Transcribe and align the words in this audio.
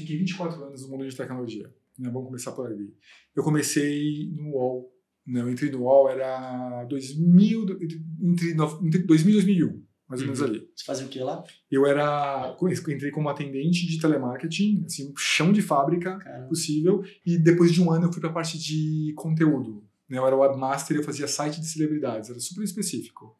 Fiquei 0.00 0.18
24 0.18 0.62
anos 0.64 0.82
no 0.82 0.88
mundo 0.88 1.08
de 1.08 1.16
tecnologia. 1.16 1.72
Né? 1.98 2.08
Vamos 2.10 2.26
começar 2.26 2.52
por 2.52 2.66
ali. 2.66 2.94
Eu 3.34 3.42
comecei 3.42 4.30
no 4.34 4.50
UOL. 4.54 4.92
Né? 5.26 5.40
Eu 5.40 5.50
entrei 5.50 5.70
no 5.70 5.82
UOL, 5.82 6.08
era 6.08 6.84
2000, 6.84 7.62
entre, 7.80 8.54
entre 8.82 8.98
2000 9.04 9.30
e 9.30 9.32
2001, 9.34 9.82
mais 10.08 10.20
ou 10.22 10.26
menos 10.26 10.40
Uhum. 10.40 10.46
ali. 10.46 10.68
Você 10.74 10.84
fazia 10.84 11.06
o 11.06 11.08
que 11.08 11.18
lá? 11.20 11.44
Eu 11.70 11.86
era, 11.86 12.56
entrei 12.88 13.10
como 13.10 13.28
atendente 13.28 13.86
de 13.86 14.00
telemarketing, 14.00 14.84
assim, 14.86 15.12
chão 15.16 15.52
de 15.52 15.62
fábrica 15.62 16.18
Caramba. 16.18 16.48
possível, 16.48 17.04
e 17.24 17.38
depois 17.38 17.72
de 17.72 17.82
um 17.82 17.90
ano 17.92 18.06
eu 18.06 18.12
fui 18.12 18.20
para 18.20 18.30
a 18.30 18.32
parte 18.32 18.58
de 18.58 19.12
conteúdo. 19.14 19.84
Né? 20.08 20.18
Eu 20.18 20.26
era 20.26 20.36
webmaster, 20.36 20.96
eu 20.96 21.04
fazia 21.04 21.28
site 21.28 21.60
de 21.60 21.66
celebridades, 21.66 22.30
era 22.30 22.40
super 22.40 22.64
específico. 22.64 23.38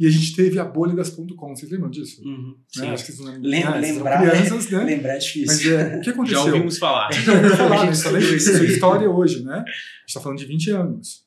E 0.00 0.06
a 0.06 0.10
gente 0.10 0.34
teve 0.34 0.58
a 0.58 0.64
bolha 0.64 0.94
das 0.94 1.10
.com, 1.10 1.54
vocês 1.54 1.70
lembram 1.70 1.90
disso? 1.90 2.22
Uhum. 2.26 2.56
Né? 2.78 2.90
Acho 2.90 3.04
que 3.04 3.12
vocês 3.12 3.18
não 3.18 3.38
Lem-? 3.42 3.60
Vocês 3.60 3.62
são 3.62 3.80
lembrar, 3.80 4.30
crianças, 4.30 4.70
né? 4.70 4.84
Lembrar 4.84 5.10
é 5.10 5.14
Mas 5.14 5.24
difícil. 5.24 5.78
é, 5.78 5.96
o 5.98 6.00
que 6.00 6.10
aconteceu? 6.10 6.38
Já 6.38 6.44
ouvimos 6.46 6.78
falar. 6.78 7.12
Já 7.12 7.34
ouviu 7.34 7.50
falar, 7.54 7.80
A 7.82 7.84
né? 7.86 7.92
gente 7.94 8.36
Isso 8.36 8.50
é 8.50 8.64
história 8.64 9.10
hoje, 9.10 9.44
né? 9.44 9.56
A 9.56 9.58
gente 9.58 9.66
está 10.08 10.20
falando 10.20 10.38
de 10.38 10.46
20 10.46 10.70
anos. 10.70 11.26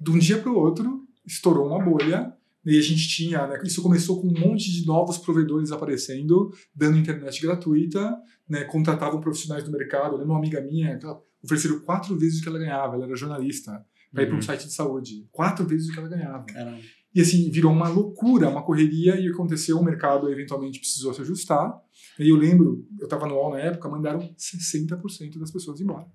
De 0.00 0.10
um 0.10 0.18
dia 0.18 0.36
para 0.38 0.50
o 0.50 0.56
outro, 0.56 1.06
estourou 1.24 1.68
uma 1.68 1.78
bolha 1.82 2.32
e 2.66 2.76
a 2.76 2.82
gente 2.82 3.06
tinha, 3.08 3.46
né, 3.46 3.60
isso 3.64 3.80
começou 3.82 4.20
com 4.20 4.26
um 4.26 4.32
monte 4.40 4.72
de 4.72 4.84
novos 4.84 5.18
provedores 5.18 5.70
aparecendo, 5.70 6.50
dando 6.74 6.98
internet 6.98 7.40
gratuita, 7.40 8.16
né, 8.48 8.64
contratavam 8.64 9.20
profissionais 9.20 9.62
do 9.62 9.70
mercado. 9.70 10.14
Eu 10.14 10.18
lembro 10.18 10.32
uma 10.32 10.38
amiga 10.38 10.60
minha, 10.60 10.98
que 10.98 11.06
ofereceram 11.42 11.78
quatro 11.80 12.18
vezes 12.18 12.40
o 12.40 12.42
que 12.42 12.48
ela 12.48 12.58
ganhava, 12.58 12.96
ela 12.96 13.04
era 13.04 13.14
jornalista, 13.14 13.84
para 14.12 14.22
ir 14.22 14.26
para 14.26 14.34
um 14.34 14.38
Uhum. 14.38 14.42
site 14.42 14.66
de 14.66 14.72
saúde. 14.72 15.28
Quatro 15.30 15.64
vezes 15.66 15.88
o 15.88 15.92
que 15.92 15.98
ela 16.00 16.08
ganhava. 16.08 16.44
Caramba. 16.46 16.78
E 17.14 17.20
assim, 17.20 17.48
virou 17.50 17.72
uma 17.72 17.88
loucura, 17.88 18.48
uma 18.48 18.62
correria, 18.62 19.18
e 19.20 19.28
aconteceu, 19.28 19.78
o 19.78 19.84
mercado 19.84 20.28
eventualmente 20.30 20.80
precisou 20.80 21.14
se 21.14 21.20
ajustar. 21.20 21.80
E 22.18 22.28
eu 22.28 22.36
lembro, 22.36 22.86
eu 22.98 23.04
estava 23.04 23.26
no 23.26 23.34
UOL 23.34 23.52
na 23.52 23.60
época, 23.60 23.88
mandaram 23.88 24.34
60% 24.36 25.38
das 25.38 25.50
pessoas 25.50 25.80
embora. 25.80 26.06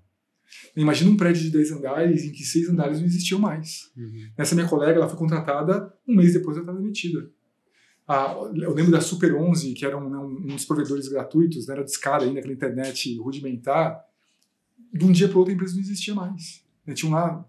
Imagina 0.75 1.11
um 1.11 1.17
prédio 1.17 1.43
de 1.43 1.51
10 1.51 1.71
andares 1.73 2.23
em 2.23 2.31
que 2.31 2.43
seis 2.43 2.67
andares 2.69 2.99
não 2.99 3.05
existiam 3.05 3.39
mais. 3.39 3.91
Uhum. 3.95 4.29
Essa 4.37 4.55
minha 4.55 4.67
colega, 4.67 4.97
ela 4.97 5.07
foi 5.07 5.17
contratada, 5.17 5.93
um 6.07 6.15
mês 6.15 6.33
depois 6.33 6.57
ela 6.57 6.63
estava 6.63 6.79
demitida. 6.79 7.29
Ah, 8.07 8.35
eu 8.55 8.73
lembro 8.73 8.91
da 8.91 8.99
Super 8.99 9.35
11, 9.35 9.73
que 9.73 9.85
era 9.85 9.95
um, 9.95 10.09
né, 10.09 10.17
um 10.17 10.55
dos 10.55 10.65
provedores 10.65 11.07
gratuitos, 11.07 11.67
né, 11.67 11.75
era 11.75 11.83
de 11.83 11.91
escada 11.91 12.25
ainda, 12.25 12.39
aquela 12.39 12.53
internet 12.53 13.15
rudimentar. 13.19 14.03
De 14.91 15.05
um 15.05 15.11
dia 15.11 15.27
para 15.27 15.35
o 15.35 15.39
outro 15.39 15.53
a 15.53 15.55
empresa 15.55 15.75
não 15.75 15.81
existia 15.81 16.15
mais. 16.15 16.65
Né, 16.85 16.95
tinham 16.95 17.13
lá 17.13 17.45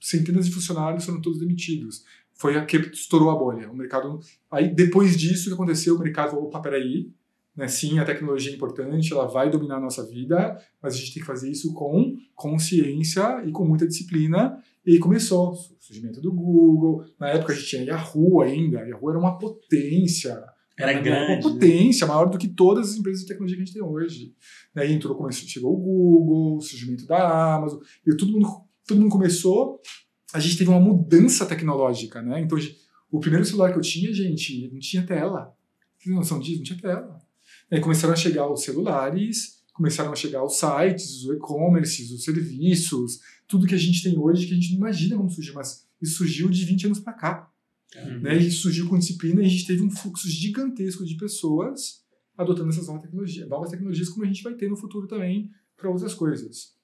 centenas 0.00 0.46
de 0.46 0.52
funcionários, 0.52 1.04
foram 1.04 1.20
todos 1.20 1.38
demitidos. 1.38 2.04
Foi 2.40 2.56
a 2.56 2.64
que 2.64 2.78
estourou 2.78 3.30
a 3.30 3.36
bolha. 3.36 3.70
O 3.70 3.76
mercado. 3.76 4.18
Aí 4.50 4.74
depois 4.74 5.14
disso, 5.16 5.48
que 5.48 5.54
aconteceu? 5.54 5.94
O 5.94 5.98
mercado 5.98 6.30
falou: 6.30 6.46
opa, 6.46 6.58
peraí. 6.60 7.12
Né, 7.54 7.66
sim, 7.68 7.98
a 7.98 8.04
tecnologia 8.04 8.52
é 8.52 8.54
importante, 8.54 9.12
ela 9.12 9.26
vai 9.26 9.50
dominar 9.50 9.76
a 9.76 9.80
nossa 9.80 10.06
vida, 10.06 10.56
mas 10.80 10.94
a 10.94 10.96
gente 10.96 11.12
tem 11.12 11.20
que 11.20 11.26
fazer 11.26 11.50
isso 11.50 11.74
com 11.74 12.14
consciência 12.34 13.42
e 13.44 13.50
com 13.50 13.66
muita 13.66 13.86
disciplina. 13.86 14.56
E 14.86 14.92
aí 14.92 14.98
começou 14.98 15.50
o 15.50 15.54
surgimento 15.80 16.20
do 16.20 16.32
Google. 16.32 17.04
Na 17.18 17.28
época 17.28 17.52
a 17.52 17.56
gente 17.56 17.68
tinha 17.68 17.82
Yahoo 17.82 18.40
ainda. 18.40 18.78
Yahoo 18.86 19.10
era 19.10 19.18
uma 19.18 19.36
potência. 19.36 20.42
Era 20.78 20.94
Né, 20.94 21.02
grande, 21.02 21.32
Uma 21.32 21.36
né? 21.36 21.42
potência 21.42 22.06
maior 22.06 22.30
do 22.30 22.38
que 22.38 22.48
todas 22.48 22.90
as 22.90 22.96
empresas 22.96 23.20
de 23.22 23.26
tecnologia 23.28 23.56
que 23.56 23.62
a 23.62 23.66
gente 23.66 23.74
tem 23.74 23.82
hoje. 23.82 24.32
Daí 24.74 24.92
entrou, 24.92 25.14
começou, 25.14 25.46
chegou 25.46 25.74
o 25.74 25.76
Google, 25.76 26.56
o 26.56 26.60
surgimento 26.62 27.04
da 27.06 27.56
Amazon, 27.56 27.80
e 28.06 28.16
todo 28.16 28.32
mundo, 28.32 28.48
todo 28.86 29.00
mundo 29.00 29.10
começou. 29.10 29.78
A 30.32 30.40
gente 30.40 30.56
teve 30.56 30.70
uma 30.70 30.80
mudança 30.80 31.44
tecnológica, 31.44 32.22
né? 32.22 32.40
Então, 32.40 32.58
o 33.10 33.18
primeiro 33.18 33.44
celular 33.44 33.72
que 33.72 33.78
eu 33.78 33.82
tinha, 33.82 34.12
gente, 34.12 34.70
não 34.72 34.78
tinha 34.78 35.04
tela. 35.04 35.56
Vocês 35.96 36.04
têm 36.04 36.14
noção 36.14 36.38
disso? 36.38 36.58
Não 36.58 36.64
tinha 36.64 36.78
tela. 36.78 37.20
Aí 37.70 37.80
começaram 37.80 38.12
a 38.12 38.16
chegar 38.16 38.50
os 38.50 38.62
celulares, 38.62 39.62
começaram 39.72 40.12
a 40.12 40.16
chegar 40.16 40.44
os 40.44 40.58
sites, 40.58 41.24
os 41.24 41.36
e-commerces, 41.36 42.10
os 42.10 42.24
serviços, 42.24 43.20
tudo 43.48 43.66
que 43.66 43.74
a 43.74 43.78
gente 43.78 44.02
tem 44.02 44.18
hoje 44.18 44.46
que 44.46 44.52
a 44.52 44.56
gente 44.56 44.70
não 44.70 44.78
imagina 44.78 45.16
como 45.16 45.30
surgiu, 45.30 45.54
mas 45.54 45.86
isso 46.00 46.18
surgiu 46.18 46.48
de 46.48 46.64
20 46.64 46.86
anos 46.86 47.00
para 47.00 47.12
cá. 47.12 47.50
Caramba. 47.90 48.20
Né? 48.20 48.36
E 48.38 48.50
surgiu 48.50 48.88
com 48.88 48.98
disciplina 48.98 49.42
e 49.42 49.46
a 49.46 49.48
gente 49.48 49.66
teve 49.66 49.82
um 49.82 49.90
fluxo 49.90 50.28
gigantesco 50.28 51.04
de 51.04 51.16
pessoas 51.16 52.04
adotando 52.36 52.70
essas 52.70 52.86
novas 52.86 53.02
tecnologias, 53.02 53.48
novas 53.48 53.70
tecnologias 53.70 54.08
como 54.08 54.24
a 54.24 54.28
gente 54.28 54.42
vai 54.42 54.54
ter 54.54 54.68
no 54.68 54.76
futuro 54.76 55.06
também 55.06 55.50
para 55.76 55.90
outras 55.90 56.14
coisas. 56.14 56.74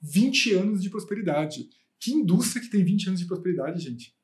20 0.00 0.54
anos 0.54 0.82
de 0.82 0.90
prosperidade. 0.90 1.68
Que 2.00 2.12
indústria 2.12 2.62
que 2.62 2.70
tem 2.70 2.84
20 2.84 3.08
anos 3.08 3.20
de 3.20 3.26
prosperidade, 3.26 3.82
gente? 3.82 4.14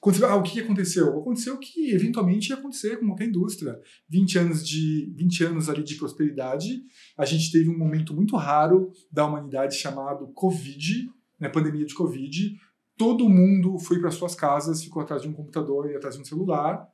Quando 0.00 0.24
ah, 0.24 0.36
o 0.36 0.42
que 0.42 0.60
aconteceu? 0.60 1.18
Aconteceu 1.20 1.54
o 1.54 1.58
que 1.58 1.92
eventualmente 1.92 2.50
ia 2.50 2.56
acontecer 2.56 2.98
com 2.98 3.06
qualquer 3.06 3.28
indústria. 3.28 3.78
20 4.08 4.38
anos, 4.38 4.66
de, 4.66 5.12
20 5.16 5.44
anos 5.44 5.68
ali 5.68 5.82
de 5.82 5.94
prosperidade. 5.96 6.82
A 7.16 7.24
gente 7.24 7.52
teve 7.52 7.68
um 7.68 7.78
momento 7.78 8.14
muito 8.14 8.36
raro 8.36 8.90
da 9.10 9.26
humanidade 9.26 9.76
chamado 9.76 10.28
Covid, 10.28 11.10
né, 11.38 11.48
pandemia 11.48 11.84
de 11.84 11.94
Covid. 11.94 12.56
Todo 12.96 13.28
mundo 13.28 13.78
foi 13.78 14.00
para 14.00 14.10
suas 14.10 14.34
casas, 14.34 14.82
ficou 14.82 15.02
atrás 15.02 15.22
de 15.22 15.28
um 15.28 15.32
computador 15.32 15.90
e 15.90 15.96
atrás 15.96 16.16
de 16.16 16.22
um 16.22 16.24
celular. 16.24 16.86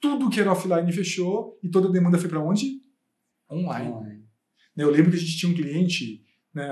Tudo 0.00 0.30
que 0.30 0.40
era 0.40 0.52
offline 0.52 0.92
fechou 0.92 1.58
e 1.62 1.68
toda 1.68 1.88
a 1.88 1.92
demanda 1.92 2.18
foi 2.18 2.28
para 2.28 2.42
onde? 2.42 2.80
Online. 3.50 3.88
Online. 3.88 4.24
Né, 4.76 4.84
Eu 4.84 4.90
lembro 4.90 5.10
que 5.10 5.16
a 5.16 5.20
gente 5.20 5.36
tinha 5.36 5.50
um 5.50 5.54
cliente, 5.54 6.22
né, 6.54 6.68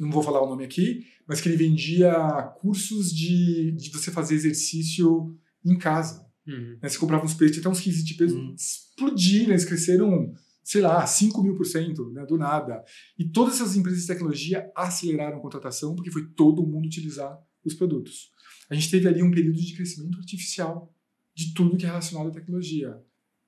não 0.00 0.10
vou 0.10 0.22
falar 0.22 0.42
o 0.42 0.48
nome 0.48 0.64
aqui, 0.64 1.06
mas 1.26 1.40
que 1.40 1.48
ele 1.48 1.56
vendia 1.56 2.12
cursos 2.60 3.12
de, 3.12 3.72
de 3.72 3.90
você 3.90 4.10
fazer 4.10 4.34
exercício 4.34 5.36
em 5.64 5.76
casa. 5.78 6.26
Uhum. 6.46 6.78
Né, 6.82 6.88
Você 6.88 6.98
comprava 6.98 7.24
uns 7.24 7.34
peixes, 7.34 7.58
até 7.58 7.68
uns 7.68 7.80
15 7.80 8.02
de 8.04 8.14
peso, 8.14 8.36
Uhum. 8.36 8.54
explodiram, 8.56 9.50
eles 9.50 9.64
cresceram, 9.64 10.32
sei 10.64 10.80
lá, 10.80 11.06
5 11.06 11.42
mil 11.42 11.54
por 11.56 11.64
cento, 11.66 12.10
né, 12.10 12.24
do 12.26 12.36
nada. 12.36 12.82
E 13.18 13.24
todas 13.28 13.54
essas 13.56 13.76
empresas 13.76 14.00
de 14.02 14.06
tecnologia 14.08 14.70
aceleraram 14.76 15.38
a 15.38 15.40
contratação 15.40 15.94
porque 15.94 16.10
foi 16.10 16.26
todo 16.30 16.66
mundo 16.66 16.86
utilizar 16.86 17.38
os 17.64 17.74
produtos. 17.74 18.30
A 18.68 18.74
gente 18.74 18.90
teve 18.90 19.06
ali 19.06 19.22
um 19.22 19.30
período 19.30 19.60
de 19.60 19.74
crescimento 19.74 20.18
artificial 20.18 20.92
de 21.34 21.52
tudo 21.54 21.76
que 21.76 21.84
é 21.84 21.88
relacionado 21.88 22.28
à 22.28 22.30
tecnologia. 22.32 22.96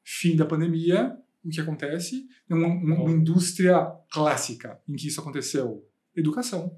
Fim 0.04 0.36
da 0.36 0.44
pandemia, 0.46 1.16
o 1.44 1.48
que 1.48 1.60
acontece? 1.60 2.26
Uma, 2.48 2.66
uma- 2.68 3.00
uma 3.02 3.10
indústria 3.10 3.86
clássica 4.12 4.78
em 4.88 4.94
que 4.94 5.08
isso 5.08 5.20
aconteceu. 5.20 5.84
Educação. 6.16 6.76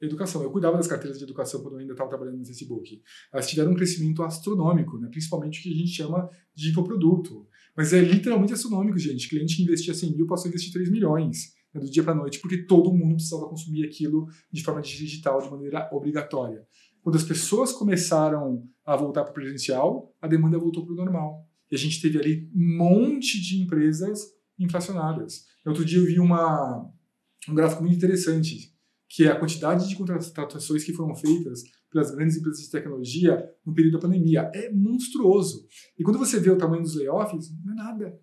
Educação. 0.00 0.42
Eu 0.42 0.50
cuidava 0.50 0.76
das 0.76 0.86
carteiras 0.86 1.18
de 1.18 1.24
educação 1.24 1.62
quando 1.62 1.74
eu 1.74 1.80
ainda 1.80 1.92
estava 1.92 2.08
trabalhando 2.08 2.38
no 2.38 2.46
Facebook. 2.46 3.02
Elas 3.32 3.46
tiveram 3.48 3.72
um 3.72 3.74
crescimento 3.74 4.22
astronômico, 4.22 4.98
né? 4.98 5.08
principalmente 5.10 5.60
o 5.60 5.62
que 5.62 5.72
a 5.72 5.76
gente 5.76 5.90
chama 5.90 6.30
de 6.54 6.70
infoproduto. 6.70 7.46
Mas 7.76 7.92
é 7.92 8.00
literalmente 8.00 8.52
astronômico, 8.52 8.98
gente. 8.98 9.28
Cliente 9.28 9.56
que 9.56 9.62
investia 9.62 9.92
100 9.92 10.16
mil 10.16 10.26
passou 10.26 10.46
a 10.46 10.48
investir 10.48 10.72
3 10.72 10.90
milhões 10.90 11.54
né, 11.74 11.80
do 11.80 11.90
dia 11.90 12.02
para 12.02 12.12
a 12.12 12.16
noite, 12.16 12.40
porque 12.40 12.64
todo 12.64 12.92
mundo 12.92 13.16
precisava 13.16 13.46
consumir 13.46 13.84
aquilo 13.84 14.26
de 14.50 14.62
forma 14.62 14.80
digital, 14.80 15.40
de 15.40 15.50
maneira 15.50 15.88
obrigatória. 15.92 16.66
Quando 17.02 17.16
as 17.16 17.24
pessoas 17.24 17.72
começaram 17.72 18.66
a 18.84 18.96
voltar 18.96 19.22
para 19.24 19.30
o 19.30 19.34
presencial, 19.34 20.14
a 20.20 20.26
demanda 20.26 20.58
voltou 20.58 20.84
para 20.84 20.92
o 20.92 20.96
normal. 20.96 21.46
E 21.70 21.74
a 21.74 21.78
gente 21.78 22.00
teve 22.00 22.18
ali 22.18 22.50
um 22.54 22.76
monte 22.76 23.40
de 23.40 23.62
empresas 23.62 24.20
inflacionadas. 24.58 25.46
Outro 25.64 25.84
dia 25.84 25.98
eu 25.98 26.04
vi 26.04 26.18
uma, 26.18 26.90
um 27.48 27.54
gráfico 27.54 27.82
muito 27.82 27.96
interessante, 27.96 28.74
que 29.08 29.24
é 29.24 29.28
a 29.28 29.38
quantidade 29.38 29.88
de 29.88 29.96
contratações 29.96 30.84
que 30.84 30.92
foram 30.92 31.14
feitas 31.14 31.62
pelas 31.90 32.14
grandes 32.14 32.36
empresas 32.36 32.62
de 32.62 32.70
tecnologia 32.70 33.44
no 33.66 33.74
período 33.74 33.94
da 33.94 33.98
pandemia. 34.00 34.50
É 34.54 34.70
monstruoso. 34.72 35.66
E 35.98 36.04
quando 36.04 36.18
você 36.18 36.38
vê 36.38 36.50
o 36.50 36.58
tamanho 36.58 36.82
dos 36.82 36.94
layoffs, 36.94 37.50
não 37.64 37.72
é 37.72 37.76
nada. 37.76 38.20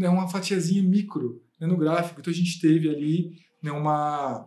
É 0.00 0.08
uma 0.08 0.28
fatiazinha 0.28 0.82
micro 0.82 1.42
né, 1.60 1.66
no 1.66 1.76
gráfico. 1.76 2.20
Então 2.20 2.32
a 2.32 2.36
gente 2.36 2.60
teve 2.60 2.88
ali 2.88 3.32
né, 3.62 3.70
uma, 3.70 4.46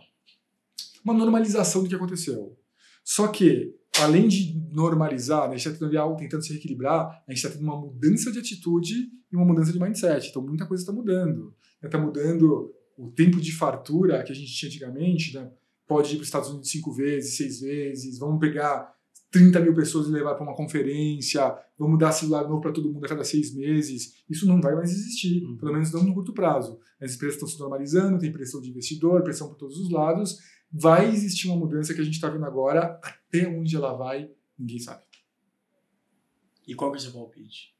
uma 1.04 1.14
normalização 1.14 1.84
do 1.84 1.90
que 1.90 1.96
aconteceu. 1.96 2.58
Só 3.04 3.28
que, 3.28 3.76
além 4.00 4.28
de 4.28 4.60
normalizar, 4.72 5.48
né, 5.48 5.54
a 5.54 5.58
gente 5.58 5.68
está 5.68 5.86
tendo 5.86 6.00
algo 6.00 6.18
tentando 6.18 6.44
se 6.44 6.52
reequilibrar, 6.52 7.24
a 7.28 7.32
gente 7.32 7.38
está 7.38 7.50
tendo 7.50 7.64
uma 7.64 7.80
mudança 7.80 8.32
de 8.32 8.40
atitude 8.40 9.12
e 9.32 9.36
uma 9.36 9.46
mudança 9.46 9.72
de 9.72 9.80
mindset. 9.80 10.30
Então 10.30 10.42
muita 10.42 10.66
coisa 10.66 10.82
está 10.82 10.92
mudando. 10.92 11.54
Está 11.84 12.00
mudando 12.00 12.74
o 12.98 13.12
tempo 13.12 13.40
de 13.42 13.52
fartura 13.52 14.24
que 14.24 14.32
a 14.32 14.36
gente 14.36 14.54
tinha 14.54 14.70
antigamente, 14.70 15.34
né? 15.36 15.52
pode 15.88 16.14
ir 16.14 16.16
para 16.16 16.22
os 16.22 16.28
Estados 16.28 16.50
Unidos 16.50 16.70
cinco 16.70 16.92
vezes, 16.92 17.38
seis 17.38 17.62
vezes, 17.62 18.18
vamos 18.18 18.40
pegar 18.40 18.96
30 19.30 19.60
mil 19.60 19.74
pessoas 19.76 20.08
e 20.08 20.12
levar 20.12 20.34
para 20.36 20.44
uma 20.44 20.56
conferência, 20.56 21.56
vamos 21.78 22.00
dar 22.00 22.12
celular 22.12 22.48
novo 22.48 22.62
para 22.62 22.72
todo 22.72 22.92
mundo 22.92 23.06
a 23.06 23.10
cada 23.10 23.24
seis 23.24 23.54
meses. 23.54 24.24
Isso 24.30 24.48
não 24.48 24.62
vai 24.62 24.74
mais 24.74 24.92
existir, 24.92 25.44
Uhum. 25.44 25.58
pelo 25.58 25.74
menos 25.74 25.92
não 25.92 26.04
no 26.04 26.14
curto 26.14 26.34
prazo. 26.34 26.80
As 27.00 27.14
empresas 27.14 27.36
estão 27.36 27.48
se 27.48 27.60
normalizando, 27.60 28.18
tem 28.18 28.32
pressão 28.32 28.62
de 28.62 28.70
investidor, 28.70 29.22
pressão 29.24 29.50
por 29.50 29.58
todos 29.58 29.78
os 29.78 29.92
lados. 29.92 30.40
Vai 30.72 31.10
existir 31.10 31.48
uma 31.48 31.58
mudança 31.58 31.94
que 31.94 32.02
a 32.02 32.04
gente 32.04 32.14
está 32.16 32.30
vendo 32.30 32.46
agora, 32.46 33.00
até 33.04 33.48
onde 33.48 33.76
ela 33.76 33.94
vai, 33.94 34.32
ninguém 34.58 34.80
sabe. 34.80 35.04
E 36.66 36.74
qual 36.74 36.92
que 36.92 36.98
é 36.98 37.00
o 37.00 37.04
seu 37.04 37.12
palpite? 37.12 37.75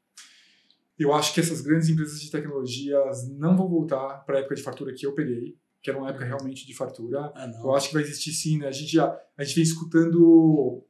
Eu 0.98 1.12
acho 1.12 1.34
que 1.34 1.40
essas 1.40 1.60
grandes 1.60 1.88
empresas 1.88 2.20
de 2.20 2.30
tecnologias 2.30 3.28
não 3.36 3.56
vão 3.56 3.68
voltar 3.68 4.24
para 4.24 4.36
a 4.36 4.40
época 4.40 4.54
de 4.54 4.62
fartura 4.62 4.94
que 4.94 5.06
eu 5.06 5.12
peguei, 5.12 5.56
que 5.82 5.90
era 5.90 5.98
uma 5.98 6.08
época 6.08 6.24
realmente 6.24 6.66
de 6.66 6.74
fartura. 6.74 7.32
Ah. 7.34 7.52
Eu 7.62 7.74
acho 7.74 7.88
que 7.88 7.94
vai 7.94 8.02
existir 8.02 8.32
sim, 8.32 8.58
né? 8.58 8.68
A 8.68 8.72
gente 8.72 8.92
já 8.92 9.16
a 9.36 9.44
gente 9.44 9.56
vem 9.56 9.64
escutando 9.64 10.82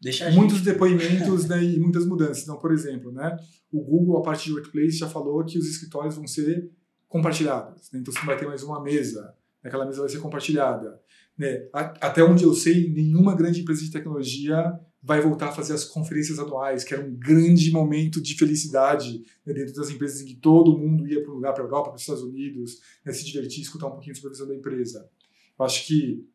Deixa 0.00 0.26
a 0.26 0.30
gente. 0.30 0.38
muitos 0.38 0.60
depoimentos 0.60 1.46
né, 1.48 1.62
e 1.62 1.80
muitas 1.80 2.04
mudanças. 2.06 2.42
Então, 2.42 2.58
por 2.58 2.72
exemplo, 2.72 3.10
né, 3.10 3.36
o 3.72 3.80
Google, 3.80 4.18
a 4.18 4.22
parte 4.22 4.44
de 4.44 4.52
workplace, 4.52 4.98
já 4.98 5.08
falou 5.08 5.44
que 5.44 5.58
os 5.58 5.66
escritórios 5.66 6.14
vão 6.14 6.26
ser 6.26 6.70
compartilhadas. 7.08 7.90
Né? 7.92 8.00
Então 8.00 8.12
você 8.12 8.20
não 8.20 8.26
vai 8.26 8.36
ter 8.36 8.46
mais 8.46 8.62
uma 8.62 8.82
mesa, 8.82 9.34
aquela 9.62 9.86
mesa 9.86 10.00
vai 10.00 10.08
ser 10.08 10.18
compartilhada. 10.18 11.00
Né? 11.36 11.68
Até 11.72 12.22
onde 12.22 12.44
eu 12.44 12.54
sei, 12.54 12.92
nenhuma 12.92 13.34
grande 13.34 13.60
empresa 13.60 13.82
de 13.82 13.90
tecnologia 13.90 14.78
vai 15.06 15.20
voltar 15.20 15.50
a 15.50 15.52
fazer 15.52 15.72
as 15.72 15.84
conferências 15.84 16.40
anuais, 16.40 16.82
que 16.82 16.92
era 16.92 17.00
um 17.00 17.14
grande 17.14 17.70
momento 17.70 18.20
de 18.20 18.34
felicidade 18.34 19.24
né, 19.46 19.54
dentro 19.54 19.72
das 19.72 19.88
empresas 19.88 20.20
em 20.20 20.26
que 20.26 20.34
todo 20.34 20.76
mundo 20.76 21.06
ia 21.06 21.22
para 21.22 21.30
um 21.30 21.36
lugar, 21.36 21.54
para 21.54 21.62
a 21.62 21.66
Europa, 21.66 21.90
para 21.90 21.94
os 21.96 22.02
Estados 22.02 22.24
Unidos, 22.24 22.80
né, 23.04 23.12
se 23.12 23.24
divertir, 23.24 23.62
escutar 23.62 23.86
um 23.86 23.92
pouquinho 23.92 24.16
a 24.16 24.28
visão 24.28 24.48
da 24.48 24.54
empresa. 24.56 25.08
Eu 25.56 25.64
acho 25.64 25.86
que 25.86 26.26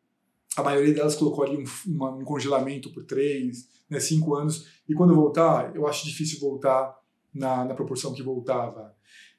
a 0.56 0.62
maioria 0.62 0.94
delas 0.94 1.14
colocou 1.14 1.44
ali 1.44 1.58
um, 1.58 1.64
uma, 1.92 2.12
um 2.12 2.24
congelamento 2.24 2.90
por 2.90 3.04
três, 3.04 3.68
né, 3.90 4.00
cinco 4.00 4.34
anos, 4.34 4.66
e 4.88 4.94
quando 4.94 5.14
voltar, 5.14 5.76
eu 5.76 5.86
acho 5.86 6.06
difícil 6.06 6.40
voltar 6.40 6.98
na, 7.34 7.66
na 7.66 7.74
proporção 7.74 8.14
que 8.14 8.22
voltava 8.22 8.96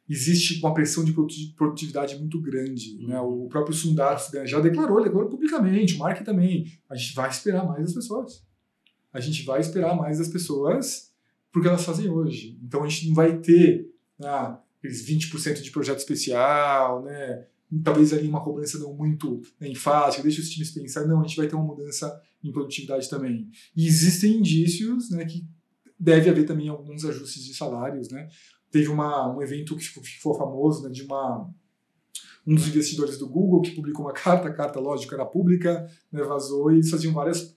existe 0.08 0.60
uma 0.60 0.74
pressão 0.74 1.04
de 1.04 1.14
produtividade 1.56 2.18
muito 2.20 2.40
grande. 2.40 2.98
Né? 3.08 3.20
O 3.22 3.48
próprio 3.48 3.74
Sundar 3.74 4.20
já 4.46 4.60
declarou, 4.60 4.98
ele 4.98 5.06
declarou 5.06 5.30
publicamente, 5.30 5.96
o 5.96 6.00
Mark 6.00 6.22
também. 6.24 6.66
A 6.90 6.96
gente 6.96 7.16
vai 7.16 7.30
esperar 7.30 7.66
mais 7.66 7.84
das 7.84 7.94
pessoas. 7.94 8.44
A 9.14 9.20
gente 9.20 9.44
vai 9.44 9.62
esperar 9.62 9.96
mais 9.96 10.18
das 10.18 10.28
pessoas 10.28 11.12
porque 11.52 11.68
elas 11.68 11.86
fazem 11.86 12.10
hoje. 12.10 12.58
Então 12.64 12.84
a 12.84 12.90
gente 12.90 13.08
não 13.08 13.16
vai 13.16 13.38
ter 13.38 13.94
ah, 14.24 14.60
aqueles 14.80 15.08
20% 15.08 15.62
de 15.62 15.72
projeto 15.72 16.00
especial, 16.00 17.04
né? 17.04 17.46
talvez 17.84 18.14
ali 18.14 18.28
uma 18.28 18.44
cobrança 18.44 18.78
não 18.78 18.94
muito 18.94 19.42
né, 19.60 19.68
enfática, 19.68 20.22
deixa 20.22 20.42
os 20.42 20.50
times 20.50 20.72
pensar. 20.72 21.08
Não, 21.08 21.20
a 21.20 21.24
gente 21.24 21.38
vai 21.38 21.48
ter 21.48 21.56
uma 21.56 21.64
mudança 21.64 22.22
em 22.44 22.52
produtividade 22.52 23.10
também. 23.10 23.50
E 23.76 23.88
existem 23.88 24.38
indícios 24.38 25.10
né, 25.10 25.26
que 25.26 25.46
deve 26.00 26.30
haver 26.30 26.46
também 26.46 26.70
alguns 26.70 27.06
ajustes 27.06 27.46
de 27.46 27.54
salários, 27.54 28.10
né? 28.10 28.28
teve 28.74 28.90
uma, 28.90 29.32
um 29.32 29.40
evento 29.40 29.78
que 29.78 29.84
ficou 29.84 30.34
famoso, 30.34 30.84
né, 30.84 30.90
de 30.90 31.04
uma 31.04 31.48
um 32.46 32.56
dos 32.56 32.68
investidores 32.68 33.18
do 33.18 33.30
Google 33.30 33.62
que 33.62 33.72
publicou 33.72 34.04
uma 34.04 34.12
carta, 34.14 34.50
a 34.50 34.54
carta 34.54 34.80
lógica 34.80 35.16
era 35.16 35.26
pública, 35.26 35.88
né, 36.12 36.24
vazou 36.24 36.72
e 36.72 36.84
faziam 36.90 37.14
várias 37.14 37.56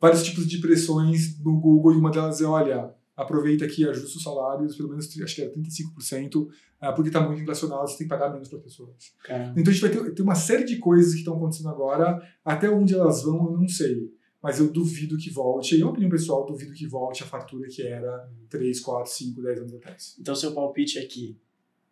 vários 0.00 0.22
tipos 0.22 0.46
de 0.46 0.58
pressões 0.58 1.38
no 1.40 1.60
Google 1.60 1.94
e 1.94 1.96
uma 1.96 2.10
delas 2.10 2.40
é, 2.40 2.44
olha, 2.44 2.94
aproveita 3.16 3.64
aqui, 3.64 3.88
ajusta 3.88 4.18
os 4.18 4.22
salários, 4.22 4.76
pelo 4.76 4.90
menos 4.90 5.06
acho 5.06 5.34
que 5.34 5.42
era 5.42 5.52
35%, 5.52 6.48
ah, 6.80 6.92
porque 6.92 7.08
está 7.08 7.20
muito 7.20 7.42
inflacionado, 7.42 7.88
você 7.88 7.98
tem 7.98 8.06
que 8.06 8.14
pagar 8.14 8.32
menos 8.32 8.48
para 8.48 8.58
as 8.58 8.64
pessoas. 8.64 9.12
Então 9.56 9.72
a 9.72 9.74
gente 9.74 9.80
vai 9.80 9.90
ter, 9.90 10.14
ter 10.14 10.22
uma 10.22 10.36
série 10.36 10.64
de 10.64 10.76
coisas 10.78 11.12
que 11.12 11.18
estão 11.18 11.36
acontecendo 11.36 11.68
agora, 11.68 12.22
até 12.44 12.70
onde 12.70 12.94
elas 12.94 13.22
vão 13.22 13.52
eu 13.52 13.58
não 13.58 13.68
sei 13.68 14.16
mas 14.42 14.60
eu 14.60 14.70
duvido 14.70 15.16
que 15.16 15.30
volte, 15.30 15.76
em 15.76 15.82
opinião 15.82 16.10
pessoal, 16.10 16.46
duvido 16.46 16.72
que 16.72 16.86
volte 16.86 17.22
a 17.22 17.26
fatura 17.26 17.68
que 17.68 17.82
era 17.82 18.30
3, 18.48 18.80
4, 18.80 19.12
5, 19.12 19.42
10 19.42 19.58
anos 19.58 19.74
atrás. 19.74 20.16
Então, 20.18 20.34
seu 20.34 20.54
palpite 20.54 20.98
é 20.98 21.04
que 21.04 21.36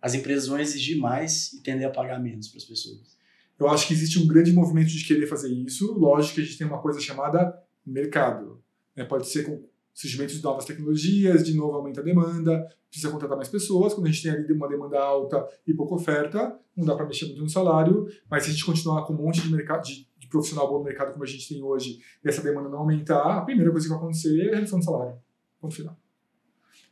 as 0.00 0.14
empresas 0.14 0.46
vão 0.46 0.58
exigir 0.58 0.96
mais 0.98 1.52
e 1.54 1.62
tender 1.62 1.88
a 1.88 1.90
pagar 1.90 2.20
menos 2.20 2.48
para 2.48 2.58
as 2.58 2.64
pessoas. 2.64 3.16
Eu 3.58 3.68
acho 3.68 3.88
que 3.88 3.94
existe 3.94 4.18
um 4.18 4.26
grande 4.26 4.52
movimento 4.52 4.88
de 4.88 5.04
querer 5.04 5.26
fazer 5.26 5.52
isso. 5.52 5.92
Lógico 5.94 6.36
que 6.36 6.40
a 6.42 6.44
gente 6.44 6.58
tem 6.58 6.66
uma 6.66 6.80
coisa 6.80 7.00
chamada 7.00 7.52
mercado. 7.86 8.62
Né? 8.94 9.04
Pode 9.04 9.28
ser 9.28 9.44
com 9.44 9.64
surgimento 9.94 10.34
de 10.34 10.42
novas 10.42 10.64
tecnologias, 10.64 11.44
de 11.44 11.54
novo 11.54 11.74
aumenta 11.74 12.00
a 12.00 12.04
demanda, 12.04 12.66
precisa 12.88 13.10
contratar 13.10 13.36
mais 13.36 13.48
pessoas. 13.48 13.94
Quando 13.94 14.06
a 14.06 14.10
gente 14.10 14.22
tem 14.22 14.32
ali 14.32 14.52
uma 14.52 14.68
demanda 14.68 14.98
alta 15.00 15.46
e 15.66 15.72
pouca 15.72 15.94
oferta, 15.94 16.58
não 16.76 16.84
dá 16.84 16.94
para 16.94 17.06
mexer 17.06 17.26
muito 17.26 17.42
no 17.42 17.48
salário, 17.48 18.06
mas 18.30 18.42
se 18.42 18.50
a 18.50 18.52
gente 18.52 18.64
continuar 18.64 19.06
com 19.06 19.14
um 19.14 19.16
monte 19.16 19.40
de 19.40 19.50
mercado 19.50 19.84
de 19.84 20.06
de 20.26 20.28
profissional 20.28 20.68
bom 20.68 20.78
no 20.78 20.84
mercado 20.84 21.12
como 21.12 21.24
a 21.24 21.26
gente 21.26 21.48
tem 21.48 21.62
hoje 21.62 22.00
e 22.22 22.28
essa 22.28 22.42
demanda 22.42 22.68
não 22.68 22.78
aumentar, 22.78 23.38
a 23.38 23.42
primeira 23.42 23.70
coisa 23.70 23.86
que 23.86 23.90
vai 23.90 23.98
acontecer 23.98 24.48
é 24.48 24.52
a 24.52 24.56
redução 24.56 24.78
do 24.80 24.84
salário. 24.84 25.16
Ponto 25.60 25.74
final. 25.74 25.96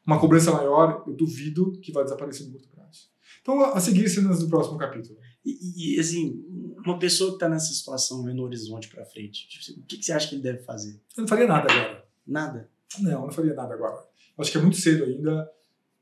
Uma 0.06 0.20
cobrança 0.20 0.52
maior, 0.52 1.04
eu 1.06 1.14
duvido 1.14 1.72
que 1.80 1.92
vai 1.92 2.04
desaparecer 2.04 2.46
no 2.46 2.52
curto 2.52 2.68
prazo. 2.68 3.08
Então, 3.40 3.60
a 3.60 3.80
seguir 3.80 4.08
cenas 4.08 4.40
do 4.40 4.48
próximo 4.48 4.78
capítulo. 4.78 5.18
E, 5.44 5.96
e 5.96 6.00
assim, 6.00 6.42
uma 6.84 6.98
pessoa 6.98 7.30
que 7.30 7.36
está 7.36 7.48
nessa 7.48 7.72
situação 7.72 8.22
vendo 8.22 8.40
o 8.40 8.44
horizonte 8.44 8.88
para 8.88 9.04
frente, 9.04 9.48
tipo, 9.48 9.80
o 9.80 9.84
que, 9.84 9.98
que, 9.98 10.04
você 10.04 10.12
acha 10.12 10.28
que 10.28 10.34
ele 10.36 10.42
deve 10.42 10.62
fazer? 10.62 11.00
Eu 11.16 11.22
não 11.22 11.28
faria 11.28 11.46
nada 11.46 11.70
agora. 11.70 12.04
Nada? 12.26 12.70
Não, 13.00 13.12
eu 13.12 13.20
não 13.20 13.32
faria 13.32 13.54
nada 13.54 13.74
agora. 13.74 13.94
Eu 13.94 14.42
acho 14.42 14.50
que 14.50 14.58
é 14.58 14.60
muito 14.60 14.76
cedo 14.76 15.04
ainda. 15.04 15.50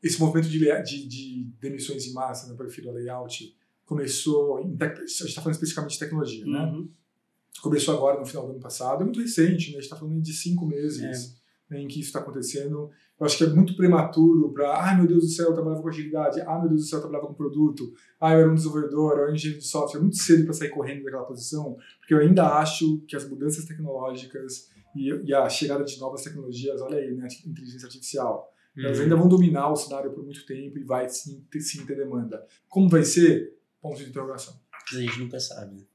Esse 0.02 0.20
movimento 0.20 0.48
de, 0.48 0.58
de, 0.58 1.08
de 1.08 1.44
demissões 1.60 2.06
em 2.06 2.12
massa, 2.12 2.48
né, 2.48 2.54
prefiro 2.56 2.90
a 2.90 2.92
layout, 2.92 3.56
começou. 3.84 4.60
Em, 4.60 4.76
a 4.80 4.86
gente 4.86 5.10
está 5.10 5.40
falando 5.40 5.54
especificamente 5.54 5.92
de 5.92 5.98
tecnologia, 5.98 6.44
né? 6.44 6.60
uhum. 6.60 6.82
né? 6.82 6.88
começou 7.60 7.94
agora 7.94 8.18
no 8.18 8.26
final 8.26 8.46
do 8.46 8.52
ano 8.52 8.60
passado, 8.60 9.02
é 9.02 9.04
muito 9.04 9.20
recente, 9.20 9.70
né? 9.70 9.78
a 9.78 9.80
gente 9.80 9.82
está 9.82 9.96
falando 9.96 10.20
de 10.20 10.32
cinco 10.32 10.64
meses 10.66 11.02
é. 11.02 11.41
Né, 11.72 11.80
em 11.80 11.88
que 11.88 11.98
isso 11.98 12.08
está 12.08 12.18
acontecendo. 12.18 12.90
Eu 13.18 13.26
acho 13.26 13.38
que 13.38 13.44
é 13.44 13.46
muito 13.46 13.74
prematuro 13.74 14.52
para, 14.52 14.78
ai 14.78 14.96
meu 14.96 15.06
Deus 15.06 15.24
do 15.24 15.30
céu, 15.30 15.46
eu 15.46 15.54
trabalhava 15.54 15.80
com 15.80 15.88
agilidade, 15.88 16.40
ah 16.42 16.58
meu 16.58 16.68
Deus 16.68 16.82
do 16.82 16.86
céu, 16.86 16.98
eu 16.98 17.02
trabalhava 17.02 17.28
com 17.28 17.34
produto, 17.34 17.92
ah 18.20 18.34
eu 18.34 18.40
era 18.40 18.50
um 18.50 18.54
desenvolvedor, 18.54 19.12
eu 19.12 19.22
era 19.22 19.32
um 19.32 19.34
engenheiro 19.34 19.60
de 19.60 19.66
software. 19.66 19.98
É 19.98 20.02
muito 20.02 20.18
cedo 20.18 20.44
para 20.44 20.52
sair 20.52 20.68
correndo 20.68 21.04
daquela 21.04 21.24
posição, 21.24 21.76
porque 21.98 22.12
eu 22.12 22.18
ainda 22.18 22.46
acho 22.58 22.98
que 23.08 23.16
as 23.16 23.28
mudanças 23.28 23.64
tecnológicas 23.64 24.70
e, 24.94 25.08
e 25.24 25.34
a 25.34 25.48
chegada 25.48 25.82
de 25.82 25.98
novas 25.98 26.22
tecnologias, 26.22 26.82
olha 26.82 26.98
aí, 26.98 27.14
né, 27.14 27.26
inteligência 27.46 27.86
artificial, 27.86 28.52
uhum. 28.76 28.84
elas 28.84 29.00
ainda 29.00 29.16
vão 29.16 29.28
dominar 29.28 29.70
o 29.70 29.76
cenário 29.76 30.12
por 30.12 30.22
muito 30.22 30.44
tempo 30.44 30.78
e 30.78 30.84
vai 30.84 31.08
sim 31.08 31.42
ter, 31.50 31.60
sim 31.60 31.86
ter 31.86 31.96
demanda. 31.96 32.44
Como 32.68 32.88
vai 32.88 33.02
ser? 33.02 33.56
Ponto 33.80 33.96
de 33.96 34.10
interrogação. 34.10 34.54
A 34.92 34.96
gente 34.96 35.18
nunca 35.20 35.40
sabe, 35.40 35.86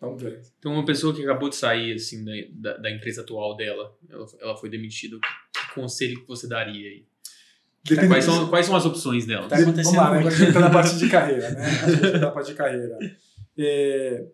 Vamos 0.00 0.22
ver. 0.22 0.40
Então, 0.58 0.72
uma 0.72 0.84
pessoa 0.84 1.14
que 1.14 1.22
acabou 1.22 1.50
de 1.50 1.56
sair 1.56 1.94
assim 1.94 2.24
da, 2.54 2.76
da, 2.78 2.90
empresa 2.90 3.20
atual 3.20 3.54
dela, 3.54 3.94
ela, 4.08 4.26
ela 4.40 4.56
foi 4.56 4.70
demitida, 4.70 5.18
que 5.52 5.74
conselho 5.74 6.20
que 6.20 6.26
você 6.26 6.48
daria 6.48 6.88
aí? 6.88 7.04
quais, 8.08 8.24
são, 8.24 8.48
quais 8.48 8.66
são 8.66 8.76
as 8.76 8.84
opções 8.86 9.26
dela? 9.26 9.48
Tá 9.48 9.56
Vamos 9.56 9.94
lá, 9.94 10.10
né? 10.10 10.26
a 10.26 10.30
gente 10.30 10.48
está 10.48 10.60
na 10.60 10.70
parte 10.70 10.96
de 10.96 11.08
carreira, 11.08 11.50
né? 11.50 11.66
A 11.66 11.90
gente 11.90 12.04
está 12.06 12.18
na 12.18 12.30
parte 12.30 12.50
de 12.50 12.54
carreira. 12.54 12.98
É, 13.58 14.26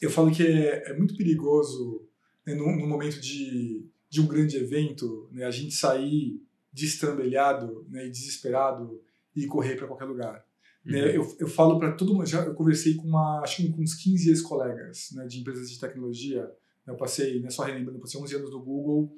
eu 0.00 0.10
falo 0.10 0.30
que 0.30 0.42
é, 0.42 0.90
é 0.90 0.94
muito 0.94 1.16
perigoso, 1.16 2.06
né, 2.46 2.54
no, 2.54 2.64
no, 2.76 2.86
momento 2.86 3.20
de, 3.20 3.86
de 4.08 4.20
um 4.20 4.26
grande 4.26 4.56
evento, 4.56 5.28
né, 5.32 5.44
a 5.44 5.50
gente 5.50 5.74
sair 5.74 6.40
destrambelhado 6.72 7.86
né, 7.88 8.06
e 8.06 8.10
desesperado 8.10 9.00
e 9.34 9.46
correr 9.46 9.76
para 9.76 9.86
qualquer 9.86 10.04
lugar. 10.04 10.44
Né, 10.84 11.02
uhum. 11.02 11.08
Eu, 11.08 11.36
eu 11.40 11.48
falo 11.48 11.78
para 11.78 11.92
todo 11.92 12.12
mundo, 12.12 12.26
já 12.26 12.44
eu 12.44 12.54
conversei 12.54 12.94
com 12.94 13.08
uma, 13.08 13.40
acho 13.40 13.56
que 13.56 13.72
com 13.72 13.82
uns 13.82 13.94
15 13.94 14.28
ex-colegas 14.28 15.10
né, 15.12 15.26
de 15.26 15.40
empresas 15.40 15.70
de 15.70 15.80
tecnologia. 15.80 16.50
Eu 16.86 16.96
passei, 16.96 17.40
né, 17.40 17.48
só 17.48 17.62
relembrando, 17.62 17.96
eu 17.96 18.02
passei 18.02 18.20
11 18.20 18.36
anos 18.36 18.50
no 18.50 18.62
Google 18.62 19.10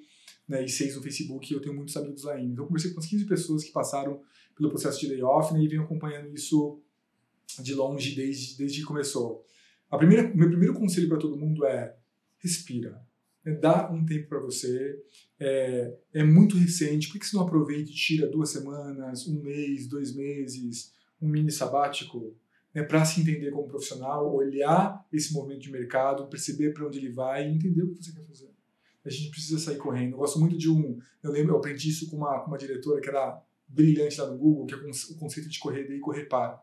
né, 0.48 0.64
e 0.64 0.68
6 0.68 0.96
no 0.96 1.02
Facebook 1.02 1.52
e 1.52 1.56
eu 1.56 1.60
tenho 1.60 1.74
muitos 1.74 1.96
amigos 1.96 2.22
lá 2.22 2.34
ainda. 2.34 2.52
Então 2.52 2.64
eu 2.64 2.68
conversei 2.68 2.90
com 2.90 2.98
umas 2.98 3.06
15 3.06 3.24
pessoas 3.24 3.64
que 3.64 3.72
passaram 3.72 4.20
pelo 4.56 4.70
processo 4.70 5.00
de 5.00 5.08
layoff 5.08 5.52
né, 5.52 5.60
e 5.60 5.68
venho 5.68 5.82
acompanhando 5.82 6.32
isso 6.32 6.80
de 7.60 7.74
longe 7.74 8.14
desde, 8.14 8.56
desde 8.56 8.80
que 8.80 8.86
começou. 8.86 9.44
A 9.90 9.98
primeira, 9.98 10.32
meu 10.34 10.48
primeiro 10.48 10.74
conselho 10.74 11.08
para 11.08 11.18
todo 11.18 11.36
mundo 11.36 11.64
é 11.64 11.96
respira. 12.38 13.00
Né, 13.44 13.54
dá 13.54 13.90
um 13.90 14.04
tempo 14.04 14.28
para 14.28 14.38
você. 14.38 15.02
É, 15.38 15.96
é 16.14 16.24
muito 16.24 16.56
recente. 16.56 17.08
Por 17.08 17.18
que 17.18 17.26
você 17.26 17.36
não 17.36 17.44
aproveita 17.44 17.90
e 17.90 17.94
tira 17.94 18.28
duas 18.28 18.50
semanas, 18.50 19.26
um 19.26 19.42
mês, 19.42 19.88
dois 19.88 20.14
meses? 20.14 20.94
Um 21.20 21.28
mini 21.28 21.50
sabático 21.50 22.34
né, 22.74 22.82
para 22.82 23.04
se 23.04 23.20
entender 23.20 23.50
como 23.50 23.66
profissional, 23.66 24.34
olhar 24.34 25.04
esse 25.12 25.32
movimento 25.32 25.62
de 25.62 25.72
mercado, 25.72 26.26
perceber 26.26 26.72
para 26.72 26.86
onde 26.86 26.98
ele 26.98 27.10
vai 27.10 27.48
e 27.48 27.54
entender 27.54 27.82
o 27.82 27.94
que 27.94 28.02
você 28.02 28.12
quer 28.12 28.24
fazer. 28.24 28.50
A 29.04 29.10
gente 29.10 29.30
precisa 29.30 29.58
sair 29.58 29.76
correndo. 29.76 30.14
Eu 30.14 30.18
gosto 30.18 30.38
muito 30.38 30.58
de 30.58 30.68
um. 30.68 30.98
Eu 31.22 31.30
lembro, 31.30 31.54
eu 31.54 31.58
aprendi 31.58 31.88
isso 31.88 32.10
com 32.10 32.16
uma, 32.16 32.40
com 32.40 32.48
uma 32.48 32.58
diretora 32.58 33.00
que 33.00 33.08
era 33.08 33.40
brilhante 33.68 34.20
lá 34.20 34.28
no 34.28 34.36
Google, 34.36 34.66
que 34.66 34.74
é 34.74 34.76
o 34.76 35.14
conceito 35.14 35.48
de 35.48 35.58
correr 35.58 35.88
e 35.90 36.00
correr 36.00 36.24
para. 36.24 36.60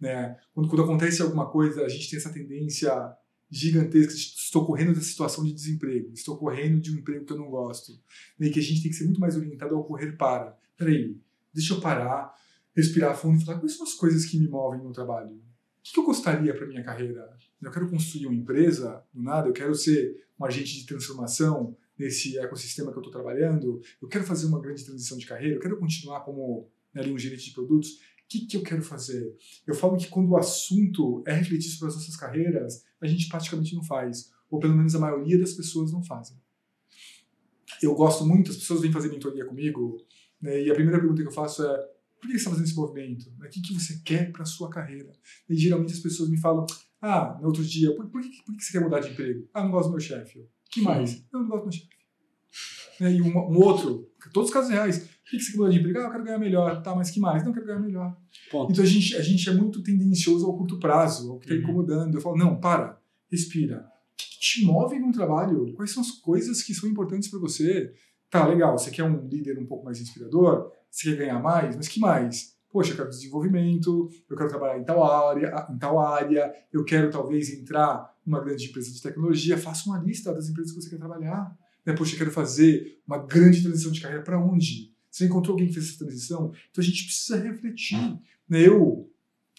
Né? 0.00 0.38
Quando, 0.54 0.68
quando 0.68 0.84
acontece 0.84 1.22
alguma 1.22 1.50
coisa, 1.50 1.84
a 1.84 1.88
gente 1.88 2.08
tem 2.08 2.18
essa 2.18 2.32
tendência 2.32 3.16
gigantesca 3.52 4.14
estou 4.14 4.64
correndo 4.64 4.94
da 4.94 5.00
situação 5.02 5.44
de 5.44 5.52
desemprego, 5.52 6.10
estou 6.14 6.38
correndo 6.38 6.80
de 6.80 6.90
um 6.90 6.98
emprego 6.98 7.26
que 7.26 7.32
eu 7.34 7.36
não 7.36 7.50
gosto. 7.50 7.92
E 8.40 8.48
que 8.48 8.58
a 8.58 8.62
gente 8.62 8.80
tem 8.80 8.90
que 8.90 8.96
ser 8.96 9.04
muito 9.04 9.20
mais 9.20 9.36
orientado 9.36 9.76
ao 9.76 9.84
correr 9.84 10.12
para. 10.12 10.56
Peraí, 10.74 11.20
deixa 11.52 11.74
eu 11.74 11.80
parar, 11.80 12.34
respirar 12.74 13.16
fundo 13.16 13.40
e 13.40 13.44
falar 13.44 13.58
quais 13.58 13.76
são 13.76 13.84
as 13.84 13.94
coisas 13.94 14.24
que 14.24 14.38
me 14.38 14.48
movem 14.48 14.82
no 14.82 14.92
trabalho. 14.92 15.34
O 15.34 15.92
que 15.92 15.98
eu 15.98 16.04
gostaria 16.04 16.54
para 16.54 16.66
minha 16.66 16.82
carreira? 16.82 17.36
Eu 17.60 17.70
quero 17.70 17.90
construir 17.90 18.26
uma 18.26 18.34
empresa 18.34 19.04
do 19.12 19.22
nada, 19.22 19.48
eu 19.48 19.52
quero 19.52 19.74
ser 19.74 20.24
um 20.38 20.44
agente 20.44 20.78
de 20.78 20.86
transformação 20.86 21.76
nesse 21.98 22.38
ecossistema 22.38 22.90
que 22.90 22.98
eu 22.98 23.02
estou 23.02 23.12
trabalhando, 23.12 23.80
eu 24.00 24.08
quero 24.08 24.24
fazer 24.24 24.46
uma 24.46 24.60
grande 24.60 24.84
transição 24.84 25.18
de 25.18 25.26
carreira, 25.26 25.56
eu 25.56 25.60
quero 25.60 25.78
continuar 25.78 26.20
como 26.20 26.68
né, 26.94 27.02
um 27.06 27.18
gerente 27.18 27.44
de 27.44 27.52
produtos. 27.52 27.90
O 27.90 27.98
que, 28.28 28.46
que 28.46 28.56
eu 28.56 28.62
quero 28.62 28.82
fazer? 28.82 29.36
Eu 29.66 29.74
falo 29.74 29.96
que 29.96 30.08
quando 30.08 30.30
o 30.30 30.36
assunto 30.36 31.22
é 31.26 31.32
refletir 31.32 31.70
sobre 31.70 31.88
as 31.88 31.96
nossas 31.96 32.16
carreiras, 32.16 32.84
a 33.00 33.06
gente 33.06 33.28
praticamente 33.28 33.74
não 33.74 33.84
faz, 33.84 34.32
ou 34.50 34.58
pelo 34.58 34.76
menos 34.76 34.94
a 34.94 34.98
maioria 34.98 35.38
das 35.38 35.52
pessoas 35.52 35.92
não 35.92 36.02
fazem. 36.02 36.36
Eu 37.82 37.94
gosto 37.94 38.24
muito, 38.24 38.50
as 38.50 38.56
pessoas 38.56 38.80
vêm 38.80 38.92
fazer 38.92 39.08
mentoria 39.08 39.44
comigo, 39.44 39.98
né, 40.40 40.62
e 40.62 40.70
a 40.70 40.74
primeira 40.74 40.98
pergunta 40.98 41.22
que 41.22 41.28
eu 41.28 41.32
faço 41.32 41.64
é: 41.64 41.88
por 42.22 42.28
que 42.28 42.32
você 42.34 42.36
está 42.38 42.50
fazendo 42.50 42.64
esse 42.66 42.76
movimento? 42.76 43.26
O 43.38 43.48
que, 43.48 43.60
que 43.60 43.74
você 43.74 44.00
quer 44.04 44.30
para 44.30 44.42
a 44.42 44.46
sua 44.46 44.70
carreira? 44.70 45.10
E 45.48 45.56
geralmente 45.56 45.92
as 45.92 45.98
pessoas 45.98 46.30
me 46.30 46.38
falam, 46.38 46.64
ah, 47.00 47.36
no 47.40 47.48
outro 47.48 47.64
dia, 47.64 47.94
por, 47.96 48.06
por, 48.08 48.20
que, 48.22 48.42
por 48.46 48.56
que 48.56 48.62
você 48.64 48.72
quer 48.72 48.80
mudar 48.80 49.00
de 49.00 49.10
emprego? 49.10 49.48
Ah, 49.52 49.64
não 49.64 49.72
gosto 49.72 49.88
do 49.88 49.92
meu 49.92 50.00
chefe. 50.00 50.46
que 50.70 50.80
mais? 50.80 51.24
Não, 51.32 51.40
não 51.42 51.48
gosto 51.48 51.62
do 51.64 51.64
meu 51.64 51.72
chefe. 51.72 51.90
E 53.00 53.20
um, 53.20 53.36
um, 53.36 53.58
outro, 53.58 54.08
todos 54.32 54.50
os 54.50 54.54
casos 54.54 54.70
reais, 54.70 55.08
que, 55.28 55.36
que 55.36 55.42
você 55.42 55.52
mudou 55.56 55.70
de 55.70 55.78
emprego? 55.80 55.98
Ah, 55.98 56.02
eu 56.02 56.10
quero 56.10 56.24
ganhar 56.24 56.38
melhor. 56.38 56.82
Tá, 56.82 56.94
mas 56.94 57.10
que 57.10 57.18
mais? 57.18 57.42
Não, 57.42 57.50
eu 57.50 57.54
quero 57.54 57.66
ganhar 57.66 57.80
melhor. 57.80 58.16
Ponto. 58.50 58.70
Então 58.70 58.84
a 58.84 58.86
gente, 58.86 59.16
a 59.16 59.22
gente 59.22 59.48
é 59.48 59.52
muito 59.52 59.82
tendencioso 59.82 60.46
ao 60.46 60.56
curto 60.56 60.78
prazo, 60.78 61.32
ao 61.32 61.38
que 61.38 61.46
está 61.46 61.54
Uhum. 61.56 61.62
incomodando. 61.62 62.14
Eu 62.14 62.20
falo, 62.20 62.36
não, 62.36 62.60
para, 62.60 63.00
respira. 63.30 63.78
O 64.12 64.16
que, 64.16 64.26
que 64.28 64.38
te 64.40 64.64
move 64.64 64.98
num 64.98 65.10
trabalho? 65.10 65.72
Quais 65.74 65.90
são 65.90 66.02
as 66.02 66.10
coisas 66.12 66.62
que 66.62 66.72
são 66.74 66.88
importantes 66.88 67.28
para 67.28 67.40
você? 67.40 67.92
Tá, 68.30 68.46
legal, 68.46 68.76
você 68.78 68.90
quer 68.90 69.04
um 69.04 69.26
líder 69.26 69.58
um 69.58 69.66
pouco 69.66 69.84
mais 69.84 70.00
inspirador? 70.00 70.70
Você 70.92 71.10
quer 71.10 71.16
ganhar 71.24 71.42
mais? 71.42 71.74
Mas 71.74 71.88
que 71.88 71.98
mais? 71.98 72.52
Poxa, 72.70 72.92
eu 72.92 72.96
quero 72.96 73.08
desenvolvimento, 73.08 74.08
eu 74.28 74.36
quero 74.36 74.48
trabalhar 74.48 74.78
em 74.78 74.84
tal 74.84 75.02
área, 75.02 75.66
em 75.70 75.78
tal 75.78 75.98
área, 75.98 76.54
eu 76.72 76.84
quero 76.84 77.10
talvez 77.10 77.50
entrar 77.50 78.14
numa 78.24 78.40
grande 78.40 78.66
empresa 78.66 78.92
de 78.92 79.00
tecnologia. 79.00 79.58
Faça 79.58 79.88
uma 79.88 79.98
lista 79.98 80.32
das 80.32 80.48
empresas 80.48 80.72
que 80.72 80.80
você 80.80 80.90
quer 80.90 80.98
trabalhar. 80.98 81.56
Né? 81.84 81.94
Poxa, 81.94 82.14
eu 82.14 82.18
quero 82.18 82.30
fazer 82.30 83.00
uma 83.06 83.18
grande 83.18 83.62
transição 83.62 83.90
de 83.90 84.00
carreira 84.00 84.22
para 84.22 84.38
onde? 84.38 84.92
Você 85.10 85.26
encontrou 85.26 85.54
alguém 85.54 85.68
que 85.68 85.74
fez 85.74 85.88
essa 85.88 85.98
transição? 85.98 86.52
Então 86.70 86.82
a 86.82 86.86
gente 86.86 87.04
precisa 87.04 87.36
refletir. 87.42 87.98
Né? 88.48 88.66
Eu 88.66 89.10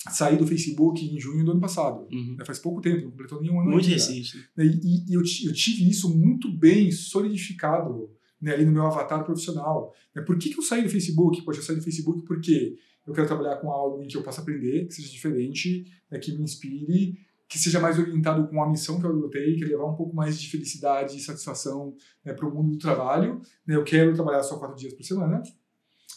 saí 0.09 0.37
do 0.37 0.47
Facebook 0.47 1.03
em 1.05 1.19
junho 1.19 1.43
do 1.45 1.51
ano 1.51 1.61
passado. 1.61 2.07
Uhum. 2.11 2.35
né? 2.37 2.45
Faz 2.45 2.59
pouco 2.59 2.81
tempo, 2.81 3.03
não 3.03 3.11
completou 3.11 3.41
nenhum 3.41 3.59
ano 3.59 3.71
Muito 3.71 3.85
ainda. 3.85 3.95
recente. 3.95 4.37
né? 4.55 4.65
E, 4.65 5.05
e 5.09 5.13
eu, 5.13 5.21
eu 5.21 5.53
tive 5.53 5.89
isso 5.89 6.15
muito 6.15 6.51
bem 6.51 6.91
solidificado 6.91 8.09
né, 8.43 8.53
ali 8.53 8.65
no 8.65 8.71
meu 8.71 8.85
avatar 8.85 9.23
profissional. 9.23 9.93
Né? 10.13 10.21
Por 10.21 10.37
que, 10.37 10.49
que 10.49 10.59
eu 10.59 10.61
saí 10.61 10.83
do 10.83 10.89
Facebook? 10.89 11.41
Poxa, 11.43 11.59
eu 11.59 11.63
saí 11.63 11.77
do 11.77 11.81
Facebook 11.81 12.23
porque 12.25 12.75
eu 13.07 13.13
quero 13.13 13.25
trabalhar 13.25 13.55
com 13.57 13.71
algo 13.71 14.03
em 14.03 14.07
que 14.07 14.17
eu 14.17 14.21
possa 14.21 14.41
aprender, 14.41 14.85
que 14.85 14.93
seja 14.93 15.09
diferente, 15.09 15.85
né, 16.11 16.19
que 16.19 16.33
me 16.33 16.43
inspire, 16.43 17.17
que 17.47 17.57
seja 17.57 17.79
mais 17.79 17.97
orientado 17.97 18.47
com 18.47 18.61
a 18.61 18.69
missão 18.69 18.99
que 18.99 19.05
eu 19.05 19.11
adotei, 19.11 19.55
que 19.55 19.63
é 19.63 19.67
levar 19.67 19.85
um 19.85 19.95
pouco 19.95 20.13
mais 20.13 20.39
de 20.39 20.49
felicidade 20.49 21.17
e 21.17 21.21
satisfação 21.21 21.95
né, 22.25 22.33
para 22.33 22.47
o 22.47 22.53
mundo 22.53 22.71
do 22.71 22.77
trabalho. 22.77 23.41
né? 23.65 23.75
Eu 23.75 23.83
quero 23.83 24.13
trabalhar 24.13 24.43
só 24.43 24.57
quatro 24.57 24.75
dias 24.75 24.93
por 24.93 25.03
semana. 25.03 25.41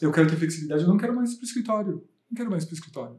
Eu 0.00 0.10
quero 0.10 0.28
ter 0.28 0.36
flexibilidade, 0.36 0.82
eu 0.82 0.88
não 0.88 0.96
quero 0.96 1.14
mais 1.14 1.34
para 1.34 1.42
o 1.42 1.46
escritório. 1.46 2.04
Não 2.30 2.36
quero 2.36 2.50
mais 2.50 2.64
para 2.64 2.72
o 2.72 2.74
escritório. 2.74 3.18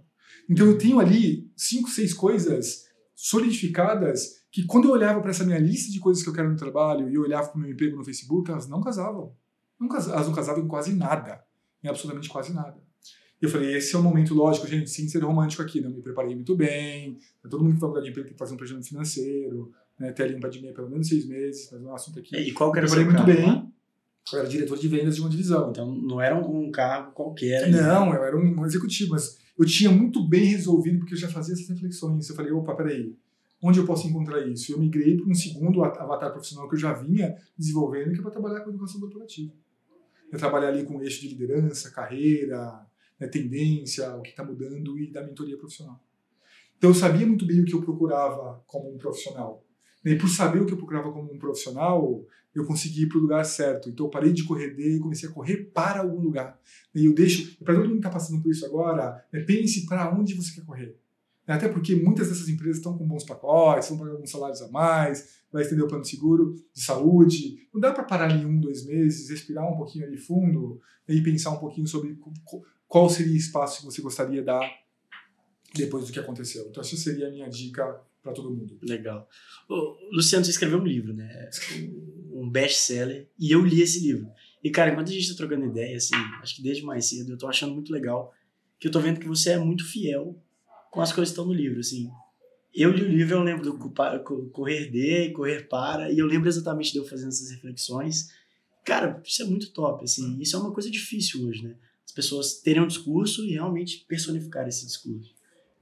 Então 0.49 0.65
eu 0.65 0.77
tenho 0.77 0.99
ali 0.99 1.49
cinco, 1.55 1.89
seis 1.89 2.13
coisas 2.13 2.86
solidificadas 3.19 4.43
que 4.51 4.63
quando 4.63 4.87
eu 4.87 4.91
olhava 4.91 5.19
para 5.19 5.31
essa 5.31 5.43
minha 5.43 5.57
lista 5.57 5.91
de 5.91 5.99
coisas 5.99 6.21
que 6.21 6.29
eu 6.29 6.33
quero 6.33 6.51
no 6.51 6.55
trabalho 6.55 7.09
e 7.09 7.15
eu 7.15 7.23
olhava 7.23 7.47
para 7.47 7.57
o 7.57 7.59
meu 7.59 7.71
emprego 7.71 7.97
no 7.97 8.05
Facebook, 8.05 8.49
elas 8.51 8.67
não 8.67 8.79
casavam. 8.79 9.35
Não 9.79 9.89
elas 9.91 10.27
não 10.27 10.35
casavam 10.35 10.63
em 10.63 10.67
quase 10.67 10.93
nada. 10.93 11.43
Em 11.83 11.87
absolutamente 11.87 12.29
quase 12.29 12.53
nada. 12.53 12.77
E 13.41 13.45
eu 13.45 13.49
falei, 13.49 13.75
esse 13.75 13.95
é 13.95 13.97
o 13.97 14.03
momento 14.03 14.35
lógico, 14.35 14.67
gente, 14.67 14.89
sem 14.89 15.07
ser 15.09 15.23
romântico 15.23 15.63
aqui, 15.63 15.81
não 15.81 15.89
me 15.89 16.01
preparei 16.01 16.35
muito 16.35 16.55
bem, 16.55 17.17
todo 17.49 17.63
mundo 17.63 17.73
que 17.73 17.81
vai 17.81 17.89
mudar 17.89 18.01
de 18.01 18.09
emprego 18.09 18.27
tem 18.27 18.33
que 18.33 18.39
fazer 18.39 18.53
um 18.53 18.57
planejamento 18.57 18.87
financeiro, 18.87 19.71
né, 19.99 20.11
ter 20.11 20.23
ali 20.23 20.35
um 20.35 20.49
de 20.49 20.61
meia 20.61 20.73
pelo 20.73 20.89
menos 20.89 21.07
seis 21.07 21.27
meses, 21.27 21.69
mas 21.71 21.81
é 21.81 21.85
um 21.85 21.93
assunto 21.93 22.19
aqui. 22.19 22.35
E 22.35 22.51
qual 22.51 22.71
que 22.71 22.77
Eu 22.77 22.83
era 22.83 22.91
o 22.91 22.93
seu 22.93 23.05
muito 23.05 23.23
bem, 23.23 23.71
eu 24.33 24.39
era 24.39 24.47
diretor 24.47 24.77
de 24.77 24.87
vendas 24.87 25.15
de 25.15 25.21
uma 25.21 25.29
divisão. 25.29 25.69
Então 25.71 25.91
não 25.91 26.21
era 26.21 26.35
um 26.35 26.69
cargo 26.71 27.11
qualquer. 27.13 27.69
Não, 27.71 28.13
eu 28.13 28.23
era 28.23 28.37
um 28.37 28.65
executivo, 28.65 29.11
mas 29.11 29.37
eu 29.57 29.65
tinha 29.65 29.91
muito 29.91 30.25
bem 30.27 30.45
resolvido 30.45 30.99
porque 30.99 31.13
eu 31.13 31.17
já 31.17 31.27
fazia 31.29 31.53
essas 31.53 31.67
reflexões. 31.69 32.29
Eu 32.29 32.35
falei, 32.35 32.51
opa, 32.51 32.75
peraí, 32.75 33.15
onde 33.61 33.79
eu 33.79 33.85
posso 33.85 34.07
encontrar 34.07 34.45
isso? 34.47 34.71
Eu 34.71 34.79
migrei 34.79 35.17
para 35.17 35.25
um 35.25 35.33
segundo 35.33 35.83
at- 35.83 35.97
avatar 35.97 36.31
profissional 36.31 36.67
que 36.69 36.75
eu 36.75 36.79
já 36.79 36.93
vinha 36.93 37.35
desenvolvendo, 37.57 38.13
que 38.13 38.19
é 38.19 38.21
para 38.21 38.31
trabalhar 38.31 38.61
com 38.61 38.69
educação 38.69 38.99
corporativa. 38.99 39.51
Eu 40.31 40.37
trabalhar 40.37 40.69
ali 40.69 40.83
com 40.83 40.97
o 40.97 41.03
eixo 41.03 41.21
de 41.21 41.29
liderança, 41.29 41.89
carreira, 41.89 42.85
né, 43.19 43.27
tendência, 43.27 44.15
o 44.15 44.21
que 44.21 44.29
está 44.29 44.43
mudando 44.43 44.97
e 44.99 45.11
da 45.11 45.23
mentoria 45.23 45.57
profissional. 45.57 46.03
Então 46.77 46.91
eu 46.91 46.93
sabia 46.93 47.25
muito 47.25 47.45
bem 47.47 47.61
o 47.61 47.65
que 47.65 47.73
eu 47.73 47.81
procurava 47.81 48.61
como 48.67 48.93
um 48.93 48.97
profissional. 48.97 49.63
E 50.05 50.15
por 50.15 50.29
saber 50.29 50.61
o 50.61 50.65
que 50.65 50.73
eu 50.73 50.77
procurava 50.77 51.11
como 51.11 51.33
um 51.33 51.39
profissional, 51.39 52.23
eu 52.57 52.65
consegui 52.65 53.03
ir 53.03 53.07
para 53.07 53.17
o 53.17 53.21
lugar 53.21 53.45
certo. 53.45 53.89
Então 53.89 54.05
eu 54.05 54.09
parei 54.09 54.33
de 54.33 54.43
correr 54.43 54.73
de 54.73 54.97
e 54.97 54.99
comecei 54.99 55.29
a 55.29 55.31
correr 55.31 55.71
para 55.73 55.99
algum 56.01 56.19
lugar. 56.19 56.59
E 56.93 57.05
eu 57.05 57.13
deixo, 57.13 57.55
para 57.63 57.75
todo 57.75 57.83
mundo 57.83 57.93
que 57.93 57.99
está 57.99 58.09
passando 58.09 58.41
por 58.41 58.51
isso 58.51 58.65
agora, 58.65 59.23
né, 59.31 59.41
pense 59.41 59.85
para 59.85 60.11
onde 60.13 60.33
você 60.33 60.53
quer 60.55 60.65
correr. 60.65 60.97
Né, 61.47 61.53
Até 61.53 61.69
porque 61.69 61.95
muitas 61.95 62.29
dessas 62.29 62.49
empresas 62.49 62.77
estão 62.77 62.97
com 62.97 63.07
bons 63.07 63.23
pacotes, 63.23 63.89
vão 63.89 63.99
pagar 63.99 64.11
alguns 64.11 64.31
salários 64.31 64.61
a 64.61 64.69
mais, 64.69 65.37
vai 65.51 65.61
estender 65.63 65.85
o 65.85 65.87
plano 65.87 66.03
de 66.03 66.09
seguro 66.09 66.55
de 66.73 66.81
saúde. 66.81 67.67
Não 67.73 67.79
dá 67.79 67.93
para 67.93 68.03
parar 68.03 68.25
ali 68.25 68.43
um, 68.43 68.59
dois 68.59 68.85
meses, 68.85 69.29
respirar 69.29 69.71
um 69.71 69.77
pouquinho 69.77 70.05
ali 70.05 70.17
fundo 70.17 70.81
né, 71.07 71.15
e 71.15 71.21
pensar 71.21 71.51
um 71.51 71.59
pouquinho 71.59 71.87
sobre 71.87 72.17
qual 72.87 73.09
seria 73.09 73.33
o 73.33 73.37
espaço 73.37 73.79
que 73.79 73.85
você 73.85 74.01
gostaria 74.01 74.39
de 74.39 74.45
dar 74.45 74.67
depois 75.75 76.07
do 76.07 76.11
que 76.11 76.19
aconteceu. 76.19 76.65
Então, 76.69 76.81
essa 76.81 76.97
seria 76.97 77.27
a 77.27 77.31
minha 77.31 77.47
dica 77.49 78.01
para 78.27 78.33
todo 78.33 78.51
mundo. 78.51 78.77
Legal. 78.81 79.27
Luciano, 80.11 80.43
você 80.43 80.51
escreveu 80.51 80.79
um 80.79 80.85
livro, 80.85 81.13
né? 81.13 81.49
Um 82.47 82.49
best-seller. 82.49 83.27
E 83.37 83.51
eu 83.51 83.65
li 83.65 83.81
esse 83.81 83.99
livro. 83.99 84.29
E, 84.63 84.69
cara, 84.69 84.91
enquanto 84.91 85.09
a 85.09 85.13
gente 85.13 85.29
tá 85.29 85.35
trocando 85.35 85.65
ideia, 85.65 85.97
assim, 85.97 86.15
acho 86.41 86.55
que 86.55 86.63
desde 86.63 86.83
mais 86.83 87.05
cedo, 87.05 87.31
eu 87.31 87.37
tô 87.37 87.47
achando 87.47 87.73
muito 87.73 87.91
legal 87.91 88.33
que 88.79 88.87
eu 88.87 88.91
tô 88.91 88.99
vendo 88.99 89.19
que 89.19 89.27
você 89.27 89.51
é 89.51 89.57
muito 89.57 89.85
fiel 89.85 90.41
com 90.91 91.01
as 91.01 91.11
coisas 91.11 91.29
que 91.29 91.39
estão 91.39 91.45
no 91.45 91.53
livro, 91.53 91.79
assim. 91.79 92.09
Eu 92.73 92.91
li 92.91 93.03
o 93.03 93.07
livro, 93.07 93.35
eu 93.35 93.43
lembro 93.43 93.63
do 93.63 93.77
Correr 94.51 94.89
de, 94.89 95.31
Correr 95.31 95.67
para, 95.67 96.11
e 96.11 96.19
eu 96.19 96.25
lembro 96.25 96.47
exatamente 96.47 96.91
de 96.91 96.99
eu 96.99 97.05
fazendo 97.05 97.29
essas 97.29 97.49
reflexões. 97.51 98.29
Cara, 98.85 99.21
isso 99.25 99.41
é 99.41 99.45
muito 99.45 99.71
top, 99.73 100.03
assim. 100.03 100.39
Isso 100.39 100.55
é 100.55 100.59
uma 100.59 100.71
coisa 100.71 100.89
difícil 100.89 101.47
hoje, 101.47 101.63
né? 101.63 101.75
As 102.05 102.11
pessoas 102.11 102.59
terem 102.59 102.81
um 102.81 102.87
discurso 102.87 103.45
e 103.45 103.51
realmente 103.51 104.05
personificar 104.07 104.67
esse 104.67 104.85
discurso. 104.85 105.35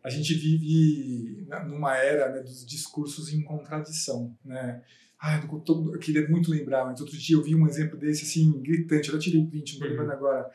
a 0.03 0.09
gente 0.09 0.33
vive 0.33 1.47
numa 1.67 1.97
era 1.97 2.31
né, 2.31 2.41
dos 2.41 2.65
discursos 2.65 3.33
em 3.33 3.41
contradição, 3.41 4.35
né? 4.43 4.83
Ah, 5.27 5.41
eu, 5.41 5.59
tô- 5.59 5.91
eu 5.91 5.97
queria 5.99 6.29
muito 6.29 6.51
lembrar, 6.51 6.85
mas 6.85 7.01
outro 7.01 7.17
dia 7.17 7.35
eu 7.35 7.41
vi 7.41 7.55
um 7.55 7.65
exemplo 7.67 7.97
desse 7.97 8.23
assim 8.23 8.61
gritante. 8.61 9.07
Eu 9.09 9.15
já 9.15 9.19
tirei 9.19 9.43
print, 9.45 9.73
não 9.73 9.79
tô 9.79 9.85
Uhum. 9.85 9.91
lembrando 9.91 10.11
agora. 10.11 10.51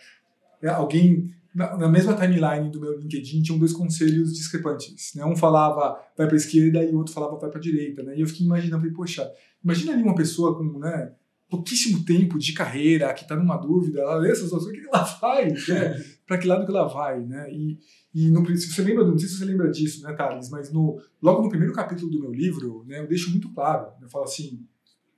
É, 0.63 0.69
alguém 0.69 1.35
na, 1.53 1.77
na 1.77 1.89
mesma 1.89 2.15
timeline 2.15 2.71
do 2.71 2.81
meu 2.81 2.97
LinkedIn 2.97 3.43
tinham 3.43 3.59
dois 3.59 3.73
conselhos 3.73 4.33
discrepantes. 4.33 5.13
Né? 5.17 5.25
Um 5.25 5.35
falava 5.35 5.99
vai 6.17 6.27
para 6.29 6.37
a 6.37 6.37
esquerda 6.37 6.85
e 6.85 6.93
o 6.95 6.99
outro 6.99 7.13
falava 7.13 7.37
vai 7.37 7.51
para 7.51 7.59
a 7.59 7.63
direita. 7.63 8.03
Né? 8.05 8.17
E 8.17 8.21
eu 8.21 8.27
fiquei 8.29 8.47
imaginando, 8.47 8.81
falei, 8.83 8.95
poxa, 8.95 9.29
imagina 9.65 9.93
ali 9.93 10.03
uma 10.05 10.15
pessoa 10.15 10.57
com 10.57 10.79
né, 10.79 11.13
pouquíssimo 11.51 12.05
tempo 12.05 12.39
de 12.39 12.53
carreira, 12.53 13.13
que 13.13 13.23
está 13.23 13.35
numa 13.37 13.57
dúvida, 13.57 14.01
ela 14.01 14.17
lê 14.17 14.31
essas 14.31 14.49
coisas, 14.49 14.69
o 14.69 14.73
que 14.73 14.87
ela 14.87 15.05
faz? 15.05 15.69
Né? 15.69 16.03
para 16.27 16.39
que 16.39 16.47
lado 16.47 16.65
que 16.65 16.71
ela 16.71 16.87
vai? 16.87 17.21
Né? 17.21 17.53
E, 17.53 17.79
e 18.15 18.31
no, 18.31 18.47
se 18.57 18.73
você 18.73 18.83
lembra, 18.83 19.05
não 19.05 19.19
sei 19.19 19.29
se 19.29 19.39
você 19.39 19.45
lembra 19.45 19.71
disso, 19.71 20.03
né, 20.03 20.13
Thales, 20.13 20.49
mas 20.49 20.73
no, 20.73 21.03
logo 21.21 21.43
no 21.43 21.49
primeiro 21.49 21.75
capítulo 21.75 22.11
do 22.11 22.21
meu 22.21 22.33
livro, 22.33 22.85
né, 22.87 23.01
eu 23.01 23.09
deixo 23.09 23.31
muito 23.31 23.53
claro, 23.53 23.89
eu 24.01 24.09
falo 24.09 24.25
assim, 24.25 24.65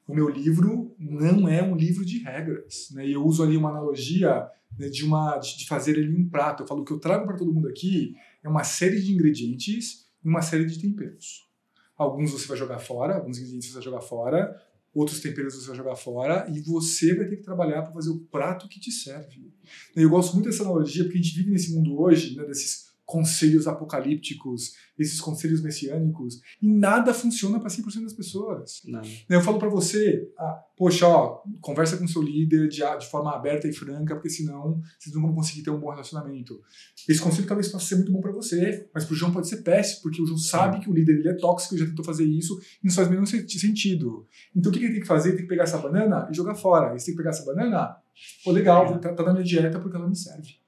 o 0.08 0.14
meu 0.14 0.28
livro 0.28 0.94
não 0.98 1.46
é 1.48 1.62
um 1.62 1.76
livro 1.76 2.04
de 2.04 2.18
regras, 2.18 2.88
né, 2.92 3.06
e 3.06 3.12
eu 3.12 3.24
uso 3.24 3.42
ali 3.42 3.56
uma 3.56 3.70
analogia 3.70 4.48
né, 4.78 4.88
de 4.88 5.04
uma 5.04 5.38
de, 5.38 5.58
de 5.58 5.66
fazer 5.66 5.96
ali 5.96 6.14
um 6.14 6.28
prato. 6.28 6.62
Eu 6.62 6.66
falo 6.66 6.82
o 6.82 6.84
que 6.84 6.92
eu 6.92 6.98
trago 6.98 7.26
para 7.26 7.36
todo 7.36 7.52
mundo 7.52 7.68
aqui 7.68 8.14
é 8.42 8.48
uma 8.48 8.64
série 8.64 9.00
de 9.00 9.12
ingredientes 9.12 10.06
e 10.24 10.28
uma 10.28 10.42
série 10.42 10.64
de 10.64 10.78
temperos. 10.80 11.48
Alguns 11.96 12.32
você 12.32 12.46
vai 12.48 12.56
jogar 12.56 12.78
fora, 12.78 13.16
alguns 13.16 13.38
ingredientes 13.38 13.68
você 13.68 13.74
vai 13.74 13.82
jogar 13.82 14.00
fora, 14.00 14.60
outros 14.94 15.20
temperos 15.20 15.54
você 15.54 15.68
vai 15.68 15.76
jogar 15.76 15.96
fora 15.96 16.46
e 16.50 16.60
você 16.60 17.14
vai 17.14 17.26
ter 17.26 17.36
que 17.36 17.42
trabalhar 17.42 17.82
para 17.82 17.92
fazer 17.92 18.10
o 18.10 18.20
prato 18.20 18.68
que 18.68 18.78
te 18.78 18.90
serve. 18.90 19.50
Eu 19.96 20.10
gosto 20.10 20.34
muito 20.34 20.50
dessa 20.50 20.62
analogia 20.62 21.04
porque 21.04 21.18
a 21.18 21.22
gente 21.22 21.36
vive 21.36 21.50
nesse 21.50 21.72
mundo 21.72 21.98
hoje, 22.00 22.36
né, 22.36 22.44
desses 22.44 22.91
conselhos 23.12 23.66
apocalípticos, 23.66 24.72
esses 24.98 25.20
conselhos 25.20 25.62
messiânicos, 25.62 26.40
e 26.62 26.66
nada 26.66 27.12
funciona 27.12 27.60
para 27.60 27.68
100% 27.68 28.02
das 28.04 28.14
pessoas. 28.14 28.80
Não. 28.86 29.02
Eu 29.28 29.42
falo 29.42 29.58
para 29.58 29.68
você, 29.68 30.30
ah, 30.38 30.62
poxa, 30.76 31.06
ó, 31.06 31.42
conversa 31.60 31.98
com 31.98 32.08
seu 32.08 32.22
líder 32.22 32.68
de, 32.68 32.80
de 32.98 33.06
forma 33.10 33.34
aberta 33.34 33.68
e 33.68 33.72
franca, 33.72 34.14
porque 34.14 34.30
senão 34.30 34.80
vocês 34.98 35.14
não 35.14 35.20
vão 35.22 35.34
conseguir 35.34 35.62
ter 35.62 35.70
um 35.70 35.78
bom 35.78 35.90
relacionamento. 35.90 36.58
Esse 37.06 37.20
conselho 37.20 37.46
talvez 37.46 37.68
possa 37.68 37.84
ser 37.86 37.96
muito 37.96 38.10
bom 38.12 38.20
para 38.22 38.32
você, 38.32 38.88
mas 38.94 39.04
para 39.04 39.12
o 39.12 39.16
João 39.16 39.30
pode 39.32 39.48
ser 39.48 39.58
péssimo, 39.58 40.02
porque 40.02 40.22
o 40.22 40.26
João 40.26 40.38
sabe 40.38 40.80
que 40.80 40.88
o 40.88 40.94
líder 40.94 41.18
ele 41.18 41.28
é 41.28 41.34
tóxico, 41.36 41.76
já 41.76 41.84
tentou 41.84 42.04
fazer 42.04 42.24
isso, 42.24 42.58
e 42.82 42.86
não 42.86 42.94
faz 42.94 43.10
nenhum 43.10 43.26
sen- 43.26 43.46
sentido. 43.46 44.26
Então 44.56 44.70
o 44.70 44.72
que 44.72 44.78
que 44.78 44.86
ele 44.86 44.94
tem 44.94 45.02
que 45.02 45.06
fazer? 45.08 45.28
Ele 45.30 45.36
tem 45.38 45.44
que 45.46 45.50
pegar 45.50 45.64
essa 45.64 45.76
banana 45.78 46.28
e 46.30 46.34
jogar 46.34 46.54
fora. 46.54 46.90
Ele 46.94 46.98
tem 46.98 47.12
que 47.12 47.16
pegar 47.16 47.30
essa 47.30 47.44
banana, 47.44 47.94
pô, 48.42 48.52
legal, 48.52 48.98
tá, 49.00 49.12
tá 49.12 49.22
na 49.22 49.32
minha 49.34 49.44
dieta 49.44 49.78
porque 49.78 49.96
ela 49.96 50.08
me 50.08 50.16
serve. 50.16 50.61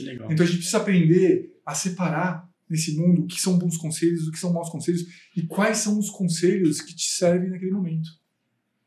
Legal. 0.00 0.30
Então 0.32 0.44
a 0.44 0.48
gente 0.48 0.58
precisa 0.58 0.78
aprender 0.78 1.60
a 1.64 1.74
separar 1.74 2.48
nesse 2.68 2.94
mundo 2.96 3.22
o 3.22 3.26
que 3.26 3.40
são 3.40 3.58
bons 3.58 3.76
conselhos, 3.76 4.26
o 4.28 4.30
que 4.32 4.38
são 4.38 4.52
maus 4.52 4.68
conselhos 4.68 5.06
e 5.36 5.42
quais 5.42 5.78
são 5.78 5.98
os 5.98 6.10
conselhos 6.10 6.80
que 6.80 6.94
te 6.94 7.08
servem 7.10 7.50
naquele 7.50 7.70
momento. 7.72 8.08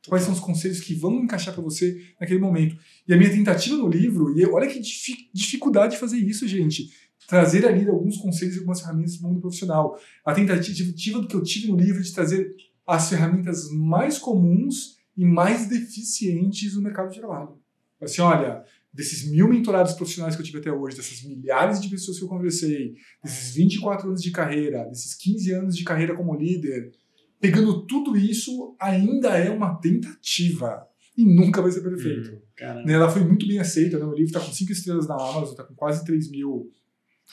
Quais 0.07 0.23
são 0.23 0.33
os 0.33 0.39
conselhos 0.39 0.79
que 0.79 0.93
vão 0.95 1.23
encaixar 1.23 1.53
para 1.53 1.61
você 1.63 2.01
naquele 2.19 2.39
momento. 2.39 2.75
E 3.07 3.13
a 3.13 3.17
minha 3.17 3.29
tentativa 3.29 3.77
no 3.77 3.87
livro, 3.87 4.35
e 4.37 4.41
eu- 4.41 4.53
olha 4.53 4.67
que 4.67 4.79
difi- 4.79 5.29
dificuldade 5.33 5.93
de 5.93 5.99
fazer 5.99 6.17
isso, 6.17 6.47
gente. 6.47 6.89
Trazer 7.27 7.65
ali 7.67 7.87
alguns 7.87 8.17
conselhos 8.17 8.55
e 8.55 8.59
algumas 8.59 8.81
ferramentas 8.81 9.17
do 9.17 9.27
mundo 9.27 9.39
profissional. 9.39 9.99
A 10.25 10.33
tentativa 10.33 11.21
do 11.21 11.27
que 11.27 11.35
eu 11.35 11.43
tive 11.43 11.67
no 11.67 11.77
livro 11.77 12.01
de 12.01 12.11
trazer 12.11 12.51
as 12.85 13.09
ferramentas 13.09 13.69
mais 13.71 14.17
comuns 14.17 14.97
e 15.15 15.23
mais 15.23 15.67
deficientes 15.69 16.75
no 16.75 16.81
mercado 16.81 17.11
de 17.11 17.19
trabalho. 17.19 17.57
Assim, 18.01 18.21
olha, 18.21 18.63
desses 18.93 19.29
mil 19.29 19.47
mentorados 19.47 19.93
profissionais 19.93 20.35
que 20.35 20.41
eu 20.41 20.45
tive 20.45 20.59
até 20.59 20.71
hoje, 20.71 20.97
dessas 20.97 21.23
milhares 21.23 21.79
de 21.79 21.89
pessoas 21.89 22.17
que 22.17 22.23
eu 22.23 22.27
conversei, 22.27 22.93
desses 23.23 23.55
24 23.55 24.07
anos 24.07 24.21
de 24.21 24.31
carreira, 24.31 24.85
desses 24.85 25.15
15 25.15 25.51
anos 25.53 25.75
de 25.75 25.83
carreira 25.83 26.15
como 26.15 26.35
líder, 26.35 26.91
pegando 27.39 27.85
tudo 27.85 28.17
isso, 28.17 28.75
ainda 28.79 29.29
é 29.37 29.49
uma 29.49 29.75
tentativa. 29.79 30.85
E 31.17 31.25
nunca 31.25 31.61
vai 31.61 31.71
ser 31.71 31.81
perfeito. 31.81 32.41
Né, 32.85 32.93
ela 32.93 33.09
foi 33.09 33.23
muito 33.23 33.47
bem 33.47 33.59
aceita, 33.59 33.97
né? 33.97 34.05
o 34.05 34.11
livro 34.11 34.25
está 34.25 34.39
com 34.39 34.51
cinco 34.51 34.71
estrelas 34.71 35.07
na 35.07 35.15
Amazon, 35.15 35.51
está 35.51 35.63
com 35.63 35.75
quase 35.75 36.05
3 36.05 36.29
mil 36.31 36.69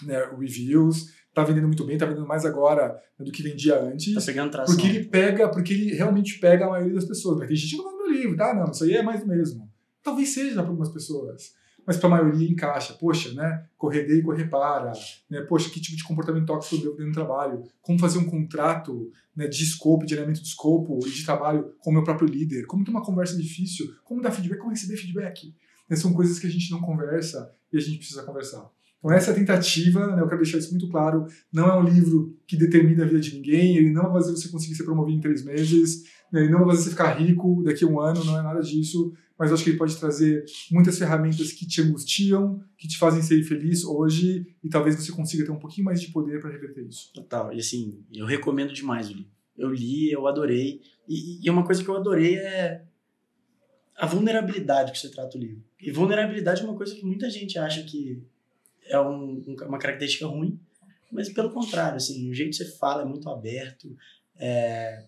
né, 0.05 0.19
reviews, 0.39 1.07
está 1.29 1.45
vendendo 1.45 1.67
muito 1.67 1.85
bem, 1.85 1.95
está 1.95 2.07
vendendo 2.07 2.27
mais 2.27 2.45
agora 2.45 2.89
né, 3.19 3.25
do 3.25 3.31
que 3.31 3.43
vendia 3.43 3.81
antes. 3.81 4.15
Tá 4.15 4.21
pegando 4.21 4.51
tração. 4.51 4.75
Porque 4.75 4.89
ele 4.89 5.05
pega, 5.05 5.49
porque 5.49 5.73
ele 5.73 5.95
realmente 5.95 6.39
pega 6.39 6.67
a 6.67 6.71
maioria 6.71 6.95
das 6.95 7.05
pessoas. 7.05 7.39
Mas 7.39 7.49
tem 7.49 7.57
gente 7.57 7.77
que 7.77 7.83
não 7.83 7.99
no 7.99 8.11
livro, 8.11 8.37
tá? 8.37 8.55
Não, 8.55 8.71
isso 8.71 8.85
aí 8.85 8.95
é 8.95 9.03
mais 9.03 9.21
do 9.21 9.27
mesmo. 9.27 9.68
Talvez 10.03 10.31
seja 10.31 10.55
para 10.55 10.71
algumas 10.71 10.91
pessoas 10.91 11.59
mas 11.89 11.97
para 11.97 12.07
a 12.07 12.11
maioria 12.11 12.47
encaixa. 12.47 12.93
Poxa, 12.93 13.33
né? 13.33 13.65
Correr 13.79 14.07
e 14.11 14.21
correr 14.21 14.45
para. 14.45 14.93
Né? 15.31 15.41
Poxa, 15.41 15.71
que 15.71 15.81
tipo 15.81 15.97
de 15.97 16.05
comportamento 16.05 16.45
tóxico 16.45 16.85
eu 16.85 16.95
devo 16.95 17.09
no 17.09 17.15
trabalho? 17.15 17.63
Como 17.81 17.99
fazer 17.99 18.19
um 18.19 18.27
contrato 18.27 19.11
né, 19.35 19.47
de 19.47 19.63
escopo, 19.63 20.05
de 20.05 20.13
alinhamento 20.13 20.43
de 20.43 20.49
escopo 20.49 20.99
e 21.07 21.11
de 21.11 21.25
trabalho 21.25 21.73
com 21.79 21.89
o 21.89 21.93
meu 21.95 22.05
próprio 22.05 22.29
líder? 22.29 22.67
Como 22.67 22.85
ter 22.85 22.91
uma 22.91 23.03
conversa 23.03 23.39
difícil? 23.39 23.91
Como 24.05 24.21
dar 24.21 24.33
feedback? 24.33 24.59
Como 24.59 24.71
receber 24.71 24.99
feedback? 24.99 25.55
Né, 25.89 25.97
são 25.97 26.13
coisas 26.13 26.39
que 26.39 26.47
a 26.47 26.51
gente 26.51 26.71
não 26.71 26.83
conversa 26.83 27.51
e 27.73 27.79
a 27.79 27.81
gente 27.81 27.97
precisa 27.97 28.23
conversar. 28.23 28.71
Então, 28.99 29.11
essa 29.11 29.31
é 29.31 29.35
tentativa, 29.35 30.15
né, 30.15 30.21
eu 30.21 30.29
quero 30.29 30.43
deixar 30.43 30.59
isso 30.59 30.71
muito 30.73 30.91
claro. 30.91 31.25
Não 31.51 31.69
é 31.69 31.75
um 31.75 31.85
livro 31.85 32.37
que 32.47 32.55
determina 32.55 33.05
a 33.05 33.07
vida 33.07 33.21
de 33.21 33.35
ninguém, 33.35 33.79
ele 33.79 33.93
não 33.93 34.13
vai 34.13 34.21
fazer 34.21 34.33
você 34.33 34.49
conseguir 34.51 34.75
ser 34.75 34.85
promovido 34.85 35.17
em 35.17 35.23
três 35.23 35.43
meses, 35.43 36.03
né, 36.33 36.43
ele 36.43 36.51
não 36.51 36.65
vai 36.65 36.77
você 36.77 36.91
ficar 36.91 37.13
rico 37.13 37.63
daqui 37.65 37.85
a 37.85 37.89
um 37.89 38.01
ano, 38.01 38.25
não 38.25 38.39
é 38.39 38.43
nada 38.43 38.61
disso 38.61 39.13
mas 39.39 39.53
acho 39.53 39.63
que 39.63 39.71
ele 39.71 39.79
pode 39.79 39.97
trazer 39.97 40.45
muitas 40.71 40.99
ferramentas 40.99 41.53
que 41.53 41.65
te 41.65 41.81
angustiam, 41.81 42.61
que 42.77 42.89
te 42.89 42.99
fazem 42.99 43.23
ser 43.23 43.41
feliz 43.45 43.85
hoje, 43.85 44.53
e 44.63 44.69
talvez 44.69 44.97
você 44.97 45.13
consiga 45.13 45.45
ter 45.45 45.53
um 45.53 45.59
pouquinho 45.59 45.85
mais 45.85 46.01
de 46.01 46.09
poder 46.09 46.41
para 46.41 46.51
reverter 46.51 46.85
isso. 46.85 47.13
Total. 47.13 47.53
E 47.55 47.61
assim, 47.61 48.05
eu 48.13 48.27
recomendo 48.27 48.73
demais 48.73 49.09
o 49.09 49.13
livro. 49.13 49.31
Eu 49.57 49.71
li, 49.73 50.11
eu 50.11 50.27
adorei. 50.27 50.83
E, 51.09 51.39
e 51.41 51.49
uma 51.49 51.65
coisa 51.65 51.83
que 51.83 51.89
eu 51.89 51.97
adorei 51.97 52.37
é 52.37 52.83
a 53.97 54.07
vulnerabilidade 54.07 54.91
que 54.91 54.99
você 54.99 55.09
trata 55.09 55.39
o 55.39 55.41
livro. 55.41 55.63
E 55.81 55.93
vulnerabilidade 55.93 56.63
é 56.63 56.65
uma 56.65 56.77
coisa 56.77 56.95
que 56.97 57.07
muita 57.07 57.31
gente 57.31 57.61
acha 57.61 57.85
que 57.85 58.21
é 58.87 58.99
um, 59.01 59.45
uma 59.67 59.79
característica 59.79 60.27
ruim, 60.27 60.59
mas 61.13 61.29
pelo 61.29 61.51
contrário, 61.51 61.97
assim, 61.97 62.29
o 62.29 62.35
jeito 62.35 62.51
que 62.51 62.57
você 62.57 62.77
fala 62.77 63.03
é 63.03 63.05
muito 63.05 63.31
aberto, 63.31 63.97
é, 64.37 65.05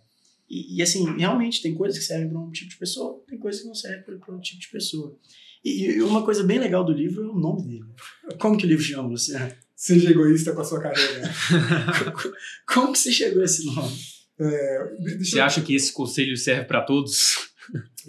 e, 0.50 0.78
e, 0.78 0.83
assim, 0.83 1.16
realmente 1.16 1.62
tem 1.62 1.76
coisas 1.76 1.97
que 1.97 2.04
servem 2.04 2.28
para 2.28 2.40
um 2.40 2.50
tipo 2.50 2.69
de 2.69 2.76
pessoa, 2.76 3.23
tem 3.28 3.38
coisas 3.38 3.62
que 3.62 3.69
não 3.69 3.75
servem 3.75 4.02
para 4.02 4.35
um 4.35 4.40
tipo 4.40 4.61
de 4.61 4.69
pessoa. 4.69 5.16
E, 5.64 5.85
e, 5.85 6.02
uma 6.02 6.25
coisa 6.25 6.42
bem 6.42 6.59
legal 6.59 6.85
do 6.85 6.92
livro 6.92 7.23
é 7.23 7.28
o 7.28 7.38
nome 7.38 7.62
dele. 7.62 7.85
Como 8.37 8.59
que 8.59 8.66
o 8.66 8.69
livro 8.69 8.83
chama, 8.83 9.09
Luciano? 9.09 9.52
Seja 9.76 10.11
egoísta 10.11 10.52
com 10.52 10.61
a 10.61 10.64
sua 10.64 10.80
carreira. 10.80 11.30
Como 12.66 12.92
que 12.92 12.99
você 12.99 13.12
chegou 13.12 13.40
a 13.40 13.45
esse 13.45 13.64
nome? 13.64 13.97
É, 14.38 14.92
você 15.19 15.38
eu... 15.38 15.45
acha 15.45 15.62
que 15.62 15.75
esse 15.75 15.92
conselho 15.92 16.37
serve 16.37 16.64
para 16.64 16.83
todos? 16.83 17.50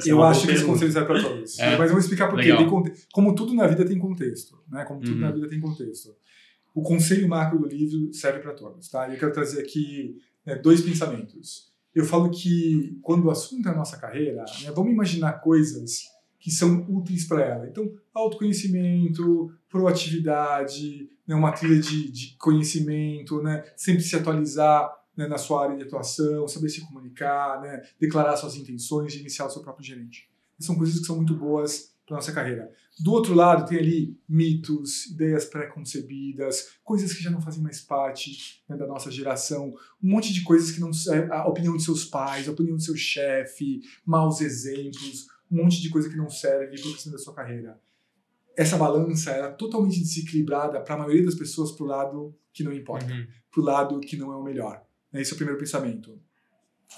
eu 0.05 0.21
é 0.21 0.27
acho 0.27 0.47
que 0.47 0.51
esse 0.51 0.65
conselho 0.65 0.91
serve 0.91 1.07
para 1.07 1.21
todos. 1.21 1.59
É? 1.59 1.77
Mas 1.77 1.89
eu 1.89 1.91
vou 1.91 1.99
explicar 1.99 2.27
por 2.27 2.41
quê. 2.41 2.51
Como 3.13 3.35
tudo 3.35 3.53
na 3.53 3.67
vida 3.67 3.85
tem 3.85 3.99
contexto. 3.99 4.57
Né? 4.69 4.83
Como 4.83 4.99
tudo 4.99 5.13
uhum. 5.13 5.19
na 5.19 5.31
vida 5.31 5.47
tem 5.47 5.61
contexto. 5.61 6.13
O 6.73 6.81
conselho 6.81 7.27
macro 7.29 7.59
do 7.59 7.67
livro 7.67 8.13
serve 8.13 8.39
para 8.39 8.53
todos. 8.53 8.89
Tá? 8.89 9.07
E 9.07 9.13
eu 9.13 9.19
quero 9.19 9.31
trazer 9.31 9.61
aqui 9.61 10.17
né, 10.45 10.55
dois 10.55 10.81
pensamentos 10.81 11.70
eu 11.93 12.05
falo 12.05 12.29
que 12.29 12.97
quando 13.01 13.25
o 13.25 13.31
assunto 13.31 13.67
é 13.67 13.71
a 13.71 13.75
nossa 13.75 13.97
carreira, 13.97 14.45
né, 14.61 14.71
vamos 14.71 14.91
imaginar 14.91 15.33
coisas 15.33 16.03
que 16.39 16.49
são 16.49 16.85
úteis 16.89 17.25
para 17.25 17.43
ela. 17.43 17.67
Então, 17.67 17.93
autoconhecimento, 18.13 19.53
proatividade, 19.69 21.09
né, 21.27 21.35
uma 21.35 21.51
trilha 21.51 21.79
de, 21.79 22.11
de 22.11 22.35
conhecimento, 22.37 23.41
né, 23.43 23.63
sempre 23.75 24.01
se 24.01 24.15
atualizar 24.15 24.91
né, 25.15 25.27
na 25.27 25.37
sua 25.37 25.65
área 25.65 25.77
de 25.77 25.83
atuação, 25.83 26.47
saber 26.47 26.69
se 26.69 26.81
comunicar, 26.81 27.61
né, 27.61 27.83
declarar 27.99 28.35
suas 28.37 28.55
intenções, 28.55 29.15
iniciar 29.15 29.45
o 29.45 29.49
seu 29.49 29.61
próprio 29.61 29.85
gerente. 29.85 30.29
São 30.59 30.75
coisas 30.75 30.99
que 30.99 31.05
são 31.05 31.15
muito 31.15 31.35
boas 31.35 31.93
para 32.05 32.15
nossa 32.15 32.31
carreira. 32.31 32.71
Do 33.01 33.13
outro 33.13 33.33
lado, 33.33 33.67
tem 33.67 33.79
ali 33.79 34.15
mitos, 34.29 35.07
ideias 35.07 35.45
pré-concebidas, 35.45 36.73
coisas 36.83 37.11
que 37.11 37.23
já 37.23 37.31
não 37.31 37.41
fazem 37.41 37.63
mais 37.63 37.81
parte 37.81 38.61
né, 38.69 38.77
da 38.77 38.85
nossa 38.85 39.09
geração, 39.09 39.73
um 40.03 40.11
monte 40.11 40.31
de 40.31 40.43
coisas 40.43 40.69
que 40.69 40.79
não. 40.79 40.91
A 41.31 41.47
opinião 41.47 41.75
de 41.75 41.83
seus 41.83 42.05
pais, 42.05 42.47
a 42.47 42.51
opinião 42.51 42.75
do 42.75 42.81
seu 42.81 42.95
chefe, 42.95 43.81
maus 44.05 44.39
exemplos, 44.39 45.25
um 45.49 45.63
monte 45.63 45.81
de 45.81 45.89
coisa 45.89 46.09
que 46.09 46.15
não 46.15 46.29
serve 46.29 46.79
para 46.79 46.87
o 46.87 46.91
crescimento 46.91 47.17
da 47.17 47.23
sua 47.23 47.33
carreira. 47.33 47.81
Essa 48.55 48.77
balança 48.77 49.31
era 49.31 49.51
totalmente 49.51 49.99
desequilibrada 49.99 50.79
para 50.79 50.93
a 50.93 50.97
maioria 50.99 51.25
das 51.25 51.35
pessoas 51.35 51.71
para 51.71 51.83
o 51.83 51.87
lado 51.87 52.35
que 52.53 52.63
não 52.63 52.71
importa, 52.71 53.11
uhum. 53.11 53.25
para 53.49 53.61
o 53.61 53.63
lado 53.63 53.99
que 53.99 54.15
não 54.15 54.31
é 54.31 54.35
o 54.35 54.43
melhor. 54.43 54.85
Esse 55.11 55.31
é 55.31 55.33
o 55.33 55.37
primeiro 55.37 55.59
pensamento. 55.59 56.19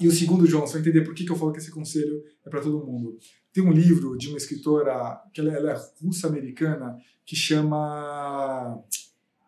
E 0.01 0.07
o 0.07 0.11
segundo, 0.11 0.45
João, 0.45 0.67
você 0.67 0.73
vai 0.73 0.81
entender 0.81 1.05
por 1.05 1.13
que, 1.13 1.23
que 1.23 1.31
eu 1.31 1.35
falo 1.35 1.53
que 1.53 1.59
esse 1.59 1.71
conselho 1.71 2.23
é 2.45 2.49
para 2.49 2.61
todo 2.61 2.85
mundo. 2.85 3.17
Tem 3.53 3.63
um 3.63 3.71
livro 3.71 4.17
de 4.17 4.29
uma 4.29 4.37
escritora, 4.37 5.21
que 5.31 5.39
ela, 5.39 5.53
ela 5.53 5.71
é 5.71 5.89
russa-americana, 6.01 6.97
que 7.25 7.35
chama 7.35 8.83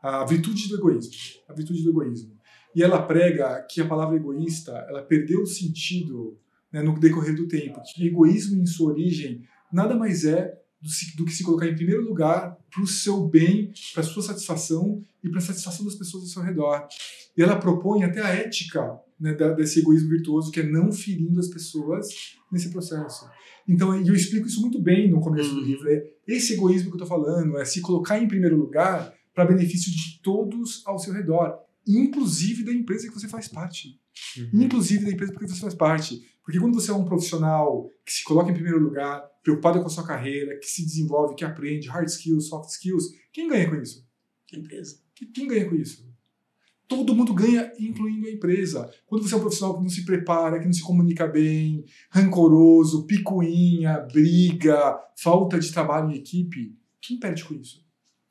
A 0.02 0.24
Virtude 0.26 0.70
do 0.70 0.76
Egoísmo. 0.76 1.12
A 1.50 1.54
Virtude 1.54 1.84
do 1.84 1.89
Egoísmo. 1.89 2.36
E 2.76 2.84
ela 2.84 3.02
prega 3.02 3.65
que 3.70 3.82
a 3.82 3.88
palavra 3.88 4.18
egoísta 4.18 4.72
ela 4.89 5.02
perdeu 5.02 5.41
o 5.41 5.48
sentido 5.48 6.38
né, 6.72 6.82
no 6.82 7.00
decorrer 7.00 7.36
do 7.36 7.48
tempo. 7.48 7.82
Que 7.82 8.06
egoísmo, 8.06 8.62
em 8.62 8.65
sua 8.65 8.91
origem, 8.91 9.44
nada 9.72 9.96
mais 9.96 10.26
é 10.26 10.54
do, 10.82 10.89
do 11.15 11.26
que 11.26 11.32
se 11.32 11.44
colocar 11.44 11.68
em 11.68 11.76
primeiro 11.76 12.04
lugar 12.04 12.58
para 12.70 12.84
o 12.84 12.88
seu 12.88 13.26
bem, 13.28 13.72
para 13.94 14.04
a 14.04 14.06
sua 14.06 14.22
satisfação 14.22 15.02
e 15.24 15.30
para 15.30 15.39
a 15.39 15.41
satisfação 15.41 15.86
das 15.86 15.96
pessoas 15.96 16.24
ao 16.24 16.30
seu 16.30 16.41
redor. 16.44 16.86
E 17.38 17.41
ela 17.41 17.56
propõe 17.56 18.04
até 18.04 18.22
a 18.22 18.28
ética 18.28 19.00
né, 19.19 19.34
desse 19.34 19.80
egoísmo 19.80 20.10
virtuoso, 20.10 20.51
que 20.51 20.60
é 20.60 20.63
não 20.63 20.91
ferindo 20.91 21.39
as 21.39 21.47
pessoas 21.47 22.08
nesse 22.51 22.69
processo. 22.69 23.30
Então, 23.67 23.95
eu 23.95 24.13
explico 24.13 24.47
isso 24.47 24.62
muito 24.62 24.80
bem 24.80 25.10
no 25.10 25.19
começo 25.19 25.49
do 25.49 25.62
uhum. 25.62 25.65
livro. 25.65 25.89
É 25.89 26.04
esse 26.28 26.54
egoísmo 26.54 26.89
que 26.91 26.97
eu 26.97 27.04
estou 27.04 27.08
falando, 27.08 27.58
é 27.58 27.65
se 27.65 27.82
colocar 27.82 28.19
em 28.19 28.28
primeiro 28.28 28.58
lugar 28.58 29.13
para 29.34 29.45
benefício 29.45 29.91
de 29.91 30.21
todos 30.21 30.84
ao 30.86 30.99
seu 30.99 31.13
redor, 31.13 31.58
inclusive 31.88 32.63
da 32.63 32.71
empresa 32.71 33.08
que 33.08 33.13
você 33.13 33.28
faz 33.28 33.47
parte. 33.47 33.99
Uhum. 34.38 34.63
Inclusive 34.63 35.06
da 35.06 35.12
empresa 35.12 35.34
que 35.34 35.47
você 35.47 35.62
faz 35.62 35.73
parte. 35.73 36.21
Porque 36.43 36.60
quando 36.60 36.75
você 36.75 36.91
é 36.91 36.93
um 36.93 37.06
profissional 37.06 37.89
que 38.06 38.13
se 38.13 38.23
coloca 38.23 38.51
em 38.51 38.54
primeiro 38.54 38.80
lugar, 38.80 39.23
preocupado 39.43 39.80
com 39.80 39.88
a 39.88 39.89
sua 39.89 40.06
carreira, 40.06 40.58
que 40.60 40.67
se 40.67 40.86
desenvolve, 40.86 41.36
que 41.36 41.43
aprende 41.43 41.88
hard 41.88 42.08
skills, 42.08 42.47
soft 42.47 42.69
skills, 42.69 43.06
quem 43.34 43.47
ganha 43.47 43.69
com 43.69 43.75
isso? 43.75 44.08
A 44.54 44.58
empresa. 44.58 44.99
Quem 45.34 45.47
ganha 45.47 45.67
com 45.67 45.75
isso? 45.75 46.08
Todo 46.88 47.15
mundo 47.15 47.34
ganha, 47.34 47.71
incluindo 47.80 48.28
a 48.28 48.32
empresa. 48.32 48.89
Quando 49.08 49.28
você 49.28 49.34
é 49.34 49.38
um 49.38 49.41
profissional 49.41 49.76
que 49.76 49.82
não 49.82 49.89
se 49.89 50.06
prepara, 50.06 50.60
que 50.60 50.65
não 50.65 50.74
se 50.74 50.84
comunica 50.84 51.28
bem, 51.28 51.84
rancoroso, 52.12 53.06
picuinha, 53.08 54.00
briga, 54.12 55.00
falta 55.17 55.60
de 55.60 55.71
trabalho 55.71 56.12
em 56.12 56.17
equipe, 56.17 56.78
quem 57.02 57.19
perde 57.19 57.43
com 57.43 57.56
isso? 57.56 57.84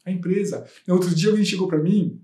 A 0.05 0.11
empresa. 0.11 0.67
No 0.87 0.95
outro 0.95 1.15
dia 1.15 1.31
alguém 1.31 1.45
chegou 1.45 1.67
para 1.67 1.83
mim 1.83 2.21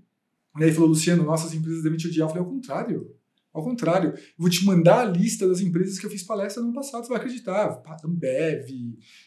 né, 0.55 0.67
e 0.67 0.73
falou, 0.73 0.89
Luciano, 0.89 1.23
nossas 1.23 1.53
empresas 1.53 1.83
devem 1.83 1.97
te 1.97 2.07
odiar. 2.07 2.27
Eu 2.27 2.29
falei, 2.29 2.43
ao 2.43 2.49
contrário. 2.49 3.15
Ao 3.53 3.61
contrário, 3.63 4.11
eu 4.11 4.19
vou 4.37 4.49
te 4.49 4.63
mandar 4.65 5.01
a 5.01 5.05
lista 5.05 5.47
das 5.47 5.59
empresas 5.59 5.99
que 5.99 6.05
eu 6.05 6.09
fiz 6.09 6.23
palestra 6.23 6.61
no 6.61 6.69
ano 6.69 6.75
passado, 6.75 7.03
você 7.03 7.09
vai 7.09 7.17
acreditar. 7.17 7.81
Ambev, 8.05 8.69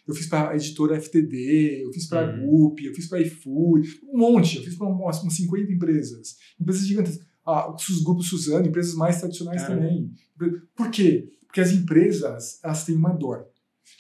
eu 0.07 0.15
fiz 0.15 0.27
para 0.27 0.51
a 0.51 0.57
editora 0.57 0.99
FTD, 1.01 1.83
eu 1.83 1.93
fiz 1.93 2.07
para 2.07 2.27
a 2.27 2.35
uhum. 2.35 2.47
Gup, 2.47 2.81
eu 2.81 2.95
fiz 2.95 3.07
para 3.07 3.19
a 3.19 3.21
iFood, 3.23 4.01
um 4.11 4.19
monte, 4.19 4.57
eu 4.57 4.63
fiz 4.63 4.77
para 4.77 4.89
umas, 4.89 5.23
umas 5.23 5.35
50 5.35 5.73
empresas. 5.73 6.37
Empresas 6.59 6.87
gigantes. 6.87 7.21
Ah, 7.47 7.71
os 7.75 8.03
grupos 8.03 8.29
Suzano, 8.29 8.67
empresas 8.67 8.95
mais 8.95 9.21
tradicionais 9.21 9.63
é. 9.63 9.67
também. 9.67 10.11
Por 10.75 10.91
quê? 10.91 11.29
Porque 11.47 11.61
as 11.61 11.73
empresas, 11.73 12.59
elas 12.65 12.85
têm 12.85 12.97
uma 12.97 13.13
dor. 13.13 13.47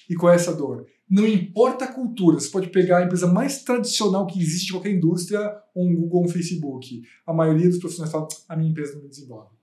E 0.08 0.14
qual 0.14 0.32
é 0.32 0.36
essa 0.36 0.54
dor? 0.54 0.86
Não 1.08 1.28
importa 1.28 1.84
a 1.84 1.92
cultura, 1.92 2.40
você 2.40 2.48
pode 2.48 2.70
pegar 2.70 2.98
a 2.98 3.04
empresa 3.04 3.26
mais 3.26 3.62
tradicional 3.62 4.26
que 4.26 4.40
existe 4.40 4.66
de 4.66 4.72
qualquer 4.72 4.92
indústria, 4.92 5.54
ou 5.74 5.86
um 5.86 5.94
Google 5.94 6.20
ou 6.20 6.24
um 6.24 6.28
Facebook. 6.28 7.02
A 7.26 7.32
maioria 7.32 7.68
dos 7.68 7.78
profissionais 7.78 8.10
falam, 8.10 8.26
a 8.48 8.56
minha 8.56 8.70
empresa 8.70 8.94
não 8.94 9.02
me 9.02 9.08
desenvolve. 9.08 9.54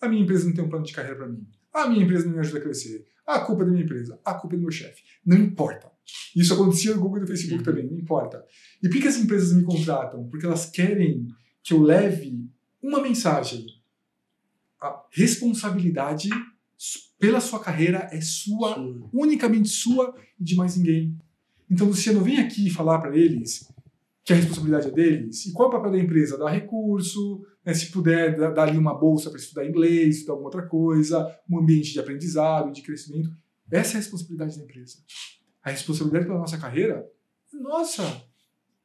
A 0.00 0.08
minha 0.08 0.22
empresa 0.22 0.46
não 0.46 0.54
tem 0.54 0.64
um 0.64 0.68
plano 0.68 0.84
de 0.84 0.92
carreira 0.92 1.16
para 1.16 1.28
mim. 1.28 1.46
A 1.72 1.88
minha 1.88 2.04
empresa 2.04 2.26
não 2.26 2.34
me 2.34 2.40
ajuda 2.40 2.58
a 2.58 2.62
crescer. 2.62 3.06
A 3.26 3.40
culpa 3.40 3.62
é 3.62 3.66
da 3.66 3.72
minha 3.72 3.84
empresa. 3.84 4.18
A 4.24 4.34
culpa 4.34 4.54
é 4.54 4.58
do 4.58 4.62
meu 4.62 4.70
chefe. 4.70 5.02
Não 5.24 5.36
importa. 5.36 5.90
Isso 6.34 6.54
acontecia 6.54 6.94
no 6.94 7.00
Google 7.00 7.18
e 7.18 7.20
no 7.22 7.26
Facebook 7.26 7.58
uhum. 7.58 7.64
também. 7.64 7.86
Não 7.86 7.98
importa. 7.98 8.44
E 8.82 8.88
por 8.88 9.00
que 9.00 9.08
as 9.08 9.16
empresas 9.16 9.52
me 9.54 9.64
contratam? 9.64 10.28
Porque 10.28 10.46
elas 10.46 10.66
querem 10.66 11.26
que 11.62 11.74
eu 11.74 11.82
leve 11.82 12.48
uma 12.82 13.02
mensagem. 13.02 13.66
A 14.80 15.04
responsabilidade 15.10 16.30
pela 17.18 17.40
sua 17.40 17.60
carreira 17.60 18.08
é 18.12 18.20
sua, 18.20 18.76
Sim. 18.76 19.02
unicamente 19.12 19.68
sua 19.68 20.14
e 20.38 20.44
de 20.44 20.54
mais 20.54 20.76
ninguém. 20.76 21.18
Então, 21.70 21.88
Luciano, 21.88 22.22
vem 22.22 22.38
aqui 22.38 22.70
falar 22.70 22.98
para 22.98 23.16
eles 23.16 23.68
que 24.24 24.32
a 24.32 24.36
responsabilidade 24.36 24.88
é 24.88 24.90
deles. 24.90 25.46
E 25.46 25.52
qual 25.52 25.68
é 25.68 25.72
o 25.72 25.76
papel 25.76 25.92
da 25.92 25.98
empresa? 25.98 26.38
Dar 26.38 26.50
recurso, 26.50 27.44
né, 27.68 27.74
se 27.74 27.90
puder, 27.92 28.34
dar, 28.34 28.66
ali 28.66 28.78
uma 28.78 28.94
bolsa 28.94 29.28
para 29.28 29.38
estudar 29.38 29.66
inglês, 29.66 30.16
estudar 30.16 30.32
alguma 30.32 30.48
outra 30.48 30.66
coisa, 30.66 31.38
um 31.46 31.58
ambiente 31.58 31.92
de 31.92 32.00
aprendizado, 32.00 32.72
de 32.72 32.80
crescimento. 32.80 33.30
Essa 33.70 33.92
é 33.92 33.96
a 33.96 34.00
responsabilidade 34.00 34.56
da 34.56 34.64
empresa. 34.64 34.96
A 35.62 35.70
responsabilidade 35.70 36.24
pela 36.24 36.38
nossa 36.38 36.56
carreira, 36.56 37.06
nossa, 37.52 38.22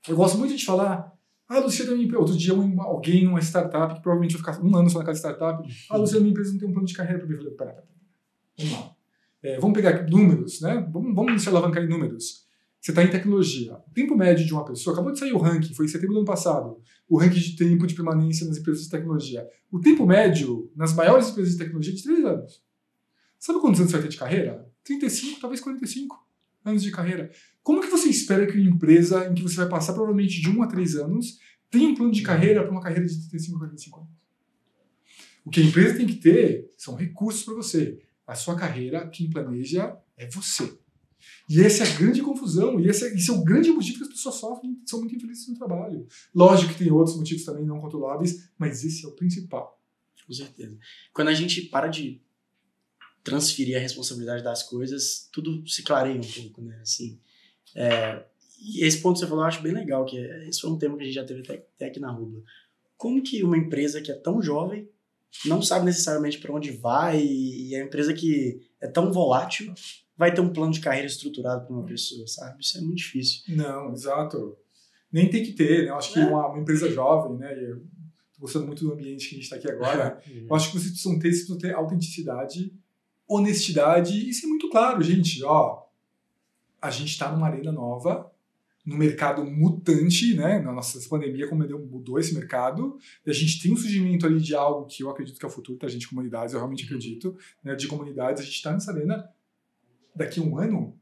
eu 0.06 0.17
gosto 0.17 0.38
muito 0.38 0.54
de 0.54 0.65
falar. 0.65 1.13
Ah, 1.48 1.60
Luciano, 1.60 1.93
minha 1.93 2.04
empresa. 2.04 2.22
Outro 2.22 2.38
dia, 2.38 2.54
alguém 2.54 3.24
numa 3.24 3.39
startup, 3.39 3.93
que 3.93 4.02
provavelmente 4.02 4.36
vai 4.36 4.54
ficar 4.54 4.65
um 4.65 4.76
ano 4.76 4.89
só 4.89 4.98
naquela 5.00 5.15
startup. 5.15 5.65
Ah, 5.89 5.96
Luciano, 5.96 6.22
minha 6.22 6.32
empresa 6.32 6.52
não 6.52 6.60
tem 6.60 6.67
um 6.67 6.74
plano 6.74 6.88
de 6.88 6.93
carreira 6.93 7.19
para 7.19 7.28
mim. 7.28 7.36
Eu 7.36 7.39
falei, 7.39 7.56
pera, 7.56 7.72
pera, 7.72 7.88
vamos 8.58 8.74
lá. 8.74 8.96
É, 9.43 9.60
vamos 9.60 9.76
pegar 9.76 10.10
números, 10.10 10.60
né? 10.60 10.86
Vamos, 10.91 11.15
vamos 11.15 11.41
se 11.41 11.48
alavancar 11.48 11.84
em 11.84 11.88
números. 11.88 12.42
Você 12.84 12.91
está 12.91 13.02
em 13.02 13.10
tecnologia. 13.10 13.76
O 13.76 13.93
tempo 13.93 14.13
médio 14.13 14.46
de 14.46 14.52
uma 14.52 14.65
pessoa, 14.65 14.93
acabou 14.93 15.13
de 15.13 15.17
sair 15.17 15.32
o 15.32 15.38
ranking, 15.38 15.74
foi 15.74 15.86
em 15.86 15.88
setembro 15.88 16.15
do 16.15 16.17
ano 16.19 16.28
passado, 16.28 16.82
o 17.08 17.17
ranking 17.17 17.39
de 17.39 17.56
tempo 17.56 17.88
de 17.88 17.96
permanência 17.96 18.46
nas 18.46 18.58
empresas 18.58 18.84
de 18.84 18.89
tecnologia. 18.89 19.48
O 19.72 19.80
tempo 19.80 20.06
médio 20.06 20.69
nas 20.76 20.93
maiores 20.93 21.30
empresas 21.30 21.54
de 21.54 21.60
tecnologia 21.60 21.93
é 21.93 21.96
de 21.96 22.04
3 22.04 22.26
anos. 22.26 22.62
Sabe 23.39 23.62
quantos 23.62 23.80
anos 23.80 23.89
você 23.89 23.98
vai 23.98 24.06
ter 24.06 24.12
de 24.12 24.17
carreira? 24.17 24.69
35, 24.84 25.39
talvez 25.39 25.62
45 25.62 26.28
anos 26.65 26.84
de 26.84 26.91
carreira. 26.91 27.32
Como 27.63 27.80
que 27.80 27.88
você 27.88 28.10
espera 28.10 28.46
que 28.46 28.58
uma 28.58 28.69
empresa 28.69 29.30
em 29.30 29.34
que 29.34 29.43
você 29.43 29.56
vai 29.56 29.69
passar 29.69 29.93
provavelmente 29.93 30.41
de 30.41 30.50
1 30.50 30.62
a 30.62 30.67
3 30.67 30.96
anos 30.98 31.39
tenha 31.72 31.88
um 31.88 31.96
plano 31.96 32.12
de 32.12 32.22
carreira 32.22 32.63
para 32.63 32.72
uma 32.72 32.82
carreira 32.82 33.06
de 33.06 33.17
35 33.17 33.56
a 33.56 33.60
45 33.60 34.00
anos? 34.02 34.12
O 35.46 35.50
que 35.50 35.62
a 35.62 35.63
empresa 35.63 35.96
tem 35.96 36.06
que 36.06 36.15
ter 36.15 36.69
são 36.76 36.96
recursos 36.96 37.43
para 37.43 37.54
você. 37.54 38.02
A 38.28 38.36
sua 38.36 38.58
carreira, 38.58 39.08
quem 39.08 39.30
planeja 39.30 39.98
é 40.17 40.28
você. 40.28 40.83
E 41.49 41.62
essa 41.62 41.83
é 41.83 41.88
a 41.88 41.97
grande 41.97 42.21
confusão, 42.21 42.79
e 42.79 42.88
esse 42.88 43.05
é, 43.05 43.13
esse 43.13 43.29
é 43.29 43.33
o 43.33 43.43
grande 43.43 43.69
motivo 43.71 43.97
que 43.97 44.03
as 44.03 44.09
pessoas 44.09 44.36
sofrem, 44.36 44.79
são 44.86 44.99
muito 44.99 45.15
infelizes 45.15 45.47
no 45.47 45.55
trabalho. 45.55 46.07
Lógico 46.33 46.73
que 46.73 46.79
tem 46.79 46.91
outros 46.91 47.17
motivos 47.17 47.43
também 47.43 47.65
não 47.65 47.79
controláveis, 47.79 48.49
mas 48.57 48.83
esse 48.83 49.05
é 49.05 49.07
o 49.07 49.12
principal. 49.12 49.79
Com 50.25 50.33
certeza. 50.33 50.77
Quando 51.13 51.27
a 51.27 51.33
gente 51.33 51.63
para 51.63 51.88
de 51.88 52.21
transferir 53.23 53.77
a 53.77 53.79
responsabilidade 53.79 54.43
das 54.43 54.63
coisas, 54.63 55.29
tudo 55.31 55.67
se 55.67 55.83
clareia 55.83 56.19
um 56.19 56.41
pouco, 56.41 56.62
né? 56.62 56.79
Assim, 56.81 57.19
é, 57.75 58.23
e 58.62 58.86
esse 58.86 59.01
ponto 59.01 59.15
que 59.15 59.19
você 59.19 59.27
falou 59.27 59.43
eu 59.43 59.47
acho 59.47 59.62
bem 59.62 59.73
legal, 59.73 60.05
que 60.05 60.17
é, 60.17 60.47
esse 60.47 60.62
foi 60.62 60.69
um 60.69 60.77
tema 60.77 60.95
que 60.95 61.03
a 61.03 61.05
gente 61.05 61.15
já 61.15 61.25
teve 61.25 61.41
até, 61.41 61.53
até 61.75 61.86
aqui 61.88 61.99
na 61.99 62.12
Rubla. 62.12 62.41
Como 62.97 63.21
que 63.21 63.43
uma 63.43 63.57
empresa 63.57 64.01
que 64.01 64.12
é 64.12 64.15
tão 64.15 64.41
jovem 64.41 64.89
não 65.45 65.62
sabe 65.62 65.86
necessariamente 65.86 66.38
para 66.38 66.53
onde 66.53 66.71
vai 66.71 67.21
e 67.21 67.75
é 67.75 67.79
uma 67.79 67.88
empresa 67.88 68.13
que 68.13 68.62
é 68.79 68.88
tão 68.88 69.12
volátil 69.12 69.73
vai 70.17 70.34
ter 70.34 70.41
um 70.41 70.54
plano 70.54 70.71
de 70.71 70.80
carreira 70.80 71.08
estruturado 71.08 71.65
para 71.65 71.76
uma 71.76 71.86
pessoa, 71.86 72.26
sabe? 72.28 72.62
Isso 72.62 72.78
é 72.78 72.82
muito 72.82 72.97
difícil. 72.97 73.43
Não, 73.56 73.91
exato. 73.91 74.56
Nem 75.12 75.30
tem 75.30 75.43
que 75.43 75.54
ter, 75.54 75.84
né? 75.84 75.89
Eu 75.89 75.95
acho 75.95 76.13
que 76.13 76.19
é. 76.19 76.26
uma, 76.26 76.47
uma, 76.47 76.60
empresa 76.60 76.89
jovem, 76.89 77.38
né? 77.38 77.54
Eu 77.54 77.80
tô 78.34 78.41
gostando 78.41 78.65
muito 78.65 78.84
do 78.84 78.93
ambiente 78.93 79.28
que 79.28 79.36
a 79.36 79.38
gente 79.38 79.43
está 79.43 79.56
aqui 79.56 79.69
agora. 79.69 80.21
Uhum. 80.28 80.47
eu 80.49 80.56
acho 80.56 80.71
que 80.71 80.80
vocês 80.80 80.91
precisam 80.91 81.19
ter, 81.19 81.30
precisam 81.30 81.58
ter 81.58 81.73
autenticidade, 81.73 82.73
honestidade 83.28 84.30
e 84.30 84.34
ser 84.34 84.47
muito 84.47 84.69
claro, 84.69 85.02
gente. 85.02 85.43
Ó, 85.43 85.84
a 86.82 86.89
gente 86.89 87.10
está 87.10 87.32
numa 87.32 87.47
arena 87.47 87.71
nova, 87.71 88.32
no 88.86 88.97
mercado 88.97 89.45
mutante, 89.45 90.36
né? 90.36 90.60
Na 90.60 90.71
nossa 90.71 90.99
pandemia, 91.08 91.47
como 91.47 91.63
mudou 91.88 92.19
esse 92.19 92.34
mercado, 92.34 92.97
e 93.26 93.30
a 93.30 93.34
gente 93.34 93.62
tem 93.62 93.71
um 93.71 93.78
surgimento 93.78 94.26
ali 94.26 94.41
de 94.41 94.54
algo 94.54 94.86
que 94.86 95.04
eu 95.04 95.10
acredito 95.10 95.39
que 95.39 95.45
é 95.45 95.47
o 95.47 95.52
futuro 95.52 95.80
da 95.80 95.88
gente, 95.88 96.08
comunidades, 96.08 96.54
eu 96.54 96.60
realmente 96.60 96.84
acredito, 96.84 97.36
né? 97.63 97.76
De 97.76 97.88
comunidades, 97.88 98.41
a 98.41 98.45
gente 98.45 98.56
está 98.56 98.71
nessa 98.71 98.91
arena 98.91 99.30
daqui 100.15 100.39
a 100.39 100.43
um 100.43 100.58
ano, 100.58 100.97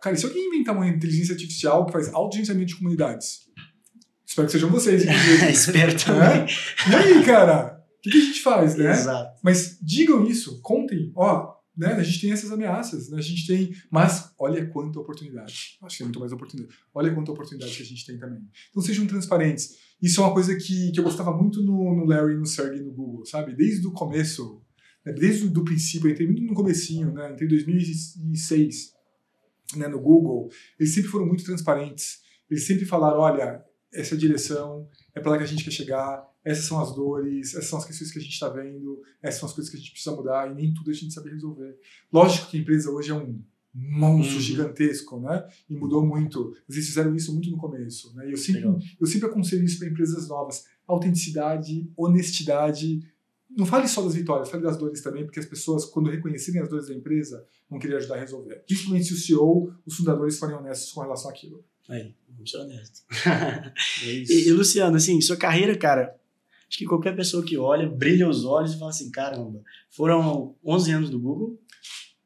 cara, 0.00 0.14
e 0.14 0.18
se 0.18 0.26
alguém 0.26 0.48
inventar 0.48 0.74
uma 0.74 0.86
inteligência 0.86 1.32
artificial 1.32 1.86
que 1.86 1.92
faz 1.92 2.12
autogerenciamento 2.12 2.66
de 2.66 2.76
comunidades? 2.76 3.44
Espero 4.26 4.46
que 4.46 4.52
sejam 4.52 4.70
vocês. 4.70 5.04
Espero 5.50 5.92
é? 5.92 5.94
também. 5.94 6.46
E 6.90 6.94
aí, 6.94 7.24
cara? 7.24 7.82
O 7.98 8.02
que, 8.02 8.10
que, 8.10 8.18
a 8.18 8.20
gente 8.20 8.42
faz, 8.42 8.76
né? 8.76 8.90
Exato. 8.90 9.40
Mas 9.42 9.78
digam 9.80 10.26
isso, 10.26 10.60
contem, 10.60 11.12
ó, 11.14 11.54
né? 11.76 11.94
A 11.94 12.02
gente 12.02 12.20
tem 12.20 12.32
essas 12.32 12.52
ameaças, 12.52 13.10
né? 13.10 13.18
A 13.18 13.22
gente 13.22 13.46
tem, 13.46 13.74
mas 13.90 14.32
olha 14.38 14.66
quanta 14.66 14.98
oportunidade. 14.98 15.78
Acho 15.82 15.96
que 15.96 16.02
é 16.02 16.06
muito 16.06 16.20
mais 16.20 16.32
oportunidade. 16.32 16.74
Olha 16.94 17.14
quanta 17.14 17.32
oportunidade 17.32 17.76
que 17.76 17.82
a 17.82 17.86
gente 17.86 18.06
tem 18.06 18.18
também. 18.18 18.40
Então 18.70 18.82
sejam 18.82 19.06
transparentes. 19.06 19.76
Isso 20.00 20.20
é 20.20 20.24
uma 20.24 20.32
coisa 20.32 20.54
que, 20.56 20.92
que 20.92 21.00
eu 21.00 21.04
gostava 21.04 21.32
muito 21.32 21.62
no, 21.62 21.94
no 21.94 22.04
Larry, 22.04 22.36
no 22.36 22.46
Sergey, 22.46 22.82
no 22.82 22.92
Google, 22.92 23.24
sabe? 23.24 23.54
Desde 23.54 23.86
o 23.86 23.92
começo, 23.92 24.62
né, 25.04 25.12
desde 25.12 25.46
o 25.46 25.64
princípio, 25.64 26.08
eu 26.08 26.12
entrei 26.12 26.26
muito 26.26 26.42
no 26.42 26.54
comecinho, 26.54 27.12
né, 27.12 27.32
entrei 27.32 27.46
em 27.46 27.50
2006 27.50 28.94
né, 29.76 29.88
no 29.88 30.00
Google, 30.00 30.50
eles 30.78 30.94
sempre 30.94 31.10
foram 31.10 31.26
muito 31.26 31.44
transparentes. 31.44 32.22
Eles 32.50 32.66
sempre 32.66 32.84
falaram, 32.84 33.20
olha, 33.20 33.64
essa 33.92 34.14
é 34.14 34.16
a 34.16 34.20
direção, 34.20 34.88
é 35.14 35.20
para 35.20 35.32
lá 35.32 35.38
que 35.38 35.44
a 35.44 35.46
gente 35.46 35.64
quer 35.64 35.70
chegar, 35.70 36.24
essas 36.44 36.64
são 36.64 36.80
as 36.80 36.94
dores, 36.94 37.54
essas 37.54 37.66
são 37.66 37.78
as 37.78 37.84
questões 37.84 38.12
que 38.12 38.18
a 38.18 38.22
gente 38.22 38.32
está 38.32 38.48
vendo, 38.48 39.02
essas 39.22 39.40
são 39.40 39.48
as 39.48 39.54
coisas 39.54 39.70
que 39.70 39.76
a 39.76 39.80
gente 39.80 39.92
precisa 39.92 40.14
mudar 40.14 40.50
e 40.50 40.54
nem 40.54 40.74
tudo 40.74 40.90
a 40.90 40.94
gente 40.94 41.12
sabe 41.12 41.30
resolver. 41.30 41.78
Lógico 42.12 42.50
que 42.50 42.58
a 42.58 42.60
empresa 42.60 42.90
hoje 42.90 43.10
é 43.10 43.14
um 43.14 43.40
monstro 43.74 44.36
uhum. 44.36 44.40
gigantesco, 44.40 45.18
né? 45.18 45.48
E 45.68 45.74
mudou 45.74 46.06
muito. 46.06 46.54
Eles 46.68 46.86
fizeram 46.86 47.14
isso 47.16 47.32
muito 47.32 47.50
no 47.50 47.56
começo, 47.56 48.14
né? 48.14 48.28
E 48.28 48.32
eu 48.32 48.36
sempre, 48.36 48.62
eu 49.00 49.06
sempre 49.06 49.28
aconselho 49.28 49.64
isso 49.64 49.78
para 49.78 49.88
empresas 49.88 50.28
novas: 50.28 50.64
autenticidade, 50.86 51.90
honestidade, 51.96 53.00
não 53.56 53.66
fale 53.66 53.86
só 53.86 54.02
das 54.02 54.14
vitórias, 54.14 54.50
fale 54.50 54.62
das 54.62 54.76
dores 54.76 55.00
também, 55.00 55.24
porque 55.24 55.38
as 55.38 55.46
pessoas, 55.46 55.84
quando 55.84 56.10
reconhecerem 56.10 56.60
as 56.60 56.68
dores 56.68 56.88
da 56.88 56.94
empresa, 56.94 57.46
vão 57.70 57.78
querer 57.78 57.96
ajudar 57.96 58.16
a 58.16 58.20
resolver. 58.20 58.56
Principalmente 58.66 59.06
se 59.06 59.14
o 59.14 59.16
CEO, 59.16 59.72
os 59.86 59.96
fundadores 59.96 60.38
forem 60.38 60.56
honestos 60.56 60.92
com 60.92 61.00
relação 61.00 61.30
àquilo. 61.30 61.64
Aí, 61.88 62.14
vamos 62.28 62.50
ser 62.50 62.58
honestos. 62.58 63.04
é 64.04 64.10
isso. 64.10 64.32
E, 64.32 64.48
e, 64.48 64.52
Luciano, 64.52 64.96
assim, 64.96 65.20
sua 65.20 65.36
carreira, 65.36 65.76
cara, 65.76 66.16
acho 66.68 66.78
que 66.78 66.84
qualquer 66.84 67.14
pessoa 67.14 67.44
que 67.44 67.56
olha, 67.56 67.88
brilha 67.88 68.28
os 68.28 68.44
olhos 68.44 68.74
e 68.74 68.78
fala 68.78 68.90
assim, 68.90 69.10
caramba, 69.10 69.62
foram 69.90 70.56
11 70.64 70.92
anos 70.92 71.10
do 71.10 71.20
Google. 71.20 71.58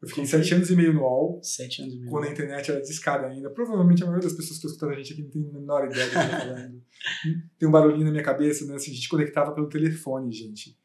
Eu 0.01 0.09
fiquei 0.09 0.25
7 0.25 0.55
anos 0.55 0.71
e 0.71 0.77
meio 0.77 0.95
no 0.95 1.01
UOL. 1.01 1.41
7 1.43 1.83
anos 1.83 1.95
e 1.95 1.99
meio. 1.99 2.11
Quando 2.11 2.29
a 2.29 2.31
internet 2.31 2.71
era 2.71 2.81
discada 2.81 3.27
ainda. 3.27 3.51
Provavelmente 3.51 4.01
a 4.05 4.07
maioria 4.07 4.29
das 4.29 4.37
pessoas 4.37 4.61
que 4.61 4.67
estão 4.67 4.71
escutando 4.71 4.93
a 4.93 5.03
gente 5.03 5.13
aqui 5.13 5.23
não 5.23 5.31
tem 5.31 5.51
a 5.51 5.59
menor 5.59 5.87
ideia 5.87 6.07
do 6.07 6.11
que 6.13 6.17
eu 6.17 6.23
tô 6.23 6.37
falando. 6.37 6.83
tem 7.59 7.69
um 7.69 7.73
barulhinho 7.73 8.05
na 8.05 8.13
minha 8.13 8.23
cabeça, 8.23 8.65
né? 8.65 8.77
Assim, 8.77 8.93
a 8.93 8.95
gente 8.95 9.09
conectava 9.09 9.53
pelo 9.53 9.69
telefone, 9.69 10.31
gente 10.31 10.79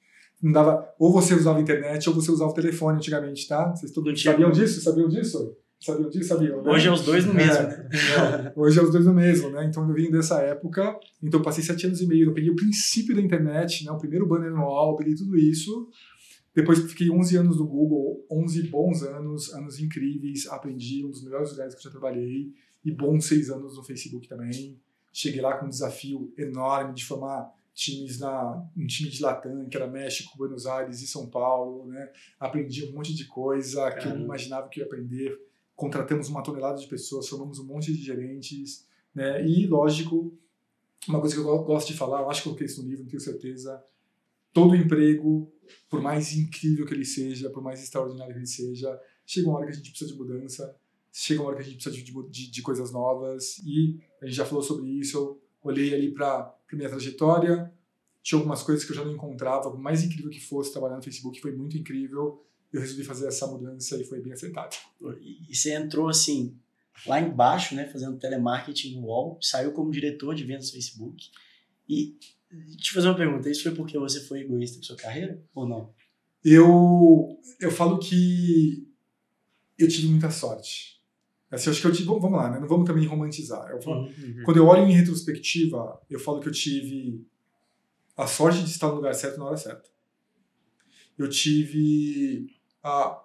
não 0.43 0.51
dava, 0.51 0.93
ou 0.99 1.13
você 1.13 1.33
usava 1.33 1.57
a 1.57 1.61
internet 1.61 2.09
ou 2.09 2.13
você 2.13 2.29
usava 2.29 2.51
o 2.51 2.53
telefone 2.53 2.97
antigamente, 2.97 3.47
tá? 3.47 3.73
Vocês 3.73 3.91
todos 3.93 4.21
sabiam 4.21 4.51
disso? 4.51 4.81
Sabiam 4.81 5.07
disso? 5.07 5.55
Sabiam 5.79 6.09
disso? 6.09 6.27
Sabiam, 6.27 6.61
né? 6.61 6.69
Hoje 6.69 6.87
é 6.89 6.91
os 6.91 7.01
dois 7.01 7.25
no 7.25 7.31
é, 7.31 7.35
mesmo, 7.35 7.63
né? 7.63 7.89
É, 7.93 8.53
hoje 8.53 8.77
é 8.77 8.83
os 8.83 8.91
dois 8.91 9.05
no 9.05 9.13
mesmo, 9.13 9.49
né? 9.49 9.65
Então 9.65 9.87
eu 9.87 9.95
vim 9.95 10.11
dessa 10.11 10.41
época, 10.41 10.99
então 11.21 11.39
eu 11.39 11.43
passei 11.43 11.63
sete 11.63 11.87
anos 11.87 12.01
e 12.01 12.07
meio, 12.07 12.29
eu 12.29 12.33
peguei 12.33 12.49
o 12.49 12.55
princípio 12.57 13.15
da 13.15 13.21
internet, 13.21 13.85
né? 13.85 13.91
O 13.91 13.97
primeiro 13.97 14.27
banner 14.27 14.51
no 14.51 14.63
UOL, 14.63 14.97
peguei 14.97 15.15
tudo 15.15 15.37
isso. 15.37 15.89
Depois 16.53 16.79
fiquei 16.79 17.09
11 17.09 17.37
anos 17.37 17.57
no 17.57 17.65
Google, 17.65 18.25
11 18.29 18.63
bons 18.63 19.01
anos, 19.01 19.51
anos 19.53 19.79
incríveis, 19.79 20.45
aprendi, 20.47 21.05
um 21.05 21.09
dos 21.09 21.23
melhores 21.23 21.51
lugares 21.51 21.73
que 21.73 21.79
eu 21.79 21.83
já 21.83 21.89
trabalhei, 21.89 22.51
e 22.83 22.91
bons 22.91 23.25
seis 23.25 23.49
anos 23.49 23.77
no 23.77 23.83
Facebook 23.83 24.27
também. 24.27 24.77
Cheguei 25.11 25.41
lá 25.41 25.57
com 25.57 25.65
um 25.65 25.69
desafio 25.69 26.31
enorme 26.37 26.93
de 26.93 27.05
formar 27.05 27.49
times 27.73 28.19
na 28.19 28.63
um 28.77 28.85
time 28.85 29.09
de 29.09 29.21
Latam, 29.21 29.67
que 29.67 29.75
era 29.75 29.87
México, 29.87 30.37
Buenos 30.37 30.65
Aires 30.65 31.01
e 31.01 31.07
São 31.07 31.27
Paulo, 31.27 31.87
né? 31.87 32.11
Aprendi 32.39 32.85
um 32.85 32.93
monte 32.93 33.13
de 33.13 33.25
coisa 33.25 33.81
Caramba. 33.81 34.01
que 34.01 34.07
eu 34.07 34.15
não 34.15 34.25
imaginava 34.25 34.69
que 34.69 34.79
eu 34.79 34.83
ia 34.83 34.87
aprender. 34.87 35.39
Contratamos 35.75 36.29
uma 36.29 36.43
tonelada 36.43 36.79
de 36.79 36.87
pessoas, 36.87 37.27
formamos 37.27 37.57
um 37.59 37.65
monte 37.65 37.91
de 37.91 38.03
gerentes, 38.03 38.87
né? 39.13 39.45
E 39.45 39.65
lógico, 39.65 40.37
uma 41.07 41.19
coisa 41.19 41.35
que 41.35 41.41
eu 41.41 41.63
gosto 41.63 41.87
de 41.87 41.97
falar, 41.97 42.21
eu 42.21 42.29
acho 42.29 42.43
que 42.43 42.47
eu 42.47 42.51
coloquei 42.51 42.67
isso 42.67 42.83
no 42.83 42.89
livro, 42.89 43.03
não 43.03 43.09
tenho 43.09 43.21
certeza. 43.21 43.83
Todo 44.53 44.75
emprego, 44.75 45.51
por 45.89 45.99
mais 45.99 46.33
incrível 46.33 46.85
que 46.85 46.93
ele 46.93 47.05
seja, 47.05 47.49
por 47.49 47.63
mais 47.63 47.81
extraordinário 47.81 48.33
que 48.33 48.39
ele 48.39 48.45
seja, 48.45 48.99
chega 49.25 49.49
uma 49.49 49.57
hora 49.57 49.65
que 49.65 49.71
a 49.71 49.75
gente 49.75 49.89
precisa 49.89 50.11
de 50.11 50.17
mudança, 50.17 50.75
chega 51.11 51.41
uma 51.41 51.47
hora 51.47 51.57
que 51.57 51.63
a 51.63 51.65
gente 51.65 51.81
precisa 51.81 51.95
de, 51.95 52.29
de, 52.29 52.51
de 52.51 52.61
coisas 52.61 52.91
novas 52.91 53.57
e 53.65 53.99
a 54.21 54.25
gente 54.25 54.35
já 54.35 54.45
falou 54.45 54.61
sobre 54.61 54.87
isso 54.87 55.39
olhei 55.63 55.93
ali 55.93 56.11
para 56.11 56.53
minha 56.75 56.89
trajetória, 56.89 57.71
tinha 58.21 58.39
algumas 58.39 58.63
coisas 58.63 58.85
que 58.85 58.91
eu 58.91 58.95
já 58.95 59.03
não 59.03 59.13
encontrava, 59.13 59.69
por 59.69 59.79
mais 59.79 60.03
incrível 60.03 60.29
que 60.29 60.39
fosse 60.39 60.71
trabalhar 60.71 60.95
no 60.95 61.03
Facebook, 61.03 61.39
foi 61.41 61.51
muito 61.51 61.77
incrível. 61.77 62.45
Eu 62.71 62.81
resolvi 62.81 63.03
fazer 63.03 63.27
essa 63.27 63.45
mudança 63.45 64.01
e 64.01 64.05
foi 64.05 64.19
bem 64.21 64.33
acertado. 64.33 64.75
E 65.21 65.55
você 65.55 65.73
entrou 65.73 66.07
assim, 66.07 66.57
lá 67.05 67.19
embaixo, 67.19 67.75
né, 67.75 67.85
fazendo 67.87 68.17
telemarketing 68.17 68.95
no 68.95 69.07
UOL, 69.07 69.37
saiu 69.41 69.73
como 69.73 69.91
diretor 69.91 70.33
de 70.33 70.43
vendas 70.43 70.67
do 70.67 70.73
Facebook. 70.73 71.29
E 71.87 72.17
te 72.77 72.93
fazer 72.93 73.07
uma 73.07 73.17
pergunta, 73.17 73.49
isso 73.49 73.63
foi 73.63 73.73
porque 73.73 73.97
você 73.97 74.21
foi 74.21 74.41
egoísta 74.41 74.77
com 74.77 74.83
sua 74.83 74.95
carreira 74.95 75.43
ou 75.53 75.67
não? 75.67 75.93
Eu 76.43 77.39
eu 77.59 77.71
falo 77.71 77.99
que 77.99 78.87
eu 79.77 79.87
tive 79.87 80.07
muita 80.07 80.29
sorte. 80.29 81.01
Assim, 81.55 81.69
acho 81.69 81.81
que 81.81 81.87
eu 81.87 81.91
tive, 81.91 82.07
vamos 82.07 82.31
lá, 82.31 82.49
né? 82.49 82.59
não 82.59 82.67
vamos 82.67 82.87
também 82.87 83.05
romantizar. 83.05 83.69
Eu 83.69 83.81
falo, 83.81 84.07
uhum. 84.07 84.41
Quando 84.43 84.57
eu 84.57 84.65
olho 84.65 84.83
em 84.83 84.91
retrospectiva, 84.91 86.01
eu 86.09 86.19
falo 86.19 86.39
que 86.39 86.47
eu 86.47 86.51
tive 86.51 87.23
a 88.17 88.25
sorte 88.25 88.63
de 88.63 88.69
estar 88.69 88.87
no 88.87 88.95
lugar 88.95 89.13
certo 89.13 89.37
na 89.37 89.45
hora 89.45 89.57
certa. 89.57 89.89
Eu 91.17 91.29
tive 91.29 92.47
a 92.83 93.23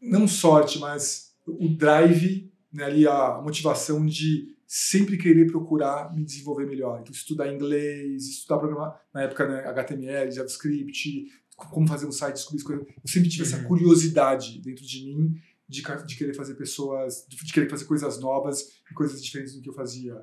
não 0.00 0.28
sorte, 0.28 0.78
mas 0.78 1.34
o 1.46 1.68
drive, 1.68 2.50
né, 2.72 2.84
ali 2.84 3.06
a 3.06 3.40
motivação 3.42 4.04
de 4.04 4.54
sempre 4.66 5.16
querer 5.16 5.50
procurar 5.50 6.14
me 6.14 6.24
desenvolver 6.24 6.66
melhor. 6.66 7.00
Então, 7.00 7.12
estudar 7.12 7.52
inglês, 7.52 8.28
estudar 8.28 8.58
programar, 8.58 9.00
na 9.12 9.22
época, 9.22 9.48
né, 9.48 9.66
HTML, 9.66 10.30
JavaScript, 10.30 11.26
como 11.56 11.88
fazer 11.88 12.06
um 12.06 12.12
site, 12.12 12.36
descobrir 12.36 12.62
coisas. 12.62 12.86
Eu 12.86 13.10
sempre 13.10 13.28
tive 13.28 13.42
uhum. 13.42 13.48
essa 13.48 13.64
curiosidade 13.64 14.60
dentro 14.60 14.84
de 14.86 15.04
mim 15.04 15.40
de, 15.70 15.82
de 16.04 16.16
querer 16.16 16.34
fazer 16.34 16.54
pessoas, 16.54 17.24
de, 17.28 17.52
querer 17.52 17.70
fazer 17.70 17.84
coisas 17.84 18.18
novas 18.18 18.72
e 18.90 18.92
coisas 18.92 19.22
diferentes 19.22 19.54
do 19.54 19.62
que 19.62 19.68
eu 19.68 19.72
fazia. 19.72 20.20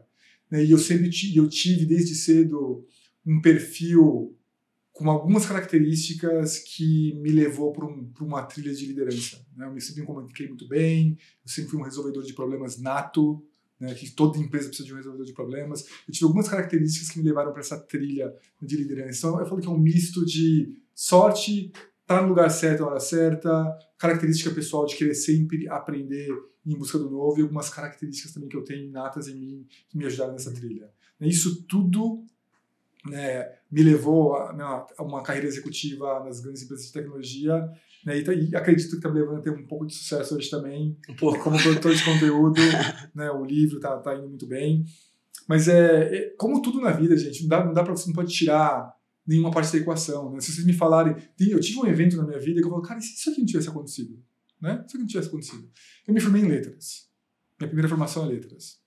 Né? 0.52 0.66
E 0.66 0.72
eu 0.72 0.78
sempre 0.78 1.10
eu 1.34 1.48
tive 1.48 1.86
desde 1.86 2.14
cedo 2.14 2.86
um 3.26 3.42
perfil 3.42 4.36
com 4.92 5.10
algumas 5.10 5.46
características 5.46 6.60
que 6.60 7.14
me 7.22 7.30
levou 7.30 7.72
para 7.72 7.86
um, 7.86 8.12
uma 8.20 8.44
trilha 8.44 8.74
de 8.74 8.86
liderança. 8.86 9.46
Né? 9.56 9.72
Eu 9.74 9.80
sempre 9.80 10.02
me 10.02 10.08
comuniquei 10.08 10.48
muito 10.48 10.68
bem, 10.68 11.18
eu 11.46 11.50
sempre 11.50 11.72
fui 11.72 11.80
um 11.80 11.84
resolvedor 11.84 12.24
de 12.24 12.34
problemas 12.34 12.78
nato, 12.78 13.42
né? 13.80 13.94
que 13.94 14.10
toda 14.10 14.38
empresa 14.38 14.68
precisa 14.68 14.86
de 14.86 14.94
um 14.94 14.98
resolvedor 14.98 15.26
de 15.26 15.34
problemas. 15.34 15.86
Eu 16.06 16.14
tive 16.14 16.26
algumas 16.26 16.50
características 16.50 17.10
que 17.10 17.20
me 17.20 17.26
levaram 17.26 17.52
para 17.52 17.62
essa 17.62 17.80
trilha 17.80 18.36
de 18.62 18.76
liderança. 18.76 19.20
Então, 19.20 19.40
eu 19.40 19.46
falo 19.46 19.62
que 19.62 19.68
é 19.68 19.72
um 19.72 19.80
misto 19.80 20.26
de 20.26 20.76
sorte, 20.94 21.72
estar 22.08 22.20
tá 22.20 22.22
no 22.22 22.30
lugar 22.30 22.50
certo 22.50 22.82
na 22.82 22.88
hora 22.88 23.00
certa, 23.02 23.78
característica 23.98 24.50
pessoal 24.52 24.86
de 24.86 24.96
querer 24.96 25.14
sempre 25.14 25.68
aprender 25.68 26.30
em 26.66 26.78
busca 26.78 26.98
do 26.98 27.10
novo 27.10 27.38
e 27.38 27.42
algumas 27.42 27.70
características 27.70 28.32
também 28.34 28.48
que 28.48 28.56
eu 28.56 28.64
tenho 28.64 28.90
natas 28.90 29.28
em 29.28 29.36
mim 29.36 29.68
que 29.90 29.98
me 29.98 30.06
ajudaram 30.06 30.32
nessa 30.32 30.54
trilha. 30.54 30.90
Isso 31.20 31.64
tudo 31.64 32.24
né, 33.06 33.50
me 33.70 33.84
levou 33.84 34.36
a, 34.36 34.54
né, 34.54 34.64
a, 34.64 35.04
uma 35.04 35.22
carreira 35.22 35.48
executiva 35.48 36.24
nas 36.24 36.40
grandes 36.40 36.64
empresas 36.64 36.86
de 36.88 36.94
tecnologia. 36.94 37.70
Né, 38.06 38.20
e, 38.20 38.50
e, 38.52 38.56
acredito 38.56 38.90
que 38.90 38.96
está 38.98 39.10
me 39.10 39.20
levando 39.20 39.40
a 39.40 39.42
ter 39.42 39.50
um 39.50 39.66
pouco 39.66 39.86
de 39.86 39.94
sucesso 39.94 40.36
hoje 40.36 40.50
também, 40.50 40.98
um 41.10 41.16
pouco. 41.16 41.44
como 41.44 41.62
produtor 41.62 41.94
de 41.94 42.06
conteúdo. 42.06 42.62
né, 43.16 43.30
o 43.32 43.44
livro 43.44 43.78
está 43.78 43.98
tá 43.98 44.16
indo 44.16 44.30
muito 44.30 44.48
bem. 44.48 44.86
Mas 45.48 45.68
é, 45.68 46.16
é, 46.16 46.30
como 46.38 46.62
tudo 46.62 46.82
na 46.82 46.92
vida, 46.92 47.18
gente, 47.18 47.42
não 47.42 47.50
dá, 47.50 47.66
não 47.66 47.74
dá 47.74 47.84
para 47.84 47.96
você 47.96 48.08
não 48.08 48.16
pode 48.16 48.34
tirar 48.34 48.97
nenhuma 49.28 49.52
parte 49.52 49.72
da 49.72 49.78
equação. 49.78 50.34
Né? 50.34 50.40
Se 50.40 50.54
vocês 50.54 50.66
me 50.66 50.74
falarem, 50.74 51.16
eu 51.40 51.60
tive 51.60 51.80
um 51.80 51.86
evento 51.86 52.16
na 52.16 52.26
minha 52.26 52.40
vida 52.40 52.62
que 52.62 52.66
eu 52.66 52.72
falo, 52.72 52.82
cara, 52.82 53.00
e 53.00 53.04
se 53.04 53.16
isso 53.16 53.30
aqui 53.30 53.40
não 53.40 53.46
tivesse 53.46 53.70
acontecido? 53.70 54.24
Né? 54.62 54.78
Se 54.78 54.78
isso 54.78 54.88
aqui 54.88 54.98
não 55.00 55.08
tivesse 55.08 55.28
acontecido? 55.28 55.70
Eu 56.08 56.14
me 56.14 56.22
formei 56.22 56.42
em 56.42 56.48
letras. 56.48 57.10
Minha 57.60 57.68
primeira 57.68 57.90
formação 57.90 58.24
é 58.24 58.28
letras. 58.28 58.80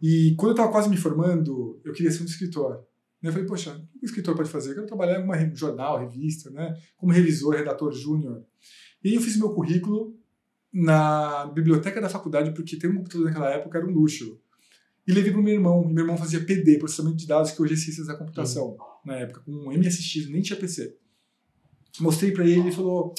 E 0.00 0.34
quando 0.36 0.50
eu 0.50 0.54
estava 0.54 0.70
quase 0.70 0.88
me 0.88 0.96
formando, 0.96 1.80
eu 1.84 1.92
queria 1.92 2.10
ser 2.10 2.22
um 2.22 2.26
escritor. 2.26 2.86
Né? 3.20 3.28
Eu 3.28 3.32
falei, 3.32 3.46
poxa, 3.46 3.72
o 3.72 3.98
que 3.98 4.04
o 4.04 4.06
escritor 4.06 4.36
pode 4.36 4.48
fazer? 4.48 4.70
Eu 4.70 4.74
quero 4.76 4.86
trabalhar 4.86 5.20
em 5.20 5.52
um 5.52 5.56
jornal, 5.56 5.98
revista, 5.98 6.50
né? 6.50 6.74
como 6.96 7.12
revisor, 7.12 7.54
redator 7.54 7.92
júnior. 7.92 8.44
E 9.02 9.08
aí 9.08 9.14
eu 9.14 9.20
fiz 9.20 9.36
meu 9.36 9.50
currículo 9.50 10.16
na 10.72 11.46
biblioteca 11.46 12.00
da 12.00 12.08
faculdade, 12.08 12.52
porque 12.52 12.76
ter 12.76 12.88
um 12.88 12.96
computador 12.96 13.26
naquela 13.26 13.50
época 13.50 13.78
era 13.78 13.86
um 13.86 13.90
luxo. 13.90 14.40
E 15.06 15.12
levei 15.12 15.32
para 15.32 15.40
o 15.40 15.44
meu 15.44 15.54
irmão. 15.54 15.82
E 15.88 15.92
meu 15.92 16.04
irmão 16.04 16.16
fazia 16.16 16.44
PD, 16.44 16.78
processamento 16.78 17.16
de 17.16 17.26
dados, 17.26 17.50
que 17.50 17.60
hoje 17.60 17.74
é 17.74 17.76
ciências 17.76 18.06
da 18.06 18.16
computação, 18.16 18.68
uhum. 18.68 18.76
Na 19.04 19.16
época, 19.16 19.40
com 19.40 19.52
um 19.52 19.72
MSX, 19.72 20.28
nem 20.28 20.42
tinha 20.42 20.58
PC. 20.58 20.96
Mostrei 22.00 22.32
para 22.32 22.44
ele 22.44 22.58
e 22.58 22.60
ele 22.60 22.72
falou: 22.72 23.14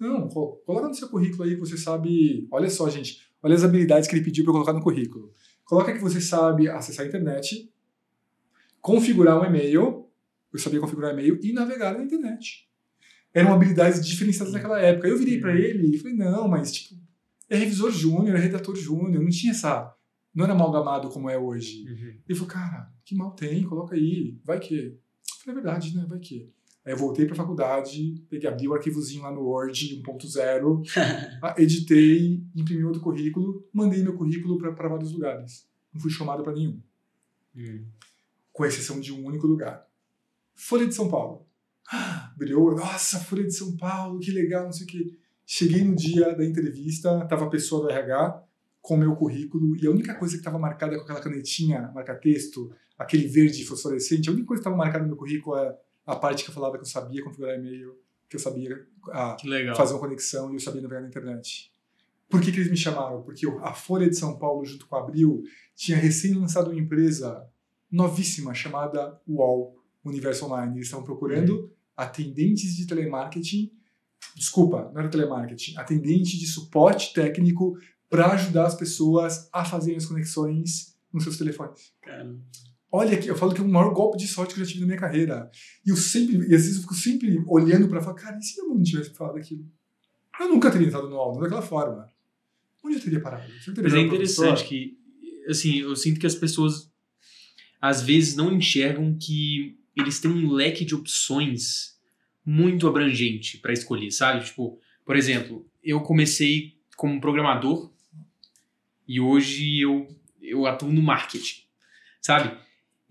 Não, 0.00 0.28
coloca 0.28 0.88
no 0.88 0.94
seu 0.94 1.08
currículo 1.08 1.44
aí 1.44 1.54
que 1.54 1.60
você 1.60 1.76
sabe. 1.76 2.46
Olha 2.50 2.70
só, 2.70 2.88
gente, 2.88 3.26
olha 3.42 3.54
as 3.54 3.64
habilidades 3.64 4.08
que 4.08 4.14
ele 4.14 4.24
pediu 4.24 4.44
para 4.44 4.52
colocar 4.52 4.72
no 4.72 4.82
currículo. 4.82 5.32
Coloca 5.64 5.92
que 5.92 6.00
você 6.00 6.20
sabe 6.20 6.68
acessar 6.68 7.04
a 7.04 7.08
internet, 7.08 7.72
configurar 8.80 9.40
um 9.40 9.44
e-mail, 9.44 10.06
eu 10.52 10.58
sabia 10.58 10.80
configurar 10.80 11.12
e-mail, 11.12 11.38
e 11.42 11.52
navegar 11.52 11.96
na 11.96 12.04
internet. 12.04 12.68
Eram 13.32 13.54
habilidades 13.54 14.04
diferenciadas 14.06 14.52
naquela 14.52 14.78
época. 14.80 15.08
Eu 15.08 15.16
virei 15.16 15.40
para 15.40 15.54
ele 15.58 15.94
e 15.94 15.98
falei, 15.98 16.14
não, 16.14 16.46
mas 16.46 16.72
tipo, 16.72 17.00
é 17.48 17.56
revisor 17.56 17.90
júnior, 17.90 18.36
é 18.36 18.40
redator 18.40 18.76
júnior, 18.76 19.22
não 19.22 19.30
tinha 19.30 19.52
essa... 19.52 19.94
Não 20.34 20.44
era 20.44 20.54
amalgamado 20.54 21.10
como 21.10 21.28
é 21.28 21.38
hoje. 21.38 21.84
Uhum. 21.86 22.20
Ele 22.26 22.38
falou, 22.38 22.48
cara, 22.48 22.90
que 23.04 23.14
mal 23.14 23.32
tem, 23.32 23.64
coloca 23.64 23.94
aí, 23.94 24.38
vai 24.44 24.58
que... 24.58 24.98
Eu 25.42 25.54
falei, 25.54 25.60
é 25.60 25.62
verdade, 25.62 25.96
né, 25.96 26.06
vai 26.08 26.18
que... 26.18 26.48
Aí 26.84 26.92
eu 26.92 26.96
voltei 26.96 27.24
para 27.26 27.34
a 27.34 27.36
faculdade, 27.36 28.24
peguei, 28.28 28.48
abri 28.48 28.66
o 28.66 28.74
arquivozinho 28.74 29.22
lá 29.22 29.30
no 29.30 29.42
Word 29.42 30.02
1.0, 30.02 30.82
editei, 31.56 32.44
imprimi 32.56 32.84
outro 32.84 33.00
currículo, 33.00 33.64
mandei 33.72 34.02
meu 34.02 34.16
currículo 34.16 34.58
para 34.58 34.88
vários 34.88 35.12
lugares. 35.12 35.68
Não 35.92 36.00
fui 36.00 36.10
chamado 36.10 36.42
para 36.42 36.52
nenhum. 36.52 36.80
Hum. 37.54 37.84
Com 38.52 38.64
exceção 38.64 38.98
de 38.98 39.12
um 39.12 39.24
único 39.24 39.46
lugar. 39.46 39.86
Folha 40.54 40.86
de 40.86 40.94
São 40.94 41.08
Paulo. 41.08 41.46
brilhou, 42.36 42.74
nossa, 42.74 43.20
Folha 43.20 43.44
de 43.44 43.54
São 43.54 43.76
Paulo, 43.76 44.18
que 44.18 44.32
legal, 44.32 44.64
não 44.64 44.72
sei 44.72 44.84
o 44.84 44.88
quê. 44.88 45.16
Cheguei 45.46 45.84
no 45.84 45.94
dia 45.94 46.34
da 46.34 46.44
entrevista, 46.44 47.26
tava 47.26 47.44
a 47.44 47.50
pessoa 47.50 47.82
do 47.82 47.90
RH 47.90 48.42
com 48.82 48.96
o 48.96 48.98
meu 48.98 49.14
currículo 49.14 49.76
e 49.76 49.86
a 49.86 49.90
única 49.90 50.14
coisa 50.14 50.34
que 50.34 50.40
estava 50.40 50.58
marcada 50.58 50.96
com 50.96 51.02
aquela 51.04 51.20
canetinha, 51.20 51.90
marca-texto, 51.94 52.74
aquele 52.98 53.28
verde 53.28 53.64
fosforescente, 53.64 54.28
a 54.28 54.32
única 54.32 54.48
coisa 54.48 54.60
que 54.60 54.68
estava 54.68 54.76
marcada 54.76 55.04
no 55.04 55.10
meu 55.10 55.16
currículo 55.16 55.56
é 55.56 55.78
a 56.04 56.16
parte 56.16 56.42
que 56.42 56.50
eu 56.50 56.54
falava 56.54 56.76
que 56.76 56.82
eu 56.82 56.88
sabia 56.88 57.22
configurar 57.22 57.56
e-mail, 57.56 57.96
que 58.28 58.34
eu 58.34 58.40
sabia 58.40 58.84
ah, 59.10 59.36
fazer 59.76 59.94
uma 59.94 60.00
conexão 60.00 60.50
e 60.50 60.54
eu 60.54 60.60
sabia 60.60 60.82
navegar 60.82 61.00
na 61.00 61.08
internet. 61.08 61.72
Por 62.28 62.40
que, 62.40 62.50
que 62.50 62.58
eles 62.58 62.70
me 62.70 62.76
chamaram? 62.76 63.22
Porque 63.22 63.46
a 63.60 63.72
Folha 63.72 64.08
de 64.08 64.16
São 64.16 64.38
Paulo, 64.38 64.64
junto 64.64 64.86
com 64.86 64.96
a 64.96 65.00
Abril, 65.00 65.44
tinha 65.76 65.96
recém 65.96 66.34
lançado 66.34 66.70
uma 66.70 66.80
empresa 66.80 67.46
novíssima 67.90 68.54
chamada 68.54 69.20
UOL, 69.28 69.76
Universo 70.02 70.46
Online. 70.46 70.76
Eles 70.76 70.86
estavam 70.86 71.04
procurando 71.04 71.50
uhum. 71.50 71.70
atendentes 71.94 72.74
de 72.74 72.86
telemarketing, 72.86 73.70
desculpa, 74.34 74.90
não 74.92 75.00
era 75.00 75.10
telemarketing, 75.10 75.76
atendente 75.76 76.38
de 76.38 76.46
suporte 76.46 77.12
técnico 77.12 77.76
para 78.12 78.30
ajudar 78.32 78.66
as 78.66 78.74
pessoas 78.74 79.48
a 79.50 79.64
fazerem 79.64 79.96
as 79.96 80.04
conexões 80.04 80.94
nos 81.10 81.24
seus 81.24 81.38
telefones. 81.38 81.94
Caramba. 82.02 82.38
Olha 82.92 83.16
aqui, 83.16 83.26
eu 83.26 83.34
falo 83.34 83.54
que 83.54 83.60
é 83.62 83.64
o 83.64 83.68
maior 83.68 83.94
golpe 83.94 84.18
de 84.18 84.28
sorte 84.28 84.52
que 84.52 84.60
eu 84.60 84.64
já 84.66 84.70
tive 84.70 84.82
na 84.82 84.86
minha 84.88 84.98
carreira. 84.98 85.50
E 85.86 85.88
eu 85.88 85.96
sempre, 85.96 86.36
e 86.36 86.54
às 86.54 86.60
vezes 86.60 86.76
eu 86.76 86.82
fico 86.82 86.94
sempre 86.94 87.42
olhando 87.46 87.88
para 87.88 88.02
falar, 88.02 88.16
cara, 88.16 88.38
e 88.38 88.42
se 88.42 88.60
eu 88.60 88.68
não 88.68 88.82
tivesse 88.82 89.14
falado 89.14 89.38
aquilo? 89.38 89.66
Eu 90.38 90.50
nunca 90.50 90.70
teria 90.70 90.88
entrado 90.88 91.08
no 91.08 91.16
álbum 91.16 91.40
daquela 91.40 91.62
forma. 91.62 92.06
Onde 92.84 92.96
eu 92.96 93.00
teria 93.00 93.18
parado? 93.18 93.50
Eu 93.50 93.74
teria 93.74 93.82
Mas 93.82 93.94
é 93.94 94.00
interessante 94.00 94.64
que, 94.64 94.98
assim, 95.48 95.78
eu 95.78 95.96
sinto 95.96 96.20
que 96.20 96.26
as 96.26 96.34
pessoas 96.34 96.92
às 97.80 98.02
vezes 98.02 98.36
não 98.36 98.52
enxergam 98.52 99.16
que 99.18 99.78
eles 99.96 100.20
têm 100.20 100.30
um 100.30 100.52
leque 100.52 100.84
de 100.84 100.94
opções 100.94 101.98
muito 102.44 102.86
abrangente 102.86 103.56
para 103.56 103.72
escolher, 103.72 104.10
sabe? 104.10 104.44
Tipo, 104.44 104.78
por 105.02 105.16
exemplo, 105.16 105.66
eu 105.82 106.02
comecei 106.02 106.74
como 106.94 107.18
programador 107.18 107.90
e 109.06 109.20
hoje 109.20 109.80
eu, 109.80 110.08
eu 110.40 110.66
atuo 110.66 110.92
no 110.92 111.02
marketing, 111.02 111.62
sabe? 112.20 112.56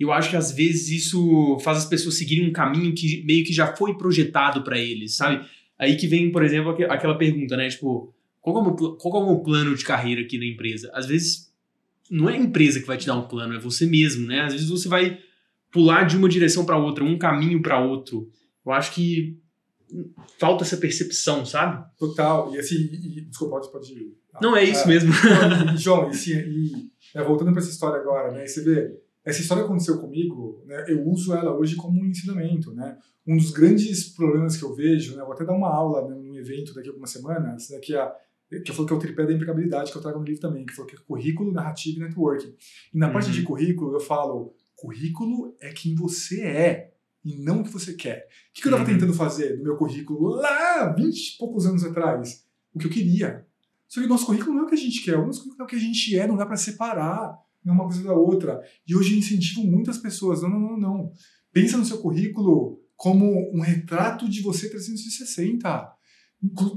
eu 0.04 0.12
acho 0.12 0.32
que 0.32 0.36
às 0.36 0.52
vezes 0.52 0.90
isso 0.90 1.60
faz 1.64 1.78
as 1.78 1.86
pessoas 1.86 2.18
seguirem 2.18 2.50
um 2.50 2.52
caminho 2.52 2.94
que 2.94 3.24
meio 3.24 3.46
que 3.46 3.54
já 3.54 3.76
foi 3.76 3.96
projetado 3.96 4.64
para 4.64 4.80
eles, 4.80 5.16
sabe? 5.16 5.46
Aí 5.78 5.96
que 5.96 6.08
vem, 6.08 6.32
por 6.32 6.44
exemplo, 6.44 6.72
aquela 6.90 7.16
pergunta, 7.16 7.56
né? 7.56 7.70
Tipo, 7.70 8.12
qual 8.40 8.58
é, 8.58 8.60
o 8.60 8.64
meu, 8.64 8.74
qual 8.96 9.16
é 9.16 9.24
o 9.24 9.28
meu 9.28 9.40
plano 9.44 9.76
de 9.76 9.84
carreira 9.84 10.22
aqui 10.22 10.40
na 10.40 10.46
empresa? 10.46 10.90
Às 10.94 11.06
vezes 11.06 11.54
não 12.10 12.28
é 12.28 12.34
a 12.34 12.40
empresa 12.40 12.80
que 12.80 12.88
vai 12.88 12.98
te 12.98 13.06
dar 13.06 13.16
um 13.16 13.28
plano, 13.28 13.54
é 13.54 13.60
você 13.60 13.86
mesmo, 13.86 14.26
né? 14.26 14.42
Às 14.42 14.54
vezes 14.54 14.70
você 14.70 14.90
vai 14.90 15.20
pular 15.72 16.04
de 16.04 16.18
uma 16.18 16.28
direção 16.28 16.66
para 16.66 16.78
outra, 16.78 17.04
um 17.04 17.18
caminho 17.18 17.62
para 17.62 17.80
outro. 17.80 18.28
Eu 18.66 18.72
acho 18.72 18.94
que 18.94 19.38
falta 20.40 20.64
essa 20.64 20.78
percepção, 20.78 21.46
sabe? 21.46 21.84
Total. 21.98 22.54
E 22.54 22.60
assim, 22.60 22.76
e, 22.76 23.22
desculpa, 23.22 23.56
pode, 23.56 23.72
pode 23.72 24.16
Não, 24.42 24.56
é 24.56 24.64
isso 24.64 24.84
é, 24.84 24.88
mesmo. 24.88 25.12
E, 25.74 25.78
João, 25.78 26.12
e, 26.12 26.32
e 26.32 26.92
é, 27.16 27.24
voltando 27.24 27.52
para 27.52 27.62
essa 27.62 27.70
história 27.70 28.00
agora, 28.00 28.32
né? 28.32 28.46
Você 28.46 28.64
vê, 28.64 28.98
essa 29.24 29.42
história 29.42 29.64
aconteceu 29.64 30.00
comigo, 30.00 30.64
né, 30.66 30.86
eu 30.88 31.08
uso 31.08 31.34
ela 31.34 31.56
hoje 31.56 31.76
como 31.76 32.02
um 32.02 32.06
ensinamento. 32.06 32.74
Né? 32.74 32.98
Um 33.28 33.38
dos 33.38 33.52
grandes 33.52 34.10
problemas 34.10 34.58
que 34.58 34.64
eu 34.64 34.74
vejo, 34.74 35.16
né, 35.16 35.24
vou 35.24 35.34
até 35.34 35.46
dar 35.46 35.54
uma 35.54 35.70
aula 35.70 36.08
né, 36.08 36.16
num 36.16 36.36
evento 36.36 36.74
daqui 36.74 36.88
a 36.88 36.92
algumas 36.92 37.12
semanas, 37.12 37.70
né, 37.70 37.80
que, 37.80 37.96
é, 37.96 38.12
que 38.64 38.72
eu 38.72 38.76
falo 38.76 38.88
que 38.88 38.94
é 38.94 38.98
o 38.98 39.00
tripé 39.00 39.26
da 39.26 39.34
impecabilidade, 39.34 39.92
que 39.92 39.98
eu 39.98 40.02
trago 40.02 40.20
no 40.20 40.26
livro 40.26 40.42
também, 40.42 40.66
que 40.66 40.74
falou 40.74 40.90
que 40.90 40.96
é 40.96 41.00
currículo, 41.00 41.52
narrativa 41.52 42.00
e 42.00 42.02
networking. 42.02 42.56
E 42.94 42.98
na 42.98 43.08
uhum. 43.08 43.14
parte 43.14 43.32
de 43.32 43.44
currículo, 43.44 43.94
eu 43.94 44.00
falo, 44.00 44.56
currículo 44.76 45.56
é 45.60 45.72
quem 45.72 45.94
você 45.94 46.42
é 46.42 46.94
e 47.24 47.38
não 47.38 47.62
o 47.62 47.64
que 47.64 47.72
você 47.72 47.94
quer. 47.94 48.28
O 48.50 48.54
que, 48.54 48.62
que 48.62 48.68
eu 48.68 48.72
estava 48.72 48.90
uhum. 48.90 48.98
tentando 48.98 49.14
fazer 49.14 49.58
no 49.58 49.64
meu 49.64 49.78
currículo 49.78 50.30
lá, 50.30 50.94
20 50.94 51.16
e 51.16 51.38
poucos 51.38 51.66
anos 51.66 51.84
atrás? 51.84 52.46
O 52.74 52.80
que 52.80 52.88
eu 52.88 52.92
queria. 52.92 53.46
Só 53.88 54.00
que 54.00 54.06
o 54.06 54.10
nosso 54.10 54.26
currículo 54.26 54.54
não 54.54 54.62
é 54.62 54.66
o 54.66 54.70
que 54.70 54.76
a 54.76 54.78
gente 54.78 55.04
quer, 55.04 55.18
o 55.18 55.26
nosso 55.26 55.40
currículo 55.40 55.64
é 55.64 55.66
o 55.66 55.68
que 55.68 55.76
a 55.76 55.80
gente 55.80 56.18
é, 56.18 56.28
não 56.28 56.38
dá 56.38 56.46
para 56.46 56.58
separar 56.58 57.38
é 57.70 57.72
uma 57.72 57.86
coisa 57.86 58.04
da 58.04 58.14
outra. 58.14 58.62
E 58.88 58.96
hoje 58.96 59.14
eu 59.14 59.20
incentivo 59.20 59.64
muitas 59.64 59.98
pessoas, 59.98 60.42
não, 60.42 60.50
não, 60.50 60.60
não, 60.60 60.78
não. 60.78 61.12
Pensa 61.52 61.78
no 61.78 61.86
seu 61.86 62.00
currículo 62.00 62.82
como 62.96 63.52
um 63.56 63.62
retrato 63.62 64.28
de 64.28 64.42
você 64.42 64.70
360. 64.70 65.98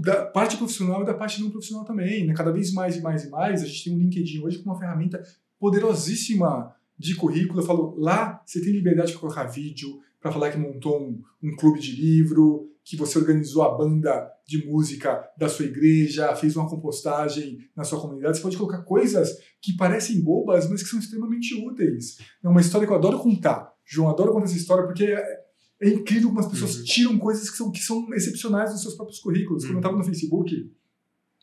Da 0.02 0.26
parte 0.26 0.58
profissional 0.58 1.02
e 1.02 1.06
da 1.06 1.14
parte 1.14 1.40
não 1.40 1.50
profissional 1.50 1.86
também. 1.86 2.26
Né? 2.26 2.34
Cada 2.34 2.52
vez 2.52 2.70
mais 2.72 2.96
e 2.96 3.00
mais 3.00 3.24
e 3.24 3.30
mais, 3.30 3.62
a 3.62 3.66
gente 3.66 3.84
tem 3.84 3.94
um 3.94 3.98
LinkedIn 3.98 4.42
hoje 4.42 4.58
com 4.58 4.70
uma 4.70 4.78
ferramenta 4.78 5.22
poderosíssima 5.58 6.74
de 6.98 7.14
currículo. 7.14 7.60
Eu 7.60 7.64
falo, 7.64 7.94
lá 7.96 8.42
você 8.44 8.60
tem 8.60 8.72
liberdade 8.72 9.12
para 9.12 9.20
colocar 9.20 9.44
vídeo, 9.44 10.00
para 10.24 10.32
falar 10.32 10.50
que 10.50 10.56
montou 10.56 11.02
um, 11.02 11.22
um 11.42 11.54
clube 11.54 11.78
de 11.78 11.94
livro, 11.94 12.72
que 12.82 12.96
você 12.96 13.18
organizou 13.18 13.62
a 13.62 13.76
banda 13.76 14.26
de 14.48 14.66
música 14.66 15.22
da 15.36 15.50
sua 15.50 15.66
igreja, 15.66 16.34
fez 16.34 16.56
uma 16.56 16.66
compostagem 16.66 17.58
na 17.76 17.84
sua 17.84 18.00
comunidade. 18.00 18.38
Você 18.38 18.42
pode 18.42 18.56
colocar 18.56 18.78
coisas 18.84 19.36
que 19.60 19.76
parecem 19.76 20.22
bobas, 20.22 20.66
mas 20.70 20.82
que 20.82 20.88
são 20.88 20.98
extremamente 20.98 21.54
úteis. 21.54 22.16
É 22.42 22.48
uma 22.48 22.62
história 22.62 22.86
que 22.86 22.92
eu 22.94 22.96
adoro 22.96 23.18
contar. 23.18 23.70
João, 23.84 24.08
adoro 24.08 24.32
contar 24.32 24.46
essa 24.46 24.56
história 24.56 24.86
porque 24.86 25.04
é, 25.04 25.44
é 25.82 25.88
incrível 25.90 26.30
como 26.30 26.40
as 26.40 26.48
pessoas 26.48 26.78
uhum. 26.78 26.84
tiram 26.84 27.18
coisas 27.18 27.50
que 27.50 27.56
são, 27.58 27.70
que 27.70 27.80
são 27.80 28.08
excepcionais 28.14 28.72
nos 28.72 28.80
seus 28.80 28.94
próprios 28.94 29.18
currículos. 29.18 29.64
Uhum. 29.64 29.68
Quando 29.68 29.74
eu 29.74 29.80
estava 29.80 29.98
no 29.98 30.04
Facebook, 30.04 30.72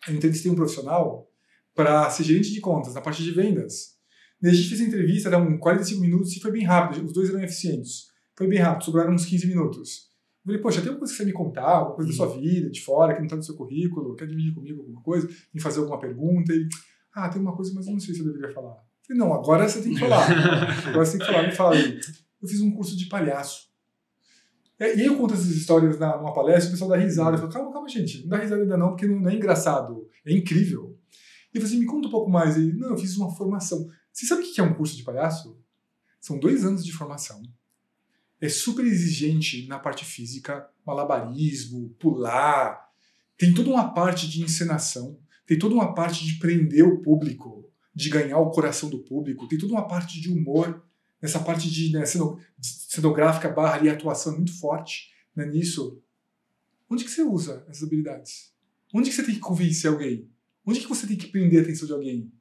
eu 0.07 0.15
entrevistei 0.15 0.51
um 0.51 0.55
profissional 0.55 1.29
para 1.75 2.09
ser 2.09 2.23
gerente 2.23 2.51
de 2.51 2.59
contas 2.59 2.95
na 2.95 3.01
parte 3.01 3.21
de 3.21 3.29
vendas. 3.29 3.95
E 4.41 4.47
a 4.47 4.51
gente 4.51 4.69
fez 4.69 4.81
a 4.81 4.85
entrevista, 4.85 5.29
eram 5.29 5.59
45 5.59 6.01
minutos 6.01 6.35
e 6.35 6.39
foi 6.39 6.51
bem 6.51 6.63
rápido, 6.63 7.05
os 7.05 7.13
dois 7.13 7.29
eram 7.29 7.43
eficientes. 7.43 8.10
Foi 8.37 8.47
bem 8.47 8.59
rápido, 8.59 8.85
sobraram 8.85 9.13
uns 9.13 9.25
15 9.25 9.47
minutos. 9.47 10.11
Eu 10.43 10.45
falei, 10.45 10.61
poxa, 10.61 10.81
tem 10.81 10.89
alguma 10.89 10.99
coisa 10.99 11.13
que 11.13 11.17
você 11.17 11.25
me 11.25 11.33
contar, 11.33 11.69
alguma 11.69 11.95
coisa 11.95 12.11
da 12.11 12.17
sua 12.17 12.27
vida, 12.27 12.69
de 12.69 12.81
fora, 12.81 13.13
que 13.13 13.19
não 13.19 13.25
está 13.25 13.35
no 13.35 13.43
seu 13.43 13.55
currículo, 13.55 14.15
quer 14.15 14.27
dividir 14.27 14.53
comigo 14.53 14.81
alguma 14.81 15.01
coisa, 15.01 15.29
me 15.53 15.61
fazer 15.61 15.79
alguma 15.79 15.99
pergunta? 15.99 16.51
E, 16.53 16.67
ah, 17.13 17.29
tem 17.29 17.41
uma 17.41 17.55
coisa, 17.55 17.71
mas 17.75 17.85
eu 17.85 17.93
não 17.93 17.99
sei 17.99 18.15
se 18.15 18.21
eu 18.21 18.25
deveria 18.25 18.53
falar. 18.53 18.71
Eu 18.71 19.15
falei, 19.15 19.19
não, 19.19 19.33
agora 19.33 19.67
você 19.67 19.81
tem 19.81 19.93
que 19.93 19.99
falar. 19.99 20.27
agora 20.87 21.05
você 21.05 21.17
tem 21.17 21.27
que 21.27 21.33
falar. 21.33 21.47
Me 21.47 21.51
fala. 21.51 21.75
Eu 21.75 22.47
fiz 22.47 22.61
um 22.61 22.71
curso 22.71 22.97
de 22.97 23.05
palhaço. 23.05 23.69
E 24.79 24.83
aí 24.83 25.05
eu 25.05 25.15
conto 25.15 25.35
essas 25.35 25.51
histórias 25.51 25.99
na, 25.99 26.17
numa 26.17 26.33
palestra, 26.33 26.69
o 26.69 26.71
pessoal 26.71 26.89
dá 26.89 26.97
risada. 26.97 27.35
Eu 27.35 27.39
falo, 27.39 27.51
calma, 27.51 27.71
calma, 27.71 27.87
gente, 27.87 28.23
não 28.23 28.29
dá 28.29 28.37
risada 28.37 28.63
ainda 28.63 28.77
não, 28.77 28.89
porque 28.89 29.05
não, 29.05 29.19
não 29.19 29.29
é 29.29 29.35
engraçado, 29.35 30.09
é 30.25 30.33
incrível. 30.33 30.97
E 31.53 31.57
eu 31.57 31.61
falei 31.61 31.75
assim, 31.75 31.79
me 31.79 31.85
conta 31.85 32.07
um 32.07 32.11
pouco 32.11 32.31
mais. 32.31 32.57
Ele, 32.57 32.73
não, 32.73 32.89
eu 32.89 32.97
fiz 32.97 33.15
uma 33.15 33.29
formação. 33.29 33.87
Você 34.11 34.25
sabe 34.25 34.41
o 34.41 34.51
que 34.51 34.59
é 34.59 34.63
um 34.63 34.73
curso 34.73 34.97
de 34.97 35.03
palhaço? 35.03 35.55
São 36.19 36.39
dois 36.39 36.65
anos 36.65 36.83
de 36.83 36.91
formação. 36.91 37.43
É 38.41 38.49
super 38.49 38.83
exigente 38.85 39.67
na 39.67 39.77
parte 39.77 40.03
física, 40.03 40.67
malabarismo, 40.85 41.95
pular. 41.99 42.89
Tem 43.37 43.53
toda 43.53 43.69
uma 43.69 43.93
parte 43.93 44.27
de 44.27 44.41
encenação, 44.41 45.19
tem 45.45 45.59
toda 45.59 45.75
uma 45.75 45.93
parte 45.93 46.25
de 46.25 46.39
prender 46.39 46.83
o 46.83 47.03
público, 47.03 47.69
de 47.93 48.09
ganhar 48.09 48.39
o 48.39 48.49
coração 48.49 48.89
do 48.89 48.99
público, 48.99 49.47
tem 49.47 49.59
toda 49.59 49.73
uma 49.73 49.87
parte 49.87 50.19
de 50.19 50.31
humor, 50.31 50.83
nessa 51.21 51.39
parte 51.39 51.69
de 51.69 51.93
né, 51.93 52.03
cenográfica 52.59 53.47
barra 53.47 53.75
ali, 53.75 53.89
atuação 53.89 54.35
muito 54.35 54.57
forte 54.59 55.11
né, 55.35 55.45
nisso. 55.45 56.01
Onde 56.89 57.03
que 57.03 57.11
você 57.11 57.21
usa 57.21 57.63
essas 57.69 57.83
habilidades? 57.83 58.51
Onde 58.91 59.09
que 59.09 59.15
você 59.15 59.23
tem 59.23 59.35
que 59.35 59.39
convencer 59.39 59.91
alguém? 59.91 60.27
Onde 60.65 60.79
que 60.79 60.87
você 60.87 61.05
tem 61.05 61.15
que 61.15 61.27
prender 61.27 61.59
a 61.59 61.63
atenção 61.63 61.87
de 61.87 61.93
alguém? 61.93 62.31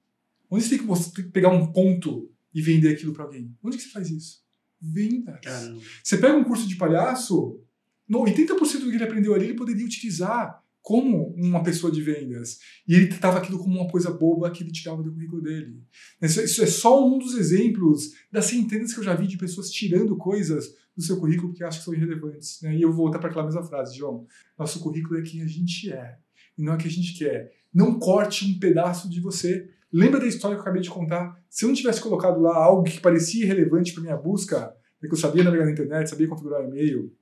Onde 0.50 0.64
você 0.64 0.70
tem 0.70 0.78
que, 0.78 0.86
você 0.86 1.10
tem 1.12 1.24
que 1.26 1.30
pegar 1.30 1.50
um 1.50 1.70
ponto 1.70 2.32
e 2.54 2.62
vender 2.62 2.88
aquilo 2.88 3.12
para 3.12 3.24
alguém? 3.24 3.54
Onde 3.62 3.76
que 3.76 3.82
você 3.82 3.90
faz 3.90 4.10
isso? 4.10 4.42
Vendas. 4.80 5.40
Caramba. 5.42 5.80
Você 6.02 6.18
pega 6.18 6.36
um 6.36 6.44
curso 6.44 6.66
de 6.66 6.76
palhaço, 6.76 7.60
no 8.08 8.20
80% 8.24 8.80
do 8.80 8.90
que 8.90 8.96
ele 8.96 9.04
aprendeu 9.04 9.34
ali 9.34 9.46
ele 9.46 9.54
poderia 9.54 9.84
utilizar 9.84 10.62
como 10.82 11.34
uma 11.36 11.62
pessoa 11.62 11.92
de 11.92 12.02
vendas. 12.02 12.58
E 12.88 12.94
ele 12.94 13.08
tratava 13.08 13.38
aquilo 13.38 13.58
como 13.58 13.78
uma 13.78 13.90
coisa 13.90 14.10
boba 14.10 14.50
que 14.50 14.62
ele 14.62 14.72
tirava 14.72 15.02
do 15.02 15.12
currículo 15.12 15.42
dele. 15.42 15.82
Isso, 16.22 16.62
é 16.62 16.66
só 16.66 17.06
um 17.06 17.18
dos 17.18 17.34
exemplos 17.34 18.12
das 18.32 18.46
centenas 18.46 18.92
que 18.92 19.00
eu 19.00 19.04
já 19.04 19.14
vi 19.14 19.26
de 19.26 19.36
pessoas 19.36 19.70
tirando 19.70 20.16
coisas 20.16 20.74
do 20.96 21.02
seu 21.02 21.18
currículo 21.18 21.48
porque 21.50 21.64
acham 21.64 21.78
que 21.78 21.84
são 21.84 21.94
irrelevantes. 21.94 22.60
Né? 22.62 22.76
E 22.76 22.82
eu 22.82 22.88
vou 22.88 23.04
voltar 23.04 23.18
para 23.18 23.28
aquela 23.28 23.44
mesma 23.44 23.62
frase, 23.62 23.96
João. 23.96 24.26
Nosso 24.58 24.80
currículo 24.80 25.18
é 25.18 25.22
quem 25.22 25.42
a 25.42 25.46
gente 25.46 25.92
é, 25.92 26.18
e 26.56 26.62
não 26.62 26.72
é 26.72 26.76
o 26.76 26.78
que 26.78 26.88
a 26.88 26.90
gente 26.90 27.16
quer. 27.16 27.52
Não 27.72 27.98
corte 27.98 28.44
um 28.44 28.58
pedaço 28.58 29.08
de 29.08 29.20
você. 29.20 29.68
Lembra 29.92 30.20
da 30.20 30.26
história 30.26 30.56
que 30.56 30.60
eu 30.60 30.62
acabei 30.62 30.82
de 30.82 30.90
contar? 30.90 31.36
Se 31.48 31.64
eu 31.64 31.68
não 31.68 31.74
tivesse 31.74 32.00
colocado 32.00 32.40
lá 32.40 32.56
algo 32.56 32.84
que 32.84 33.00
parecia 33.00 33.44
irrelevante 33.44 33.92
para 33.92 34.02
minha 34.02 34.16
busca, 34.16 34.72
é 35.02 35.06
que 35.06 35.12
eu 35.12 35.18
sabia 35.18 35.42
navegar 35.42 35.64
na 35.64 35.72
internet, 35.72 36.08
sabia 36.08 36.28
configurar 36.28 36.62
e-mail, 36.62 37.12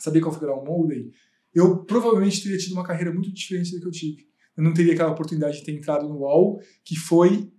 sabia 0.00 0.20
configurar 0.22 0.58
um 0.58 0.64
modem, 0.64 1.12
eu 1.54 1.78
provavelmente 1.84 2.42
teria 2.42 2.58
tido 2.58 2.72
uma 2.72 2.84
carreira 2.84 3.12
muito 3.12 3.32
diferente 3.32 3.74
da 3.74 3.80
que 3.80 3.86
eu 3.86 3.90
tive. 3.90 4.28
Eu 4.56 4.64
não 4.64 4.72
teria 4.72 4.92
aquela 4.94 5.10
oportunidade 5.10 5.58
de 5.58 5.64
ter 5.64 5.72
entrado 5.72 6.08
no 6.08 6.18
UOL, 6.18 6.60
que 6.84 6.96
foi 6.96 7.52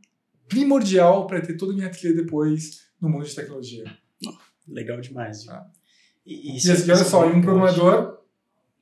primordial 0.48 1.28
para 1.28 1.42
ter 1.42 1.56
toda 1.56 1.72
a 1.72 1.76
minha 1.76 1.90
trilha 1.90 2.16
depois 2.16 2.90
no 3.00 3.08
mundo 3.10 3.26
de 3.26 3.34
tecnologia. 3.36 3.86
Legal 4.68 5.00
demais. 5.00 5.48
Ah. 5.48 5.66
E, 6.26 6.56
E, 6.56 6.58
assim, 6.58 6.92
olha 6.92 7.04
só, 7.04 7.30
e 7.30 7.34
um 7.34 7.42
programador, 7.42 8.20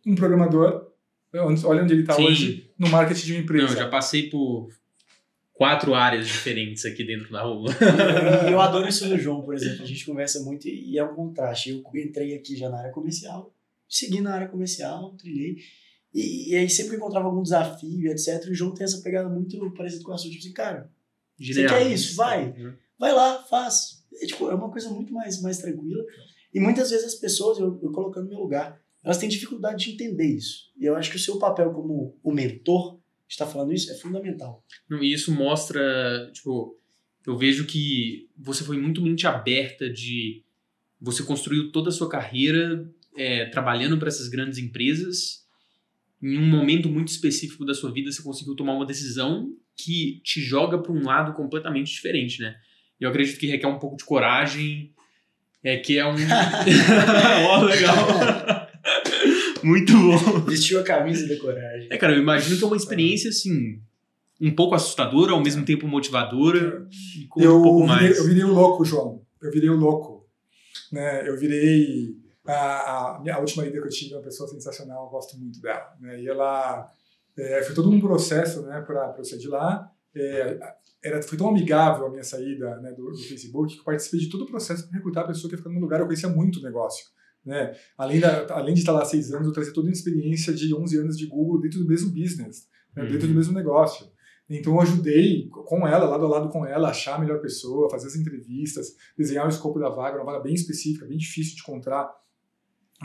um 0.05 0.15
programador, 0.15 0.91
olha 1.33 1.83
onde 1.83 1.93
ele 1.93 2.01
está 2.01 2.17
hoje, 2.17 2.71
no 2.77 2.89
marketing 2.89 3.25
de 3.25 3.31
uma 3.33 3.37
Não, 3.37 3.43
empresa. 3.43 3.73
eu 3.73 3.77
já 3.77 3.89
passei 3.89 4.29
por 4.29 4.69
quatro 5.58 5.96
áreas 5.96 6.28
diferentes 6.28 6.86
aqui 6.86 7.04
dentro 7.04 7.32
da 7.32 7.41
rua. 7.41 7.70
E 8.48 8.52
eu 8.52 8.62
adoro 8.62 8.88
isso 8.88 9.08
no 9.08 9.17
João, 9.17 9.41
por 9.41 9.56
exemplo. 9.56 9.84
A 9.84 9.88
gente 9.88 10.06
conversa 10.06 10.39
muito 10.43 10.67
e 10.67 10.98
é 10.98 11.04
um 11.04 11.15
contraste. 11.15 11.72
Eu 11.72 11.84
entrei 12.00 12.36
aqui 12.36 12.56
já 12.56 12.70
na 12.70 12.78
área 12.78 12.91
comercial, 12.91 13.52
segui 13.89 14.22
na 14.22 14.36
área 14.36 14.48
comercial, 14.48 15.15
trilhei. 15.17 15.58
E, 16.13 16.52
e 16.52 16.56
aí 16.56 16.70
sempre 16.70 16.91
que 16.91 16.98
encontrava 16.98 17.26
algum 17.26 17.41
desafio, 17.41 18.12
etc. 18.12 18.46
E 18.46 18.52
o 18.52 18.56
João 18.56 18.74
tem 18.74 18.86
essa 18.86 19.02
pegada 19.02 19.28
muito 19.28 19.60
parecida 19.72 20.04
com 20.04 20.12
a 20.12 20.17
sua. 20.17 20.30
Tipo 20.30 20.43
assim, 20.43 20.54
cara, 20.54 20.91
quer 21.67 21.91
isso? 21.91 22.15
Vai. 22.15 22.54
vai 22.98 23.13
lá, 23.13 23.43
faz. 23.43 24.06
É, 24.22 24.28
tipo, 24.28 24.50
é 24.50 24.56
uma 24.56 24.70
coisa 24.70 24.89
muito 24.89 25.12
mais, 25.12 25.41
mais 25.41 25.58
tranquila. 25.58 26.04
E 26.54 26.60
muitas 26.60 26.91
vezes 26.91 27.06
as 27.06 27.15
pessoas, 27.15 27.58
eu, 27.58 27.80
eu 27.82 27.91
colocando 27.91 28.26
no 28.26 28.30
meu 28.30 28.39
lugar, 28.39 28.80
elas 29.04 29.17
têm 29.17 29.28
dificuldade 29.28 29.86
de 29.86 29.91
entender 29.93 30.26
isso. 30.26 30.72
E 30.80 30.86
eu 30.86 30.96
acho 30.96 31.10
que 31.10 31.17
o 31.17 31.20
seu 31.20 31.39
papel 31.39 31.72
como 31.72 32.15
o 32.24 32.32
mentor, 32.32 33.00
está 33.27 33.45
falando 33.45 33.73
isso, 33.73 33.91
é 33.91 33.95
fundamental. 33.95 34.63
Não, 34.89 35.03
E 35.03 35.11
isso 35.11 35.31
mostra, 35.31 36.29
tipo, 36.33 36.77
eu 37.25 37.37
vejo 37.37 37.65
que 37.65 38.29
você 38.37 38.63
foi 38.63 38.77
muito 38.77 39.01
mente 39.01 39.27
aberta 39.27 39.89
de. 39.89 40.43
Você 40.99 41.23
construiu 41.23 41.71
toda 41.71 41.89
a 41.89 41.91
sua 41.91 42.09
carreira 42.09 42.89
é, 43.15 43.45
trabalhando 43.45 43.97
para 43.97 44.07
essas 44.07 44.27
grandes 44.27 44.57
empresas. 44.57 45.45
Em 46.21 46.37
um 46.37 46.47
momento 46.47 46.89
muito 46.89 47.09
específico 47.09 47.63
da 47.63 47.73
sua 47.73 47.91
vida, 47.91 48.11
você 48.11 48.23
conseguiu 48.23 48.55
tomar 48.55 48.73
uma 48.73 48.85
decisão 48.85 49.53
que 49.75 50.19
te 50.23 50.41
joga 50.41 50.79
para 50.79 50.91
um 50.91 51.03
lado 51.03 51.33
completamente 51.33 51.91
diferente, 51.91 52.41
né? 52.41 52.55
Eu 52.99 53.09
acredito 53.09 53.37
que 53.37 53.45
requer 53.45 53.67
um 53.67 53.77
pouco 53.77 53.97
de 53.97 54.03
coragem, 54.05 54.91
é 55.63 55.77
que 55.77 55.99
é 55.99 56.05
um. 56.07 56.15
Ó, 57.49 57.61
legal! 57.63 58.66
muito 59.67 59.93
bom! 59.93 60.39
Vestiu 60.49 60.80
a 60.80 60.84
camisa 60.84 61.27
da 61.27 61.38
coragem. 61.39 61.89
É, 61.91 61.97
cara, 61.97 62.13
eu 62.13 62.19
imagino 62.19 62.58
que 62.58 62.63
é 62.63 62.67
uma 62.67 62.77
experiência, 62.77 63.30
assim, 63.30 63.82
um 64.41 64.56
pouco 64.56 64.75
assustadora, 64.75 65.34
ao 65.34 65.41
mesmo 65.41 65.65
tempo 65.65 65.88
motivadora. 65.88 66.88
Eu, 67.36 67.60
um 67.60 67.63
pouco 67.63 67.88
virei, 67.88 67.95
mais. 67.95 68.17
eu 68.17 68.25
virei 68.25 68.43
o 68.43 68.53
louco, 68.53 68.86
João. 68.86 69.21
Eu 69.41 69.51
virei 69.51 69.69
o 69.69 69.75
louco. 69.75 70.25
Né? 70.91 71.27
Eu 71.27 71.38
virei. 71.38 72.15
A, 72.45 72.53
a, 72.53 73.36
a 73.36 73.39
última 73.39 73.63
líder 73.63 73.82
que 73.82 73.88
eu 73.88 73.91
tive 73.91 74.13
é 74.13 74.17
uma 74.17 74.23
pessoa 74.23 74.47
sensacional, 74.47 75.06
eu 75.06 75.10
gosto 75.10 75.38
muito 75.38 75.60
dela. 75.60 75.93
Né? 75.99 76.21
E 76.21 76.27
ela. 76.27 76.89
É, 77.38 77.62
foi 77.62 77.75
todo 77.75 77.91
um 77.91 77.99
processo 77.99 78.63
né, 78.63 78.82
para 78.82 79.13
eu 79.17 79.23
sair 79.23 79.39
de 79.39 79.47
lá. 79.47 79.91
É, 80.15 80.58
era, 81.03 81.21
foi 81.21 81.38
tão 81.38 81.49
amigável 81.49 82.08
a 82.08 82.10
minha 82.10 82.23
saída 82.23 82.77
né, 82.77 82.91
do, 82.91 83.12
do 83.12 83.17
Facebook 83.17 83.73
que 83.73 83.80
eu 83.80 83.84
participei 83.84 84.19
de 84.19 84.30
todo 84.30 84.43
o 84.43 84.47
processo 84.47 84.88
para 84.88 84.97
recrutar 84.97 85.23
a 85.23 85.27
pessoa 85.27 85.47
que 85.47 85.56
ia 85.56 85.58
ficar 85.58 85.69
no 85.69 85.80
lugar. 85.80 85.99
Eu 85.99 86.06
conhecia 86.06 86.30
muito 86.30 86.60
o 86.60 86.63
negócio. 86.63 87.06
Né? 87.47 87.73
Além, 87.97 88.19
da, 88.19 88.45
além 88.53 88.73
de 88.73 88.81
estar 88.81 88.91
lá 88.91 89.05
seis 89.05 89.31
anos, 89.31 89.47
eu 89.47 89.53
trazia 89.53 89.71
toda 89.73 89.88
uma 89.88 89.93
experiência 89.93 90.53
de 90.53 90.75
11 90.75 90.97
anos 90.97 91.17
de 91.17 91.25
Google 91.27 91.62
dentro 91.62 91.79
do 91.79 91.88
mesmo 91.88 92.12
business, 92.12 92.67
né, 92.93 93.03
Uhum. 93.03 93.10
dentro 93.10 93.25
do 93.29 93.33
mesmo 93.33 93.53
negócio. 93.53 94.05
Então 94.49 94.73
eu 94.73 94.81
ajudei 94.81 95.47
com 95.49 95.88
ela, 95.88 96.10
lado 96.10 96.25
a 96.25 96.27
lado 96.27 96.49
com 96.49 96.65
ela, 96.65 96.89
a 96.89 96.91
achar 96.91 97.15
a 97.15 97.19
melhor 97.19 97.39
pessoa, 97.39 97.89
fazer 97.89 98.07
as 98.07 98.17
entrevistas, 98.17 98.95
desenhar 99.17 99.45
o 99.45 99.49
escopo 99.49 99.79
da 99.79 99.88
vaga, 99.88 100.17
uma 100.17 100.25
vaga 100.25 100.43
bem 100.43 100.53
específica, 100.53 101.05
bem 101.05 101.17
difícil 101.17 101.55
de 101.55 101.62
encontrar, 101.62 102.10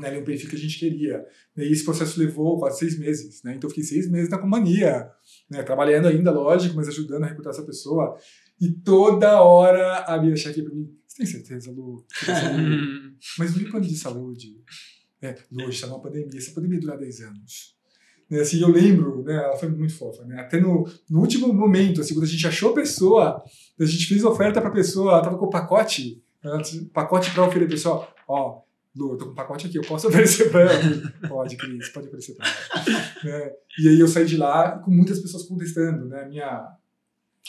né, 0.00 0.18
um 0.18 0.24
perfil 0.24 0.50
que 0.50 0.56
a 0.56 0.58
gente 0.58 0.76
queria. 0.76 1.24
E 1.56 1.70
esse 1.70 1.84
processo 1.84 2.18
levou 2.18 2.58
quase 2.58 2.80
seis 2.80 2.98
meses, 2.98 3.42
né? 3.44 3.54
Então 3.54 3.68
eu 3.68 3.70
fiquei 3.70 3.84
seis 3.84 4.10
meses 4.10 4.28
na 4.28 4.38
companhia, 4.38 5.08
né, 5.48 5.62
trabalhando 5.62 6.08
ainda, 6.08 6.32
lógico, 6.32 6.74
mas 6.74 6.88
ajudando 6.88 7.22
a 7.24 7.26
recrutar 7.28 7.52
essa 7.52 7.62
pessoa. 7.64 8.16
E 8.60 8.70
toda 8.72 9.40
hora 9.42 9.98
a 10.04 10.20
minha 10.20 10.34
chefe 10.34 10.62
para 10.62 10.74
mim, 10.74 10.88
você 11.12 11.16
tem 11.18 11.26
certeza, 11.26 11.70
Lu? 11.70 12.04
Tem 12.24 12.34
certeza, 12.34 13.12
Mas 13.38 13.54
no 13.56 13.70
plano 13.70 13.86
de 13.86 13.96
saúde, 13.96 14.56
né, 15.20 15.34
Lu, 15.50 15.68
está 15.68 15.86
numa 15.86 16.00
pandemia, 16.00 16.38
essa 16.38 16.52
pandemia 16.52 16.80
durar 16.80 16.98
10 16.98 17.20
anos. 17.20 17.76
Né, 18.30 18.40
assim, 18.40 18.60
eu 18.60 18.68
lembro, 18.68 19.22
né, 19.22 19.34
ela 19.34 19.56
foi 19.56 19.68
muito 19.68 19.94
fofa, 19.94 20.24
né, 20.24 20.40
até 20.40 20.58
no, 20.58 20.88
no 21.10 21.20
último 21.20 21.52
momento, 21.52 22.00
assim, 22.00 22.14
quando 22.14 22.24
a 22.24 22.28
gente 22.28 22.46
achou 22.46 22.70
a 22.70 22.74
pessoa, 22.74 23.42
a 23.78 23.84
gente 23.84 24.06
fez 24.06 24.24
oferta 24.24 24.60
para 24.60 24.70
a 24.70 24.72
pessoa, 24.72 25.10
ela 25.10 25.18
estava 25.18 25.36
com 25.38 25.44
o 25.46 25.50
pacote, 25.50 26.22
ela 26.42 26.62
tinha- 26.62 26.84
pacote 26.92 27.30
para 27.30 27.44
oferecer 27.46 27.66
a 27.66 27.70
pessoa, 27.70 28.08
ó, 28.26 28.62
Lu, 28.96 29.12
eu 29.12 29.16
tô 29.18 29.24
com 29.26 29.32
um 29.32 29.34
pacote 29.34 29.66
aqui, 29.66 29.76
eu 29.76 29.82
posso 29.82 30.08
oferecer 30.08 30.50
para 30.50 30.62
ela? 30.62 31.12
Pode, 31.28 31.56
Cris, 31.56 31.88
pode 31.90 32.08
oferecer 32.08 32.34
para 32.34 32.46
ela. 32.46 33.14
né, 33.24 33.52
e 33.80 33.88
aí 33.88 34.00
eu 34.00 34.08
saí 34.08 34.24
de 34.26 34.36
lá 34.38 34.78
com 34.78 34.90
muitas 34.90 35.18
pessoas 35.20 35.42
contestando, 35.44 36.06
né, 36.08 36.26
minha, 36.26 36.66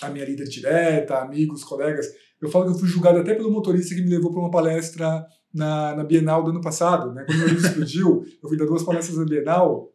a 0.01 0.09
minha 0.09 0.25
líder 0.25 0.45
direta, 0.45 1.17
amigos, 1.19 1.63
colegas, 1.63 2.07
eu 2.41 2.49
falo 2.49 2.65
que 2.65 2.71
eu 2.71 2.79
fui 2.79 2.89
julgado 2.89 3.19
até 3.19 3.33
pelo 3.35 3.51
motorista 3.51 3.95
que 3.95 4.01
me 4.01 4.09
levou 4.09 4.31
para 4.31 4.41
uma 4.41 4.51
palestra 4.51 5.25
na, 5.53 5.95
na 5.95 6.03
Bienal 6.03 6.43
do 6.43 6.49
ano 6.49 6.61
passado, 6.61 7.13
né? 7.13 7.23
Quando 7.25 7.37
meu 7.39 7.47
livro 7.47 7.65
explodiu, 7.65 8.25
eu 8.41 8.49
fui 8.49 8.57
dar 8.57 8.65
duas 8.65 8.83
palestras 8.83 9.17
na 9.17 9.25
Bienal, 9.25 9.89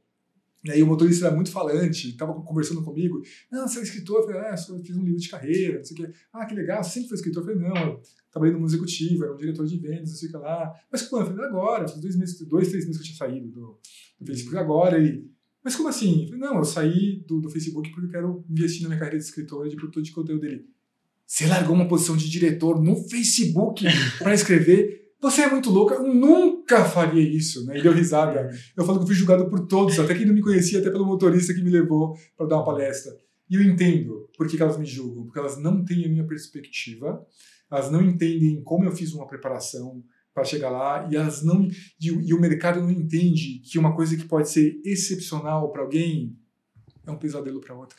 e 0.64 0.72
aí 0.72 0.82
o 0.82 0.86
motorista 0.86 1.26
era 1.26 1.34
muito 1.34 1.52
falante, 1.52 2.08
estava 2.10 2.32
conversando 2.42 2.82
comigo. 2.82 3.20
Não, 3.50 3.66
você 3.68 3.78
é 3.78 3.82
escritor? 3.82 4.20
Eu 4.20 4.26
falei, 4.26 4.40
é, 4.50 4.56
sou- 4.56 4.76
eu 4.76 4.82
fiz 4.84 4.96
um 4.96 5.04
livro 5.04 5.20
de 5.20 5.28
carreira, 5.28 5.78
não 5.78 5.84
sei 5.84 5.96
o 5.96 6.00
quê. 6.06 6.12
Ah, 6.32 6.46
que 6.46 6.54
legal, 6.54 6.82
você 6.82 6.90
sempre 6.94 7.08
foi 7.10 7.16
escritor? 7.16 7.42
Eu 7.42 7.54
falei, 7.54 7.68
não, 7.68 7.76
eu 7.92 8.00
trabalhei 8.30 8.52
no 8.54 8.60
mundo 8.60 8.68
executivo, 8.70 9.24
era 9.24 9.32
um 9.32 9.36
diretor 9.36 9.66
de 9.66 9.78
vendas, 9.78 10.10
não 10.10 10.16
sei 10.16 10.28
o 10.28 10.32
que 10.32 10.36
lá. 10.38 10.72
Mas 10.90 11.02
quando? 11.02 11.26
Eu 11.28 11.32
falei, 11.36 11.46
agora, 11.46 11.86
faz 11.88 12.00
dois, 12.00 12.16
meses, 12.16 12.40
dois, 12.48 12.68
três 12.70 12.84
meses 12.86 13.00
que 13.00 13.08
eu 13.08 13.14
tinha 13.14 13.18
saído 13.28 13.48
do, 13.48 13.78
do 14.20 14.26
Facebook, 14.26 14.56
agora. 14.58 14.98
Ele, 14.98 15.30
mas 15.64 15.76
como 15.76 15.88
assim? 15.88 16.26
Falei, 16.26 16.40
não, 16.40 16.56
eu 16.56 16.64
saí 16.64 17.24
do, 17.26 17.40
do 17.40 17.50
Facebook 17.50 17.90
porque 17.90 18.06
eu 18.06 18.10
quero 18.10 18.44
investir 18.48 18.82
na 18.82 18.88
minha 18.88 18.98
carreira 18.98 19.18
de 19.18 19.24
escritor 19.24 19.66
e 19.66 19.70
de 19.70 19.76
produtor 19.76 20.02
de 20.02 20.12
conteúdo 20.12 20.40
dele. 20.40 20.66
Você 21.26 21.46
largou 21.46 21.74
uma 21.74 21.86
posição 21.86 22.16
de 22.16 22.28
diretor 22.28 22.82
no 22.82 22.96
Facebook 23.08 23.84
para 24.18 24.34
escrever? 24.34 24.98
Você 25.20 25.42
é 25.42 25.50
muito 25.50 25.68
louca, 25.68 25.96
eu 25.96 26.14
nunca 26.14 26.84
faria 26.84 27.20
isso, 27.20 27.66
né? 27.66 27.78
E 27.78 27.82
deu 27.82 27.92
risada. 27.92 28.48
Eu 28.76 28.84
falo 28.84 28.98
que 28.98 29.02
eu 29.02 29.06
fui 29.08 29.16
julgado 29.16 29.50
por 29.50 29.66
todos, 29.66 29.98
até 29.98 30.14
quem 30.14 30.24
não 30.24 30.32
me 30.32 30.40
conhecia, 30.40 30.78
até 30.78 30.90
pelo 30.90 31.04
motorista 31.04 31.52
que 31.52 31.60
me 31.60 31.70
levou 31.70 32.16
para 32.36 32.46
dar 32.46 32.56
uma 32.56 32.64
palestra. 32.64 33.12
E 33.50 33.56
eu 33.56 33.62
entendo 33.62 34.28
por 34.36 34.46
que 34.46 34.56
que 34.56 34.62
elas 34.62 34.78
me 34.78 34.86
julgam, 34.86 35.24
porque 35.24 35.38
elas 35.38 35.58
não 35.58 35.84
têm 35.84 36.04
a 36.04 36.08
minha 36.08 36.24
perspectiva, 36.24 37.20
elas 37.70 37.90
não 37.90 38.00
entendem 38.00 38.62
como 38.62 38.84
eu 38.84 38.92
fiz 38.92 39.12
uma 39.12 39.26
preparação 39.26 40.04
para 40.38 40.44
chegar 40.44 40.70
lá 40.70 41.08
e 41.10 41.16
elas 41.16 41.42
não 41.42 41.68
e, 42.00 42.06
e, 42.06 42.32
o 42.32 42.40
mercado 42.40 42.80
não 42.80 42.90
entende 42.90 43.58
que 43.58 43.78
uma 43.78 43.94
coisa 43.94 44.16
que 44.16 44.24
pode 44.24 44.48
ser 44.48 44.80
excepcional 44.84 45.70
para 45.72 45.82
alguém 45.82 46.38
é 47.04 47.10
um 47.10 47.18
pesadelo 47.18 47.60
para 47.60 47.74
outra. 47.74 47.98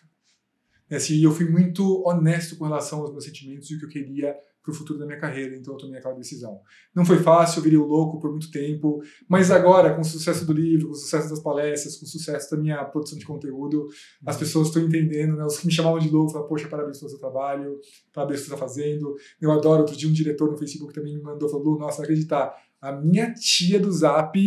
E, 0.90 0.96
assim, 0.96 1.22
eu 1.22 1.32
fui 1.32 1.50
muito 1.50 2.02
honesto 2.08 2.56
com 2.56 2.64
relação 2.64 3.02
aos 3.02 3.12
meus 3.12 3.26
sentimentos 3.26 3.70
e 3.70 3.76
o 3.76 3.80
que 3.80 3.86
eu 3.86 3.90
queria 3.90 4.38
para 4.62 4.72
o 4.72 4.76
futuro 4.76 5.00
da 5.00 5.06
minha 5.06 5.18
carreira, 5.18 5.56
então 5.56 5.74
eu 5.74 5.78
tomei 5.78 5.98
aquela 6.00 6.14
decisão. 6.14 6.60
Não 6.94 7.06
foi 7.06 7.18
fácil, 7.20 7.60
eu 7.60 7.64
virei 7.64 7.78
o 7.78 7.86
louco 7.86 8.20
por 8.20 8.30
muito 8.32 8.52
tempo, 8.52 9.02
mas 9.28 9.52
agora, 9.52 9.94
com 9.94 10.02
o 10.02 10.06
sucesso 10.06 10.46
do 10.46 10.54
livro, 10.54 10.88
com 10.88 10.94
o 10.94 10.96
sucesso 10.96 11.30
das 11.30 11.40
palestras, 11.40 11.98
com 11.98 12.06
o 12.06 12.08
sucesso 12.08 12.52
da 12.52 12.62
minha 12.62 12.84
produção 12.86 13.18
de 13.18 13.26
conteúdo, 13.26 13.88
as 14.26 14.36
uhum. 14.36 14.40
pessoas 14.40 14.68
estão 14.68 14.82
entendendo, 14.82 15.36
né? 15.36 15.46
Os 15.46 15.58
que 15.58 15.66
me 15.66 15.74
chamavam 15.74 16.00
de 16.00 16.10
louco 16.10 16.32
falaram, 16.32 16.50
poxa, 16.50 16.68
parabéns 16.68 17.00
pelo 17.00 17.10
seu 17.10 17.20
trabalho, 17.20 17.80
parabéns 18.14 18.42
pelo 18.42 18.44
que 18.44 18.50
você 18.50 18.54
está 18.54 18.58
fazendo. 18.58 19.16
Eu 19.42 19.52
adoro, 19.52 19.82
outro 19.82 19.96
dia 19.96 20.10
um 20.10 20.14
diretor 20.14 20.52
no 20.52 20.58
Facebook 20.58 20.94
também 20.94 21.16
me 21.16 21.22
mandou, 21.22 21.50
falou, 21.50 21.80
nossa, 21.80 21.98
não 21.98 22.04
acreditar, 22.04 22.54
a 22.82 22.92
minha 22.92 23.34
tia 23.34 23.80
do 23.80 23.92
Zap 23.92 24.38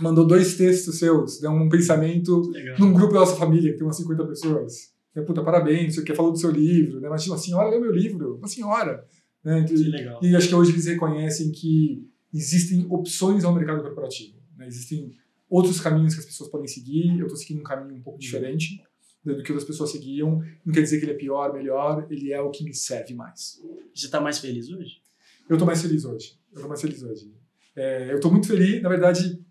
mandou 0.00 0.26
dois 0.26 0.56
textos 0.56 0.98
seus, 0.98 1.40
deu 1.40 1.50
um 1.50 1.68
pensamento 1.68 2.50
Legal. 2.50 2.78
num 2.78 2.92
grupo 2.92 3.14
da 3.14 3.20
nossa 3.20 3.36
família, 3.36 3.72
que 3.72 3.78
tem 3.78 3.86
umas 3.86 3.96
50 3.96 4.26
pessoas. 4.26 4.97
Puta, 5.22 5.42
parabéns, 5.42 5.94
você 5.94 6.14
falou 6.14 6.32
do 6.32 6.38
seu 6.38 6.50
livro, 6.50 7.00
né? 7.00 7.08
Mas 7.08 7.26
uma 7.26 7.38
senhora 7.38 7.70
leu 7.70 7.80
meu 7.80 7.92
livro, 7.92 8.36
uma 8.36 8.48
senhora. 8.48 9.06
Né? 9.44 9.64
Que 9.64 9.74
legal. 9.74 10.20
E 10.22 10.36
acho 10.36 10.48
que 10.48 10.54
hoje 10.54 10.72
eles 10.72 10.86
reconhecem 10.86 11.50
que 11.52 12.06
existem 12.32 12.86
opções 12.90 13.44
ao 13.44 13.54
mercado 13.54 13.82
corporativo. 13.82 14.36
Né? 14.56 14.66
Existem 14.66 15.12
outros 15.48 15.80
caminhos 15.80 16.14
que 16.14 16.20
as 16.20 16.26
pessoas 16.26 16.50
podem 16.50 16.66
seguir. 16.66 17.18
Eu 17.18 17.26
estou 17.26 17.36
seguindo 17.36 17.60
um 17.60 17.64
caminho 17.64 17.98
um 17.98 18.02
pouco 18.02 18.18
diferente 18.18 18.82
né, 19.24 19.34
do 19.34 19.42
que 19.42 19.52
outras 19.52 19.66
pessoas 19.66 19.90
seguiam. 19.90 20.42
Não 20.64 20.72
quer 20.72 20.82
dizer 20.82 20.98
que 20.98 21.04
ele 21.04 21.12
é 21.12 21.16
pior, 21.16 21.52
melhor. 21.52 22.06
Ele 22.10 22.32
é 22.32 22.40
o 22.40 22.50
que 22.50 22.64
me 22.64 22.74
serve 22.74 23.14
mais. 23.14 23.60
Você 23.94 24.06
está 24.06 24.20
mais 24.20 24.38
feliz 24.38 24.68
hoje? 24.68 25.00
Eu 25.48 25.54
estou 25.54 25.66
mais 25.66 25.80
feliz 25.80 26.04
hoje. 26.04 26.38
Eu 26.52 26.56
estou 26.56 26.68
mais 26.68 26.80
feliz 26.80 27.02
hoje. 27.02 27.32
É, 27.74 28.12
eu 28.12 28.16
estou 28.16 28.30
muito 28.30 28.46
feliz. 28.46 28.82
Na 28.82 28.88
verdade, 28.88 29.42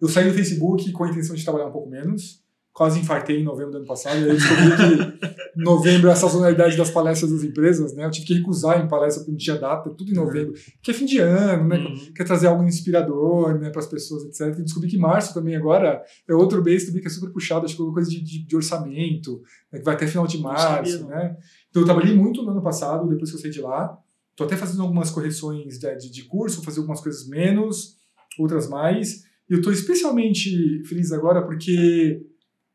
eu 0.00 0.08
saí 0.08 0.28
do 0.28 0.34
Facebook 0.34 0.90
com 0.92 1.04
a 1.04 1.10
intenção 1.10 1.34
de 1.34 1.44
trabalhar 1.44 1.66
um 1.66 1.72
pouco 1.72 1.90
menos 1.90 2.42
quase 2.78 3.00
infartei 3.00 3.40
em 3.40 3.42
novembro 3.42 3.72
do 3.72 3.78
ano 3.78 3.86
passado, 3.86 4.20
e 4.20 4.30
aí 4.30 4.36
descobri 4.36 4.70
que 4.76 5.26
novembro 5.60 6.08
é 6.08 6.12
a 6.12 6.14
sazonalidade 6.14 6.76
das 6.76 6.92
palestras 6.92 7.32
das 7.32 7.42
empresas, 7.42 7.92
né? 7.92 8.04
Eu 8.04 8.10
tive 8.12 8.26
que 8.26 8.34
recusar 8.34 8.80
em 8.80 8.86
palestra 8.86 9.20
porque 9.20 9.32
não 9.32 9.36
tinha 9.36 9.56
data, 9.56 9.90
tudo 9.90 10.12
em 10.12 10.16
uhum. 10.16 10.24
novembro, 10.24 10.54
que 10.80 10.92
é 10.92 10.94
fim 10.94 11.04
de 11.04 11.18
ano, 11.18 11.66
né? 11.66 11.76
Uhum. 11.76 12.12
Quer 12.14 12.22
trazer 12.22 12.46
algo 12.46 12.62
inspirador, 12.62 13.58
né, 13.58 13.70
para 13.70 13.80
as 13.80 13.88
pessoas, 13.88 14.26
etc. 14.26 14.56
E 14.56 14.62
descobri 14.62 14.88
que 14.88 14.96
março 14.96 15.34
também 15.34 15.56
agora 15.56 16.00
é 16.28 16.32
outro 16.32 16.62
mês 16.62 16.86
também 16.86 17.02
que 17.02 17.08
é 17.08 17.10
super 17.10 17.32
puxado, 17.32 17.66
acho 17.66 17.76
que 17.76 17.82
é 17.82 17.92
coisa 17.92 18.08
de, 18.08 18.22
de, 18.22 18.46
de 18.46 18.56
orçamento, 18.56 19.42
né, 19.72 19.80
que 19.80 19.84
vai 19.84 19.96
até 19.96 20.06
final 20.06 20.28
de 20.28 20.38
março, 20.38 21.04
né? 21.08 21.36
Então 21.70 21.82
eu 21.82 21.84
trabalhei 21.84 22.14
muito 22.14 22.44
no 22.44 22.50
ano 22.52 22.62
passado, 22.62 23.08
depois 23.08 23.28
que 23.28 23.36
eu 23.38 23.40
saí 23.40 23.50
de 23.50 23.60
lá. 23.60 23.98
Tô 24.36 24.44
até 24.44 24.56
fazendo 24.56 24.82
algumas 24.82 25.10
correções 25.10 25.80
de, 25.80 25.96
de, 25.96 26.12
de 26.12 26.22
curso, 26.26 26.62
fazer 26.62 26.78
algumas 26.78 27.00
coisas 27.00 27.26
menos, 27.26 27.96
outras 28.38 28.68
mais. 28.68 29.24
E 29.50 29.54
eu 29.54 29.58
estou 29.58 29.72
especialmente 29.72 30.84
feliz 30.84 31.10
agora 31.10 31.42
porque 31.42 32.22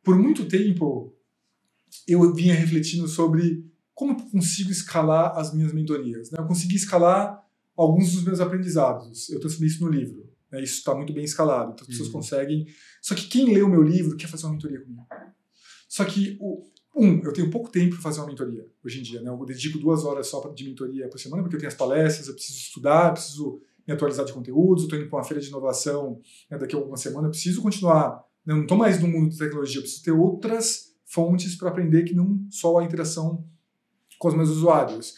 por 0.03 0.17
muito 0.19 0.45
tempo 0.47 1.15
eu 2.07 2.33
vinha 2.33 2.53
refletindo 2.53 3.07
sobre 3.07 3.65
como 3.93 4.13
eu 4.13 4.29
consigo 4.29 4.71
escalar 4.71 5.37
as 5.37 5.53
minhas 5.53 5.71
mentorias. 5.71 6.31
Né? 6.31 6.39
Eu 6.39 6.45
consegui 6.45 6.75
escalar 6.75 7.41
alguns 7.75 8.11
dos 8.11 8.23
meus 8.23 8.39
aprendizados. 8.39 9.29
Eu 9.29 9.39
transformei 9.39 9.69
isso 9.69 9.83
no 9.83 9.91
livro. 9.91 10.29
Né? 10.51 10.63
Isso 10.63 10.79
está 10.79 10.95
muito 10.95 11.13
bem 11.13 11.23
escalado. 11.23 11.71
Então 11.71 11.83
as 11.83 11.87
pessoas 11.87 12.07
uhum. 12.07 12.13
conseguem. 12.13 12.65
Só 13.01 13.15
que 13.15 13.27
quem 13.27 13.53
lê 13.53 13.61
o 13.61 13.69
meu 13.69 13.83
livro 13.83 14.17
quer 14.17 14.27
fazer 14.27 14.45
uma 14.45 14.53
mentoria 14.53 14.81
comigo. 14.81 15.05
Só 15.87 16.03
que, 16.05 16.39
um, 16.95 17.21
eu 17.23 17.31
tenho 17.31 17.51
pouco 17.51 17.71
tempo 17.71 17.93
para 17.93 18.01
fazer 18.01 18.19
uma 18.19 18.27
mentoria 18.27 18.65
hoje 18.83 18.99
em 18.99 19.03
dia. 19.03 19.21
Né? 19.21 19.29
Eu 19.29 19.45
dedico 19.45 19.77
duas 19.77 20.03
horas 20.03 20.27
só 20.27 20.41
de 20.49 20.63
mentoria 20.63 21.07
por 21.07 21.19
semana, 21.19 21.43
porque 21.43 21.55
eu 21.55 21.59
tenho 21.59 21.71
as 21.71 21.77
palestras, 21.77 22.27
eu 22.27 22.33
preciso 22.33 22.57
estudar, 22.57 23.09
eu 23.09 23.13
preciso 23.13 23.61
me 23.85 23.93
atualizar 23.93 24.25
de 24.25 24.33
conteúdos, 24.33 24.83
estou 24.83 24.97
indo 24.97 25.09
para 25.09 25.19
uma 25.19 25.23
feira 25.23 25.41
de 25.41 25.49
inovação 25.49 26.19
né, 26.49 26.57
daqui 26.57 26.73
a 26.73 26.79
alguma 26.79 26.97
semana, 26.97 27.27
eu 27.27 27.31
preciso 27.31 27.61
continuar 27.61 28.23
eu 28.45 28.55
não 28.55 28.63
estou 28.63 28.77
mais 28.77 29.01
no 29.01 29.07
mundo 29.07 29.31
da 29.31 29.45
tecnologia, 29.45 29.77
eu 29.77 29.81
preciso 29.81 30.03
ter 30.03 30.11
outras 30.11 30.93
fontes 31.05 31.55
para 31.55 31.69
aprender 31.69 32.03
que 32.03 32.13
não 32.13 32.45
só 32.49 32.77
a 32.77 32.83
interação 32.83 33.47
com 34.17 34.27
os 34.27 34.33
meus 34.35 34.49
usuários. 34.49 35.13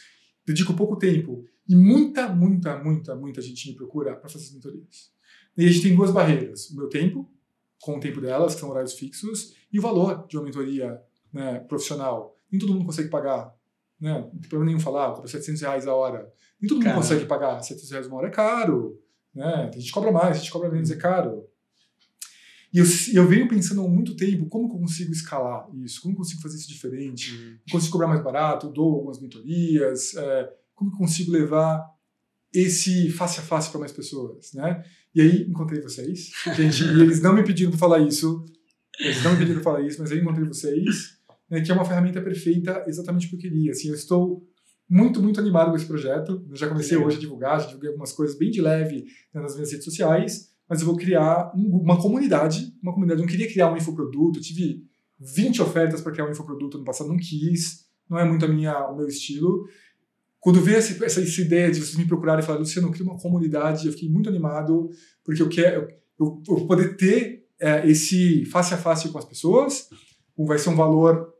Dedico 0.46 0.74
pouco 0.74 0.96
tempo 0.96 1.44
e 1.68 1.74
muita, 1.74 2.28
muita, 2.28 2.82
muita, 2.82 3.16
muita 3.16 3.42
gente 3.42 3.70
me 3.70 3.76
procura 3.76 4.14
para 4.14 4.28
fazer 4.28 4.46
as 4.46 4.52
mentorias. 4.52 5.10
E 5.56 5.64
a 5.64 5.68
gente 5.68 5.82
tem 5.82 5.96
duas 5.96 6.10
barreiras: 6.10 6.70
o 6.70 6.76
meu 6.76 6.88
tempo, 6.88 7.28
com 7.80 7.96
o 7.96 8.00
tempo 8.00 8.20
delas, 8.20 8.54
que 8.54 8.60
são 8.60 8.70
horários 8.70 8.94
fixos, 8.94 9.54
e 9.72 9.78
o 9.78 9.82
valor 9.82 10.26
de 10.28 10.36
uma 10.36 10.44
mentoria 10.44 11.00
né, 11.32 11.60
profissional. 11.60 12.38
Nem 12.50 12.60
todo 12.60 12.72
mundo 12.72 12.86
consegue 12.86 13.08
pagar. 13.08 13.54
Né? 14.00 14.12
Não 14.12 14.40
tem 14.40 14.48
problema 14.48 14.66
nenhum 14.66 14.80
falar, 14.80 15.12
por 15.12 15.28
700 15.28 15.62
reais 15.62 15.86
a 15.86 15.94
hora. 15.94 16.32
Nem 16.60 16.68
todo 16.68 16.76
mundo 16.76 16.84
Caramba. 16.84 17.02
consegue 17.02 17.24
pagar 17.26 17.62
700 17.62 17.90
reais 17.90 18.06
uma 18.06 18.18
hora, 18.18 18.28
é 18.28 18.30
caro. 18.30 19.00
Né? 19.34 19.70
A 19.74 19.78
gente 19.78 19.90
cobra 19.90 20.12
mais, 20.12 20.36
a 20.36 20.40
gente 20.40 20.50
cobra 20.50 20.70
menos, 20.70 20.90
é 20.90 20.96
caro. 20.96 21.44
E 22.76 22.78
eu, 22.78 22.84
eu 23.14 23.26
venho 23.26 23.48
pensando 23.48 23.82
há 23.82 23.88
muito 23.88 24.14
tempo 24.14 24.44
como 24.50 24.66
eu 24.66 24.78
consigo 24.78 25.10
escalar 25.10 25.66
isso, 25.82 26.02
como 26.02 26.12
eu 26.12 26.18
consigo 26.18 26.42
fazer 26.42 26.58
isso 26.58 26.68
diferente, 26.68 27.34
uhum. 27.34 27.56
consigo 27.70 27.92
cobrar 27.92 28.06
mais 28.06 28.22
barato, 28.22 28.68
dou 28.68 28.96
algumas 28.96 29.18
mentorias, 29.18 30.14
é, 30.14 30.52
como 30.74 30.90
eu 30.90 30.98
consigo 30.98 31.32
levar 31.32 31.90
esse 32.52 33.08
face 33.08 33.40
a 33.40 33.42
face 33.42 33.70
para 33.70 33.80
mais 33.80 33.92
pessoas, 33.92 34.52
né? 34.52 34.84
E 35.14 35.22
aí 35.22 35.48
encontrei 35.48 35.80
vocês, 35.80 36.32
gente, 36.54 36.84
e 36.84 37.00
eles 37.00 37.22
não 37.22 37.34
me 37.34 37.42
pediram 37.42 37.70
para 37.70 37.80
falar 37.80 38.00
isso, 38.00 38.44
eles 39.00 39.24
não 39.24 39.32
me 39.32 39.38
pediram 39.38 39.62
para 39.62 39.72
falar 39.72 39.86
isso, 39.86 39.98
mas 39.98 40.12
aí 40.12 40.20
encontrei 40.20 40.46
vocês, 40.46 41.16
né, 41.48 41.62
que 41.62 41.70
é 41.70 41.74
uma 41.74 41.84
ferramenta 41.86 42.20
perfeita 42.20 42.84
exatamente 42.86 43.26
o 43.26 43.30
que 43.30 43.36
eu 43.36 43.40
queria. 43.40 43.70
Assim, 43.70 43.88
eu 43.88 43.94
estou 43.94 44.46
muito, 44.86 45.22
muito 45.22 45.40
animado 45.40 45.70
com 45.70 45.76
esse 45.76 45.86
projeto. 45.86 46.44
Eu 46.50 46.56
já 46.56 46.68
comecei 46.68 46.98
hoje 46.98 47.16
a 47.16 47.20
divulgar, 47.20 47.58
já 47.58 47.68
divulguei 47.68 47.88
algumas 47.88 48.12
coisas 48.12 48.36
bem 48.36 48.50
de 48.50 48.60
leve 48.60 49.06
né, 49.32 49.40
nas 49.40 49.54
minhas 49.54 49.70
redes 49.70 49.84
sociais 49.86 50.54
mas 50.68 50.80
eu 50.80 50.86
vou 50.86 50.96
criar 50.96 51.52
uma 51.54 52.00
comunidade, 52.00 52.74
uma 52.82 52.92
comunidade. 52.92 53.20
Eu 53.20 53.26
não 53.26 53.30
queria 53.30 53.50
criar 53.50 53.72
um 53.72 53.76
infoproduto, 53.76 54.38
eu 54.38 54.42
tive 54.42 54.84
20 55.18 55.62
ofertas 55.62 56.00
para 56.00 56.12
criar 56.12 56.26
um 56.26 56.30
infoproduto 56.30 56.78
no 56.78 56.84
passado, 56.84 57.08
não 57.08 57.16
quis, 57.16 57.86
não 58.08 58.18
é 58.18 58.24
muito 58.24 58.44
a 58.44 58.48
minha, 58.48 58.88
o 58.88 58.96
meu 58.96 59.06
estilo. 59.06 59.66
Quando 60.40 60.60
veio 60.60 60.76
essa, 60.76 61.04
essa, 61.04 61.20
essa 61.20 61.40
ideia 61.40 61.70
de 61.70 61.80
vocês 61.80 61.96
me 61.96 62.06
procurarem 62.06 62.42
e 62.42 62.46
falar, 62.46 62.58
Luciano, 62.58 62.88
eu 62.88 62.92
crio 62.92 63.06
uma 63.06 63.18
comunidade, 63.18 63.86
eu 63.86 63.92
fiquei 63.92 64.08
muito 64.08 64.28
animado, 64.28 64.90
porque 65.24 65.42
eu 65.42 65.48
quero 65.48 65.88
eu, 66.18 66.42
eu 66.48 66.66
poder 66.66 66.96
ter 66.96 67.46
é, 67.60 67.88
esse 67.88 68.44
face 68.46 68.74
a 68.74 68.76
face 68.76 69.08
com 69.08 69.18
as 69.18 69.24
pessoas, 69.24 69.88
vai 70.36 70.58
ser 70.58 70.70
um 70.70 70.76
valor 70.76 71.32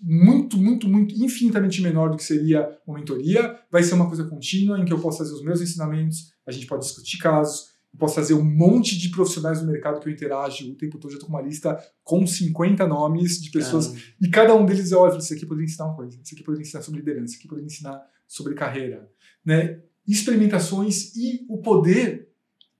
muito, 0.00 0.56
muito, 0.56 0.88
muito, 0.88 1.14
infinitamente 1.14 1.80
menor 1.80 2.10
do 2.10 2.16
que 2.16 2.24
seria 2.24 2.68
uma 2.86 2.98
mentoria, 2.98 3.58
vai 3.70 3.82
ser 3.82 3.94
uma 3.94 4.06
coisa 4.06 4.24
contínua 4.24 4.78
em 4.78 4.84
que 4.84 4.92
eu 4.92 5.00
posso 5.00 5.18
fazer 5.18 5.32
os 5.32 5.42
meus 5.42 5.60
ensinamentos, 5.60 6.32
a 6.46 6.52
gente 6.52 6.66
pode 6.66 6.84
discutir 6.84 7.18
casos, 7.18 7.75
posso 7.98 8.14
fazer 8.14 8.34
um 8.34 8.44
monte 8.44 8.98
de 8.98 9.08
profissionais 9.10 9.60
do 9.60 9.66
mercado 9.66 10.00
que 10.00 10.08
eu 10.08 10.12
interajo 10.12 10.70
o 10.70 10.74
tempo 10.74 10.98
todo. 10.98 11.10
Já 11.10 11.16
estou 11.16 11.28
com 11.28 11.36
uma 11.36 11.42
lista 11.42 11.78
com 12.02 12.26
50 12.26 12.86
nomes 12.86 13.40
de 13.40 13.50
pessoas. 13.50 13.86
Caramba. 13.86 14.04
E 14.20 14.28
cada 14.28 14.54
um 14.54 14.66
deles 14.66 14.92
é 14.92 14.96
óbvio, 14.96 15.18
isso 15.18 15.32
aqui 15.32 15.46
poderia 15.46 15.66
ensinar 15.66 15.86
uma 15.86 15.96
coisa, 15.96 16.18
isso 16.22 16.34
aqui 16.34 16.42
poderia 16.42 16.66
ensinar 16.66 16.82
sobre 16.82 17.00
liderança, 17.00 17.32
isso 17.32 17.38
aqui 17.38 17.48
poderia 17.48 17.66
ensinar 17.66 18.02
sobre 18.26 18.54
carreira. 18.54 19.10
Né? 19.44 19.80
Experimentações 20.06 21.14
e 21.16 21.44
o 21.48 21.58
poder 21.58 22.28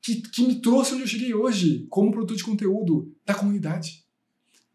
que, 0.02 0.20
que 0.20 0.46
me 0.46 0.60
trouxe 0.60 0.94
onde 0.94 1.02
eu 1.02 1.08
cheguei 1.08 1.34
hoje, 1.34 1.86
como 1.90 2.12
produtor 2.12 2.36
de 2.36 2.44
conteúdo 2.44 3.12
da 3.24 3.34
comunidade. 3.34 4.04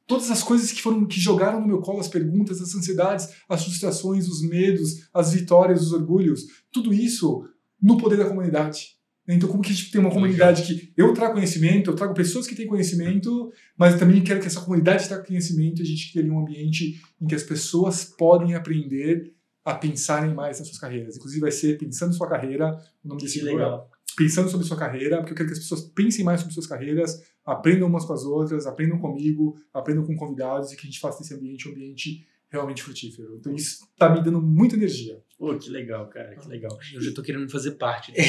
Todas 0.05 0.29
as 0.29 0.43
coisas 0.43 0.73
que 0.73 0.81
foram 0.81 1.05
que 1.05 1.19
jogaram 1.19 1.61
no 1.61 1.67
meu 1.67 1.79
colo 1.79 2.01
as 2.01 2.09
perguntas, 2.09 2.61
as 2.61 2.75
ansiedades, 2.75 3.29
as 3.47 3.63
frustrações, 3.63 4.27
os 4.27 4.41
medos, 4.41 5.07
as 5.13 5.31
vitórias, 5.31 5.81
os 5.81 5.93
orgulhos, 5.93 6.47
tudo 6.69 6.93
isso 6.93 7.47
no 7.81 7.97
poder 7.97 8.17
da 8.17 8.27
comunidade. 8.27 8.97
Então, 9.27 9.47
como 9.47 9.61
que 9.61 9.71
a 9.71 9.73
gente 9.73 9.91
tem 9.91 10.01
uma 10.01 10.09
comunidade 10.09 10.63
que 10.63 10.93
eu 10.97 11.13
trago 11.13 11.35
conhecimento, 11.35 11.89
eu 11.89 11.95
trago 11.95 12.13
pessoas 12.13 12.47
que 12.47 12.55
têm 12.55 12.67
conhecimento, 12.67 13.51
mas 13.77 13.97
também 13.97 14.23
quero 14.23 14.39
que 14.39 14.47
essa 14.47 14.61
comunidade 14.61 15.07
traga 15.07 15.23
conhecimento 15.23 15.79
e 15.79 15.83
a 15.83 15.85
gente 15.85 16.11
cria 16.11 16.31
um 16.31 16.39
ambiente 16.39 16.99
em 17.21 17.27
que 17.27 17.35
as 17.35 17.43
pessoas 17.43 18.03
podem 18.03 18.55
aprender 18.55 19.33
a 19.63 19.75
pensarem 19.75 20.33
mais 20.33 20.59
nas 20.59 20.67
suas 20.67 20.79
carreiras. 20.79 21.15
Inclusive, 21.17 21.41
vai 21.41 21.51
ser 21.51 21.77
Pensando 21.77 22.13
Sua 22.13 22.27
Carreira, 22.27 22.77
o 23.03 23.07
nome 23.07 23.21
desse 23.21 23.41
livro. 23.41 23.61
É 23.61 24.01
Pensando 24.17 24.49
sobre 24.49 24.67
sua 24.67 24.75
carreira, 24.75 25.17
porque 25.17 25.31
eu 25.31 25.37
quero 25.37 25.47
que 25.47 25.53
as 25.53 25.59
pessoas 25.59 25.81
pensem 25.81 26.25
mais 26.25 26.41
sobre 26.41 26.53
suas 26.53 26.67
carreiras, 26.67 27.23
aprendam 27.45 27.87
umas 27.87 28.03
com 28.03 28.11
as 28.11 28.23
outras, 28.23 28.67
aprendam 28.67 28.99
comigo, 28.99 29.55
aprendam 29.73 30.05
com 30.05 30.15
convidados 30.15 30.71
e 30.71 30.75
que 30.75 30.81
a 30.81 30.85
gente 30.85 30.99
faça 30.99 31.19
desse 31.19 31.33
ambiente 31.33 31.67
um 31.67 31.71
ambiente 31.71 32.27
realmente 32.49 32.83
frutífero. 32.83 33.37
Então 33.39 33.55
isso 33.55 33.85
está 33.85 34.13
me 34.13 34.21
dando 34.21 34.41
muita 34.41 34.75
energia. 34.75 35.20
Pô, 35.41 35.57
que 35.57 35.71
legal, 35.71 36.07
cara, 36.07 36.35
que 36.35 36.47
legal. 36.47 36.77
Eu 36.93 37.01
já 37.01 37.09
estou 37.09 37.23
querendo 37.23 37.49
fazer 37.49 37.71
parte. 37.71 38.13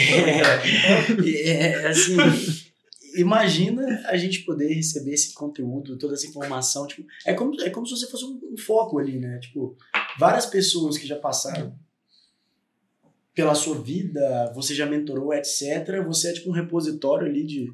É, 1.44 1.66
é, 1.66 1.86
assim, 1.88 2.16
imagina 3.14 4.02
a 4.06 4.16
gente 4.16 4.46
poder 4.46 4.72
receber 4.72 5.12
esse 5.12 5.34
conteúdo, 5.34 5.98
toda 5.98 6.14
essa 6.14 6.26
informação, 6.26 6.86
tipo, 6.86 7.06
é 7.26 7.34
como, 7.34 7.60
é 7.60 7.68
como 7.68 7.86
se 7.86 7.98
você 7.98 8.10
fosse 8.10 8.24
um, 8.24 8.40
um 8.50 8.56
foco 8.56 8.98
ali, 8.98 9.18
né? 9.18 9.38
Tipo, 9.40 9.76
várias 10.18 10.46
pessoas 10.46 10.96
que 10.96 11.06
já 11.06 11.16
passaram 11.16 11.78
pela 13.34 13.54
sua 13.54 13.78
vida, 13.78 14.50
você 14.54 14.74
já 14.74 14.86
mentorou, 14.86 15.34
etc. 15.34 16.02
Você 16.06 16.30
é 16.30 16.32
tipo 16.32 16.48
um 16.48 16.54
repositório 16.54 17.26
ali 17.26 17.44
de, 17.44 17.70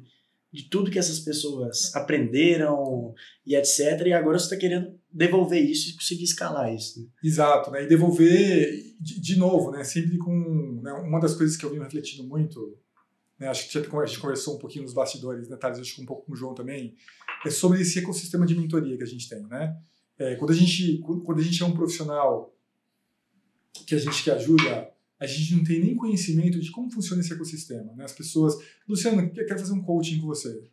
de 0.51 0.63
tudo 0.63 0.89
que 0.89 0.97
essas 0.97 1.19
pessoas 1.19 1.95
aprenderam 1.95 3.13
e 3.45 3.55
etc. 3.55 4.01
E 4.07 4.13
agora 4.13 4.37
você 4.37 4.45
está 4.45 4.57
querendo 4.57 4.99
devolver 5.11 5.63
isso 5.63 5.89
e 5.89 5.93
conseguir 5.93 6.23
escalar 6.23 6.73
isso. 6.73 7.01
Né? 7.01 7.07
Exato, 7.23 7.69
né? 7.71 7.83
E 7.83 7.87
devolver 7.87 8.95
de, 8.99 9.19
de 9.19 9.35
novo, 9.37 9.71
né? 9.71 9.83
Sempre 9.83 10.17
com 10.17 10.81
né? 10.83 10.91
uma 10.93 11.19
das 11.19 11.35
coisas 11.35 11.55
que 11.55 11.63
eu 11.63 11.69
venho 11.69 11.83
refletindo 11.83 12.23
muito, 12.23 12.77
né? 13.37 13.47
Acho 13.47 13.69
que 13.69 13.77
a 13.77 13.81
gente 13.81 14.19
conversou 14.19 14.55
um 14.55 14.59
pouquinho 14.59 14.83
nos 14.83 14.93
bastidores, 14.93 15.47
né, 15.47 15.55
Thales? 15.55 15.79
Acho 15.79 15.95
que 15.95 16.01
um 16.01 16.05
pouco 16.05 16.25
com 16.25 16.33
o 16.33 16.35
João 16.35 16.55
também, 16.55 16.95
é 17.45 17.49
sobre 17.49 17.81
esse 17.81 17.99
ecossistema 17.99 18.45
de 18.45 18.55
mentoria 18.55 18.97
que 18.97 19.03
a 19.03 19.07
gente 19.07 19.29
tem, 19.29 19.43
né? 19.43 19.77
É, 20.17 20.35
quando 20.35 20.51
a 20.51 20.55
gente 20.55 20.97
quando 20.97 21.39
a 21.39 21.43
gente 21.43 21.61
é 21.61 21.65
um 21.65 21.71
profissional 21.71 22.53
que 23.85 23.95
a 23.95 23.97
gente 23.97 24.23
que 24.23 24.29
ajuda 24.29 24.91
a 25.19 25.27
gente 25.27 25.55
não 25.55 25.63
tem 25.63 25.79
nem 25.79 25.95
conhecimento 25.95 26.59
de 26.59 26.71
como 26.71 26.89
funciona 26.89 27.21
esse 27.21 27.33
ecossistema. 27.33 27.93
Né? 27.93 28.05
As 28.05 28.13
pessoas, 28.13 28.55
Luciano, 28.87 29.21
eu 29.21 29.45
quero 29.45 29.59
fazer 29.59 29.73
um 29.73 29.81
coaching 29.81 30.19
com 30.19 30.27
você. 30.27 30.63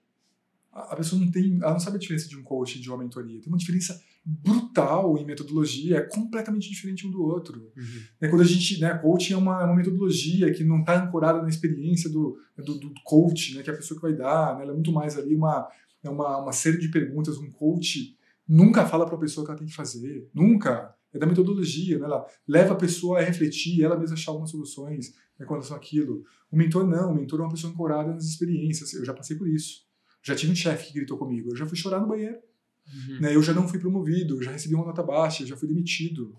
A 0.73 0.95
pessoa 0.95 1.21
não 1.21 1.31
tem, 1.31 1.57
ela 1.57 1.73
não 1.73 1.81
sabe 1.81 1.97
a 1.97 1.99
diferença 1.99 2.29
de 2.29 2.37
um 2.37 2.43
coaching 2.43 2.81
de 2.81 2.89
uma 2.89 2.99
mentoria. 2.99 3.41
Tem 3.41 3.49
uma 3.49 3.59
diferença 3.59 4.01
brutal 4.25 5.17
em 5.17 5.25
metodologia, 5.25 5.99
é 5.99 6.01
completamente 6.01 6.69
diferente 6.69 7.07
um 7.07 7.11
do 7.11 7.25
outro. 7.25 7.73
Uhum. 7.77 8.03
Né, 8.21 8.29
quando 8.29 8.43
a 8.43 8.45
gente, 8.47 8.81
né, 8.81 8.93
coaching 8.99 9.35
é 9.35 9.37
uma, 9.37 9.65
uma 9.65 9.75
metodologia 9.75 10.53
que 10.53 10.65
não 10.65 10.81
está 10.81 11.03
ancorada 11.03 11.41
na 11.41 11.49
experiência 11.49 12.11
do, 12.11 12.39
do, 12.57 12.79
do, 12.79 12.93
coach, 13.05 13.55
né, 13.55 13.63
que 13.63 13.71
é 13.71 13.73
a 13.73 13.77
pessoa 13.77 13.99
que 13.99 14.03
vai 14.03 14.15
dar, 14.15 14.57
né, 14.57 14.63
ela 14.63 14.73
é 14.73 14.75
muito 14.75 14.93
mais 14.93 15.17
ali 15.17 15.35
uma, 15.35 15.69
é 16.03 16.11
uma, 16.11 16.39
uma 16.39 16.53
série 16.53 16.79
de 16.79 16.89
perguntas. 16.89 17.39
Um 17.39 17.51
coach 17.51 18.17
nunca 18.49 18.85
fala 18.85 19.07
para 19.07 19.15
a 19.15 19.21
pessoa 19.21 19.45
que 19.45 19.51
ela 19.53 19.59
tem 19.59 19.69
que 19.69 19.75
fazer, 19.75 20.29
nunca 20.35 20.96
é 21.17 21.19
da 21.19 21.27
metodologia, 21.27 21.99
né? 21.99 22.05
ela 22.05 22.27
leva 22.47 22.75
a 22.75 22.77
pessoa 22.77 23.19
a 23.19 23.23
refletir, 23.23 23.83
ela 23.83 23.99
mesma 23.99 24.15
achar 24.15 24.31
algumas 24.31 24.51
soluções 24.51 25.15
né, 25.39 25.45
com 25.45 25.55
relação 25.55 25.77
àquilo. 25.77 26.25
O 26.51 26.57
mentor 26.57 26.87
não, 26.87 27.13
o 27.13 27.15
mentor 27.15 27.41
é 27.41 27.43
uma 27.43 27.51
pessoa 27.51 27.73
ancorada 27.73 28.13
nas 28.13 28.25
experiências. 28.25 28.93
Eu 28.95 29.05
já 29.05 29.13
passei 29.13 29.37
por 29.37 29.49
isso. 29.49 29.85
Já 30.23 30.35
tive 30.35 30.53
um 30.53 30.57
chefe 30.57 30.89
que 30.89 30.95
gritou 30.95 31.17
comigo, 31.17 31.51
eu 31.51 31.57
já 31.57 31.67
fui 31.67 31.77
chorar 31.77 32.01
no 32.01 32.09
banheiro. 32.09 32.39
Uhum. 32.93 33.21
Né? 33.21 33.35
Eu 33.35 33.43
já 33.43 33.53
não 33.53 33.69
fui 33.69 33.79
promovido, 33.79 34.37
eu 34.37 34.43
já 34.43 34.53
recebi 34.53 34.75
uma 34.75 34.85
nota 34.85 35.03
baixa, 35.03 35.43
eu 35.43 35.47
já 35.47 35.57
fui 35.57 35.69
demitido. 35.69 36.37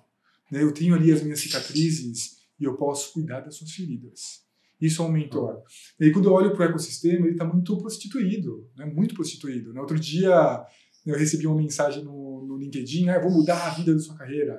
Né? 0.51 0.63
Eu 0.63 0.71
tenho 0.71 0.95
ali 0.95 1.11
as 1.11 1.21
minhas 1.21 1.39
cicatrizes 1.39 2.37
e 2.59 2.63
eu 2.63 2.75
posso 2.75 3.13
cuidar 3.13 3.41
das 3.41 3.55
suas 3.55 3.71
feridas. 3.71 4.45
Isso 4.79 5.01
é 5.01 5.05
um 5.05 5.11
mentor. 5.11 5.55
Uhum. 5.55 5.61
E 5.99 6.05
aí, 6.05 6.11
quando 6.11 6.25
eu 6.25 6.33
olho 6.33 6.51
para 6.51 6.67
o 6.67 6.69
ecossistema, 6.69 7.25
ele 7.25 7.31
está 7.31 7.45
muito 7.45 7.75
prostituído, 7.77 8.69
né? 8.75 8.85
muito 8.85 9.15
prostituído. 9.15 9.73
No 9.73 9.81
outro 9.81 9.99
dia, 9.99 10.65
eu 11.09 11.17
recebi 11.17 11.47
uma 11.47 11.55
mensagem 11.55 12.03
no, 12.03 12.45
no 12.45 12.57
LinkedIn, 12.57 13.09
ah, 13.09 13.19
vou 13.19 13.31
mudar 13.31 13.67
a 13.67 13.69
vida 13.69 13.93
da 13.93 13.99
sua 13.99 14.15
carreira. 14.15 14.57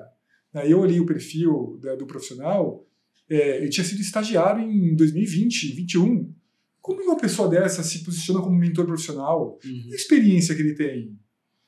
Aí 0.54 0.70
eu 0.70 0.80
olhei 0.80 0.98
o 0.98 1.06
perfil 1.06 1.78
da, 1.80 1.94
do 1.94 2.06
profissional, 2.06 2.86
é, 3.28 3.58
ele 3.58 3.68
tinha 3.68 3.84
sido 3.84 4.00
estagiário 4.00 4.62
em 4.62 4.96
2020, 4.96 5.74
2021. 5.74 6.34
Como 6.80 7.02
uma 7.02 7.18
pessoa 7.18 7.48
dessa 7.48 7.82
se 7.82 8.02
posiciona 8.02 8.40
como 8.40 8.56
mentor 8.56 8.86
profissional? 8.86 9.58
Uhum. 9.62 9.82
Que 9.82 9.94
experiência 9.94 10.54
que 10.54 10.62
ele 10.62 10.74
tem? 10.74 11.18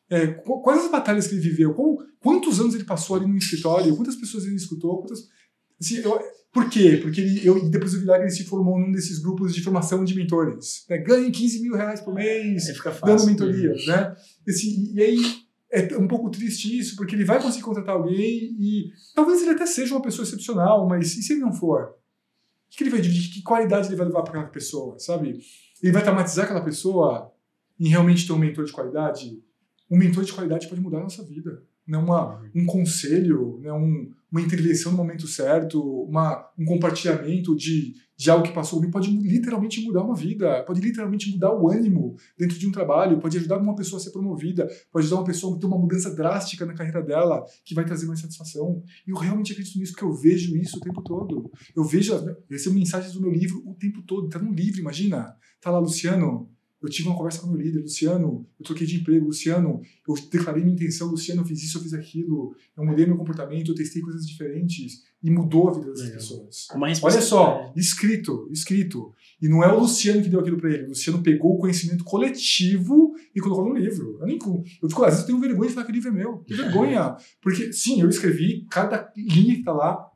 É, 0.08 0.26
quais 0.26 0.84
as 0.84 0.90
batalhas 0.90 1.26
que 1.26 1.34
ele 1.34 1.42
viveu? 1.42 1.74
Qual, 1.74 1.98
quantos 2.18 2.58
anos 2.58 2.74
ele 2.74 2.84
passou 2.84 3.16
ali 3.16 3.26
no 3.26 3.36
escritório? 3.36 3.94
Quantas 3.94 4.16
pessoas 4.16 4.44
ele 4.44 4.56
escutou? 4.56 4.98
Quantas, 4.98 5.28
assim, 5.78 5.96
eu, 5.98 6.18
por 6.52 6.68
quê? 6.68 6.98
Porque 7.00 7.20
ele, 7.20 7.46
eu, 7.46 7.70
depois 7.70 7.92
do 7.92 8.00
Vilag 8.00 8.22
ele 8.22 8.30
se 8.30 8.44
formou 8.44 8.78
num 8.78 8.90
desses 8.90 9.20
grupos 9.20 9.54
de 9.54 9.62
formação 9.62 10.04
de 10.04 10.16
mentores. 10.16 10.84
Né? 10.88 10.98
Ganhe 10.98 11.30
15 11.30 11.62
mil 11.62 11.76
reais 11.76 12.00
por 12.00 12.12
mês 12.12 12.66
dando 13.06 13.26
mentoria. 13.26 13.70
Uhum. 13.70 13.86
Né? 13.86 14.16
Esse, 14.46 14.92
e 14.92 15.00
aí 15.00 15.18
é 15.70 15.96
um 15.96 16.08
pouco 16.08 16.28
triste 16.28 16.76
isso, 16.76 16.96
porque 16.96 17.14
ele 17.14 17.24
vai 17.24 17.40
conseguir 17.40 17.62
contratar 17.62 17.94
alguém 17.94 18.56
e 18.58 18.90
talvez 19.14 19.42
ele 19.42 19.52
até 19.52 19.64
seja 19.64 19.94
uma 19.94 20.02
pessoa 20.02 20.26
excepcional, 20.26 20.88
mas 20.88 21.16
e 21.16 21.22
se 21.22 21.34
ele 21.34 21.40
não 21.40 21.52
for? 21.52 21.94
O 22.72 22.76
que 22.76 22.82
ele 22.82 22.90
vai 22.90 23.00
dividir? 23.00 23.32
Que 23.32 23.42
qualidade 23.42 23.86
ele 23.86 23.96
vai 23.96 24.06
levar 24.06 24.22
para 24.22 24.32
aquela 24.32 24.50
pessoa, 24.50 24.98
sabe? 24.98 25.40
Ele 25.80 25.92
vai 25.92 26.02
traumatizar 26.02 26.46
aquela 26.46 26.64
pessoa 26.64 27.32
em 27.78 27.88
realmente 27.88 28.26
ter 28.26 28.32
um 28.32 28.38
mentor 28.38 28.64
de 28.64 28.72
qualidade? 28.72 29.40
Um 29.88 29.96
mentor 29.96 30.24
de 30.24 30.32
qualidade 30.32 30.68
pode 30.68 30.80
mudar 30.80 30.98
a 30.98 31.02
nossa 31.02 31.22
vida 31.24 31.62
né, 31.90 31.98
uma, 31.98 32.40
um 32.54 32.64
conselho, 32.64 33.58
né, 33.60 33.72
um, 33.72 34.08
uma 34.30 34.40
intervenção 34.40 34.92
no 34.92 34.98
momento 34.98 35.26
certo, 35.26 35.82
uma, 36.04 36.48
um 36.56 36.64
compartilhamento 36.64 37.56
de, 37.56 37.94
de 38.16 38.30
algo 38.30 38.44
que 38.44 38.54
passou 38.54 38.80
pode 38.92 39.10
literalmente 39.10 39.82
mudar 39.82 40.04
uma 40.04 40.14
vida, 40.14 40.62
pode 40.62 40.80
literalmente 40.80 41.28
mudar 41.32 41.52
o 41.52 41.68
ânimo 41.68 42.14
dentro 42.38 42.56
de 42.56 42.64
um 42.68 42.70
trabalho, 42.70 43.18
pode 43.18 43.36
ajudar 43.38 43.58
uma 43.58 43.74
pessoa 43.74 44.00
a 44.00 44.04
ser 44.04 44.12
promovida, 44.12 44.68
pode 44.92 45.06
ajudar 45.06 45.20
uma 45.20 45.26
pessoa 45.26 45.56
a 45.56 45.58
ter 45.58 45.66
uma 45.66 45.78
mudança 45.78 46.14
drástica 46.14 46.64
na 46.64 46.74
carreira 46.74 47.02
dela 47.02 47.44
que 47.64 47.74
vai 47.74 47.84
trazer 47.84 48.06
mais 48.06 48.20
satisfação. 48.20 48.84
E 49.04 49.10
eu 49.10 49.16
realmente 49.16 49.50
acredito 49.50 49.76
nisso 49.76 49.92
porque 49.92 50.04
eu 50.04 50.12
vejo 50.12 50.56
isso 50.56 50.76
o 50.76 50.80
tempo 50.80 51.02
todo. 51.02 51.50
Eu 51.74 51.82
vejo, 51.82 52.12
eu 52.14 52.36
recebo 52.48 52.76
mensagens 52.76 53.12
do 53.12 53.20
meu 53.20 53.32
livro 53.32 53.60
o 53.66 53.74
tempo 53.74 54.00
todo, 54.02 54.28
tá 54.28 54.38
no 54.38 54.52
livro, 54.52 54.78
imagina. 54.78 55.34
Tá 55.60 55.72
lá, 55.72 55.80
Luciano, 55.80 56.48
eu 56.82 56.88
tive 56.88 57.08
uma 57.08 57.16
conversa 57.16 57.40
com 57.40 57.48
o 57.48 57.50
meu 57.50 57.60
líder, 57.60 57.80
Luciano, 57.80 58.46
eu 58.58 58.64
troquei 58.64 58.86
de 58.86 58.96
emprego, 58.96 59.26
Luciano, 59.26 59.82
eu 60.08 60.14
declarei 60.30 60.62
minha 60.62 60.74
intenção, 60.74 61.08
Luciano, 61.08 61.42
eu 61.42 61.44
fiz 61.44 61.62
isso, 61.62 61.78
eu 61.78 61.82
fiz 61.82 61.92
aquilo, 61.92 62.54
eu 62.76 62.84
mudei 62.84 63.04
meu 63.06 63.16
comportamento, 63.16 63.70
eu 63.70 63.74
testei 63.74 64.00
coisas 64.00 64.26
diferentes 64.26 65.02
e 65.22 65.30
mudou 65.30 65.68
a 65.68 65.74
vida 65.74 65.90
das 65.90 66.00
Legal. 66.00 66.14
pessoas. 66.14 66.66
Olha 67.02 67.20
só, 67.20 67.72
escrito, 67.76 68.48
escrito. 68.50 69.12
E 69.42 69.48
não 69.48 69.62
é 69.62 69.70
o 69.70 69.80
Luciano 69.80 70.22
que 70.22 70.28
deu 70.28 70.40
aquilo 70.40 70.56
para 70.56 70.72
ele, 70.72 70.84
o 70.84 70.88
Luciano 70.88 71.22
pegou 71.22 71.54
o 71.54 71.58
conhecimento 71.58 72.02
coletivo 72.02 73.14
e 73.34 73.40
colocou 73.40 73.68
no 73.68 73.76
livro. 73.76 74.18
Eu 74.20 74.26
nem 74.26 74.38
eu 74.82 74.88
fico, 74.88 75.04
às 75.04 75.10
vezes 75.10 75.20
eu 75.20 75.26
tenho 75.26 75.40
vergonha 75.40 75.68
de 75.68 75.74
falar 75.74 75.86
que 75.86 75.92
o 75.92 75.94
livro 75.94 76.08
é 76.08 76.12
meu. 76.12 76.38
Que 76.38 76.54
vergonha. 76.54 77.16
Porque 77.42 77.72
sim, 77.72 78.00
eu 78.00 78.08
escrevi 78.08 78.66
cada 78.70 79.12
linha 79.14 79.56
que 79.56 79.64
tá 79.64 79.72
lá 79.72 80.10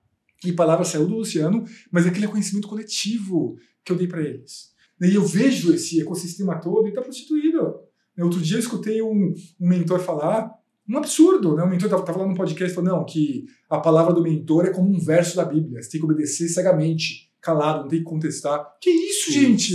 e 0.44 0.52
palavra 0.52 0.84
saiu 0.84 1.06
do 1.06 1.16
Luciano, 1.16 1.64
mas 1.90 2.06
aquele 2.06 2.26
é 2.26 2.28
conhecimento 2.28 2.68
coletivo 2.68 3.58
que 3.84 3.92
eu 3.92 3.96
dei 3.96 4.06
para 4.06 4.22
eles. 4.22 4.73
E 5.00 5.14
eu 5.14 5.24
vejo 5.24 5.72
esse 5.72 6.00
ecossistema 6.00 6.60
todo 6.60 6.86
e 6.86 6.90
está 6.90 7.02
prostituído. 7.02 7.74
Outro 8.18 8.40
dia 8.40 8.56
eu 8.56 8.60
escutei 8.60 9.02
um, 9.02 9.34
um 9.60 9.68
mentor 9.68 9.98
falar 10.00 10.52
um 10.88 10.98
absurdo, 10.98 11.56
né? 11.56 11.62
O 11.62 11.68
mentor 11.68 11.86
estava 11.88 12.18
lá 12.18 12.28
no 12.28 12.34
podcast 12.34 12.74
falando 12.74 12.90
não, 12.90 13.04
que 13.04 13.46
a 13.70 13.78
palavra 13.78 14.12
do 14.12 14.22
mentor 14.22 14.66
é 14.66 14.70
como 14.70 14.90
um 14.90 14.98
verso 14.98 15.36
da 15.36 15.44
Bíblia, 15.44 15.82
você 15.82 15.90
tem 15.90 16.00
que 16.00 16.04
obedecer 16.04 16.48
cegamente, 16.48 17.30
calado, 17.40 17.82
não 17.82 17.88
tem 17.88 18.00
que 18.00 18.04
contestar. 18.04 18.64
Que 18.80 18.90
isso, 18.90 19.32
gente? 19.32 19.74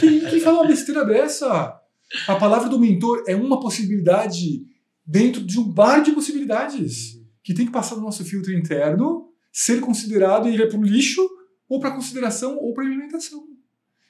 Quem, 0.00 0.20
quem 0.20 0.40
fala 0.40 0.60
uma 0.60 0.68
besteira 0.68 1.04
dessa? 1.04 1.78
A 2.26 2.34
palavra 2.36 2.68
do 2.68 2.80
mentor 2.80 3.24
é 3.26 3.36
uma 3.36 3.60
possibilidade 3.60 4.66
dentro 5.04 5.42
de 5.42 5.58
um 5.58 5.70
bar 5.70 6.02
de 6.02 6.12
possibilidades 6.12 7.20
que 7.42 7.54
tem 7.54 7.66
que 7.66 7.72
passar 7.72 7.96
no 7.96 8.02
nosso 8.02 8.24
filtro 8.24 8.52
interno, 8.52 9.28
ser 9.52 9.80
considerado 9.80 10.48
e 10.48 10.54
ir 10.54 10.68
para 10.68 10.78
o 10.78 10.82
lixo, 10.82 11.28
ou 11.68 11.80
para 11.80 11.90
consideração, 11.90 12.56
ou 12.58 12.72
para 12.72 12.84
alimentação. 12.84 13.51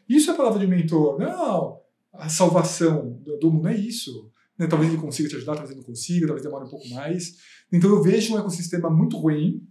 Isso 0.08 0.30
é 0.30 0.34
a 0.34 0.36
palavra 0.36 0.58
de 0.58 0.66
mentor. 0.66 1.18
Não, 1.18 1.80
a 2.12 2.28
salvação 2.28 3.20
do 3.40 3.50
mundo 3.50 3.68
é 3.68 3.76
isso. 3.76 4.30
Né? 4.58 4.66
Talvez 4.66 4.92
ele 4.92 5.00
consiga 5.00 5.28
te 5.28 5.36
ajudar, 5.36 5.54
talvez 5.54 5.70
ele 5.70 5.80
não 5.80 5.86
consiga, 5.86 6.26
talvez 6.26 6.44
demore 6.44 6.64
um 6.64 6.70
pouco 6.70 6.88
mais. 6.90 7.36
Então 7.72 7.90
eu 7.90 8.02
vejo 8.02 8.34
um 8.34 8.38
ecossistema 8.38 8.90
muito 8.90 9.16
ruim, 9.16 9.66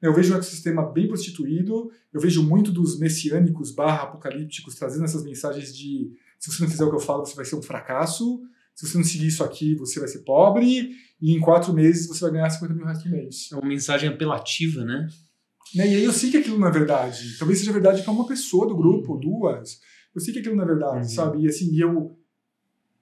né? 0.00 0.08
eu 0.08 0.14
vejo 0.14 0.32
um 0.32 0.36
ecossistema 0.36 0.90
bem 0.90 1.06
prostituído, 1.06 1.90
eu 2.12 2.20
vejo 2.20 2.42
muito 2.42 2.72
dos 2.72 2.98
messiânicos 2.98 3.70
barra 3.70 4.04
apocalípticos 4.04 4.74
trazendo 4.74 5.04
essas 5.04 5.22
mensagens 5.22 5.76
de 5.76 6.10
se 6.38 6.50
você 6.50 6.62
não 6.62 6.70
fizer 6.70 6.84
o 6.84 6.90
que 6.90 6.96
eu 6.96 7.00
falo, 7.00 7.24
você 7.24 7.34
vai 7.34 7.44
ser 7.44 7.56
um 7.56 7.62
fracasso, 7.62 8.42
se 8.74 8.86
você 8.86 8.98
não 8.98 9.04
seguir 9.04 9.28
isso 9.28 9.44
aqui, 9.44 9.74
você 9.76 9.98
vai 9.98 10.08
ser 10.08 10.20
pobre, 10.20 10.90
e 11.20 11.34
em 11.34 11.40
quatro 11.40 11.72
meses 11.72 12.06
você 12.06 12.20
vai 12.20 12.32
ganhar 12.32 12.50
50 12.50 12.74
mil 12.74 12.84
reais 12.84 13.02
por 13.02 13.10
mês. 13.10 13.48
É 13.52 13.56
uma 13.56 13.68
mensagem 13.68 14.08
apelativa, 14.08 14.84
né? 14.84 15.08
Né? 15.74 15.88
E 15.88 15.96
aí 15.96 16.04
eu 16.04 16.12
sei 16.12 16.30
que 16.30 16.36
aquilo 16.36 16.58
não 16.58 16.68
é 16.68 16.70
verdade. 16.70 17.38
Talvez 17.38 17.58
seja 17.58 17.72
verdade 17.72 18.02
para 18.02 18.12
uma 18.12 18.26
pessoa 18.26 18.66
do 18.66 18.76
grupo, 18.76 19.14
uhum. 19.14 19.20
duas. 19.20 19.80
Eu 20.14 20.20
sei 20.20 20.32
que 20.32 20.40
aquilo 20.40 20.56
não 20.56 20.64
é 20.64 20.66
verdade, 20.66 21.06
uhum. 21.06 21.08
sabe? 21.08 21.42
E 21.42 21.48
assim, 21.48 21.76
eu 21.76 22.16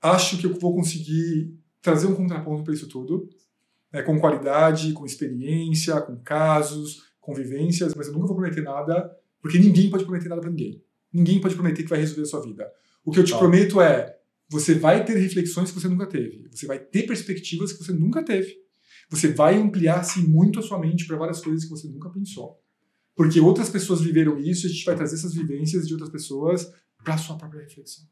acho 0.01 0.39
que 0.39 0.47
eu 0.47 0.55
vou 0.55 0.75
conseguir 0.75 1.55
trazer 1.81 2.07
um 2.07 2.15
contraponto 2.15 2.65
para 2.65 2.75
isso 2.75 2.89
tudo, 2.89 3.29
né? 3.93 4.03
com 4.03 4.19
qualidade, 4.19 4.93
com 4.93 5.05
experiência, 5.05 6.01
com 6.01 6.17
casos, 6.17 7.03
convivências, 7.21 7.95
mas 7.95 8.07
eu 8.07 8.13
nunca 8.13 8.27
vou 8.27 8.37
prometer 8.37 8.63
nada, 8.63 9.11
porque 9.41 9.59
ninguém 9.59 9.91
pode 9.91 10.05
prometer 10.05 10.29
nada 10.29 10.41
para 10.41 10.51
ninguém. 10.51 10.83
Ninguém 11.13 11.41
pode 11.41 11.55
prometer 11.55 11.83
que 11.83 11.91
vai 11.91 12.01
resolver 12.01 12.23
a 12.23 12.27
sua 12.27 12.43
vida. 12.43 12.71
O 13.05 13.11
que 13.11 13.19
eu 13.19 13.25
te 13.25 13.37
prometo 13.37 13.81
é, 13.81 14.17
você 14.49 14.75
vai 14.75 15.05
ter 15.05 15.17
reflexões 15.19 15.71
que 15.71 15.81
você 15.81 15.89
nunca 15.89 16.07
teve. 16.07 16.49
Você 16.51 16.67
vai 16.67 16.79
ter 16.79 17.03
perspectivas 17.03 17.73
que 17.73 17.85
você 17.85 17.93
nunca 17.93 18.23
teve. 18.23 18.57
Você 19.11 19.29
vai 19.29 19.57
ampliar-se 19.57 20.21
muito 20.21 20.59
a 20.59 20.63
sua 20.63 20.79
mente 20.79 21.07
para 21.07 21.17
várias 21.17 21.41
coisas 21.41 21.65
que 21.65 21.71
você 21.71 21.89
nunca 21.89 22.09
pensou. 22.09 22.62
Porque 23.15 23.41
outras 23.41 23.69
pessoas 23.69 24.01
viveram 24.01 24.39
isso 24.39 24.67
e 24.67 24.71
a 24.71 24.73
gente 24.73 24.85
vai 24.85 24.97
trazer 24.97 25.17
essas 25.17 25.35
vivências 25.35 25.87
de 25.87 25.95
outras 25.95 26.11
pessoas 26.11 26.73
para 27.05 27.15
a 27.15 27.19
sua 27.19 27.37
própria 27.37 27.63
reflexão. 27.63 28.05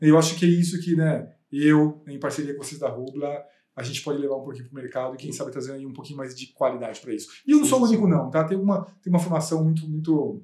Eu 0.00 0.18
acho 0.18 0.36
que 0.36 0.44
é 0.44 0.48
isso 0.48 0.80
que, 0.80 0.96
né, 0.96 1.32
eu, 1.50 2.02
em 2.08 2.18
parceria 2.18 2.54
com 2.54 2.62
vocês 2.62 2.80
da 2.80 2.88
Rubla, 2.88 3.42
a 3.76 3.82
gente 3.82 4.02
pode 4.02 4.20
levar 4.20 4.36
um 4.36 4.44
pouquinho 4.44 4.64
para 4.68 4.72
o 4.72 4.82
mercado 4.82 5.14
e 5.14 5.18
quem 5.18 5.32
sabe 5.32 5.50
trazer 5.50 5.72
aí 5.72 5.86
um 5.86 5.92
pouquinho 5.92 6.16
mais 6.16 6.34
de 6.34 6.48
qualidade 6.48 7.00
para 7.00 7.14
isso. 7.14 7.28
E 7.46 7.52
eu 7.52 7.58
não 7.58 7.64
sou 7.64 7.80
o 7.80 7.84
único 7.84 8.06
não, 8.06 8.30
tá? 8.30 8.44
Tem 8.44 8.56
uma, 8.56 8.84
tem 9.02 9.12
uma 9.12 9.18
formação 9.18 9.62
muito, 9.64 9.88
muito 9.88 10.42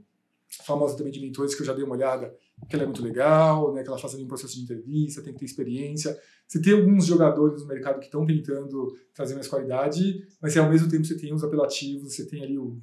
famosa 0.64 0.96
também 0.96 1.12
de 1.12 1.20
mentores 1.20 1.54
que 1.54 1.62
eu 1.62 1.66
já 1.66 1.72
dei 1.72 1.84
uma 1.84 1.94
olhada, 1.94 2.34
que 2.68 2.74
ela 2.74 2.82
é 2.82 2.86
muito 2.86 3.02
legal, 3.02 3.72
né, 3.72 3.82
que 3.82 3.88
ela 3.88 3.98
faz 3.98 4.14
ali 4.14 4.24
um 4.24 4.28
processo 4.28 4.54
de 4.56 4.62
entrevista, 4.62 5.22
tem 5.22 5.32
que 5.32 5.38
ter 5.38 5.44
experiência. 5.44 6.18
Você 6.46 6.60
tem 6.60 6.72
alguns 6.72 7.06
jogadores 7.06 7.62
no 7.62 7.68
mercado 7.68 8.00
que 8.00 8.06
estão 8.06 8.26
tentando 8.26 8.92
trazer 9.14 9.34
mais 9.34 9.46
qualidade, 9.46 10.26
mas 10.42 10.56
ao 10.56 10.68
mesmo 10.68 10.88
tempo 10.90 11.04
você 11.04 11.16
tem 11.16 11.32
os 11.32 11.44
apelativos, 11.44 12.12
você 12.14 12.26
tem 12.26 12.42
ali 12.42 12.58
o 12.58 12.76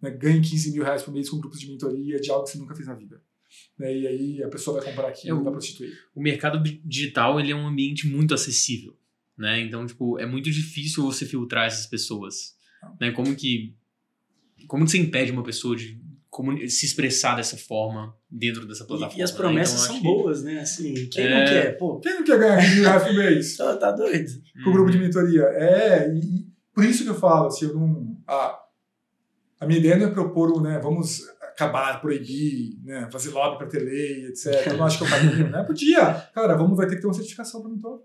né, 0.00 0.10
ganhe 0.10 0.40
15 0.40 0.72
mil 0.72 0.82
reais 0.82 1.02
por 1.02 1.14
mês 1.14 1.30
com 1.30 1.38
grupos 1.38 1.60
de 1.60 1.68
mentoria 1.68 2.20
de 2.20 2.30
algo 2.30 2.44
que 2.44 2.50
você 2.50 2.58
nunca 2.58 2.74
fez 2.74 2.88
na 2.88 2.94
vida. 2.94 3.22
né, 3.78 3.96
e 3.96 4.06
aí 4.06 4.42
a 4.42 4.48
pessoa 4.48 4.80
vai 4.80 4.90
comprar 4.90 5.08
aquilo 5.08 5.36
É 5.38 5.40
e 5.40 5.44
vai 5.44 5.52
prostituir. 5.52 5.92
o 6.14 6.20
mercado 6.20 6.60
di- 6.62 6.80
digital 6.84 7.38
ele 7.38 7.52
é 7.52 7.54
um 7.54 7.66
ambiente 7.68 8.08
muito 8.08 8.34
acessível, 8.34 8.96
né? 9.38 9.60
Então, 9.60 9.86
tipo, 9.86 10.18
é 10.18 10.26
muito 10.26 10.50
difícil 10.50 11.04
você 11.04 11.24
filtrar 11.26 11.66
essas 11.66 11.86
pessoas, 11.86 12.56
né? 13.00 13.10
Como 13.12 13.34
que 13.36 13.74
como 14.66 14.84
que 14.84 14.90
você 14.90 14.98
impede 14.98 15.30
uma 15.32 15.42
pessoa 15.42 15.76
de 15.76 16.00
se 16.68 16.86
expressar 16.86 17.36
dessa 17.36 17.56
forma 17.58 18.14
dentro 18.30 18.66
dessa 18.66 18.84
plataforma? 18.86 19.14
E, 19.16 19.20
e 19.20 19.22
as 19.22 19.30
né? 19.32 19.36
promessas 19.36 19.74
Então, 19.74 19.86
são 19.86 19.94
acho 19.96 20.02
que- 20.02 20.08
boas, 20.08 20.42
né? 20.42 20.60
Assim, 20.60 20.94
quem 21.10 21.24
É. 21.26 21.38
não 21.40 21.46
quer? 21.46 21.78
Pô, 21.78 22.00
Quem 22.00 22.14
não 22.14 22.24
quer 22.24 22.38
ganhar 22.38 22.56
15 22.60 22.74
mil 22.74 22.84
reais 22.84 23.02
por 23.02 23.14
mês? 23.14 23.56
tá, 23.58 23.76
tá 23.76 23.92
doido. 23.92 24.30
com 24.64 24.70
o 24.70 24.72
grupo 24.72 24.90
de 24.90 24.96
Uhum. 24.98 25.04
mentoria. 25.04 25.42
É, 25.42 26.10
e, 26.14 26.18
e 26.18 26.46
por 26.74 26.84
isso 26.84 27.04
que 27.04 27.10
eu 27.10 27.14
falo, 27.14 27.48
assim, 27.48 27.66
eu 27.66 27.74
não. 27.74 28.16
A, 28.26 28.58
a 29.60 29.66
minha 29.66 29.78
ideia 29.78 29.96
não 29.96 30.06
é 30.06 30.10
propor 30.10 30.50
o, 30.50 30.60
né, 30.62 30.78
vamos 30.82 31.20
acabar, 31.42 32.00
proibir, 32.00 32.78
né, 32.82 33.08
fazer 33.12 33.28
lobby 33.30 33.58
para 33.58 33.66
ter 33.66 33.80
lei, 33.80 34.26
etc. 34.28 34.68
Eu 34.68 34.78
não 34.78 34.86
acho 34.86 34.96
que 34.98 35.04
é 35.04 35.06
o 35.06 35.10
caminho, 35.10 35.50
né? 35.50 35.62
Podia. 35.64 36.14
Cara, 36.34 36.54
vamos, 36.56 36.76
vai 36.78 36.86
ter 36.86 36.94
que 36.96 37.02
ter 37.02 37.06
uma 37.06 37.12
certificação 37.14 37.60
para 37.60 37.70
mentor. 37.70 38.02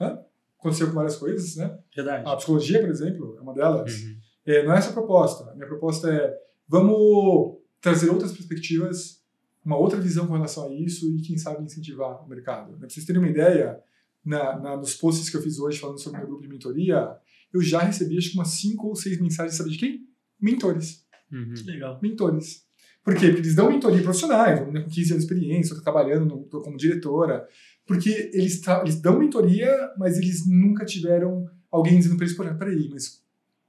Né? 0.00 0.18
Aconteceu 0.58 0.88
com 0.88 0.94
várias 0.94 1.14
coisas, 1.14 1.54
né? 1.54 1.78
Verdade. 1.94 2.24
A 2.28 2.34
psicologia, 2.34 2.80
por 2.80 2.90
exemplo, 2.90 3.36
é 3.38 3.40
uma 3.40 3.54
delas. 3.54 3.94
Uhum. 4.02 4.16
É, 4.44 4.64
não 4.64 4.72
é 4.74 4.78
essa 4.78 4.90
a 4.90 4.92
proposta. 4.92 5.48
A 5.50 5.54
minha 5.54 5.68
proposta 5.68 6.12
é 6.12 6.34
vamos 6.68 7.57
trazer 7.80 8.10
outras 8.10 8.32
perspectivas, 8.32 9.22
uma 9.64 9.76
outra 9.76 10.00
visão 10.00 10.26
com 10.26 10.32
relação 10.34 10.66
a 10.68 10.72
isso 10.74 11.08
e, 11.14 11.20
quem 11.20 11.36
sabe, 11.38 11.62
incentivar 11.64 12.24
o 12.24 12.28
mercado. 12.28 12.72
Né? 12.72 12.78
Pra 12.78 12.88
vocês 12.88 13.04
terem 13.06 13.20
uma 13.20 13.30
ideia, 13.30 13.78
na, 14.24 14.58
na- 14.58 14.76
nos 14.76 14.94
posts 14.94 15.30
que 15.30 15.36
eu 15.36 15.42
fiz 15.42 15.58
hoje 15.58 15.78
falando 15.78 15.98
sobre 15.98 16.18
o 16.18 16.20
meu 16.20 16.28
grupo 16.28 16.42
de 16.42 16.48
mentoria, 16.48 17.08
eu 17.52 17.62
já 17.62 17.80
recebi 17.80 18.16
acho 18.18 18.30
que 18.30 18.36
umas 18.38 18.48
cinco 18.48 18.88
ou 18.88 18.96
seis 18.96 19.20
mensagens, 19.20 19.56
sabe 19.56 19.70
de 19.70 19.78
quem? 19.78 20.06
Mentores. 20.40 21.04
Uhum. 21.32 21.54
Que 21.54 21.62
legal. 21.64 21.98
Mentores. 22.02 22.66
Por 23.04 23.14
quê? 23.14 23.26
Porque 23.28 23.40
eles 23.40 23.54
dão 23.54 23.70
mentoria 23.70 24.02
profissionais, 24.02 24.58
uma 24.58 24.66
menina 24.66 24.84
com 24.84 24.90
15 24.90 25.12
anos 25.12 25.24
de 25.26 25.32
experiência, 25.32 25.74
outra 25.74 25.84
trabalhando 25.92 26.26
no- 26.26 26.44
como 26.62 26.76
diretora. 26.76 27.48
Porque 27.86 28.30
eles, 28.34 28.60
tra- 28.60 28.82
eles 28.82 29.00
dão 29.00 29.18
mentoria, 29.18 29.70
mas 29.96 30.18
eles 30.18 30.46
nunca 30.46 30.84
tiveram 30.84 31.48
alguém 31.70 31.96
dizendo 31.96 32.16
para 32.16 32.26
eles, 32.26 32.36
"Poxa, 32.36 32.54
peraí, 32.54 32.88
mas 32.90 33.22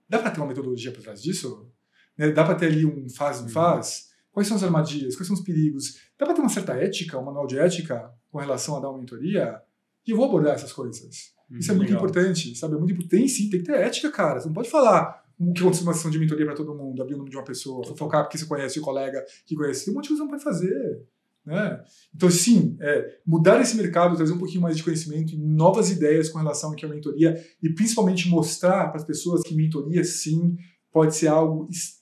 dá 0.09 0.19
para 0.19 0.31
ter 0.31 0.39
uma 0.41 0.47
metodologia 0.47 0.91
por 0.91 1.01
trás 1.01 1.21
disso? 1.21 1.71
Né? 2.19 2.31
Dá 2.31 2.43
para 2.43 2.55
ter 2.55 2.65
ali 2.65 2.85
um 2.85 3.09
faz, 3.09 3.41
não 3.41 3.47
faz? 3.47 4.09
Quais 4.29 4.45
são 4.45 4.57
as 4.57 4.63
armadilhas? 4.63 5.15
Quais 5.15 5.25
são 5.25 5.35
os 5.35 5.41
perigos? 5.41 5.95
Dá 6.19 6.25
para 6.25 6.35
ter 6.35 6.41
uma 6.41 6.49
certa 6.49 6.73
ética, 6.73 7.17
um 7.17 7.23
manual 7.23 7.47
de 7.47 7.57
ética 7.57 8.11
com 8.29 8.37
relação 8.37 8.75
a 8.75 8.81
dar 8.81 8.89
uma 8.89 8.99
mentoria? 8.99 9.59
E 10.05 10.11
eu 10.11 10.17
vou 10.17 10.25
abordar 10.25 10.53
essas 10.53 10.73
coisas. 10.73 11.33
Isso 11.49 11.71
é 11.71 11.73
muito 11.73 11.89
Legal. 11.89 12.03
importante, 12.03 12.53
sabe? 12.55 12.75
É 12.75 12.77
muito 12.77 12.91
importante. 12.91 13.17
Tem 13.17 13.27
sim, 13.27 13.49
tem 13.49 13.61
que 13.61 13.65
ter 13.65 13.79
ética, 13.79 14.11
cara. 14.11 14.39
Você 14.39 14.47
não 14.47 14.53
pode 14.53 14.69
falar 14.69 15.23
o 15.39 15.53
que 15.53 15.61
aconteceu 15.61 15.85
numa 15.85 15.93
sessão 15.93 16.11
de 16.11 16.19
mentoria 16.19 16.45
para 16.45 16.55
todo 16.55 16.75
mundo, 16.75 17.01
abrir 17.01 17.15
o 17.15 17.17
nome 17.17 17.29
de 17.29 17.37
uma 17.37 17.45
pessoa, 17.45 17.85
fofocar 17.85 18.23
porque 18.23 18.37
você 18.37 18.45
conhece 18.45 18.77
o 18.79 18.81
colega 18.81 19.25
que 19.45 19.55
conhece. 19.55 19.85
Tem 19.85 19.93
um 19.93 19.95
monte 19.95 20.03
de 20.03 20.09
coisa 20.09 20.23
que 20.23 20.29
não 20.29 20.37
pode 20.37 20.43
fazer. 20.43 21.07
Né? 21.45 21.83
Então, 22.13 22.29
sim, 22.29 22.77
é, 22.81 23.19
mudar 23.25 23.59
esse 23.61 23.75
mercado, 23.77 24.15
trazer 24.15 24.33
um 24.33 24.37
pouquinho 24.37 24.61
mais 24.61 24.75
de 24.75 24.83
conhecimento 24.83 25.33
e 25.33 25.37
novas 25.37 25.89
ideias 25.89 26.29
com 26.29 26.37
relação 26.37 26.69
ao 26.69 26.75
que 26.75 26.85
é 26.85 26.87
a 26.87 26.91
mentoria 26.91 27.41
e 27.63 27.73
principalmente 27.73 28.29
mostrar 28.29 28.89
para 28.89 28.97
as 28.97 29.05
pessoas 29.05 29.41
que 29.41 29.55
mentoria, 29.55 30.03
sim, 30.03 30.57
pode 30.91 31.15
ser 31.15 31.27
algo 31.27 31.67
extremamente 31.69 31.98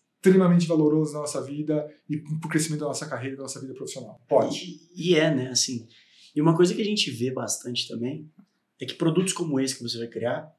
valoroso 0.68 1.14
na 1.14 1.20
nossa 1.20 1.42
vida 1.44 1.88
e 2.10 2.18
para 2.18 2.48
o 2.48 2.50
crescimento 2.50 2.82
da 2.82 2.88
nossa 2.88 3.06
carreira, 3.06 3.36
da 3.38 3.44
nossa 3.44 3.60
vida 3.60 3.74
profissional. 3.74 4.22
Pode. 4.28 4.80
E, 4.96 5.12
e 5.12 5.16
é, 5.16 5.34
né? 5.34 5.50
Assim. 5.50 5.88
E 6.36 6.42
uma 6.42 6.56
coisa 6.56 6.74
que 6.74 6.82
a 6.82 6.86
gente 6.86 7.10
vê 7.12 7.32
bastante 7.32 7.88
também 7.88 8.30
é 8.80 8.86
que 8.86 8.94
produtos 8.94 9.34
como 9.34 9.60
esse 9.60 9.76
que 9.76 9.84
você 9.84 9.98
vai 9.98 10.08
criar, 10.08 10.52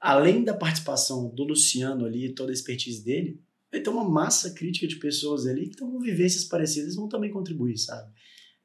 além 0.00 0.44
da 0.44 0.54
participação 0.54 1.28
do 1.34 1.44
Luciano 1.44 2.04
ali, 2.04 2.34
toda 2.34 2.50
a 2.50 2.54
expertise 2.54 3.02
dele, 3.04 3.40
vai 3.72 3.80
ter 3.80 3.90
uma 3.90 4.08
massa 4.08 4.50
crítica 4.52 4.86
de 4.86 4.96
pessoas 4.96 5.46
ali 5.46 5.62
que 5.64 5.70
estão 5.70 5.90
com 5.90 5.98
vivências 6.00 6.44
parecidas 6.44 6.94
vão 6.96 7.08
também 7.08 7.30
contribuir, 7.30 7.78
sabe? 7.78 8.12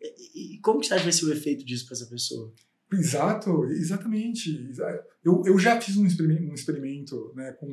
E, 0.02 0.56
e 0.56 0.60
como 0.60 0.80
que 0.80 0.88
você 0.88 0.94
acha 0.96 1.04
que 1.04 1.10
vai 1.10 1.14
ser 1.14 1.26
o 1.26 1.32
efeito 1.34 1.64
disso 1.66 1.86
para 1.86 1.96
essa 1.96 2.06
pessoa? 2.08 2.54
Exato, 2.92 3.64
exatamente. 3.66 4.50
Exa- 4.70 5.06
Eu, 5.24 5.42
eu 5.46 5.58
já 5.58 5.80
fiz 5.80 5.96
um 5.96 6.06
experimento, 6.06 6.44
um 6.44 6.54
experimento 6.54 7.32
né, 7.36 7.52
com, 7.54 7.72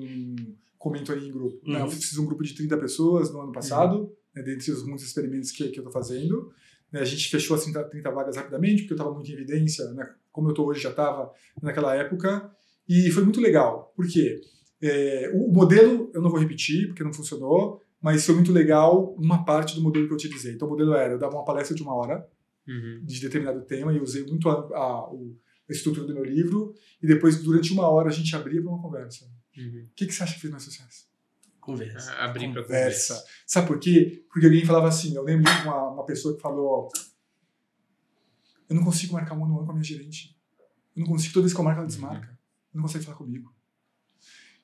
com 0.79 0.91
mentoria 0.91 1.29
em 1.29 1.33
grupo. 1.33 1.59
né? 1.69 1.79
Uhum. 1.81 1.87
Eu 1.87 1.91
fiz 1.91 2.17
um 2.19 2.25
grupo 2.27 2.43
de 2.45 2.55
30 2.55 2.77
pessoas 2.79 3.33
no 3.33 3.41
ano 3.41 3.53
passado, 3.53 4.13
né, 4.35 4.43
dentre 4.43 4.71
os 4.71 4.85
muitos 4.85 5.05
experimentos 5.05 5.51
que, 5.51 5.69
que 5.69 5.79
eu 5.81 5.85
estou 5.85 5.93
fazendo. 5.93 6.53
Né, 6.93 7.01
a 7.01 7.05
gente 7.05 7.29
fechou 7.29 7.57
as 7.57 7.65
30, 7.65 7.85
30 7.85 8.11
vagas 8.11 8.37
rapidamente, 8.37 8.83
porque 8.83 8.93
eu 8.93 8.97
estava 8.97 9.13
muito 9.13 9.29
em 9.31 9.35
evidência, 9.35 9.85
né, 9.93 10.09
como 10.31 10.49
eu 10.49 10.53
estou 10.53 10.67
hoje 10.69 10.81
já 10.81 10.91
estava 10.91 11.33
naquela 11.63 11.95
época. 11.95 12.51
E 12.89 13.11
foi 13.11 13.25
muito 13.25 13.41
legal, 13.41 13.93
porque 13.97 14.41
é, 14.81 15.31
o, 15.35 15.53
modelo 15.53 16.11
eu 16.15 16.23
não 16.23 16.31
vou 16.31 16.39
repetir, 16.39 16.87
porque 16.87 17.03
não 17.05 17.13
funcionou, 17.13 17.83
mas 18.01 18.25
foi 18.25 18.35
muito 18.37 18.53
legal 18.53 19.15
uma 19.19 19.45
parte 19.45 19.75
do 19.75 19.83
modelo 19.83 20.07
que 20.07 20.13
eu 20.13 20.17
utilizei. 20.17 20.55
Então 20.55 20.69
o 20.69 20.71
modelo 20.71 20.95
era, 20.95 21.13
eu 21.15 21.19
dava 21.19 21.35
uma 21.35 21.45
palestra 21.45 21.75
de 21.75 21.83
uma 21.83 21.95
hora, 21.95 22.27
Uhum. 22.67 23.01
de 23.03 23.19
determinado 23.21 23.63
tema 23.63 23.95
e 23.95 23.99
usei 23.99 24.25
muito 24.27 24.47
a, 24.49 24.53
a- 24.53 25.11
a 25.11 25.73
estrutura 25.73 26.07
do 26.07 26.13
meu 26.13 26.23
livro 26.23 26.75
e 27.03 27.07
depois 27.07 27.43
durante 27.43 27.73
uma 27.73 27.89
hora 27.89 28.09
a 28.11 28.13
gente 28.13 28.35
abria 28.37 28.61
para 28.61 28.71
uma 28.71 28.81
conversa. 28.83 29.27
Uhum. 29.59 29.87
O 29.91 29.95
que, 29.95 30.07
que 30.07 30.13
você 30.13 30.23
acha 30.23 30.35
que 30.35 30.41
fez 30.41 30.51
mais 30.51 30.63
sucesso? 30.63 31.07
Conversa. 31.61 32.13
Abrir 32.15 32.47
Conversa. 32.49 32.65
conversa. 33.15 33.25
Sabe 33.47 33.67
por 33.67 33.79
quê? 33.79 34.25
Porque 34.33 34.47
alguém 34.47 34.65
falava 34.65 34.89
assim, 34.89 35.15
eu 35.15 35.23
lembro 35.23 35.53
de 35.53 35.63
uma, 35.63 35.91
uma 35.91 36.07
pessoa 36.07 36.35
que 36.35 36.41
falou 36.41 36.91
eu 38.69 38.77
não 38.77 38.85
consigo 38.85 39.15
marcar 39.15 39.35
um 39.35 39.45
ano 39.45 39.65
com 39.65 39.71
a 39.71 39.75
minha 39.75 39.85
gerente. 39.85 40.37
Eu 40.95 41.01
não 41.01 41.07
consigo, 41.07 41.33
toda 41.33 41.45
vez 41.45 41.55
que 41.55 41.61
eu 41.61 41.65
marco 41.65 41.81
ela 41.81 41.89
desmarca. 41.89 42.39
Não 42.73 42.83
consegue 42.83 43.05
falar 43.05 43.17
comigo. 43.17 43.53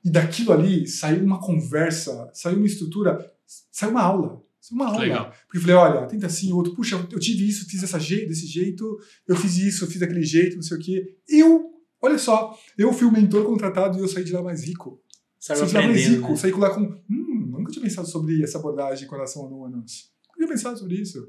E 0.04 0.10
daquilo 0.10 0.52
ali 0.52 0.86
saiu 0.86 1.24
uma 1.24 1.40
conversa, 1.40 2.30
saiu 2.34 2.58
uma 2.58 2.66
estrutura, 2.66 3.32
saiu 3.46 3.92
uma 3.92 4.02
aula. 4.02 4.44
Saiu 4.60 4.76
uma 4.76 4.88
aula. 4.88 5.00
Legal. 5.00 5.30
Porque 5.46 5.56
eu 5.56 5.60
falei, 5.62 5.76
olha, 5.76 6.06
tenta 6.06 6.26
assim, 6.26 6.52
o 6.52 6.56
outro, 6.56 6.74
puxa, 6.74 6.96
eu 7.10 7.18
tive 7.18 7.48
isso, 7.48 7.66
fiz 7.66 7.80
dessa 7.80 7.98
jeito, 7.98 8.28
desse 8.28 8.46
jeito, 8.46 8.98
eu 9.26 9.36
fiz 9.36 9.56
isso, 9.56 9.84
eu 9.84 9.88
fiz 9.88 9.98
daquele 9.98 10.22
jeito, 10.22 10.56
não 10.56 10.62
sei 10.62 10.76
o 10.76 10.80
quê. 10.80 11.16
Eu, 11.26 11.73
olha 12.04 12.18
só, 12.18 12.56
eu 12.76 12.92
fui 12.92 13.06
o 13.06 13.12
mentor 13.12 13.44
contratado 13.44 13.98
e 13.98 14.00
eu 14.00 14.08
saí 14.08 14.24
de 14.24 14.32
lá 14.32 14.42
mais 14.42 14.62
rico. 14.62 15.00
Saiu 15.40 15.60
saí 15.60 15.68
de 15.68 15.74
lá 15.74 15.82
mais 15.82 16.06
rico, 16.06 16.30
né? 16.30 16.36
saí 16.36 16.52
lá 16.52 16.70
com, 16.74 16.80
hum, 17.10 17.56
nunca 17.58 17.72
tinha 17.72 17.82
pensado 17.82 18.06
sobre 18.06 18.42
essa 18.42 18.58
abordagem 18.58 19.08
com 19.08 19.14
relação 19.14 19.42
a 19.42 19.46
alunos. 19.46 20.10
Nunca 20.26 20.36
tinha 20.36 20.48
pensado 20.48 20.78
sobre 20.78 20.96
isso. 20.96 21.26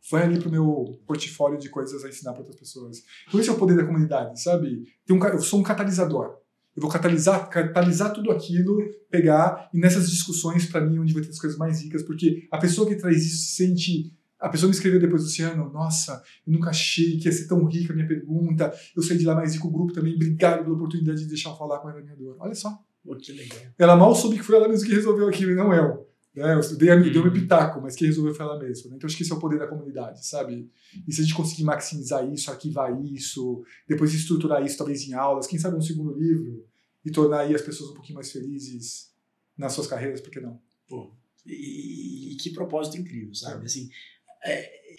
Foi 0.00 0.22
ali 0.22 0.38
pro 0.38 0.50
meu 0.50 1.00
portfólio 1.06 1.58
de 1.58 1.68
coisas 1.68 2.04
a 2.04 2.08
ensinar 2.08 2.32
para 2.32 2.42
outras 2.42 2.58
pessoas. 2.58 3.02
Então 3.26 3.40
esse 3.40 3.48
é 3.48 3.52
o 3.52 3.58
poder 3.58 3.76
da 3.76 3.84
comunidade, 3.84 4.40
sabe? 4.40 4.84
Tem 5.06 5.16
um, 5.16 5.24
eu 5.24 5.40
sou 5.40 5.60
um 5.60 5.62
catalisador. 5.62 6.36
Eu 6.74 6.80
vou 6.80 6.90
catalisar, 6.90 7.48
catalisar 7.50 8.12
tudo 8.12 8.30
aquilo, 8.30 8.78
pegar 9.10 9.68
e 9.74 9.78
nessas 9.78 10.10
discussões 10.10 10.66
para 10.66 10.80
mim 10.80 10.98
onde 10.98 11.12
vai 11.12 11.22
ter 11.22 11.30
as 11.30 11.38
coisas 11.38 11.58
mais 11.58 11.82
ricas, 11.82 12.02
porque 12.02 12.46
a 12.50 12.58
pessoa 12.58 12.88
que 12.88 12.96
traz 12.96 13.24
isso 13.24 13.44
se 13.44 13.56
sente 13.56 14.12
a 14.42 14.48
pessoa 14.48 14.68
me 14.68 14.74
escreveu 14.74 15.00
depois, 15.00 15.22
Luciano, 15.22 15.70
nossa, 15.72 16.22
eu 16.46 16.52
nunca 16.52 16.70
achei 16.70 17.18
que 17.18 17.26
ia 17.26 17.32
ser 17.32 17.46
tão 17.46 17.64
rica 17.64 17.92
a 17.92 17.96
minha 17.96 18.08
pergunta. 18.08 18.72
Eu 18.96 19.02
saí 19.02 19.16
de 19.18 19.24
lá 19.24 19.34
mais 19.34 19.54
rico, 19.54 19.68
o 19.68 19.70
grupo 19.70 19.92
também. 19.92 20.14
Obrigado 20.14 20.64
pela 20.64 20.74
oportunidade 20.74 21.20
de 21.22 21.28
deixar 21.28 21.50
eu 21.50 21.56
falar 21.56 21.78
com 21.78 21.88
a 21.88 21.94
minha 22.00 22.16
dor. 22.16 22.36
Olha 22.40 22.54
só. 22.54 22.76
Pô, 23.04 23.16
que 23.16 23.32
legal. 23.32 23.58
Ela 23.78 23.96
mal 23.96 24.14
soube 24.14 24.36
que 24.36 24.42
foi 24.42 24.56
ela 24.56 24.68
mesma 24.68 24.86
que 24.86 24.94
resolveu 24.94 25.28
aquilo, 25.28 25.52
e 25.52 25.54
não 25.54 25.72
eu. 25.72 26.06
Né? 26.34 26.54
Eu 26.54 26.76
dei, 26.78 26.88
a- 26.90 26.96
dei 26.96 27.12
meu 27.22 27.32
pitaco, 27.32 27.80
mas 27.82 27.94
quem 27.94 28.06
resolveu 28.06 28.34
foi 28.34 28.44
ela 28.46 28.58
mesma. 28.58 28.90
né? 28.90 28.96
Então 28.96 29.06
acho 29.06 29.16
que 29.16 29.22
esse 29.22 29.32
é 29.32 29.34
o 29.34 29.38
poder 29.38 29.58
da 29.58 29.66
comunidade, 29.66 30.26
sabe? 30.26 30.70
E 31.06 31.12
se 31.12 31.20
a 31.20 31.24
gente 31.24 31.34
conseguir 31.34 31.64
maximizar 31.64 32.26
isso, 32.32 32.50
arquivar 32.50 32.90
isso, 33.04 33.62
depois 33.88 34.14
estruturar 34.14 34.64
isso 34.64 34.78
talvez 34.78 35.02
em 35.06 35.12
aulas, 35.14 35.46
quem 35.46 35.58
sabe 35.58 35.76
um 35.76 35.80
segundo 35.82 36.14
livro, 36.18 36.64
e 37.04 37.10
tornar 37.10 37.40
aí 37.40 37.54
as 37.54 37.60
pessoas 37.62 37.90
um 37.90 37.94
pouquinho 37.94 38.14
mais 38.16 38.32
felizes 38.32 39.10
nas 39.58 39.72
suas 39.72 39.86
carreiras, 39.86 40.20
por 40.20 40.30
que 40.30 40.40
não? 40.40 40.58
Pô, 40.88 41.12
e, 41.44 42.32
e 42.32 42.36
que 42.36 42.50
propósito 42.50 42.96
incrível, 42.96 43.34
sabe? 43.34 43.66
Assim, 43.66 43.88
é, 43.90 44.21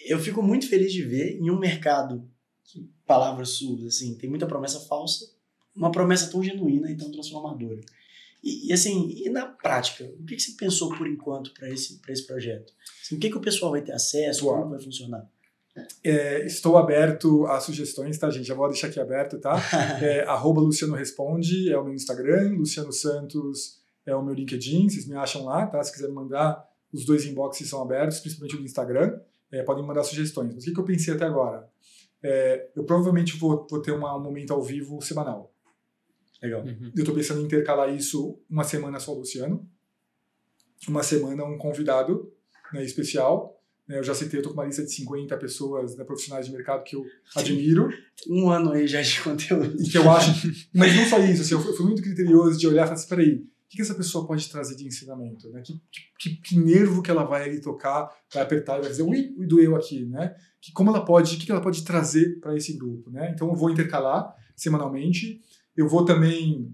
eu 0.06 0.18
fico 0.18 0.42
muito 0.42 0.68
feliz 0.68 0.92
de 0.92 1.02
ver 1.02 1.38
em 1.38 1.50
um 1.50 1.58
mercado, 1.58 2.28
que, 2.64 2.88
palavras 3.06 3.50
suas, 3.50 3.84
assim, 3.84 4.14
tem 4.14 4.28
muita 4.28 4.46
promessa 4.46 4.80
falsa, 4.80 5.30
uma 5.74 5.90
promessa 5.90 6.30
tão 6.30 6.42
genuína 6.42 6.90
e 6.90 6.96
tão 6.96 7.10
transformadora. 7.10 7.80
E, 8.42 8.68
e, 8.68 8.72
assim, 8.72 9.10
e 9.24 9.30
na 9.30 9.46
prática, 9.46 10.04
o 10.04 10.24
que, 10.24 10.36
que 10.36 10.42
você 10.42 10.52
pensou 10.52 10.94
por 10.94 11.08
enquanto 11.08 11.52
para 11.54 11.68
esse, 11.70 11.98
pra 11.98 12.12
esse 12.12 12.26
projeto? 12.26 12.72
Assim, 13.02 13.16
o 13.16 13.18
que, 13.18 13.30
que 13.30 13.36
o 13.36 13.40
pessoal 13.40 13.72
vai 13.72 13.82
ter 13.82 13.92
acesso? 13.92 14.42
Boa. 14.44 14.58
Como 14.58 14.70
vai 14.70 14.80
funcionar? 14.80 15.26
É, 16.04 16.44
estou 16.46 16.76
aberto 16.76 17.46
a 17.46 17.58
sugestões, 17.58 18.16
tá, 18.18 18.30
gente? 18.30 18.46
Já 18.46 18.54
vou 18.54 18.68
deixar 18.68 18.88
aqui 18.88 19.00
aberto, 19.00 19.38
tá? 19.38 19.56
É, 20.00 20.22
arroba 20.24 20.60
Luciano 20.60 20.94
Responde 20.94 21.70
é 21.70 21.78
o 21.78 21.84
meu 21.84 21.94
Instagram, 21.94 22.52
Luciano 22.56 22.92
Santos 22.92 23.80
é 24.06 24.14
o 24.14 24.22
meu 24.22 24.34
LinkedIn, 24.34 24.88
vocês 24.88 25.06
me 25.06 25.16
acham 25.16 25.44
lá, 25.44 25.66
tá? 25.66 25.82
Se 25.82 25.92
quiser 25.92 26.08
me 26.08 26.14
mandar, 26.14 26.64
os 26.92 27.04
dois 27.04 27.24
inboxes 27.24 27.68
são 27.68 27.82
abertos, 27.82 28.20
principalmente 28.20 28.54
o 28.54 28.58
do 28.58 28.64
Instagram, 28.64 29.18
é, 29.54 29.62
podem 29.62 29.84
mandar 29.84 30.02
sugestões. 30.04 30.54
Mas 30.54 30.62
o 30.62 30.66
que, 30.66 30.72
que 30.74 30.80
eu 30.80 30.84
pensei 30.84 31.14
até 31.14 31.24
agora? 31.24 31.68
É, 32.22 32.68
eu 32.74 32.84
provavelmente 32.84 33.36
vou, 33.36 33.66
vou 33.70 33.80
ter 33.80 33.92
uma- 33.92 34.16
um 34.16 34.22
momento 34.22 34.52
ao 34.52 34.62
vivo 34.62 35.00
semanal. 35.02 35.52
Legal. 36.42 36.62
Uhum. 36.62 36.90
Eu 36.94 37.00
estou 37.02 37.14
pensando 37.14 37.40
em 37.40 37.44
intercalar 37.44 37.94
isso 37.94 38.38
uma 38.50 38.64
semana 38.64 38.98
só 39.00 39.12
o 39.12 39.18
Luciano, 39.18 39.66
uma 40.88 41.02
semana 41.02 41.44
um 41.44 41.56
convidado 41.58 42.30
né, 42.72 42.84
especial. 42.84 43.58
né? 43.88 43.98
eu 43.98 44.02
já 44.04 44.14
citei, 44.14 44.38
eu 44.40 44.42
tô 44.42 44.48
com 44.50 44.54
uma 44.54 44.64
lista 44.66 44.82
de 44.82 44.90
50 44.92 45.36
pessoas, 45.38 45.96
né, 45.96 46.04
profissionais 46.04 46.46
de 46.46 46.52
mercado 46.52 46.82
que 46.84 46.96
eu 46.96 47.04
admiro 47.36 47.88
Um 48.28 48.50
ano 48.50 48.72
aí 48.72 48.86
já 48.86 49.00
de 49.00 49.20
conteúdo. 49.22 49.76
e 49.82 49.88
que 49.90 49.96
eu 49.98 50.10
acho. 50.10 50.30
Mas 50.74 50.94
não 50.96 51.04
só 51.06 51.18
isso, 51.20 51.42
assim, 51.42 51.54
eu 51.54 51.60
fui- 51.60 51.86
muito 51.86 52.02
criterioso 52.02 52.58
de 52.58 52.66
olhar 52.66 52.82
e 52.82 52.86
falar 52.86 52.94
assim: 52.94 53.08
peraí, 53.08 53.46
que, 53.74 53.76
que 53.76 53.82
essa 53.82 53.94
pessoa 53.94 54.26
pode 54.26 54.48
trazer 54.48 54.76
de 54.76 54.86
ensinamento? 54.86 55.50
Né? 55.50 55.60
Que, 55.62 55.80
que, 56.18 56.36
que 56.36 56.58
nervo 56.58 57.02
que 57.02 57.10
ela 57.10 57.24
vai 57.24 57.44
ali 57.44 57.60
tocar, 57.60 58.08
vai 58.32 58.42
apertar 58.42 58.78
e 58.78 58.82
vai 58.82 58.90
dizer, 58.90 59.02
ui, 59.02 59.34
ui 59.36 59.46
doeu 59.46 59.74
aqui, 59.74 60.04
né? 60.06 60.34
Que 60.60 60.72
como 60.72 60.90
ela 60.90 61.04
pode, 61.04 61.34
o 61.34 61.38
que, 61.38 61.46
que 61.46 61.52
ela 61.52 61.60
pode 61.60 61.82
trazer 61.84 62.40
para 62.40 62.56
esse 62.56 62.72
grupo, 62.74 63.10
né? 63.10 63.32
Então 63.34 63.48
eu 63.48 63.54
vou 63.54 63.70
intercalar 63.70 64.34
semanalmente, 64.56 65.40
eu 65.76 65.88
vou 65.88 66.04
também 66.04 66.72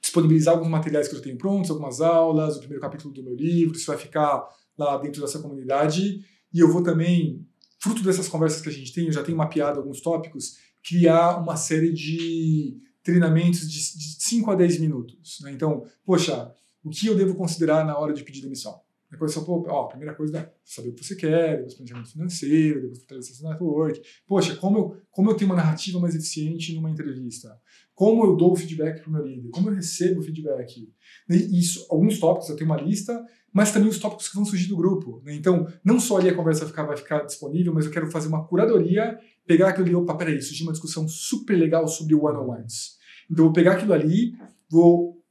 disponibilizar 0.00 0.54
alguns 0.54 0.68
materiais 0.68 1.08
que 1.08 1.16
eu 1.16 1.22
tenho 1.22 1.38
prontos, 1.38 1.70
algumas 1.70 2.00
aulas, 2.00 2.56
o 2.56 2.58
primeiro 2.60 2.82
capítulo 2.82 3.12
do 3.12 3.22
meu 3.22 3.34
livro, 3.34 3.74
isso 3.74 3.86
vai 3.86 3.96
ficar 3.96 4.46
lá 4.78 4.98
dentro 4.98 5.22
dessa 5.22 5.40
comunidade, 5.40 6.24
e 6.52 6.60
eu 6.60 6.70
vou 6.70 6.82
também, 6.82 7.44
fruto 7.80 8.02
dessas 8.02 8.28
conversas 8.28 8.60
que 8.60 8.68
a 8.68 8.72
gente 8.72 8.92
tem, 8.92 9.06
eu 9.06 9.12
já 9.12 9.24
tenho 9.24 9.38
mapeado 9.38 9.80
alguns 9.80 10.00
tópicos, 10.00 10.58
criar 10.86 11.38
uma 11.38 11.56
série 11.56 11.92
de 11.92 12.76
treinamentos 13.04 13.70
de 13.70 13.80
5 13.80 14.50
a 14.50 14.54
10 14.56 14.80
minutos. 14.80 15.38
Né? 15.42 15.52
Então, 15.52 15.86
poxa, 16.04 16.50
o 16.82 16.90
que 16.90 17.06
eu 17.06 17.14
devo 17.14 17.34
considerar 17.34 17.84
na 17.84 17.96
hora 17.96 18.12
de 18.12 18.24
pedir 18.24 18.40
demissão? 18.40 18.82
A 19.12 19.16
coisa, 19.16 19.40
pô, 19.42 19.64
ó, 19.68 19.84
a 19.84 19.88
primeira 19.88 20.12
coisa 20.12 20.38
é 20.38 20.52
saber 20.64 20.88
o 20.88 20.92
que 20.92 21.04
você 21.04 21.14
quer, 21.14 21.58
depois 21.58 21.74
planejamento 21.74 22.10
financeiro, 22.10 22.80
depois 22.80 22.98
fortalecer 22.98 23.36
seu 23.36 23.48
network. 23.48 24.02
Poxa, 24.26 24.56
como 24.56 24.78
eu, 24.78 24.96
como 25.10 25.30
eu 25.30 25.34
tenho 25.36 25.50
uma 25.50 25.56
narrativa 25.56 26.00
mais 26.00 26.16
eficiente 26.16 26.74
numa 26.74 26.90
entrevista? 26.90 27.56
Como 27.94 28.24
eu 28.24 28.34
dou 28.34 28.56
feedback 28.56 29.00
para 29.00 29.08
o 29.08 29.12
meu 29.12 29.24
líder? 29.24 29.50
Como 29.50 29.70
eu 29.70 29.74
recebo 29.74 30.20
feedback? 30.20 30.92
E 31.30 31.60
isso, 31.60 31.86
alguns 31.88 32.18
tópicos, 32.18 32.48
eu 32.48 32.56
tenho 32.56 32.68
uma 32.68 32.80
lista, 32.80 33.24
mas 33.52 33.70
também 33.70 33.88
os 33.88 34.00
tópicos 34.00 34.28
que 34.28 34.34
vão 34.34 34.44
surgir 34.44 34.66
do 34.66 34.76
grupo. 34.76 35.22
Né? 35.24 35.32
Então, 35.34 35.68
não 35.84 36.00
só 36.00 36.16
ali 36.16 36.28
a 36.28 36.34
conversa 36.34 36.66
ficar, 36.66 36.82
vai 36.82 36.96
ficar 36.96 37.20
disponível, 37.20 37.72
mas 37.72 37.84
eu 37.84 37.92
quero 37.92 38.10
fazer 38.10 38.26
uma 38.26 38.44
curadoria, 38.44 39.16
pegar 39.46 39.68
aquilo 39.68 39.86
ali, 39.86 39.94
opa, 39.94 40.16
peraí, 40.16 40.40
surgiu 40.40 40.66
uma 40.66 40.72
discussão 40.72 41.06
super 41.08 41.56
legal 41.56 41.86
sobre 41.86 42.14
one-on-ones. 42.14 42.96
Então, 43.30 43.44
eu 43.44 43.48
vou 43.48 43.52
pegar 43.52 43.72
aquilo 43.72 43.92
ali, 43.92 44.32
vou 44.70 45.22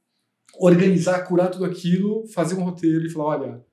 organizar, 0.58 1.24
curar 1.26 1.50
tudo 1.50 1.64
aquilo, 1.64 2.26
fazer 2.28 2.54
um 2.54 2.64
roteiro 2.64 3.06
e 3.06 3.10
falar, 3.10 3.38
olha, 3.38 3.64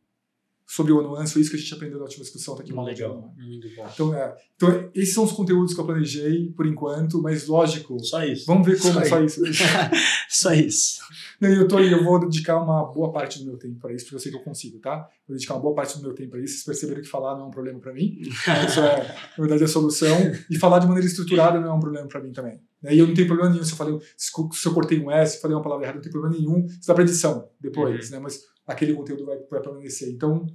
sobre 0.72 0.94
o 0.94 1.02
nuance, 1.02 1.34
foi 1.34 1.42
isso 1.42 1.52
que 1.52 1.58
a 1.58 1.60
gente 1.60 1.74
aprendeu 1.74 1.98
na 1.98 2.06
última 2.06 2.24
discussão, 2.24 2.56
tá 2.56 2.62
aqui 2.64 2.72
uma 2.72 2.84
Legal, 2.84 3.34
muito 3.38 3.68
bom. 3.76 3.86
Então, 3.94 4.14
é, 4.16 4.38
então, 4.56 4.90
esses 4.96 5.14
são 5.14 5.26
os 5.26 5.34
conteúdos 5.34 5.74
que 5.74 5.82
eu 5.82 5.86
planejei 5.86 6.50
por 6.56 6.66
enquanto, 6.66 7.22
mas 7.22 7.46
lógico. 7.46 8.00
Só 8.00 8.24
isso. 8.24 8.46
Vamos 8.46 8.66
ver 8.66 8.80
como 8.80 8.94
Só 8.94 9.04
só 9.04 9.22
isso. 9.22 9.42
Só 10.30 10.54
isso. 10.54 11.02
Não, 11.42 11.50
eu, 11.50 11.68
tô, 11.68 11.78
eu 11.78 12.02
vou 12.06 12.20
dedicar 12.22 12.58
uma 12.64 12.86
boa 12.86 13.12
parte 13.12 13.40
do 13.40 13.46
meu 13.46 13.58
tempo 13.58 13.82
para 13.82 13.92
isso, 13.92 14.06
porque 14.06 14.16
eu 14.16 14.20
sei 14.20 14.32
que 14.32 14.38
eu 14.38 14.44
consigo, 14.44 14.80
tá? 14.80 15.10
Vou 15.28 15.36
dedicar 15.36 15.56
uma 15.56 15.60
boa 15.60 15.76
parte 15.76 15.98
do 15.98 16.04
meu 16.04 16.14
tempo 16.14 16.32
para 16.32 16.40
isso. 16.40 16.54
Vocês 16.54 16.64
perceberam 16.64 17.02
que 17.02 17.10
falar 17.10 17.36
não 17.36 17.46
é 17.46 17.48
um 17.48 17.52
problema 17.52 17.80
para 17.80 17.92
mim. 17.92 18.22
Isso 18.24 18.80
é, 18.80 19.08
na 19.38 19.42
verdade, 19.44 19.66
a 19.66 19.68
solução. 19.68 20.18
E 20.50 20.58
falar 20.58 20.80
de 20.80 20.88
maneira 20.88 21.06
estruturada 21.06 21.60
não 21.60 21.68
é 21.68 21.74
um 21.74 21.80
problema 21.82 22.08
para 22.08 22.22
mim 22.22 22.32
também. 22.32 22.62
E 22.90 22.98
eu 22.98 23.06
não 23.08 23.14
tenho 23.14 23.28
problema 23.28 23.52
nenhum 23.52 23.64
se 23.64 23.74
eu, 23.74 23.78
falei, 23.78 23.98
se 24.18 24.68
eu 24.68 24.74
cortei 24.74 25.00
um 25.00 25.12
S, 25.12 25.36
se 25.36 25.42
falei 25.42 25.56
uma 25.56 25.62
palavra 25.64 25.86
errada, 25.86 25.98
não 25.98 26.04
tem 26.04 26.12
problema 26.12 26.36
nenhum. 26.36 26.66
Isso 26.66 26.88
dá 26.88 26.94
para 26.94 27.04
edição 27.04 27.48
depois, 27.60 28.06
Uhum. 28.08 28.16
né? 28.16 28.20
Mas 28.24 28.40
aquele 28.66 28.94
conteúdo 28.94 29.26
vai, 29.26 29.38
vai 29.50 29.62
permanecer. 29.62 30.10
Então, 30.10 30.46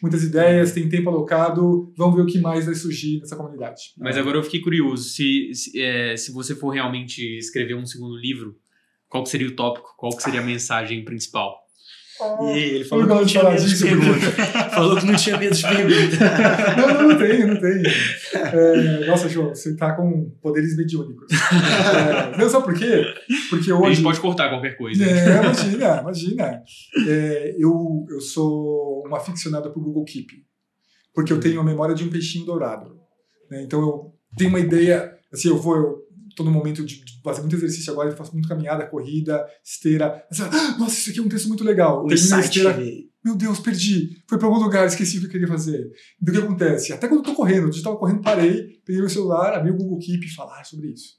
muitas 0.00 0.22
ideias, 0.22 0.72
tem 0.72 0.88
tempo 0.88 1.10
alocado, 1.10 1.92
vamos 1.96 2.16
ver 2.16 2.22
o 2.22 2.26
que 2.26 2.38
mais 2.40 2.64
vai 2.66 2.74
surgir 2.74 3.18
nessa 3.20 3.36
comunidade. 3.36 3.92
Mas 3.98 4.16
agora 4.16 4.38
eu 4.38 4.42
fiquei 4.42 4.60
curioso, 4.60 5.04
se, 5.10 5.52
se, 5.54 5.80
é, 5.80 6.16
se 6.16 6.32
você 6.32 6.54
for 6.54 6.70
realmente 6.70 7.20
escrever 7.38 7.74
um 7.74 7.84
segundo 7.86 8.16
livro, 8.16 8.56
qual 9.08 9.24
seria 9.26 9.48
o 9.48 9.56
tópico? 9.56 9.94
Qual 9.96 10.12
seria 10.12 10.40
a 10.40 10.44
mensagem 10.44 11.04
principal? 11.04 11.56
E 12.54 12.58
ele 12.58 12.84
falou 12.86 13.06
que 13.06 13.14
não 13.14 13.26
tinha 13.26 13.44
medo 13.50 13.64
de 13.66 13.76
pergunta. 13.84 14.30
falou 14.70 14.96
que 14.96 15.06
não 15.06 15.14
tinha 15.16 15.36
medo 15.36 15.54
de 15.54 15.62
pergunta. 15.62 16.76
não, 16.76 16.88
não, 16.94 17.08
não 17.08 17.18
tenho, 17.18 17.46
não 17.48 17.60
tenho. 17.60 17.82
É, 18.34 19.06
nossa, 19.06 19.28
João, 19.28 19.50
você 19.54 19.76
tá 19.76 19.92
com 19.94 20.30
poderes 20.42 20.76
mediúnicos. 20.76 21.26
É, 21.32 22.36
não, 22.38 22.48
sabe 22.48 22.64
por 22.64 22.74
quê? 22.74 23.04
Porque 23.50 23.70
A 23.70 23.76
hoje. 23.78 23.94
gente 23.94 24.04
pode 24.04 24.20
cortar 24.20 24.48
qualquer 24.48 24.76
coisa. 24.76 25.02
É, 25.04 25.38
imagina, 25.42 26.00
imagina. 26.00 26.62
É, 27.06 27.54
eu, 27.58 28.06
eu 28.10 28.20
sou 28.20 29.06
um 29.08 29.14
aficionado 29.14 29.70
por 29.70 29.82
Google 29.82 30.04
Keep, 30.04 30.32
porque 31.14 31.32
eu 31.32 31.40
tenho 31.40 31.60
a 31.60 31.64
memória 31.64 31.94
de 31.94 32.04
um 32.04 32.10
peixinho 32.10 32.44
dourado. 32.46 32.96
né? 33.50 33.62
Então 33.62 33.80
eu 33.80 34.14
tenho 34.36 34.50
uma 34.50 34.60
ideia, 34.60 35.12
assim, 35.32 35.48
eu 35.48 35.56
vou, 35.58 35.76
eu 35.76 36.07
tô 36.38 36.44
no 36.44 36.50
momento 36.52 36.84
de, 36.84 37.04
de 37.04 37.20
fazer 37.22 37.40
muito 37.40 37.56
exercício 37.56 37.92
agora, 37.92 38.10
eu 38.10 38.16
faço 38.16 38.32
muito 38.32 38.48
caminhada, 38.48 38.86
corrida, 38.86 39.44
esteira. 39.62 40.24
Ah, 40.40 40.78
nossa, 40.78 40.94
isso 40.94 41.10
aqui 41.10 41.18
é 41.18 41.22
um 41.22 41.28
texto 41.28 41.48
muito 41.48 41.64
legal. 41.64 42.04
O 42.04 42.08
Termino 42.08 42.40
esteira, 42.40 42.78
meu 43.24 43.34
Deus, 43.34 43.58
perdi. 43.58 44.22
Foi 44.28 44.38
para 44.38 44.46
algum 44.46 44.60
lugar, 44.60 44.86
esqueci 44.86 45.18
o 45.18 45.20
que 45.20 45.26
eu 45.26 45.30
queria 45.30 45.48
fazer. 45.48 45.90
Então 46.22 46.32
o 46.34 46.38
que 46.38 46.44
acontece? 46.44 46.92
Até 46.92 47.08
quando 47.08 47.20
eu 47.20 47.24
tô 47.24 47.34
correndo, 47.34 47.64
eu 47.64 47.70
estava 47.70 47.96
correndo, 47.96 48.22
parei, 48.22 48.80
peguei 48.84 49.00
meu 49.00 49.10
celular, 49.10 49.52
abri 49.52 49.70
o 49.70 49.76
Google 49.76 49.98
Keep 49.98 50.24
e 50.24 50.34
falar 50.34 50.64
sobre 50.64 50.88
isso. 50.88 51.18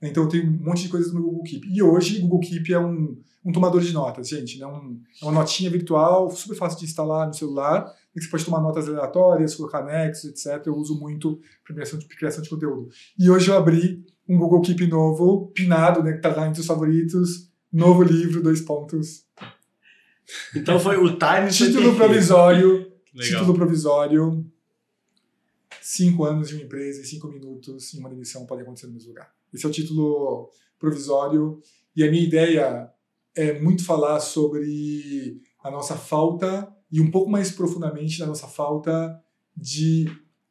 Então 0.00 0.24
eu 0.24 0.28
tenho 0.28 0.48
um 0.48 0.64
monte 0.64 0.84
de 0.84 0.88
coisas 0.88 1.12
no 1.12 1.22
Google 1.22 1.42
Keep. 1.42 1.68
E 1.70 1.82
hoje 1.82 2.18
o 2.18 2.22
Google 2.22 2.40
Keep 2.40 2.72
é 2.72 2.78
um, 2.78 3.20
um 3.44 3.52
tomador 3.52 3.80
de 3.80 3.92
notas, 3.92 4.28
gente. 4.28 4.58
Né? 4.58 4.66
Um, 4.66 5.00
é 5.20 5.24
uma 5.24 5.32
notinha 5.32 5.70
virtual, 5.70 6.30
super 6.30 6.56
fácil 6.56 6.78
de 6.78 6.86
instalar 6.86 7.26
no 7.26 7.34
celular. 7.34 7.92
E 8.14 8.22
você 8.22 8.28
pode 8.28 8.44
tomar 8.44 8.60
notas 8.60 8.88
aleatórias, 8.88 9.54
colocar 9.54 9.84
nexos, 9.84 10.30
etc. 10.30 10.66
Eu 10.66 10.76
uso 10.76 10.98
muito 10.98 11.40
para 11.64 11.74
criação 11.74 11.98
de, 11.98 12.06
criação 12.06 12.42
de 12.42 12.48
conteúdo. 12.48 12.88
E 13.18 13.30
hoje 13.30 13.50
eu 13.50 13.56
abri 13.56 14.04
um 14.28 14.36
Google 14.36 14.60
Keep 14.60 14.86
novo, 14.86 15.50
pinado, 15.54 16.02
né, 16.02 16.12
que 16.12 16.20
tá 16.20 16.34
lá 16.34 16.46
entre 16.46 16.60
os 16.60 16.66
favoritos. 16.66 17.48
Novo 17.72 18.02
livro, 18.02 18.42
dois 18.42 18.60
pontos. 18.60 19.24
Então 20.54 20.78
foi 20.78 20.96
o 20.96 21.18
time. 21.18 21.50
Título 21.50 21.96
provisório. 21.96 22.92
Legal. 23.14 23.40
Título 23.40 23.54
provisório. 23.54 24.46
Cinco 25.80 26.24
anos 26.24 26.48
de 26.48 26.54
uma 26.54 26.64
empresa 26.64 27.00
e 27.00 27.04
cinco 27.04 27.28
minutos 27.28 27.94
em 27.94 27.98
uma 27.98 28.10
demissão 28.10 28.44
podem 28.44 28.62
acontecer 28.62 28.86
no 28.86 28.92
mesmo 28.92 29.08
lugar. 29.08 29.32
Esse 29.52 29.64
é 29.64 29.68
o 29.68 29.72
título 29.72 30.50
provisório. 30.78 31.62
E 31.96 32.04
a 32.04 32.10
minha 32.10 32.22
ideia 32.22 32.90
é 33.34 33.58
muito 33.58 33.84
falar 33.84 34.20
sobre 34.20 35.40
a 35.62 35.70
nossa 35.70 35.96
falta 35.96 36.68
e 36.90 37.00
um 37.00 37.10
pouco 37.10 37.30
mais 37.30 37.50
profundamente 37.50 38.18
da 38.18 38.26
nossa 38.26 38.46
falta 38.46 39.18
de 39.56 40.06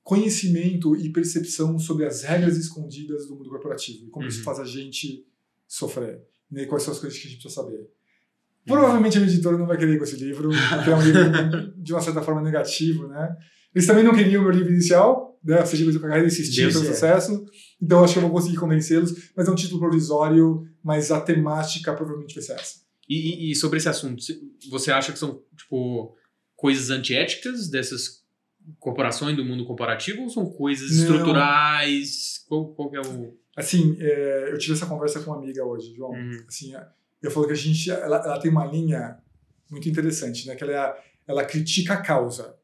conhecimento 0.08 0.96
e 0.96 1.10
percepção 1.12 1.78
sobre 1.78 2.06
as 2.06 2.24
regras 2.24 2.56
escondidas 2.56 3.28
do 3.28 3.36
mundo 3.36 3.50
corporativo 3.50 4.06
e 4.06 4.10
como 4.10 4.26
isso 4.26 4.38
Uhum. 4.40 4.44
faz 4.46 4.60
a 4.60 4.64
gente 4.64 5.26
sofrer. 5.68 6.22
Né? 6.50 6.64
E 6.64 6.66
quais 6.66 6.84
são 6.84 6.94
as 6.94 7.00
coisas 7.00 7.20
que 7.20 7.28
a 7.28 7.30
gente 7.30 7.42
precisa 7.42 7.62
saber. 7.62 7.90
Provavelmente 8.66 9.18
a 9.18 9.20
minha 9.20 9.32
editora 9.34 9.58
não 9.58 9.66
vai 9.68 9.78
querer 9.78 9.98
com 9.98 10.06
esse 10.06 10.16
livro, 10.16 10.50
porque 10.50 10.90
é 10.90 10.96
um 10.96 11.02
livro 11.02 11.74
de 11.84 11.92
uma 11.94 12.02
certa 12.02 12.22
forma 12.22 12.42
negativo, 12.42 13.06
né? 13.10 13.36
Eles 13.76 13.86
também 13.86 14.02
não 14.04 14.16
queriam 14.16 14.42
o 14.42 14.46
meu 14.46 14.54
livro 14.54 14.72
inicial, 14.72 15.38
né? 15.44 15.66
Seja, 15.66 16.00
carreira 16.00 16.26
insistir 16.28 16.62
Deu 16.62 16.72
pelo 16.72 16.84
certo. 16.86 16.94
sucesso. 16.94 17.46
Então 17.82 18.02
acho 18.02 18.14
que 18.14 18.20
eu 18.20 18.24
vou 18.24 18.32
conseguir 18.32 18.56
convencê-los, 18.58 19.14
mas 19.36 19.46
é 19.48 19.52
um 19.52 19.56
título 19.56 19.80
provisório, 19.82 20.66
mas 20.82 21.12
a 21.12 21.20
temática 21.20 21.94
provavelmente 21.94 22.34
vai 22.36 22.44
ser 22.44 22.54
essa. 22.54 22.76
E, 23.10 23.52
e- 23.52 23.56
sobre 23.56 23.78
esse 23.78 23.90
assunto, 23.90 24.22
você 24.70 24.90
acha 24.92 25.12
que 25.12 25.20
são, 25.20 25.42
tipo, 25.58 26.16
coisas 26.56 26.90
antiéticas 26.90 27.70
dessas 27.70 28.17
corporações 28.80 29.36
do 29.36 29.46
mundo 29.46 29.66
corporativo 29.66 30.24
ou 30.24 30.30
são 30.30 30.46
coisas 30.50 30.92
Não. 30.92 31.04
estruturais? 31.04 32.44
Qual, 32.48 32.68
qual 32.74 32.96
é 32.96 33.02
o. 33.02 33.38
Assim, 33.56 33.98
é, 34.00 34.50
eu 34.52 34.58
tive 34.58 34.74
essa 34.74 34.86
conversa 34.86 35.20
com 35.22 35.32
uma 35.32 35.38
amiga 35.38 35.66
hoje, 35.66 35.94
João. 35.96 36.12
Uhum. 36.12 36.44
Assim, 36.48 36.74
eu 37.22 37.32
falo 37.32 37.48
que 37.48 37.54
a 37.54 37.56
gente, 37.56 37.90
ela, 37.90 38.18
ela 38.18 38.40
tem 38.40 38.52
uma 38.52 38.66
linha 38.66 39.18
muito 39.70 39.90
interessante, 39.90 40.48
né? 40.48 40.56
Que 40.56 40.64
ela, 40.64 40.74
é 40.74 41.04
ela 41.28 41.44
critica 41.46 41.94
a 41.96 42.02
causa. 42.02 42.56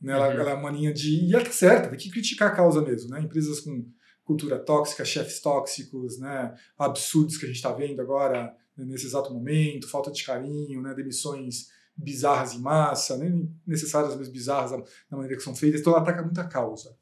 Né? 0.00 0.12
Ela, 0.12 0.28
Uhum. 0.28 0.40
ela 0.40 0.50
é 0.50 0.54
uma 0.54 0.70
linha 0.70 0.92
de. 0.92 1.24
E 1.24 1.34
ela 1.34 1.44
tá 1.44 1.50
certa, 1.50 1.88
tem 1.88 1.98
que 1.98 2.10
criticar 2.10 2.52
a 2.52 2.54
causa 2.54 2.82
mesmo, 2.82 3.10
né? 3.10 3.20
Empresas 3.20 3.60
com 3.60 3.86
cultura 4.24 4.58
tóxica, 4.58 5.04
chefes 5.04 5.40
tóxicos, 5.40 6.18
né? 6.18 6.54
Absurdos 6.78 7.36
que 7.38 7.44
a 7.44 7.48
gente 7.48 7.56
está 7.56 7.72
vendo 7.72 8.00
agora 8.02 8.54
né, 8.76 8.84
nesse 8.84 9.06
exato 9.06 9.32
momento, 9.32 9.88
falta 9.88 10.10
de 10.10 10.22
carinho, 10.24 10.82
né? 10.82 10.92
Demissões 10.94 11.68
bizarras 11.96 12.52
em 12.54 12.58
massa, 12.60 13.16
nem 13.16 13.50
necessárias, 13.66 14.14
mas 14.16 14.28
bizarras 14.28 14.70
da 14.70 15.16
maneira 15.16 15.36
que 15.36 15.42
são 15.42 15.54
feitas. 15.54 15.80
Então 15.80 15.92
ela 15.92 16.02
ataca 16.02 16.22
muito 16.22 16.38
a 16.40 16.44
causa. 16.44 16.96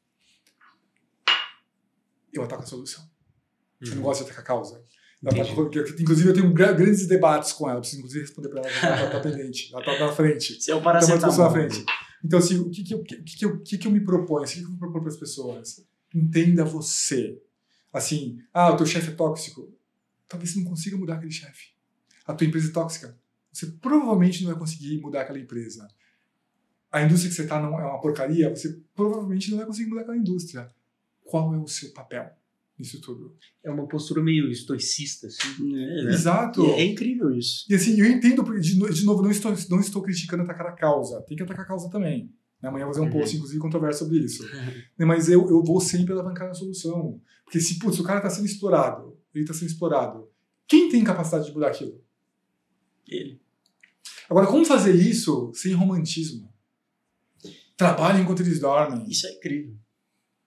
Eu 2.33 2.43
ataco 2.43 2.63
a 2.63 2.65
solução. 2.65 3.03
Você 3.81 3.91
não 3.91 3.97
Uhum. 3.97 4.03
gosta 4.03 4.23
de 4.23 4.29
atacar 4.31 4.43
a 4.43 4.47
causa. 4.47 4.83
Tá- 5.23 5.31
porque, 5.55 5.79
inclusive, 5.99 6.29
eu 6.29 6.33
tenho 6.33 6.53
gra- 6.53 6.73
grandes 6.73 7.07
debates 7.07 7.51
com 7.53 7.69
ela. 7.69 7.79
Preciso, 7.79 7.99
inclusive, 7.99 8.21
responder 8.25 8.49
para 8.49 8.61
ela. 8.61 8.69
Ela 8.69 9.09
tá, 9.09 9.11
tá 9.11 9.19
pendente. 9.21 9.73
Ela 9.73 9.83
tá 9.83 9.99
na 9.99 10.11
frente. 10.13 10.53
Esse 10.57 10.69
é 10.71 10.75
o 10.75 10.79
Tá 10.81 10.93
na 10.93 10.99
paracetamol. 10.99 11.51
frente. 11.51 11.85
Então, 12.23 12.39
assim, 12.39 12.57
o 12.59 12.69
que, 12.69 12.83
que, 12.83 12.93
eu, 12.93 13.03
que, 13.03 13.15
que, 13.23 13.45
eu, 13.45 13.61
que, 13.61 13.77
que 13.77 13.87
eu 13.87 13.91
me 13.91 14.01
proponho? 14.03 14.45
O 14.45 14.47
que, 14.49 14.61
eu 14.61 14.77
propor 14.77 15.01
para 15.01 15.09
as 15.09 15.17
pessoas? 15.17 15.85
Entenda 16.13 16.63
você. 16.63 17.41
Assim, 17.91 18.37
ah, 18.53 18.71
o 18.71 18.77
teu 18.77 18.85
chefe 18.85 19.11
é 19.11 19.15
tóxico. 19.15 19.73
Talvez 20.27 20.51
você 20.51 20.59
não 20.59 20.65
consiga 20.67 20.97
mudar 20.97 21.15
aquele 21.15 21.31
chefe. 21.31 21.69
A 22.25 22.33
tua 22.33 22.45
empresa 22.47 22.69
é 22.69 22.71
tóxica. 22.73 23.17
Você 23.55 23.67
provavelmente 23.81 24.43
não 24.43 24.51
vai 24.51 24.59
conseguir 24.59 24.99
mudar 24.99 25.21
aquela 25.21 25.39
empresa. 25.39 25.87
A 26.91 27.01
indústria 27.01 27.29
que 27.29 27.35
você 27.35 27.43
está 27.43 27.61
não 27.61 27.79
é 27.79 27.85
uma 27.85 28.01
porcaria. 28.01 28.49
Você 28.55 28.81
provavelmente 28.93 29.49
não 29.51 29.57
vai 29.57 29.65
conseguir 29.65 29.89
mudar 29.89 30.01
aquela 30.01 30.17
indústria. 30.17 30.69
Qual 31.23 31.53
é 31.53 31.57
o 31.57 31.67
seu 31.67 31.91
papel 31.91 32.29
nisso 32.77 32.99
tudo? 32.99 33.35
É 33.63 33.71
uma 33.71 33.87
postura 33.87 34.21
meio 34.21 34.49
estoicista, 34.51 35.27
assim. 35.27 35.73
É, 35.75 36.03
né? 36.03 36.13
Exato. 36.13 36.61
E 36.65 36.71
É 36.71 36.85
incrível 36.85 37.31
isso. 37.31 37.65
E 37.69 37.75
assim, 37.75 37.97
eu 37.99 38.05
entendo, 38.05 38.43
de, 38.59 38.77
no- 38.77 38.93
de 38.93 39.05
novo, 39.05 39.21
não 39.23 39.31
estou, 39.31 39.53
não 39.69 39.79
estou 39.79 40.01
criticando 40.01 40.43
atacar 40.43 40.67
a 40.67 40.71
causa. 40.73 41.21
Tem 41.21 41.35
que 41.37 41.43
atacar 41.43 41.63
a 41.65 41.67
causa 41.67 41.89
também. 41.89 42.29
Né, 42.61 42.69
Amanhã 42.69 42.83
eu 42.83 42.87
vou 42.87 42.93
fazer 42.93 43.05
um 43.07 43.11
Uhum. 43.11 43.19
post, 43.19 43.35
inclusive, 43.35 43.59
controverso 43.59 43.99
sobre 43.99 44.19
isso. 44.19 44.43
Né, 44.97 45.05
Mas 45.05 45.29
eu, 45.29 45.49
eu 45.49 45.63
vou 45.63 45.79
sempre 45.79 46.13
alavancar 46.13 46.49
a 46.49 46.53
solução. 46.53 47.21
Porque 47.43 47.59
se, 47.61 47.79
putz, 47.79 47.99
o 47.99 48.03
cara 48.03 48.19
está 48.19 48.29
sendo 48.29 48.45
explorado, 48.45 49.17
ele 49.33 49.43
está 49.43 49.53
sendo 49.53 49.69
explorado, 49.69 50.27
quem 50.67 50.89
tem 50.89 51.03
capacidade 51.03 51.45
de 51.47 51.53
mudar 51.53 51.67
aquilo? 51.67 52.01
Ele. 53.07 53.39
Agora, 54.29 54.47
como 54.47 54.65
fazer 54.65 54.93
isso 54.95 55.51
sem 55.53 55.73
romantismo? 55.73 56.51
Trabalhem 57.77 58.21
enquanto 58.21 58.41
eles 58.41 58.59
dormem. 58.59 59.09
Isso 59.09 59.27
é 59.27 59.31
incrível. 59.31 59.75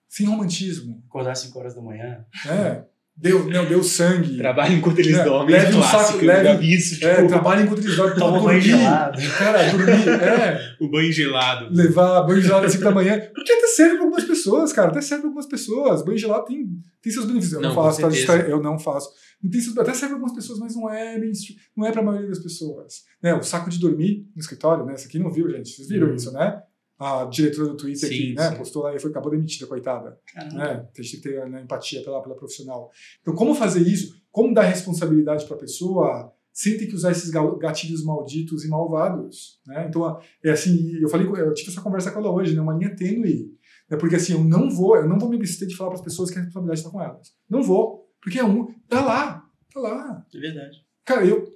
Sem 0.08 0.26
romantismo. 0.26 1.02
Acordar 1.06 1.32
às 1.32 1.40
5 1.40 1.58
horas 1.58 1.74
da 1.74 1.82
manhã. 1.82 2.26
É. 2.46 2.84
Deu, 3.20 3.48
não, 3.50 3.64
deu 3.66 3.82
sangue. 3.82 4.36
Trabalha 4.36 4.72
enquanto 4.74 5.00
eles 5.00 5.16
É, 5.16 5.24
dormem. 5.24 5.52
leve 5.52 5.74
um 5.74 5.80
clássico, 5.80 6.12
saco, 6.12 6.24
leve- 6.24 6.56
vi 6.58 6.74
isso, 6.74 6.94
tipo, 6.94 7.06
É, 7.06 7.26
trabalhem 7.26 7.64
enquanto 7.64 7.80
eles 7.80 7.96
dormem. 7.96 8.16
Toma 8.16 8.38
dormir. 8.38 8.46
banho 8.48 8.60
gelado. 8.60 9.18
Cara, 9.38 9.70
dormir, 9.72 10.08
é. 10.08 10.76
o 10.80 10.88
banho 10.88 11.12
gelado. 11.12 11.68
levar 11.74 12.22
banho 12.22 12.40
gelado 12.40 12.66
às 12.66 12.72
5 12.72 12.84
da 12.84 12.90
manhã. 12.92 13.20
Porque 13.34 13.52
até 13.52 13.66
serve 13.66 13.94
para 13.96 14.04
algumas 14.04 14.24
pessoas, 14.24 14.72
cara. 14.72 14.88
Até 14.90 15.00
serve 15.00 15.22
para 15.22 15.28
algumas 15.30 15.46
pessoas. 15.46 16.04
Banho 16.04 16.16
gelado 16.18 16.44
tem, 16.44 16.64
tem 17.02 17.12
seus 17.12 17.24
benefícios. 17.26 17.54
Eu 17.54 17.60
não, 17.60 17.70
Não, 17.70 17.74
faço, 17.82 18.00
tá? 18.00 18.10
certeza. 18.10 18.48
Eu 18.48 18.62
não 18.62 18.78
faço. 18.78 19.08
Tem 19.50 19.60
seus- 19.60 19.76
até 19.78 19.90
serve 19.94 20.06
para 20.06 20.14
algumas 20.14 20.34
pessoas, 20.34 20.58
mas 20.60 20.76
não 20.76 20.88
é 20.88 21.18
mainstream, 21.18 21.58
não 21.76 21.86
é 21.86 21.90
para 21.92 22.00
a 22.00 22.04
maioria 22.04 22.28
das 22.28 22.38
pessoas. 22.40 22.94
Né? 23.22 23.34
O 23.34 23.42
saco 23.42 23.68
de 23.68 23.78
dormir 23.80 24.26
no 24.34 24.40
escritório, 24.40 24.84
né? 24.84 24.94
Esse 24.94 25.06
aqui 25.08 25.18
não 25.18 25.32
viu, 25.32 25.48
gente. 25.50 25.70
Vocês 25.70 25.88
viram 25.88 26.08
Uhum. 26.08 26.14
isso, 26.14 26.32
né? 26.32 26.60
A 26.98 27.24
diretora 27.26 27.68
do 27.68 27.76
Twitter 27.76 28.08
Sim, 28.08 28.14
aqui, 28.14 28.34
né? 28.34 28.50
Postou 28.56 28.82
lá 28.82 28.94
e 28.94 28.98
foi, 28.98 29.10
acabou 29.10 29.30
demitida, 29.30 29.66
coitada 29.66 30.18
né? 30.34 30.86
A 30.98 31.02
gente 31.02 31.20
tem 31.20 31.20
que 31.20 31.28
ter 31.28 31.48
né, 31.48 31.62
empatia 31.62 32.02
pela, 32.02 32.20
pela 32.20 32.34
profissional. 32.34 32.90
Então, 33.20 33.34
como 33.34 33.54
fazer 33.54 33.80
isso? 33.86 34.20
Como 34.32 34.52
dar 34.52 34.62
responsabilidade 34.62 35.44
para 35.46 35.56
a 35.56 35.60
pessoa 35.60 36.32
sem 36.52 36.76
ter 36.76 36.86
que 36.86 36.94
usar 36.96 37.12
esses 37.12 37.30
ga- 37.30 37.56
gatilhos 37.58 38.04
malditos 38.04 38.64
e 38.64 38.68
malvados? 38.68 39.60
Né? 39.64 39.86
Então, 39.88 40.18
é 40.42 40.50
assim, 40.50 40.96
eu 41.00 41.08
falei, 41.08 41.26
eu 41.28 41.54
tive 41.54 41.70
essa 41.70 41.80
conversa 41.80 42.10
com 42.10 42.18
ela 42.18 42.32
hoje, 42.32 42.54
né? 42.54 42.60
Uma 42.60 42.74
linha 42.74 42.94
tênue. 42.96 43.54
Né? 43.88 43.96
Porque 43.96 44.16
assim, 44.16 44.32
eu 44.32 44.42
não 44.42 44.68
vou, 44.68 44.96
eu 44.96 45.08
não 45.08 45.18
vou 45.20 45.28
me 45.28 45.36
abster 45.36 45.68
de 45.68 45.76
falar 45.76 45.90
para 45.90 45.98
as 46.00 46.04
pessoas 46.04 46.30
que 46.30 46.38
a 46.38 46.42
responsabilidade 46.42 46.80
está 46.80 46.90
com 46.90 47.00
elas. 47.00 47.32
Não 47.48 47.62
vou, 47.62 48.10
porque 48.20 48.40
é 48.40 48.44
um, 48.44 48.66
tá 48.88 49.04
lá, 49.04 49.48
tá 49.72 49.78
lá. 49.80 50.26
É 50.34 50.38
verdade. 50.38 50.84
Cara, 51.04 51.24
eu, 51.24 51.48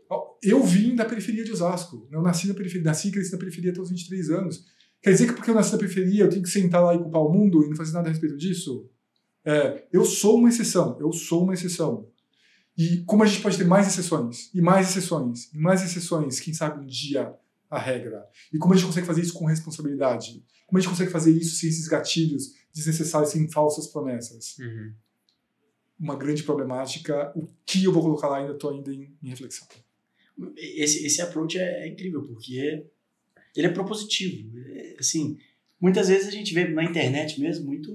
eu 0.43 0.63
vim 0.63 0.95
da 0.95 1.05
periferia 1.05 1.45
de 1.45 1.53
Osasco. 1.53 2.09
Eu 2.11 2.23
nasci 2.23 2.49
na 2.49 2.55
periferia, 2.55 2.85
nasci 2.85 3.09
e 3.09 3.11
cresci 3.13 3.33
na 3.33 3.39
periferia 3.39 3.71
até 3.73 3.81
os 3.81 3.91
23 3.91 4.31
anos. 4.31 4.65
Quer 5.03 5.11
dizer 5.11 5.27
que 5.27 5.33
porque 5.33 5.51
eu 5.51 5.55
nasci 5.55 5.73
na 5.73 5.79
periferia 5.79 6.25
eu 6.25 6.31
tenho 6.31 6.43
que 6.43 6.51
sentar 6.51 6.83
lá 6.83 6.95
e 6.95 6.99
culpar 6.99 7.23
o 7.23 7.33
mundo 7.33 7.65
e 7.65 7.69
não 7.69 7.77
fazer 7.77 7.93
nada 7.93 8.09
a 8.09 8.13
respeito 8.13 8.37
disso? 8.37 8.89
É, 9.45 9.85
eu 9.93 10.05
sou 10.05 10.39
uma 10.39 10.49
exceção, 10.49 10.97
eu 11.01 11.13
sou 11.13 11.43
uma 11.43 11.55
exceção. 11.55 12.09
E 12.79 12.99
como 12.99 13.23
a 13.23 13.27
gente 13.27 13.43
pode 13.43 13.59
ter 13.59 13.65
mais 13.65 13.89
exceções, 13.89 14.51
e 14.55 14.63
mais 14.63 14.91
exceções, 14.91 15.53
e 15.53 15.59
mais 15.59 15.83
exceções, 15.83 16.41
quem 16.41 16.55
sabe 16.55 16.83
um 16.83 16.87
dia 16.87 17.35
a 17.69 17.79
regra? 17.79 18.25
E 18.53 18.59
como 18.59 18.73
a 18.73 18.77
gente 18.77 18.87
consegue 18.87 19.07
fazer 19.07 19.23
isso 19.23 19.35
com 19.35 19.45
responsabilidade? 19.45 20.45
Como 20.67 20.79
a 20.79 20.81
gente 20.81 20.91
consegue 20.91 21.11
fazer 21.11 21.33
isso 21.33 21.57
sem 21.57 21.69
esses 21.69 21.89
gatilhos 21.89 22.55
desnecessários, 22.73 23.31
sem 23.31 23.51
falsas 23.51 23.89
promessas? 23.89 24.57
Uhum. 24.59 24.93
Uma 25.99 26.17
grande 26.17 26.45
problemática. 26.45 27.33
O 27.37 27.49
que 27.67 27.85
eu 27.85 27.93
vou 27.93 28.03
colocar 28.03 28.29
lá 28.29 28.39
ainda 28.39 28.53
estou 28.53 28.71
ainda 28.71 28.93
em, 28.93 29.13
em 29.23 29.29
reflexão. 29.29 29.67
Esse, 30.57 31.05
esse 31.05 31.21
approach 31.21 31.59
é, 31.59 31.85
é 31.85 31.89
incrível, 31.89 32.23
porque 32.23 32.87
ele 33.57 33.67
é 33.67 33.71
propositivo. 33.71 34.51
É, 34.59 34.97
assim, 34.99 35.39
muitas 35.81 36.09
vezes 36.09 36.29
a 36.29 36.31
gente 36.31 36.55
vê 36.55 36.69
na 36.69 36.85
internet 36.85 37.41
mesmo 37.41 37.67
muito, 37.67 37.91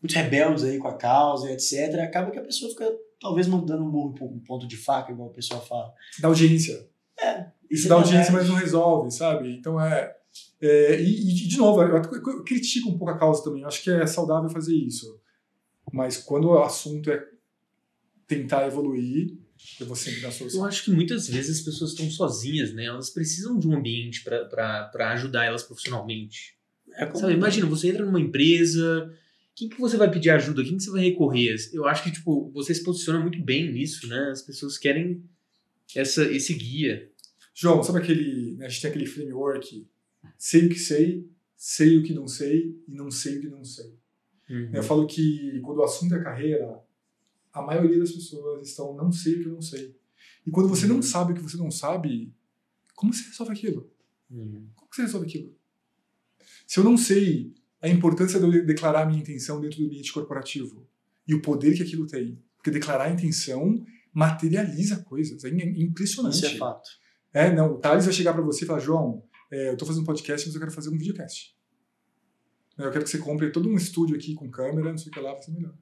muitos 0.00 0.16
rebeldes 0.16 0.64
aí 0.64 0.78
com 0.78 0.88
a 0.88 0.96
causa, 0.96 1.50
etc. 1.50 2.00
Acaba 2.00 2.30
que 2.30 2.38
a 2.38 2.44
pessoa 2.44 2.70
fica, 2.70 2.90
talvez, 3.20 3.46
mandando 3.46 3.84
um 3.84 3.90
murro 3.90 4.14
um 4.22 4.40
ponto 4.40 4.66
de 4.66 4.76
faca, 4.76 5.12
igual 5.12 5.28
a 5.28 5.34
pessoa 5.34 5.60
fala. 5.60 5.92
Da 6.20 6.28
audiência. 6.28 6.88
Isso 7.70 7.88
dá 7.88 7.94
é 7.94 7.98
audiência, 7.98 8.32
mas 8.32 8.48
não 8.48 8.54
resolve, 8.54 9.10
sabe? 9.10 9.56
Então 9.56 9.80
é. 9.80 10.14
é, 10.60 11.00
e, 11.00 11.30
e, 11.30 11.48
de 11.48 11.56
novo, 11.56 11.82
eu, 11.82 11.96
eu 11.96 12.44
critico 12.44 12.90
um 12.90 12.98
pouco 12.98 13.12
a 13.12 13.18
causa 13.18 13.42
também. 13.42 13.62
Eu 13.62 13.68
acho 13.68 13.82
que 13.82 13.90
é 13.90 14.06
saudável 14.06 14.50
fazer 14.50 14.74
isso. 14.74 15.18
Mas 15.90 16.18
quando 16.18 16.48
o 16.48 16.62
assunto 16.62 17.10
é 17.10 17.24
tentar 18.26 18.66
evoluir, 18.66 19.38
eu 19.80 19.86
vou 19.86 19.96
sempre 19.96 20.20
dar 20.20 20.28
Eu 20.28 20.32
solução. 20.32 20.64
acho 20.64 20.84
que 20.84 20.90
muitas 20.90 21.28
vezes 21.28 21.58
as 21.58 21.64
pessoas 21.64 21.90
estão 21.90 22.10
sozinhas, 22.10 22.72
né? 22.72 22.84
Elas 22.84 23.10
precisam 23.10 23.58
de 23.58 23.66
um 23.68 23.76
ambiente 23.76 24.22
para 24.24 25.10
ajudar 25.12 25.44
elas 25.44 25.62
profissionalmente. 25.62 26.56
É 26.94 27.06
como, 27.06 27.20
Sabe, 27.20 27.32
imagina, 27.34 27.66
você 27.66 27.88
entra 27.88 28.04
numa 28.04 28.20
empresa, 28.20 29.12
quem 29.54 29.68
que 29.68 29.80
você 29.80 29.96
vai 29.96 30.10
pedir 30.10 30.30
ajuda? 30.30 30.62
Quem 30.62 30.76
que 30.76 30.82
você 30.82 30.90
vai 30.90 31.02
recorrer? 31.04 31.54
Eu 31.72 31.86
acho 31.86 32.02
que, 32.04 32.10
tipo, 32.12 32.50
você 32.52 32.74
se 32.74 32.82
posiciona 32.82 33.20
muito 33.20 33.40
bem 33.42 33.72
nisso, 33.72 34.06
né? 34.08 34.30
As 34.30 34.42
pessoas 34.42 34.76
querem 34.78 35.22
essa, 35.94 36.24
esse 36.24 36.54
guia. 36.54 37.10
João, 37.54 37.82
sabe 37.82 37.98
aquele. 37.98 38.52
né, 38.56 38.66
a 38.66 38.68
gente 38.68 38.80
tem 38.80 38.90
aquele 38.90 39.06
framework. 39.06 39.86
Sei 40.38 40.66
o 40.66 40.68
que 40.68 40.78
sei, 40.78 41.28
sei 41.56 41.98
o 41.98 42.02
que 42.02 42.12
não 42.12 42.26
sei 42.26 42.76
e 42.88 42.92
não 42.94 43.10
sei 43.10 43.38
o 43.38 43.40
que 43.42 43.48
não 43.48 43.64
sei. 43.64 43.94
Uhum. 44.48 44.70
Eu 44.72 44.82
falo 44.82 45.06
que 45.06 45.60
quando 45.60 45.78
o 45.78 45.84
assunto 45.84 46.14
é 46.14 46.22
carreira, 46.22 46.78
a 47.52 47.62
maioria 47.62 47.98
das 47.98 48.12
pessoas 48.12 48.66
estão 48.68 48.94
não 48.96 49.12
sei 49.12 49.34
o 49.36 49.42
que 49.42 49.48
eu 49.48 49.52
não 49.52 49.62
sei. 49.62 49.96
E 50.46 50.50
quando 50.50 50.68
você 50.68 50.86
não 50.86 51.00
sabe 51.02 51.32
o 51.32 51.34
que 51.36 51.42
você 51.42 51.56
não 51.56 51.70
sabe, 51.70 52.32
como 52.94 53.12
você 53.12 53.24
resolve 53.28 53.52
aquilo? 53.52 53.90
Uhum. 54.30 54.66
Como 54.74 54.88
você 54.92 55.02
resolve 55.02 55.26
aquilo? 55.26 55.54
Se 56.66 56.80
eu 56.80 56.84
não 56.84 56.96
sei 56.96 57.54
a 57.80 57.88
importância 57.88 58.38
de 58.38 58.46
eu 58.46 58.50
de- 58.50 58.62
declarar 58.62 59.02
a 59.02 59.06
minha 59.06 59.20
intenção 59.20 59.60
dentro 59.60 59.78
do 59.78 59.86
ambiente 59.86 60.12
corporativo 60.12 60.86
e 61.26 61.34
o 61.34 61.42
poder 61.42 61.74
que 61.76 61.82
aquilo 61.82 62.06
tem, 62.06 62.40
porque 62.56 62.70
declarar 62.70 63.04
a 63.04 63.10
intenção 63.12 63.84
materializa 64.12 65.02
coisas, 65.02 65.44
é 65.44 65.48
in- 65.50 65.82
impressionante. 65.82 66.36
Isso 66.36 66.46
é 66.46 66.56
fato. 66.56 66.88
É, 67.32 67.52
não, 67.54 67.74
o 67.74 67.78
Thales 67.78 68.04
vai 68.04 68.12
chegar 68.14 68.32
para 68.34 68.42
você 68.42 68.64
e 68.64 68.66
falar, 68.66 68.78
João, 68.80 69.24
é, 69.50 69.70
eu 69.70 69.76
tô 69.76 69.84
fazendo 69.86 70.02
um 70.02 70.06
podcast, 70.06 70.46
mas 70.46 70.54
eu 70.54 70.60
quero 70.60 70.72
fazer 70.72 70.90
um 70.90 70.98
videocast. 70.98 71.56
É, 72.78 72.84
Eu 72.86 72.90
quero 72.90 73.04
que 73.04 73.10
você 73.10 73.18
compre 73.18 73.50
todo 73.50 73.68
um 73.68 73.74
estúdio 73.76 74.16
aqui 74.16 74.34
com 74.34 74.50
câmera, 74.50 74.90
não 74.90 74.98
sei 74.98 75.08
o 75.10 75.12
que 75.14 75.20
lá, 75.20 75.32
vai 75.32 75.42
ser 75.42 75.50
melhor. 75.52 75.74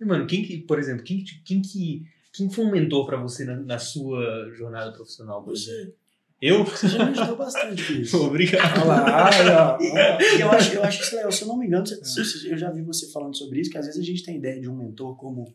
E, 0.00 0.04
mano, 0.04 0.26
quem 0.26 0.42
que, 0.44 0.58
por 0.58 0.78
exemplo, 0.78 1.02
quem, 1.04 1.22
que- 1.24 1.40
quem 1.42 1.60
que. 1.62 2.04
Quem 2.32 2.48
foi 2.50 2.64
um 2.66 2.70
mentor 2.70 3.04
pra 3.06 3.16
você 3.16 3.44
na, 3.44 3.56
na 3.56 3.78
sua 3.78 4.50
jornada 4.54 4.92
profissional? 4.92 5.42
por 5.42 5.54
exemplo? 5.54 5.86
Você, 5.86 5.94
Eu? 6.40 6.64
você 6.64 6.88
já 6.88 7.04
me 7.04 7.10
ajudou 7.18 7.36
bastante 7.36 7.84
com 7.84 7.92
isso. 7.94 8.16
Obrigado. 8.22 8.80
Olha 8.82 8.86
lá, 8.86 9.30
olha, 9.40 9.74
olha. 9.74 10.36
E 10.36 10.40
eu 10.40 10.50
acho, 10.50 10.74
eu 10.74 10.84
acho 10.84 11.02
isso 11.02 11.16
legal. 11.16 11.32
Se 11.32 11.42
eu 11.42 11.48
não 11.48 11.56
me 11.58 11.66
engano, 11.66 11.84
você- 11.86 11.96
você- 12.24 12.52
eu 12.52 12.56
já 12.58 12.70
vi 12.70 12.82
você 12.82 13.10
falando 13.10 13.36
sobre 13.36 13.60
isso, 13.60 13.70
que 13.70 13.78
às 13.78 13.86
vezes 13.86 14.00
a 14.00 14.04
gente 14.04 14.22
tem 14.22 14.36
ideia 14.36 14.60
de 14.60 14.68
um 14.68 14.76
mentor 14.76 15.16
como 15.16 15.52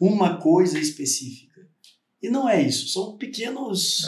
uma 0.00 0.36
coisa 0.36 0.78
específica. 0.78 1.66
E 2.22 2.28
não 2.28 2.48
é 2.48 2.62
isso. 2.62 2.88
São 2.88 3.16
pequenos. 3.16 4.02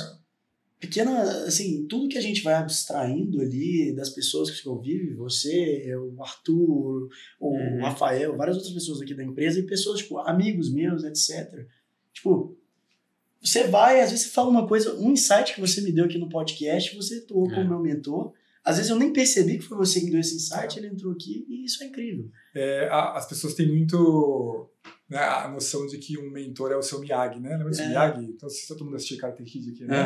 Pequena, 0.79 1.23
assim, 1.47 1.87
tudo 1.89 2.09
que 2.09 2.19
a 2.19 2.21
gente 2.23 2.43
vai 2.43 2.55
abstraindo 2.55 3.41
ali 3.41 3.95
das 3.95 4.11
pessoas 4.11 4.51
que 4.51 4.63
convivem, 4.63 5.15
você, 5.15 5.95
o 5.97 6.23
Arthur, 6.23 7.09
o 7.41 7.49
Uhum. 7.57 7.81
Rafael, 7.81 8.37
várias 8.37 8.57
outras 8.57 8.75
pessoas 8.75 9.01
aqui 9.01 9.15
da 9.15 9.25
empresa 9.25 9.59
e 9.59 9.63
pessoas, 9.67 10.01
tipo, 10.01 10.19
amigos 10.19 10.71
meus, 10.71 11.03
etc. 11.03 11.67
Tipo, 12.13 12.55
você 13.41 13.65
vai, 13.69 14.01
às 14.01 14.11
vezes 14.11 14.27
você 14.27 14.33
fala 14.33 14.51
uma 14.51 14.67
coisa, 14.69 14.95
um 14.97 15.13
insight 15.13 15.55
que 15.55 15.61
você 15.61 15.81
me 15.81 15.93
deu 15.93 16.05
aqui 16.05 16.19
no 16.19 16.29
podcast, 16.29 16.95
você 16.95 17.17
atuou 17.17 17.51
É. 17.51 17.55
como 17.55 17.69
meu 17.71 17.81
mentor. 17.81 18.33
Às 18.65 18.77
vezes 18.77 18.91
eu 18.91 18.99
nem 18.99 19.13
percebi 19.13 19.59
que 19.59 19.65
foi 19.65 19.79
você 19.79 20.01
que 20.01 20.07
me 20.07 20.11
deu 20.13 20.21
esse 20.21 20.35
insight, 20.35 20.77
ele 20.77 20.89
entrou 20.89 21.13
aqui 21.13 21.47
e 21.49 21.65
isso 21.65 21.83
é 21.85 21.87
incrível. 21.87 22.29
É, 22.55 22.89
a- 22.89 23.13
as 23.17 23.27
pessoas 23.29 23.55
têm 23.55 23.69
muito 23.69 24.69
né, 25.09 25.19
a 25.19 25.49
noção 25.49 25.87
de 25.87 25.99
que 25.99 26.19
um 26.19 26.31
mentor 26.31 26.73
é 26.73 26.77
o 26.77 26.83
seu 26.83 26.99
Miyagi, 27.01 27.39
né? 27.41 27.51
Lembra 27.51 27.71
desse 27.71 27.83
É. 27.83 27.89
Miyagi? 27.89 28.25
Então, 28.25 28.49
se 28.49 28.67
todo 28.67 28.85
mundo 28.85 28.97
assistir 28.97 29.17
Karate 29.19 29.43
Kid 29.45 29.71
aqui, 29.71 29.85
né? 29.85 30.05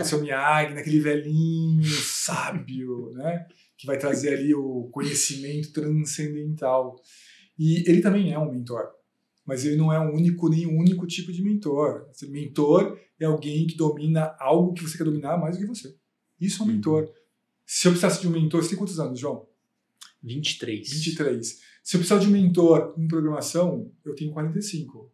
o 0.00 0.04
seu 0.04 0.20
Miyagi, 0.20 0.74
naquele 0.74 1.00
velhinho 1.00 1.82
sábio, 1.84 3.10
né? 3.14 3.46
Que 3.76 3.86
vai 3.86 3.98
trazer 3.98 4.34
ali 4.34 4.54
o 4.54 4.88
conhecimento 4.92 5.72
transcendental. 5.72 7.00
E 7.58 7.88
ele 7.88 8.00
também 8.00 8.32
é 8.32 8.38
um 8.38 8.50
mentor, 8.52 8.88
mas 9.44 9.64
ele 9.64 9.76
não 9.76 9.92
é 9.92 9.98
um 9.98 10.14
único 10.14 10.48
nem 10.48 10.66
um 10.66 10.78
único 10.78 11.06
tipo 11.06 11.32
de 11.32 11.42
mentor. 11.42 12.06
Esse 12.10 12.26
mentor 12.28 12.98
é 13.18 13.24
alguém 13.24 13.66
que 13.66 13.76
domina 13.76 14.34
algo 14.38 14.72
que 14.74 14.82
você 14.82 14.96
quer 14.98 15.04
dominar 15.04 15.38
mais 15.38 15.56
do 15.56 15.62
que 15.62 15.66
você. 15.66 15.94
Isso 16.40 16.62
é 16.62 16.64
um 16.64 16.68
Uhum. 16.68 16.74
mentor. 16.74 17.08
Se 17.64 17.88
eu 17.88 17.92
precisasse 17.92 18.20
de 18.20 18.28
um 18.28 18.30
mentor, 18.30 18.62
você 18.62 18.70
tem 18.70 18.78
quantos 18.78 19.00
anos, 19.00 19.18
João? 19.18 19.46
23. 20.26 20.90
23. 20.90 21.60
Se 21.82 21.96
eu 21.96 22.00
precisar 22.00 22.18
de 22.18 22.26
um 22.26 22.32
mentor 22.32 22.94
em 22.98 23.06
programação, 23.06 23.90
eu 24.04 24.14
tenho 24.14 24.32
45. 24.32 25.10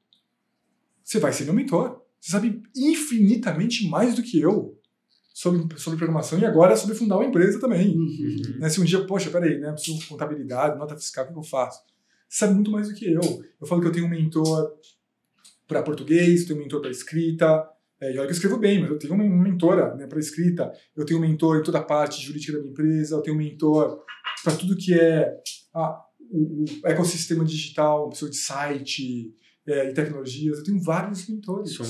Você 1.04 1.18
vai 1.18 1.32
ser 1.32 1.44
meu 1.44 1.54
mentor. 1.54 2.00
Você 2.18 2.32
sabe 2.32 2.62
infinitamente 2.74 3.86
mais 3.88 4.14
do 4.14 4.22
que 4.22 4.40
eu 4.40 4.78
sobre, 5.34 5.78
sobre 5.78 5.98
programação 5.98 6.38
e 6.38 6.44
agora 6.44 6.76
sobre 6.76 6.94
fundar 6.94 7.16
uma 7.16 7.26
empresa 7.26 7.60
também. 7.60 7.96
Uhum. 7.96 8.58
Né? 8.58 8.68
Se 8.68 8.80
um 8.80 8.84
dia, 8.84 9.04
poxa, 9.04 9.30
peraí, 9.30 9.58
né? 9.58 9.72
Preciso 9.72 9.98
de 9.98 10.06
contabilidade, 10.06 10.78
nota 10.78 10.96
fiscal, 10.96 11.26
o 11.26 11.32
que 11.32 11.38
eu 11.38 11.42
faço? 11.42 11.80
Você 12.28 12.38
sabe 12.38 12.54
muito 12.54 12.70
mais 12.70 12.88
do 12.88 12.94
que 12.94 13.06
eu. 13.06 13.44
Eu 13.60 13.66
falo 13.66 13.80
que 13.80 13.88
eu 13.88 13.92
tenho 13.92 14.06
um 14.06 14.10
mentor 14.10 14.72
para 15.66 15.82
português, 15.82 16.44
tenho 16.44 16.58
um 16.58 16.62
mentor 16.62 16.80
para 16.80 16.90
escrita. 16.90 17.68
É, 18.02 18.12
e 18.12 18.18
olha 18.18 18.26
que 18.26 18.32
eu 18.32 18.36
escrevo 18.36 18.58
bem, 18.58 18.80
mas 18.80 18.90
eu 18.90 18.98
tenho 18.98 19.14
uma 19.14 19.24
mentora 19.24 19.94
né, 19.94 20.08
para 20.08 20.18
escrita. 20.18 20.72
Eu 20.96 21.06
tenho 21.06 21.20
um 21.20 21.22
mentor 21.22 21.58
em 21.58 21.62
toda 21.62 21.78
a 21.78 21.82
parte 21.84 22.20
jurídica 22.20 22.52
da 22.52 22.58
minha 22.58 22.72
empresa. 22.72 23.14
Eu 23.14 23.22
tenho 23.22 23.36
um 23.36 23.38
mentor 23.38 24.02
para 24.42 24.56
tudo 24.56 24.76
que 24.76 24.92
é 24.92 25.32
ah, 25.72 26.00
o, 26.30 26.64
o 26.64 26.86
ecossistema 26.88 27.44
digital, 27.44 28.08
pessoa 28.08 28.28
de 28.30 28.36
site 28.36 29.32
é, 29.66 29.90
e 29.90 29.94
tecnologias. 29.94 30.58
Eu 30.58 30.64
tenho 30.64 30.82
vários 30.82 31.28
mentores. 31.28 31.70
Isso 31.70 31.82
é 31.82 31.86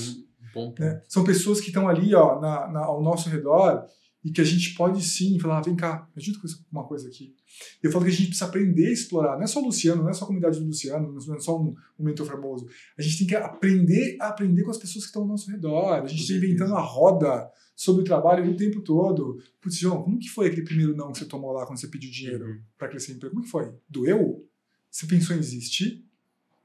né? 0.85 1.01
São 1.09 1.23
pessoas 1.23 1.59
que 1.59 1.67
estão 1.69 1.89
ali 1.89 2.13
ó, 2.13 2.39
na, 2.39 2.67
na- 2.71 2.85
ao 2.85 3.01
nosso 3.01 3.27
redor 3.29 3.83
e 4.23 4.31
que 4.31 4.39
a 4.39 4.43
gente 4.43 4.73
pode 4.73 5.03
sim 5.03 5.37
falar, 5.37 5.61
vem 5.61 5.75
cá, 5.75 6.07
me 6.15 6.21
ajuda 6.21 6.39
com 6.39 6.47
uma 6.71 6.85
coisa 6.85 7.07
aqui. 7.07 7.35
Eu 7.81 7.91
falo 7.91 8.05
que 8.05 8.11
a 8.11 8.13
gente 8.13 8.27
precisa 8.27 8.45
aprender 8.45 8.87
a 8.87 8.91
explorar, 8.91 9.35
não 9.35 9.43
é 9.43 9.47
só 9.47 9.61
o 9.61 9.65
Luciano, 9.65 10.01
não 10.01 10.09
é 10.09 10.13
só 10.13 10.23
a 10.23 10.27
comunidade 10.27 10.59
do 10.59 10.65
Luciano, 10.65 11.11
não 11.11 11.35
é 11.35 11.39
só 11.39 11.61
um, 11.61 11.75
um 11.99 12.03
mentor 12.05 12.25
famoso. 12.25 12.65
A 12.97 13.01
gente 13.01 13.17
tem 13.17 13.27
que 13.27 13.35
aprender 13.35 14.17
a 14.21 14.29
aprender 14.29 14.63
com 14.63 14.71
as 14.71 14.77
pessoas 14.77 15.03
que 15.03 15.09
estão 15.09 15.23
ao 15.23 15.27
nosso 15.27 15.51
redor. 15.51 15.93
A 15.93 16.07
gente 16.07 16.21
está 16.21 16.33
inventando 16.33 16.73
a 16.75 16.81
roda 16.81 17.51
sobre 17.75 18.01
o 18.01 18.05
trabalho 18.05 18.49
o 18.49 18.55
tempo 18.55 18.81
todo. 18.81 19.41
Putz, 19.59 19.77
João, 19.77 20.01
como 20.01 20.17
que 20.17 20.29
foi 20.29 20.47
aquele 20.47 20.63
primeiro 20.63 20.95
não 20.95 21.11
que 21.11 21.19
você 21.19 21.25
tomou 21.25 21.51
lá 21.51 21.65
quando 21.65 21.79
você 21.79 21.87
pediu 21.87 22.09
dinheiro 22.09 22.45
uhum. 22.45 22.61
para 22.77 22.87
crescer 22.87 23.11
em 23.11 23.15
emprego? 23.15 23.35
Como 23.35 23.45
que 23.45 23.51
foi? 23.51 23.73
Doeu? 23.89 24.47
Você 24.89 25.05
pensou 25.05 25.35
em 25.35 25.39
desistir? 25.39 26.05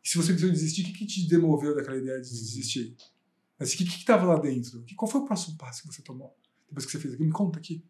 E 0.05 0.09
se 0.09 0.17
você 0.17 0.33
pensou 0.33 0.49
em 0.49 0.53
desistir, 0.53 0.83
o 0.83 0.85
que, 0.87 0.93
que 0.93 1.07
te 1.07 1.29
demoveu 1.29 1.75
daquela 1.75 1.97
ideia 1.97 2.21
de 2.21 2.29
desistir? 2.29 2.95
Mas 3.59 3.73
o 3.73 3.77
que 3.77 3.83
estava 3.83 4.25
lá 4.27 4.39
dentro? 4.39 4.85
Qual 4.97 5.11
foi 5.11 5.23
o 5.23 5.25
próximo 5.25 5.57
passo 5.57 5.83
que 5.83 5.89
você 5.89 6.03
tomou? 6.03 6.37
Depois 6.69 6.87
que 6.87 6.93
você 6.93 6.99
fez 6.99 7.15
aquilo, 7.15 7.29
me 7.29 7.35
conta 7.35 7.59
aqui. 7.59 7.85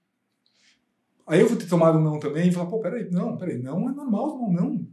Aí 1.27 1.41
eu 1.41 1.49
vou 1.49 1.59
ter 1.59 1.67
tomado 1.67 1.99
um 1.99 2.03
não 2.03 2.19
também 2.19 2.49
e 2.49 2.53
falar, 2.53 2.67
pô, 2.67 2.81
peraí, 2.81 3.11
não, 3.11 3.37
peraí, 3.37 3.59
não 3.59 3.89
é 3.89 3.93
normal 3.93 4.31
tomar 4.31 4.49
um 4.49 4.53
não. 4.53 4.89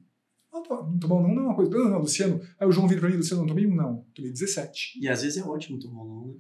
Ah, 0.52 0.62
tá, 0.62 0.76
tomar 1.00 1.16
um 1.16 1.22
não 1.24 1.36
não 1.36 1.42
é 1.44 1.46
uma 1.46 1.56
coisa. 1.56 1.72
Não, 1.72 1.90
não, 1.90 2.00
Luciano. 2.00 2.42
Aí 2.60 2.68
o 2.68 2.72
João 2.72 2.88
vira 2.88 3.00
pra 3.00 3.10
mim, 3.10 3.18
Luciano, 3.18 3.44
não 3.44 3.48
tomei 3.48 3.66
um 3.66 3.76
não. 3.76 4.06
Tomei 4.14 4.32
17. 4.32 5.00
E 5.02 5.08
às 5.08 5.22
vezes 5.22 5.38
é 5.38 5.46
ótimo 5.46 5.80
tomar 5.80 6.04
um 6.04 6.08
não, 6.08 6.28
né? 6.28 6.34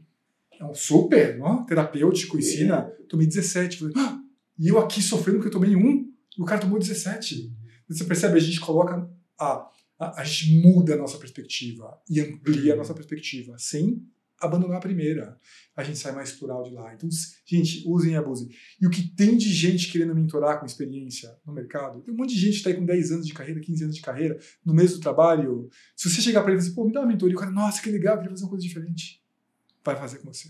É 0.60 0.66
um 0.66 0.74
super, 0.74 1.38
não? 1.38 1.66
terapêutico, 1.66 2.38
ensina. 2.38 2.76
É. 2.78 3.04
Tomei 3.08 3.28
17. 3.28 3.78
Falei, 3.78 3.94
ah! 3.98 4.22
E 4.58 4.68
eu 4.68 4.80
aqui 4.80 5.02
sofrendo 5.02 5.40
porque 5.40 5.50
eu 5.50 5.60
tomei 5.60 5.76
um 5.76 6.10
e 6.38 6.42
o 6.42 6.46
cara 6.46 6.62
tomou 6.62 6.80
17. 6.80 7.54
Você 7.88 8.04
percebe, 8.06 8.38
a 8.38 8.42
gente 8.42 8.60
coloca 8.60 9.10
a, 9.38 9.70
a, 10.00 10.22
a 10.22 10.24
gente 10.24 10.62
muda 10.62 10.94
a 10.94 10.98
nossa 10.98 11.18
perspectiva 11.18 11.98
e 12.10 12.20
amplia 12.20 12.74
a 12.74 12.78
nossa 12.78 12.94
perspectiva, 12.94 13.56
sem 13.58 14.06
abandonar 14.46 14.78
a 14.78 14.82
primeira. 14.82 15.38
A 15.76 15.84
gente 15.84 16.00
sai 16.00 16.14
mais 16.14 16.32
plural 16.32 16.64
de 16.64 16.72
lá. 16.72 16.94
Então, 16.94 17.10
gente, 17.46 17.84
usem 17.86 18.14
e 18.14 18.16
abusem. 18.16 18.50
E 18.82 18.88
o 18.88 18.90
que 18.90 19.08
tem 19.08 19.38
de 19.38 19.52
gente 19.52 19.92
querendo 19.92 20.16
mentorar 20.16 20.60
com 20.60 20.66
experiência 20.66 21.36
no 21.46 21.54
mercado, 21.54 22.02
tem 22.02 22.14
um 22.14 22.18
monte 22.18 22.34
de 22.34 22.40
gente 22.40 22.52
que 22.52 22.58
está 22.58 22.70
aí 22.70 22.76
com 22.76 22.86
10 22.86 23.12
anos 23.12 23.28
de 23.28 23.34
carreira, 23.34 23.60
15 23.60 23.84
anos 23.84 23.96
de 23.96 24.02
carreira, 24.02 24.40
no 24.64 24.74
mesmo 24.74 25.00
trabalho. 25.00 25.70
Se 25.96 26.10
você 26.10 26.22
chegar 26.22 26.42
para 26.42 26.52
ele 26.52 26.62
e 26.62 26.64
dizer, 26.64 26.76
pô, 26.76 26.86
me 26.86 26.94
dá 26.94 27.02
uma 27.02 27.08
mentoria, 27.08 27.36
o 27.36 27.40
cara, 27.40 27.52
nossa, 27.52 27.82
que 27.82 27.92
legal, 27.92 28.16
eu 28.16 28.20
queria 28.20 28.32
fazer 28.32 28.44
uma 28.44 28.50
coisa 28.50 28.66
diferente. 28.66 29.22
Vai 29.84 29.96
fazer 29.96 30.20
com 30.20 30.34
você. 30.34 30.50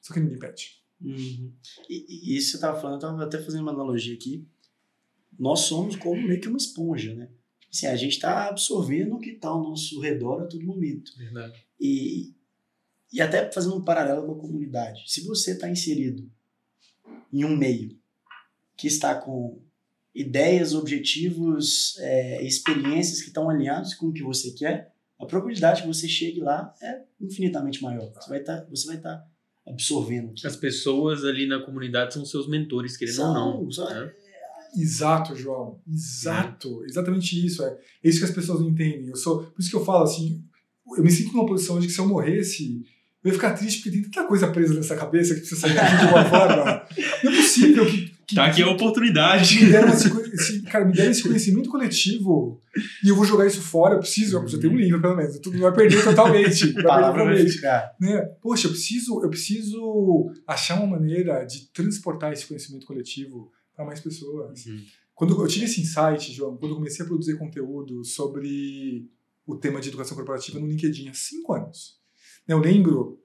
Só 0.00 0.12
que 0.12 0.20
ninguém 0.20 0.38
pede. 0.38 0.82
Uhum. 1.00 1.52
E, 1.88 2.06
e, 2.08 2.36
isso 2.36 2.46
que 2.46 2.50
você 2.52 2.56
estava 2.56 2.80
falando, 2.80 3.02
eu 3.02 3.08
estava 3.08 3.24
até 3.24 3.38
fazendo 3.38 3.62
uma 3.62 3.72
analogia 3.72 4.14
aqui. 4.14 4.46
Nós 5.38 5.60
somos 5.60 5.96
como 5.96 6.20
meio 6.20 6.40
que 6.40 6.48
uma 6.48 6.56
esponja, 6.56 7.14
né? 7.14 7.28
Assim, 7.72 7.86
a 7.86 7.96
gente 7.96 8.12
está 8.12 8.48
absorvendo 8.48 9.16
o 9.16 9.18
que 9.18 9.30
está 9.30 9.48
ao 9.48 9.62
nosso 9.62 10.00
redor 10.00 10.42
a 10.42 10.46
todo 10.46 10.64
momento. 10.64 11.12
Verdade. 11.18 11.64
E, 11.80 12.33
e 13.14 13.20
até 13.20 13.48
fazendo 13.52 13.76
um 13.76 13.84
paralelo 13.84 14.26
com 14.26 14.32
a 14.32 14.40
comunidade. 14.40 15.04
Se 15.06 15.24
você 15.24 15.52
está 15.52 15.70
inserido 15.70 16.28
em 17.32 17.44
um 17.44 17.56
meio 17.56 17.96
que 18.76 18.88
está 18.88 19.14
com 19.14 19.62
ideias, 20.12 20.74
objetivos, 20.74 21.96
é, 22.00 22.44
experiências 22.44 23.20
que 23.20 23.28
estão 23.28 23.48
alinhados 23.48 23.94
com 23.94 24.08
o 24.08 24.12
que 24.12 24.22
você 24.22 24.50
quer, 24.50 24.92
a 25.16 25.26
probabilidade 25.26 25.82
que 25.82 25.86
você 25.86 26.08
chegue 26.08 26.40
lá 26.40 26.74
é 26.82 27.02
infinitamente 27.20 27.80
maior. 27.80 28.12
Você 28.14 28.28
vai 28.28 28.40
estar, 28.40 28.62
tá, 28.62 28.66
você 28.68 28.86
vai 28.88 28.96
estar 28.96 29.16
tá 29.16 29.26
absorvendo. 29.64 30.30
Aqui. 30.30 30.44
As 30.44 30.56
pessoas 30.56 31.24
ali 31.24 31.46
na 31.46 31.60
comunidade 31.64 32.14
são 32.14 32.24
seus 32.24 32.48
mentores, 32.48 32.96
querendo 32.96 33.14
são, 33.14 33.28
ou 33.28 33.62
não. 33.62 33.70
São, 33.70 33.88
né? 33.88 34.12
Exato, 34.76 35.36
João. 35.36 35.80
Exato. 35.88 36.82
É. 36.82 36.86
Exatamente 36.88 37.46
isso. 37.46 37.62
É. 37.62 37.78
é 38.02 38.08
isso 38.08 38.18
que 38.18 38.24
as 38.24 38.32
pessoas 38.32 38.58
não 38.58 38.70
entendem. 38.70 39.06
Eu 39.06 39.16
sou, 39.16 39.44
por 39.44 39.60
isso 39.60 39.70
que 39.70 39.76
eu 39.76 39.84
falo 39.84 40.02
assim, 40.02 40.44
eu 40.96 41.04
me 41.04 41.12
sinto 41.12 41.32
numa 41.32 41.46
posição 41.46 41.78
de 41.78 41.86
que 41.86 41.92
se 41.92 42.00
eu 42.00 42.08
morresse, 42.08 42.84
eu 43.24 43.30
ia 43.30 43.34
ficar 43.34 43.54
triste 43.54 43.78
porque 43.78 43.90
tem 43.90 44.02
tanta 44.02 44.28
coisa 44.28 44.48
presa 44.48 44.74
nessa 44.74 44.94
cabeça 44.94 45.34
que 45.34 45.40
precisa 45.40 45.62
sair 45.62 45.74
daqui 45.74 45.96
de 45.96 46.02
alguma 46.02 46.24
forma. 46.28 46.86
Não 47.24 47.32
é 47.32 47.36
possível 47.36 47.86
que. 47.86 48.14
que 48.26 48.34
tá 48.34 48.44
aqui 48.44 48.62
a 48.62 48.68
oportunidade. 48.68 49.64
Me 49.64 49.70
deram, 49.70 49.88
esse, 49.88 50.62
cara, 50.62 50.84
me 50.84 50.92
deram 50.92 51.10
esse 51.10 51.22
conhecimento 51.22 51.70
coletivo 51.70 52.60
e 53.02 53.08
eu 53.08 53.16
vou 53.16 53.24
jogar 53.24 53.46
isso 53.46 53.62
fora. 53.62 53.94
Eu 53.94 54.00
preciso, 54.00 54.36
eu 54.36 54.46
já 54.46 54.58
tenho 54.58 54.74
um 54.74 54.76
livro, 54.76 55.00
pelo 55.00 55.16
menos. 55.16 55.38
Tudo 55.38 55.58
vai 55.58 55.72
perder 55.72 56.04
totalmente. 56.04 56.72
vai 56.72 57.12
perder 57.14 57.52
totalmente. 57.52 57.60
Né? 57.98 58.20
Poxa, 58.42 58.66
eu 58.66 58.72
preciso, 58.72 59.22
eu 59.22 59.30
preciso 59.30 60.30
achar 60.46 60.78
uma 60.78 60.98
maneira 60.98 61.44
de 61.44 61.66
transportar 61.72 62.30
esse 62.30 62.44
conhecimento 62.44 62.84
coletivo 62.84 63.50
para 63.74 63.86
mais 63.86 64.00
pessoas. 64.00 64.66
Uhum. 64.66 64.82
Quando 65.14 65.40
eu 65.40 65.48
tive 65.48 65.64
esse 65.64 65.80
insight, 65.80 66.30
João, 66.30 66.58
quando 66.58 66.72
eu 66.72 66.76
comecei 66.76 67.02
a 67.02 67.08
produzir 67.08 67.38
conteúdo 67.38 68.04
sobre 68.04 69.08
o 69.46 69.56
tema 69.56 69.80
de 69.80 69.88
educação 69.88 70.14
corporativa 70.14 70.60
no 70.60 70.66
LinkedIn 70.66 71.08
há 71.08 71.14
cinco 71.14 71.54
anos. 71.54 72.03
Eu 72.46 72.58
lembro, 72.58 73.20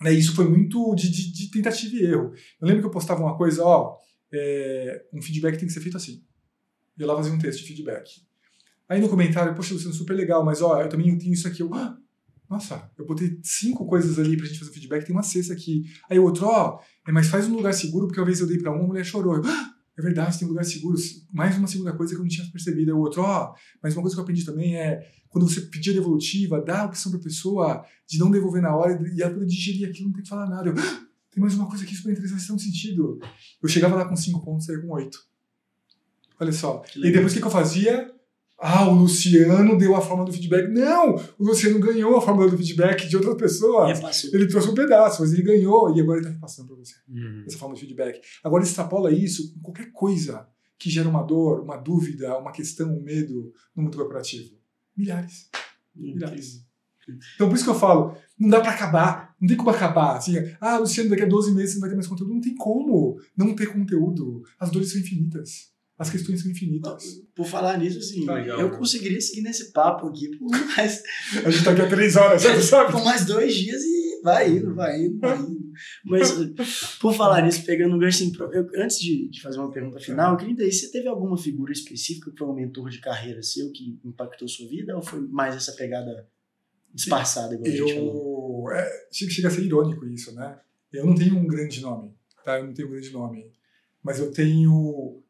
né, 0.00 0.12
isso 0.12 0.34
foi 0.34 0.48
muito 0.48 0.94
de, 0.94 1.10
de, 1.10 1.32
de, 1.32 1.50
tentativa 1.50 1.94
e 1.94 2.04
erro. 2.04 2.32
Eu 2.60 2.66
lembro 2.66 2.82
que 2.82 2.86
eu 2.86 2.92
postava 2.92 3.22
uma 3.22 3.36
coisa, 3.36 3.62
ó, 3.64 3.96
é, 4.32 5.04
um 5.12 5.22
feedback 5.22 5.58
tem 5.58 5.66
que 5.66 5.72
ser 5.72 5.80
feito 5.80 5.96
assim. 5.96 6.22
E 6.98 7.02
eu 7.02 7.06
lá 7.06 7.16
fazia 7.16 7.32
um 7.32 7.38
texto 7.38 7.60
de 7.60 7.66
feedback. 7.66 8.22
Aí 8.88 9.00
no 9.00 9.08
comentário, 9.08 9.54
poxa, 9.54 9.74
Luciano, 9.74 9.94
super 9.94 10.14
legal, 10.14 10.44
mas 10.44 10.62
ó, 10.62 10.80
eu 10.80 10.88
também 10.88 11.16
tenho 11.18 11.32
isso 11.32 11.48
aqui. 11.48 11.60
Eu, 11.60 11.74
ah, 11.74 11.98
nossa, 12.48 12.90
eu 12.96 13.04
botei 13.04 13.38
cinco 13.42 13.84
coisas 13.86 14.18
ali 14.18 14.36
pra 14.36 14.46
gente 14.46 14.58
fazer 14.58 14.70
feedback, 14.70 15.04
tem 15.04 15.14
uma 15.14 15.22
sexta 15.22 15.52
aqui. 15.52 15.84
Aí 16.08 16.18
o 16.18 16.24
outro, 16.24 16.46
ó, 16.46 16.80
é, 17.06 17.12
mas 17.12 17.26
faz 17.26 17.46
um 17.46 17.56
lugar 17.56 17.74
seguro, 17.74 18.06
porque 18.06 18.20
uma 18.20 18.26
vez 18.26 18.40
eu 18.40 18.46
dei 18.46 18.58
pra 18.58 18.70
uma, 18.70 18.84
a 18.84 18.86
mulher 18.86 19.04
chorou. 19.04 19.36
Eu, 19.36 19.42
ah, 19.44 19.74
é 19.98 20.02
verdade, 20.02 20.38
tem 20.38 20.46
um 20.46 20.50
lugar 20.50 20.64
seguro. 20.64 20.98
Mais 21.32 21.56
uma 21.56 21.66
segunda 21.66 21.92
coisa 21.92 22.14
que 22.14 22.20
eu 22.20 22.22
não 22.22 22.28
tinha 22.28 22.46
percebido. 22.50 22.90
Aí 22.90 22.96
o 22.96 23.00
outro, 23.00 23.22
ó, 23.22 23.54
mas 23.82 23.94
uma 23.94 24.02
coisa 24.02 24.14
que 24.14 24.20
eu 24.20 24.22
aprendi 24.22 24.44
também 24.44 24.76
é 24.76 25.10
quando 25.30 25.48
você 25.48 25.60
pedir 25.62 25.90
a 25.90 25.94
devolutiva, 25.94 26.60
dá 26.60 26.82
a 26.82 26.86
opção 26.86 27.10
para 27.10 27.20
a 27.20 27.24
pessoa 27.24 27.84
de 28.06 28.18
não 28.18 28.30
devolver 28.30 28.60
na 28.60 28.74
hora 28.74 28.98
e 29.14 29.22
ela 29.22 29.32
poder 29.32 29.46
digerir 29.46 29.88
aquilo, 29.88 30.08
não 30.08 30.14
tem 30.14 30.22
que 30.22 30.28
falar 30.28 30.48
nada. 30.48 30.68
Eu, 30.68 30.74
ah, 30.78 31.06
tem 31.30 31.40
mais 31.40 31.54
uma 31.54 31.66
coisa 31.68 31.84
aqui 31.84 31.94
super 31.94 32.12
interessante, 32.12 32.46
tem 32.46 32.56
um 32.56 32.58
sentido. 32.58 33.18
Eu 33.62 33.68
chegava 33.68 33.94
lá 33.94 34.06
com 34.06 34.16
cinco 34.16 34.42
pontos, 34.44 34.66
saía 34.66 34.80
com 34.80 34.88
oito. 34.92 35.18
Olha 36.38 36.52
só. 36.52 36.82
E 36.94 37.10
depois 37.10 37.32
o 37.32 37.34
que, 37.34 37.40
que 37.40 37.46
eu 37.46 37.50
fazia? 37.50 38.14
Ah, 38.58 38.88
o 38.88 38.94
Luciano 38.94 39.76
deu 39.76 39.94
a 39.94 40.00
forma 40.00 40.24
do 40.24 40.32
feedback. 40.32 40.68
Não! 40.68 41.16
O 41.38 41.44
Luciano 41.44 41.78
ganhou 41.78 42.16
a 42.16 42.22
forma 42.22 42.48
do 42.48 42.56
feedback 42.56 43.06
de 43.06 43.16
outras 43.16 43.36
pessoas. 43.36 44.24
Ele 44.32 44.46
trouxe 44.46 44.68
um 44.68 44.74
pedaço, 44.74 45.20
mas 45.20 45.32
ele 45.32 45.42
ganhou 45.42 45.94
e 45.94 46.00
agora 46.00 46.20
ele 46.20 46.28
está 46.28 46.40
passando 46.40 46.68
para 46.68 46.76
você. 46.76 46.94
Uhum. 47.08 47.44
Essa 47.46 47.58
forma 47.58 47.74
de 47.74 47.80
feedback. 47.82 48.20
Agora 48.42 48.62
extrapola 48.62 49.12
isso 49.12 49.52
com 49.54 49.60
qualquer 49.60 49.92
coisa 49.92 50.48
que 50.78 50.88
gera 50.88 51.08
uma 51.08 51.22
dor, 51.22 51.60
uma 51.60 51.76
dúvida, 51.76 52.36
uma 52.38 52.52
questão, 52.52 52.96
um 52.96 53.02
medo 53.02 53.52
no 53.74 53.82
mundo 53.82 53.96
corporativo. 53.96 54.54
Milhares. 54.96 55.50
Milhares. 55.94 56.64
Então, 57.34 57.48
por 57.48 57.54
isso 57.54 57.64
que 57.64 57.70
eu 57.70 57.78
falo, 57.78 58.16
não 58.38 58.48
dá 58.48 58.60
para 58.60 58.72
acabar, 58.72 59.36
não 59.40 59.46
tem 59.46 59.56
como 59.56 59.70
acabar. 59.70 60.16
Assim, 60.16 60.34
ah, 60.60 60.78
Luciano, 60.78 61.10
daqui 61.10 61.22
a 61.22 61.26
12 61.26 61.54
meses 61.54 61.70
você 61.70 61.74
não 61.76 61.80
vai 61.82 61.90
ter 61.90 61.96
mais 61.96 62.06
conteúdo. 62.06 62.34
Não 62.34 62.40
tem 62.40 62.54
como 62.54 63.20
não 63.36 63.54
ter 63.54 63.66
conteúdo. 63.66 64.42
As 64.58 64.70
dores 64.70 64.90
são 64.90 65.00
infinitas. 65.00 65.70
As 65.98 66.10
questões 66.10 66.42
são 66.42 66.50
infinitas. 66.50 67.22
Por 67.34 67.46
falar 67.46 67.78
nisso, 67.78 67.98
assim, 67.98 68.26
Legal, 68.26 68.60
eu 68.60 68.70
conseguiria 68.70 69.20
seguir 69.20 69.40
nesse 69.40 69.72
papo 69.72 70.08
aqui 70.08 70.36
por 70.36 70.50
mais. 70.50 71.02
A 71.44 71.50
gente 71.50 71.64
tá 71.64 71.70
aqui 71.70 71.80
há 71.80 71.88
três 71.88 72.16
horas, 72.16 72.42
sabe? 72.42 72.92
Por 72.92 73.02
mais 73.02 73.24
dois 73.24 73.54
dias 73.54 73.82
e 73.82 74.20
vai 74.22 74.50
indo, 74.50 74.74
vai 74.74 75.00
indo, 75.00 75.18
vai 75.18 75.38
indo. 75.38 75.72
Mas, 76.04 76.32
por 77.00 77.14
falar 77.14 77.42
nisso, 77.42 77.64
pegando 77.64 77.94
um 77.94 77.98
gancho, 77.98 78.22
assim, 78.22 78.32
eu, 78.52 78.68
antes 78.82 78.98
de, 78.98 79.28
de, 79.28 79.42
fazer 79.42 79.58
uma 79.58 79.70
pergunta 79.70 80.00
final, 80.00 80.32
eu 80.32 80.36
queria 80.38 80.52
entender, 80.52 80.72
você 80.72 80.90
teve 80.90 81.06
alguma 81.06 81.36
figura 81.36 81.72
específica 81.72 82.30
que 82.30 82.38
foi 82.38 82.48
um 82.48 82.54
mentor 82.54 82.88
de 82.88 82.98
carreira 82.98 83.42
seu 83.42 83.70
que 83.72 83.98
impactou 84.04 84.48
sua 84.48 84.68
vida 84.68 84.96
ou 84.96 85.02
foi 85.02 85.20
mais 85.20 85.54
essa 85.54 85.72
pegada 85.72 86.26
disfarçada, 86.92 87.54
igual 87.54 87.68
eu, 87.68 87.72
a 87.72 87.88
gente 87.88 87.94
falou? 87.94 88.72
É, 88.72 89.06
chega 89.12 89.48
a 89.48 89.50
ser 89.50 89.62
irônico 89.62 90.06
isso, 90.06 90.34
né? 90.34 90.58
Eu 90.92 91.04
não 91.04 91.14
tenho 91.14 91.36
um 91.36 91.46
grande 91.46 91.80
nome, 91.80 92.14
tá? 92.44 92.58
Eu 92.58 92.66
não 92.66 92.72
tenho 92.72 92.88
um 92.88 92.92
grande 92.92 93.10
nome. 93.10 93.50
Mas 94.02 94.18
eu 94.18 94.30
tenho 94.30 95.22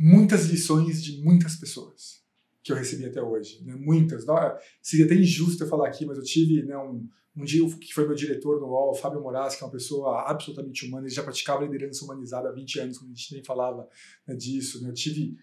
muitas 0.00 0.46
lições 0.46 1.04
de 1.04 1.22
muitas 1.22 1.56
pessoas 1.56 2.20
que 2.62 2.72
eu 2.72 2.76
recebi 2.76 3.04
até 3.04 3.22
hoje, 3.22 3.62
né? 3.64 3.74
Muitas. 3.76 4.24
Não, 4.24 4.36
seria 4.82 5.04
até 5.04 5.14
injusto 5.14 5.62
eu 5.62 5.68
falar 5.68 5.88
aqui, 5.88 6.06
mas 6.06 6.16
eu 6.16 6.24
tive 6.24 6.62
né, 6.62 6.76
um 6.76 7.06
um 7.36 7.44
dia 7.44 7.64
que 7.78 7.92
foi 7.94 8.06
meu 8.06 8.14
diretor 8.14 8.60
no 8.60 8.66
UOL, 8.66 8.94
Fábio 8.94 9.20
Moraes, 9.20 9.54
que 9.54 9.62
é 9.62 9.66
uma 9.66 9.72
pessoa 9.72 10.28
absolutamente 10.28 10.86
humana, 10.86 11.06
ele 11.06 11.14
já 11.14 11.22
praticava 11.22 11.64
liderança 11.64 12.04
humanizada 12.04 12.48
há 12.48 12.52
20 12.52 12.80
anos, 12.80 12.98
quando 12.98 13.12
a 13.12 13.14
gente 13.14 13.34
nem 13.34 13.44
falava 13.44 13.88
né, 14.26 14.34
disso. 14.34 14.82
Né? 14.82 14.90
Eu 14.90 14.94
tive 14.94 15.36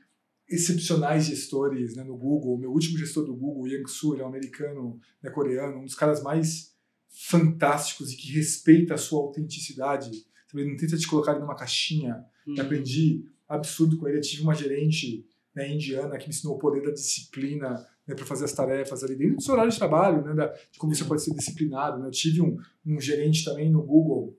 excepcionais 0.49 1.25
gestores 1.25 1.95
né, 1.95 2.03
no 2.03 2.17
Google. 2.17 2.55
O 2.55 2.57
meu 2.57 2.71
último 2.71 2.97
gestor 2.97 3.25
do 3.25 3.35
Google, 3.35 3.67
Yang 3.67 3.89
Su, 3.89 4.13
ele 4.13 4.21
é 4.21 4.25
um 4.25 4.29
americano, 4.29 4.99
né, 5.21 5.29
coreano, 5.29 5.79
um 5.79 5.85
dos 5.85 5.95
caras 5.95 6.21
mais 6.21 6.75
fantásticos 7.09 8.11
e 8.11 8.17
que 8.17 8.31
respeita 8.33 8.93
a 8.93 8.97
sua 8.97 9.19
autenticidade. 9.19 10.25
Ele 10.53 10.69
não 10.69 10.77
tenta 10.77 10.97
te 10.97 11.07
colocar 11.07 11.39
numa 11.39 11.55
caixinha. 11.55 12.23
Uhum. 12.45 12.55
Eu 12.57 12.63
aprendi 12.63 13.25
absurdo 13.47 13.97
com 13.97 14.07
ele. 14.07 14.17
Eu 14.17 14.21
tive 14.21 14.43
uma 14.43 14.53
gerente 14.53 15.25
né, 15.55 15.71
indiana 15.71 16.17
que 16.17 16.27
me 16.27 16.29
ensinou 16.29 16.55
o 16.55 16.59
poder 16.59 16.83
da 16.83 16.91
disciplina 16.91 17.85
né, 18.05 18.15
para 18.15 18.25
fazer 18.25 18.45
as 18.45 18.53
tarefas 18.53 19.03
ali 19.03 19.15
dentro 19.15 19.37
do 19.37 19.41
seu 19.41 19.53
horário 19.53 19.71
de 19.71 19.77
trabalho, 19.77 20.23
né, 20.23 20.33
da, 20.33 20.47
de 20.47 20.77
como 20.77 20.93
você 20.93 21.03
pode 21.03 21.21
ser 21.21 21.33
disciplinado. 21.33 21.99
Né. 21.99 22.07
Eu 22.07 22.11
tive 22.11 22.41
um, 22.41 22.57
um 22.85 22.99
gerente 23.01 23.43
também 23.43 23.69
no 23.71 23.81
Google 23.81 24.37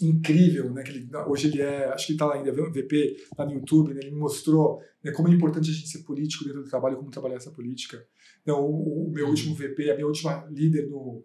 incrível, 0.00 0.70
né? 0.70 0.82
Que 0.82 0.90
ele, 0.90 1.10
hoje 1.26 1.48
ele 1.48 1.60
é, 1.60 1.86
acho 1.92 2.06
que 2.06 2.12
ele 2.12 2.16
está 2.16 2.26
lá 2.26 2.34
ainda, 2.34 2.52
VP 2.52 3.16
lá 3.36 3.44
no 3.44 3.52
YouTube, 3.52 3.94
né, 3.94 4.00
ele 4.02 4.10
me 4.10 4.18
mostrou 4.18 4.80
né, 5.02 5.12
como 5.12 5.28
é 5.28 5.32
importante 5.32 5.70
a 5.70 5.72
gente 5.72 5.88
ser 5.88 5.98
político 5.98 6.44
dentro 6.44 6.62
do 6.62 6.68
trabalho, 6.68 6.96
como 6.96 7.10
trabalhar 7.10 7.36
essa 7.36 7.50
política. 7.50 8.04
Então, 8.42 8.60
o, 8.60 9.08
o 9.08 9.10
meu 9.10 9.28
último 9.28 9.54
VP, 9.54 9.90
a 9.90 9.94
minha 9.94 10.06
última 10.06 10.46
líder 10.50 10.88
no, 10.88 11.24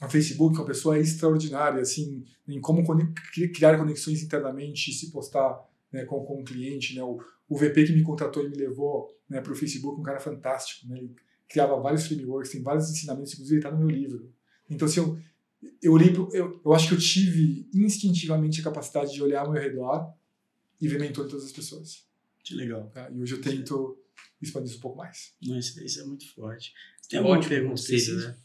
no 0.00 0.08
Facebook, 0.08 0.56
uma 0.56 0.66
pessoa 0.66 0.98
extraordinária, 0.98 1.80
assim, 1.80 2.24
em 2.46 2.60
como 2.60 2.82
criar 3.54 3.78
conexões 3.78 4.22
internamente 4.22 4.90
e 4.90 4.94
se 4.94 5.10
postar 5.10 5.60
né, 5.92 6.04
com, 6.04 6.24
com 6.24 6.40
o 6.40 6.44
cliente, 6.44 6.94
né? 6.94 7.02
O, 7.02 7.20
o 7.48 7.56
VP 7.56 7.84
que 7.84 7.92
me 7.92 8.02
contratou 8.02 8.44
e 8.44 8.48
me 8.48 8.56
levou 8.56 9.08
né, 9.28 9.40
para 9.40 9.52
o 9.52 9.56
Facebook, 9.56 10.00
um 10.00 10.02
cara 10.02 10.18
fantástico, 10.18 10.88
né? 10.88 10.98
Ele 10.98 11.14
criava 11.48 11.78
vários 11.80 12.06
frameworks, 12.06 12.50
tem 12.50 12.62
vários 12.62 12.90
ensinamentos, 12.90 13.32
inclusive 13.34 13.56
ele 13.56 13.66
está 13.66 13.70
no 13.70 13.84
meu 13.84 13.94
livro. 13.94 14.32
Então, 14.70 14.86
assim, 14.86 15.00
eu, 15.00 15.18
eu 15.82 15.92
olhei 15.92 16.12
pro, 16.12 16.28
eu, 16.32 16.60
eu 16.64 16.72
acho 16.72 16.88
que 16.88 16.94
eu 16.94 16.98
tive 16.98 17.68
instintivamente 17.74 18.60
a 18.60 18.64
capacidade 18.64 19.12
de 19.12 19.22
olhar 19.22 19.42
ao 19.42 19.52
meu 19.52 19.60
redor 19.60 20.14
e 20.80 20.88
ver 20.88 20.98
mentor 20.98 21.24
de 21.24 21.30
todas 21.30 21.46
as 21.46 21.52
pessoas. 21.52 22.06
Que 22.42 22.54
legal. 22.54 22.90
Tá? 22.92 23.10
E 23.10 23.20
hoje 23.20 23.34
eu 23.34 23.40
tento 23.40 23.98
expandir 24.40 24.70
isso 24.70 24.78
um 24.78 24.80
pouco 24.82 24.98
mais. 24.98 25.34
Não, 25.42 25.58
isso, 25.58 25.82
isso 25.84 26.00
é 26.00 26.04
muito 26.04 26.28
forte. 26.34 26.72
Tem 27.08 27.18
alguma 27.18 27.40
pergunta 27.40 27.70
conselho, 27.70 28.16
né? 28.16 28.36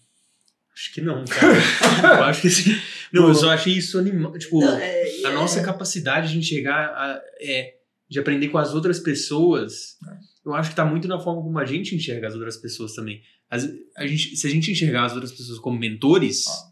Acho 0.78 0.94
que 0.94 1.02
não, 1.02 1.26
cara. 1.26 1.58
eu 2.20 2.24
acho 2.26 2.42
que 2.42 2.52
sim. 2.52 2.70
Não, 3.12 3.28
eu 3.28 3.34
só 3.34 3.50
achei 3.50 3.74
isso 3.74 3.98
animal. 3.98 4.38
Tipo, 4.38 4.60
não, 4.60 4.78
é, 4.78 5.24
a 5.26 5.32
nossa 5.32 5.60
é... 5.60 5.64
capacidade 5.64 6.32
de 6.32 6.38
enxergar, 6.38 6.90
a, 6.90 7.20
é, 7.42 7.78
de 8.08 8.20
aprender 8.20 8.50
com 8.50 8.60
as 8.60 8.76
outras 8.76 9.00
pessoas, 9.00 9.98
eu 10.46 10.54
acho 10.54 10.70
que 10.70 10.74
está 10.74 10.86
muito 10.86 11.08
na 11.08 11.20
forma 11.20 11.42
como 11.42 11.58
a 11.58 11.66
gente 11.66 11.96
enxerga 11.96 12.28
as 12.28 12.36
outras 12.36 12.58
pessoas 12.58 12.94
também. 12.94 13.24
As, 13.50 13.68
a 13.96 14.06
gente, 14.06 14.38
se 14.38 14.46
a 14.46 14.50
gente 14.52 14.72
enxergar 14.72 15.06
as 15.06 15.14
outras 15.14 15.32
pessoas 15.32 15.58
como 15.58 15.80
mentores, 15.80 16.46
ah. 16.48 16.72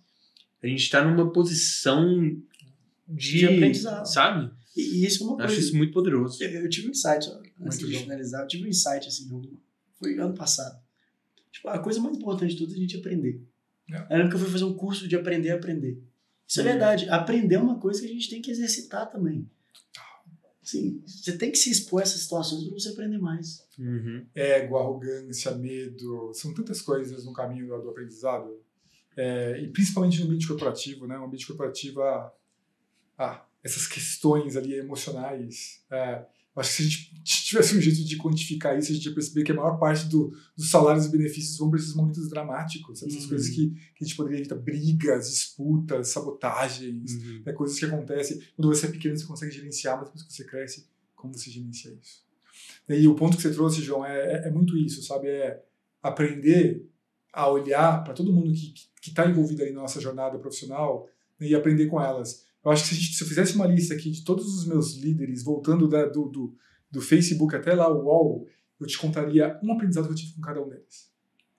a 0.62 0.68
gente 0.68 0.84
está 0.84 1.04
numa 1.04 1.34
posição 1.34 2.40
de, 3.08 3.40
de 3.40 3.46
aprendizado. 3.48 4.06
Sabe? 4.06 4.52
E, 4.78 5.02
e, 5.02 5.06
isso 5.06 5.24
é 5.24 5.26
uma 5.26 5.36
coisa. 5.38 5.52
Acho 5.52 5.62
isso 5.62 5.76
muito 5.76 5.94
poderoso. 5.94 6.44
Eu, 6.44 6.50
eu 6.62 6.70
tive 6.70 6.90
um 6.90 6.92
insight, 6.92 7.28
antes 7.60 7.80
de 7.80 7.98
finalizar, 7.98 8.44
eu 8.44 8.48
tive 8.48 8.66
um 8.66 8.68
insight 8.68 9.08
assim, 9.08 9.28
foi 9.98 10.20
ano 10.20 10.36
passado. 10.36 10.80
Tipo, 11.52 11.70
a 11.70 11.80
coisa 11.80 12.00
mais 12.00 12.16
importante 12.16 12.52
de 12.52 12.58
tudo 12.60 12.74
é 12.74 12.76
a 12.76 12.80
gente 12.80 12.98
aprender. 12.98 13.42
É. 13.92 13.98
Eu 13.98 14.18
lembro 14.18 14.30
que 14.30 14.36
eu 14.36 14.40
fui 14.40 14.50
fazer 14.50 14.64
um 14.64 14.74
curso 14.74 15.08
de 15.08 15.16
aprender 15.16 15.52
a 15.52 15.56
aprender. 15.56 16.02
Isso 16.48 16.60
é 16.60 16.64
uhum. 16.64 16.70
verdade. 16.70 17.10
Aprender 17.10 17.56
é 17.56 17.60
uma 17.60 17.80
coisa 17.80 18.02
que 18.02 18.08
a 18.08 18.12
gente 18.12 18.30
tem 18.30 18.42
que 18.42 18.52
exercitar 18.52 19.10
também. 19.10 19.50
Assim, 20.64 21.04
você 21.06 21.38
tem 21.38 21.52
que 21.52 21.58
se 21.60 21.70
expor 21.70 22.00
a 22.00 22.04
essas 22.04 22.22
situações 22.22 22.64
para 22.64 22.74
você 22.74 22.90
aprender 22.90 23.20
mais. 23.20 23.64
Uhum. 23.78 24.26
Ego, 24.34 24.78
arrogância, 24.78 25.52
medo, 25.52 26.32
são 26.34 26.56
tantas 26.56 26.82
coisas 26.82 27.24
no 27.24 27.34
caminho 27.34 27.68
do, 27.68 27.84
do 27.84 27.90
aprendizado. 27.90 28.60
É, 29.16 29.60
e 29.62 29.68
principalmente 29.68 30.20
no 30.20 30.26
ambiente 30.26 30.48
corporativo, 30.48 31.06
né? 31.06 31.18
No 31.18 31.26
ambiente 31.26 31.46
corporativo, 31.46 32.02
ah, 32.02 32.34
ah 33.16 33.46
essas 33.64 33.86
questões 33.86 34.56
ali 34.56 34.74
emocionais. 34.74 35.84
É, 35.92 36.26
acho 36.56 36.70
que 36.70 36.76
se 36.76 36.82
a 36.82 36.86
gente 36.86 37.44
tivesse 37.46 37.78
um 37.78 37.82
jeito 37.82 38.04
de 38.04 38.18
quantificar 38.18 38.78
isso, 38.78 38.92
a 38.92 38.96
gente 38.96 39.06
ia 39.06 39.14
perceber 39.14 39.44
que 39.44 39.52
a 39.52 39.56
maior 39.56 39.78
parte 39.78 40.06
do, 40.08 40.32
dos 40.56 40.70
salários 40.70 41.06
e 41.06 41.10
benefícios 41.10 41.58
vão 41.58 41.70
para 41.70 41.80
esses 41.80 41.94
momentos 41.94 42.30
dramáticos, 42.30 43.04
essas 43.04 43.24
uhum. 43.24 43.30
coisas 43.30 43.50
que, 43.50 43.70
que, 43.70 44.04
a 44.04 44.06
gente 44.06 44.16
poderia 44.16 44.40
evitar, 44.40 44.56
brigas, 44.56 45.30
disputas, 45.30 46.10
sabotagens, 46.10 47.14
uhum. 47.14 47.44
né, 47.46 47.54
coisas 47.54 47.78
que 47.78 47.86
acontecem. 47.86 48.42
Quando 48.56 48.74
você 48.74 48.86
é 48.86 48.92
pequeno, 48.92 49.18
você 49.18 49.26
consegue 49.26 49.54
gerenciar, 49.54 49.98
mas 49.98 50.06
depois 50.06 50.24
que 50.24 50.34
você 50.34 50.46
cresce, 50.46 50.88
como 51.16 51.34
você 51.34 51.50
gerencia 51.50 51.92
isso? 52.02 52.24
E 52.88 53.08
o 53.08 53.16
ponto 53.16 53.36
que 53.36 53.44
você 53.44 53.52
trouxe, 53.52 53.82
João, 53.82 54.06
é, 54.06 54.18
é, 54.18 54.48
é 54.48 54.52
muito 54.52 54.78
isso, 54.78 55.04
sabe? 55.04 55.28
É 55.28 55.64
aprender 56.02 56.88
a 57.34 57.50
olhar 57.50 58.04
para 58.04 58.14
todo 58.14 58.32
mundo 58.32 58.54
que 58.54 59.10
está 59.10 59.26
envolvido 59.26 59.64
aí 59.64 59.72
na 59.72 59.82
nossa 59.82 60.00
jornada 60.00 60.40
profissional 60.40 61.08
né, 61.40 61.48
e 61.48 61.56
aprender 61.56 61.88
com 61.88 62.00
elas. 62.00 62.45
Eu 62.66 62.72
acho 62.72 62.84
que 62.84 62.90
se, 62.90 62.96
gente, 62.96 63.16
se, 63.16 63.24
eu 63.24 63.28
fizesse 63.28 63.56
uma 63.56 63.68
lista 63.68 63.94
aqui 63.94 64.10
de 64.10 64.24
todos 64.24 64.48
os 64.58 64.66
meus 64.66 64.96
líderes, 64.96 65.44
voltando 65.44 65.88
da, 65.88 66.06
do, 66.08 66.28
do, 66.28 66.58
do, 66.90 67.00
Facebook 67.00 67.56
até 67.56 67.76
lá 67.76 67.88
o 67.88 68.06
UOL, 68.06 68.48
eu 68.80 68.88
te 68.88 68.98
contaria 68.98 69.60
um 69.64 69.72
aprendizado 69.72 70.06
que 70.06 70.12
eu 70.12 70.16
tive 70.16 70.34
com 70.34 70.42
cada 70.42 70.62
um 70.62 70.68
deles. 70.68 71.12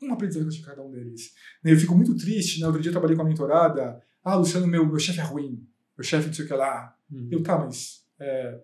Um 0.03 0.13
aprendizado 0.13 0.43
que 0.43 0.49
eu 0.49 0.53
tive 0.53 0.65
com 0.65 0.71
cada 0.71 0.83
um 0.83 0.91
deles. 0.91 1.33
Né, 1.63 1.73
eu 1.73 1.79
fico 1.79 1.95
muito 1.95 2.17
triste, 2.17 2.61
né? 2.61 2.67
Outro 2.67 2.83
dia 2.83 2.91
eu 2.91 2.93
trabalhei 2.93 3.15
com 3.15 3.23
a 3.23 3.25
mentorada. 3.25 4.03
Ah, 4.25 4.35
Luciano, 4.35 4.67
meu, 4.67 4.85
meu 4.85 4.99
chefe 4.99 5.21
é 5.21 5.23
ruim. 5.23 5.65
Meu 5.97 6.05
chefe 6.05 6.27
não 6.27 6.35
sei 6.35 6.45
o 6.45 6.49
que 6.49 6.55
lá. 6.55 6.97
Uhum. 7.11 7.29
Eu, 7.31 7.43
tá, 7.43 7.57
mas 7.57 8.05
é, 8.19 8.61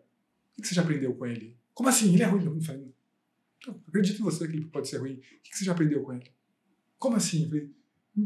o 0.58 0.60
que 0.62 0.66
você 0.66 0.74
já 0.74 0.82
aprendeu 0.82 1.14
com 1.14 1.24
ele? 1.24 1.56
Como 1.72 1.88
assim? 1.88 2.12
Ele 2.12 2.24
é 2.24 2.26
ruim? 2.26 2.44
Não, 2.44 2.60
falei, 2.60 2.92
então, 3.58 3.80
acredito 3.86 4.20
em 4.20 4.24
você 4.24 4.48
que 4.48 4.56
ele 4.56 4.66
pode 4.66 4.88
ser 4.88 4.98
ruim. 4.98 5.14
O 5.14 5.18
que 5.42 5.56
você 5.56 5.64
já 5.64 5.72
aprendeu 5.72 6.02
com 6.02 6.12
ele? 6.12 6.28
Como 6.98 7.14
assim? 7.14 7.44
Eu 7.44 7.48
falei, 7.48 7.70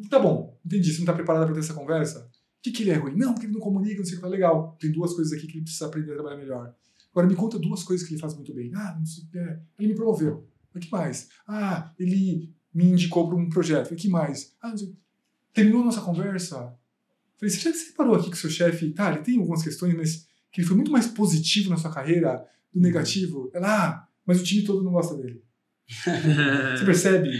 tá 0.08 0.18
bom, 0.18 0.58
entendi. 0.64 0.90
Você 0.90 0.98
não 0.98 1.04
está 1.04 1.12
preparada 1.12 1.44
para 1.44 1.54
ter 1.54 1.60
essa 1.60 1.74
conversa? 1.74 2.30
Que, 2.66 2.72
que 2.72 2.82
ele 2.82 2.90
é 2.90 2.96
ruim? 2.96 3.16
Não, 3.16 3.32
porque 3.32 3.46
ele 3.46 3.52
não 3.52 3.60
comunica, 3.60 3.98
não 3.98 4.04
sei 4.04 4.14
o 4.14 4.16
que 4.16 4.22
tá 4.22 4.28
legal. 4.28 4.76
Tem 4.80 4.90
duas 4.90 5.14
coisas 5.14 5.32
aqui 5.32 5.46
que 5.46 5.54
ele 5.54 5.62
precisa 5.62 5.86
aprender 5.86 6.12
a 6.12 6.14
trabalhar 6.14 6.36
melhor. 6.36 6.74
Agora 7.10 7.26
me 7.26 7.34
conta 7.34 7.58
duas 7.58 7.82
coisas 7.82 8.06
que 8.06 8.14
ele 8.14 8.20
faz 8.20 8.34
muito 8.34 8.52
bem. 8.52 8.70
Ah, 8.74 8.96
não 8.98 9.06
sei, 9.06 9.24
é, 9.34 9.58
ele 9.78 9.88
me 9.88 9.94
promoveu. 9.94 10.48
O 10.74 10.78
que 10.78 10.90
mais? 10.90 11.28
Ah, 11.46 11.92
ele 11.98 12.52
me 12.74 12.84
indicou 12.84 13.28
para 13.28 13.36
um 13.36 13.48
projeto. 13.48 13.92
O 13.92 13.96
que 13.96 14.08
mais? 14.08 14.54
Ah, 14.60 14.70
não 14.70 14.76
sei. 14.76 14.94
Terminou 15.54 15.82
a 15.82 15.84
nossa 15.86 16.02
conversa. 16.02 16.76
Falei, 17.38 17.54
você 17.54 17.58
já 17.58 17.72
separou 17.72 18.16
aqui 18.16 18.26
com 18.26 18.34
o 18.34 18.36
seu 18.36 18.50
chefe? 18.50 18.90
Tá, 18.90 19.12
ele 19.12 19.22
tem 19.22 19.38
algumas 19.38 19.62
questões, 19.62 19.94
mas 19.94 20.26
que 20.52 20.60
ele 20.60 20.66
foi 20.66 20.76
muito 20.76 20.90
mais 20.90 21.06
positivo 21.06 21.70
na 21.70 21.76
sua 21.76 21.92
carreira 21.92 22.46
do 22.72 22.80
negativo. 22.80 23.50
Ela, 23.54 23.86
ah, 23.86 24.08
mas 24.26 24.40
o 24.40 24.44
time 24.44 24.62
todo 24.62 24.82
não 24.82 24.92
gosta 24.92 25.14
dele. 25.14 25.42
você 26.76 26.84
percebe 26.84 27.30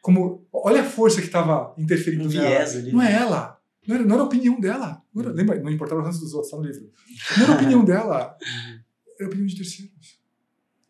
como. 0.00 0.46
Olha 0.52 0.82
a 0.82 0.84
força 0.84 1.20
que 1.20 1.26
estava 1.26 1.74
interferindo 1.76 2.24
um 2.24 2.28
nela. 2.28 2.64
Ali, 2.64 2.92
não 2.92 3.02
é 3.02 3.12
né? 3.12 3.18
ela 3.18 3.55
não 3.86 3.96
era, 3.96 4.04
não 4.04 4.14
era 4.14 4.22
a 4.22 4.26
opinião 4.26 4.60
dela. 4.60 5.02
Não 5.14 5.22
era, 5.22 5.32
lembra? 5.32 5.60
Não 5.62 5.70
importava 5.70 6.00
o 6.00 6.04
ranço 6.04 6.20
dos 6.20 6.34
outros, 6.34 6.50
tá 6.50 6.56
no 6.56 6.64
livro. 6.64 6.90
Não 7.36 7.44
era 7.44 7.52
a 7.52 7.56
opinião 7.56 7.84
dela. 7.86 8.36
Era 9.18 9.24
a 9.24 9.28
opinião 9.28 9.46
de 9.46 9.56
terceiros. 9.56 10.18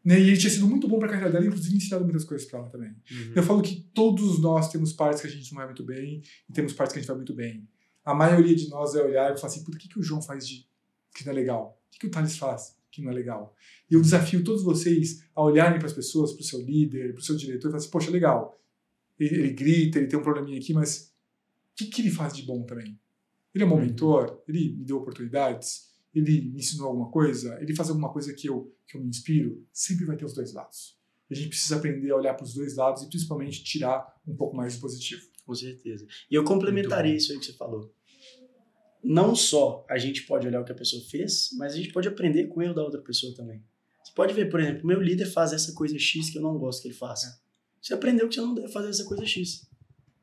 Né? 0.07 0.21
E 0.21 0.29
ele 0.29 0.37
tinha 0.37 0.51
sido 0.51 0.69
muito 0.69 0.87
bom 0.87 1.01
para 1.01 1.09
a 1.09 1.11
carreira 1.11 1.33
dela, 1.33 1.45
inclusive 1.45 1.77
ensinado 1.77 2.05
muitas 2.05 2.25
coisas 2.25 2.47
para 2.47 2.61
ela 2.61 2.69
também. 2.69 2.91
Uhum. 2.91 3.33
Eu 3.35 3.43
falo 3.43 3.61
que 3.61 3.89
todos 3.93 4.41
nós 4.41 4.71
temos 4.71 4.93
partes 4.93 5.21
que 5.21 5.27
a 5.27 5.31
gente 5.31 5.51
não 5.51 5.57
vai 5.57 5.67
muito 5.67 5.83
bem 5.83 6.23
e 6.49 6.53
temos 6.53 6.73
partes 6.73 6.93
que 6.93 7.01
a 7.01 7.03
gente 7.03 7.09
vai 7.09 7.17
muito 7.17 7.35
bem. 7.35 7.69
A 8.05 8.15
maioria 8.15 8.55
de 8.55 8.69
nós 8.69 8.95
é 8.95 9.03
olhar 9.03 9.35
e 9.35 9.37
falar 9.37 9.53
assim: 9.53 9.65
por 9.65 9.77
que, 9.77 9.89
que 9.89 9.99
o 9.99 10.03
João 10.05 10.23
faz 10.23 10.47
de 10.47 10.65
que 11.13 11.27
não 11.27 11.33
é 11.33 11.35
legal? 11.35 11.83
O 11.89 11.91
que, 11.91 11.99
que 11.99 12.07
o 12.07 12.11
Thales 12.11 12.39
faz 12.39 12.77
que 12.89 13.03
não 13.03 13.11
é 13.11 13.15
legal? 13.15 13.53
E 13.91 13.95
eu 13.95 14.01
desafio 14.01 14.45
todos 14.45 14.63
vocês 14.63 15.25
a 15.35 15.43
olharem 15.43 15.79
para 15.79 15.89
as 15.89 15.93
pessoas, 15.93 16.33
para 16.33 16.41
o 16.41 16.45
seu 16.45 16.63
líder, 16.63 17.13
para 17.13 17.21
o 17.21 17.25
seu 17.25 17.37
diretor 17.37 17.67
e 17.67 17.71
falar 17.73 17.79
assim: 17.79 17.91
poxa, 17.91 18.09
legal. 18.09 18.57
Ele, 19.19 19.35
ele 19.35 19.51
grita, 19.55 19.99
ele 19.99 20.07
tem 20.07 20.17
um 20.17 20.23
probleminha 20.23 20.59
aqui, 20.59 20.73
mas 20.73 21.13
que, 21.77 21.87
que 21.87 22.03
ele 22.03 22.11
faz 22.11 22.35
de 22.35 22.43
bom 22.43 22.65
também? 22.65 22.99
Ele 23.55 23.65
é 23.65 23.67
um 23.67 23.71
bom 23.71 23.77
uhum. 23.77 23.83
mentor? 23.83 24.43
Ele 24.49 24.77
me 24.77 24.85
deu 24.85 24.99
oportunidades? 24.99 25.95
Ele 26.15 26.51
me 26.51 26.59
ensinou 26.59 26.89
alguma 26.89 27.11
coisa? 27.11 27.59
Ele 27.61 27.75
faz 27.75 27.89
alguma 27.89 28.13
coisa 28.13 28.33
que 28.33 28.49
eu, 28.49 28.75
que 28.87 28.97
eu 28.97 29.03
me 29.03 29.09
inspiro? 29.09 29.65
Sempre 29.73 30.07
vai 30.07 30.17
ter 30.17 30.25
os 30.25 30.33
dois 30.33 30.53
lados. 30.53 30.97
A 31.31 31.35
gente 31.35 31.49
precisa 31.49 31.77
aprender 31.77 32.11
a 32.11 32.17
olhar 32.17 32.35
para 32.35 32.45
os 32.45 32.55
dois 32.55 32.77
lados 32.77 33.03
e 33.03 33.09
principalmente 33.09 33.63
tirar 33.63 34.07
um 34.27 34.35
pouco 34.35 34.57
mais 34.57 34.75
de 34.75 34.81
positivo. 34.81 35.23
Com 35.45 35.55
certeza. 35.55 36.07
E 36.31 36.35
eu 36.35 36.45
complementaria 36.45 37.15
isso 37.15 37.33
aí 37.33 37.39
que 37.39 37.47
você 37.47 37.53
falou. 37.53 37.93
Não 39.03 39.35
só 39.35 39.85
a 39.89 39.99
gente 39.99 40.23
pode 40.23 40.47
olhar 40.47 40.61
o 40.61 40.65
que 40.65 40.73
a 40.73 40.77
pessoa 40.77 41.03
fez, 41.05 41.51
mas 41.57 41.73
a 41.75 41.77
gente 41.77 41.93
pode 41.93 42.09
aprender 42.09 42.47
com 42.49 42.61
o 42.61 42.63
erro 42.63 42.75
da 42.75 42.83
outra 42.83 43.01
pessoa 43.01 43.35
também. 43.35 43.63
Você 44.03 44.13
pode 44.15 44.35
ver, 44.35 44.49
por 44.51 44.61
exemplo, 44.61 44.87
meu 44.87 45.01
líder 45.01 45.27
faz 45.27 45.53
essa 45.53 45.73
coisa 45.73 45.99
X 45.99 46.31
que 46.31 46.39
eu 46.39 46.43
não 46.43 46.59
gosto 46.59 46.83
que 46.83 46.89
ele 46.89 46.95
faça. 46.95 47.29
É. 47.29 47.47
Você 47.81 47.95
aprendeu 47.95 48.29
que 48.29 48.35
você 48.35 48.41
não 48.41 48.55
deve 48.55 48.69
fazer 48.69 48.89
essa 48.89 49.05
coisa 49.05 49.25
X. 49.25 49.66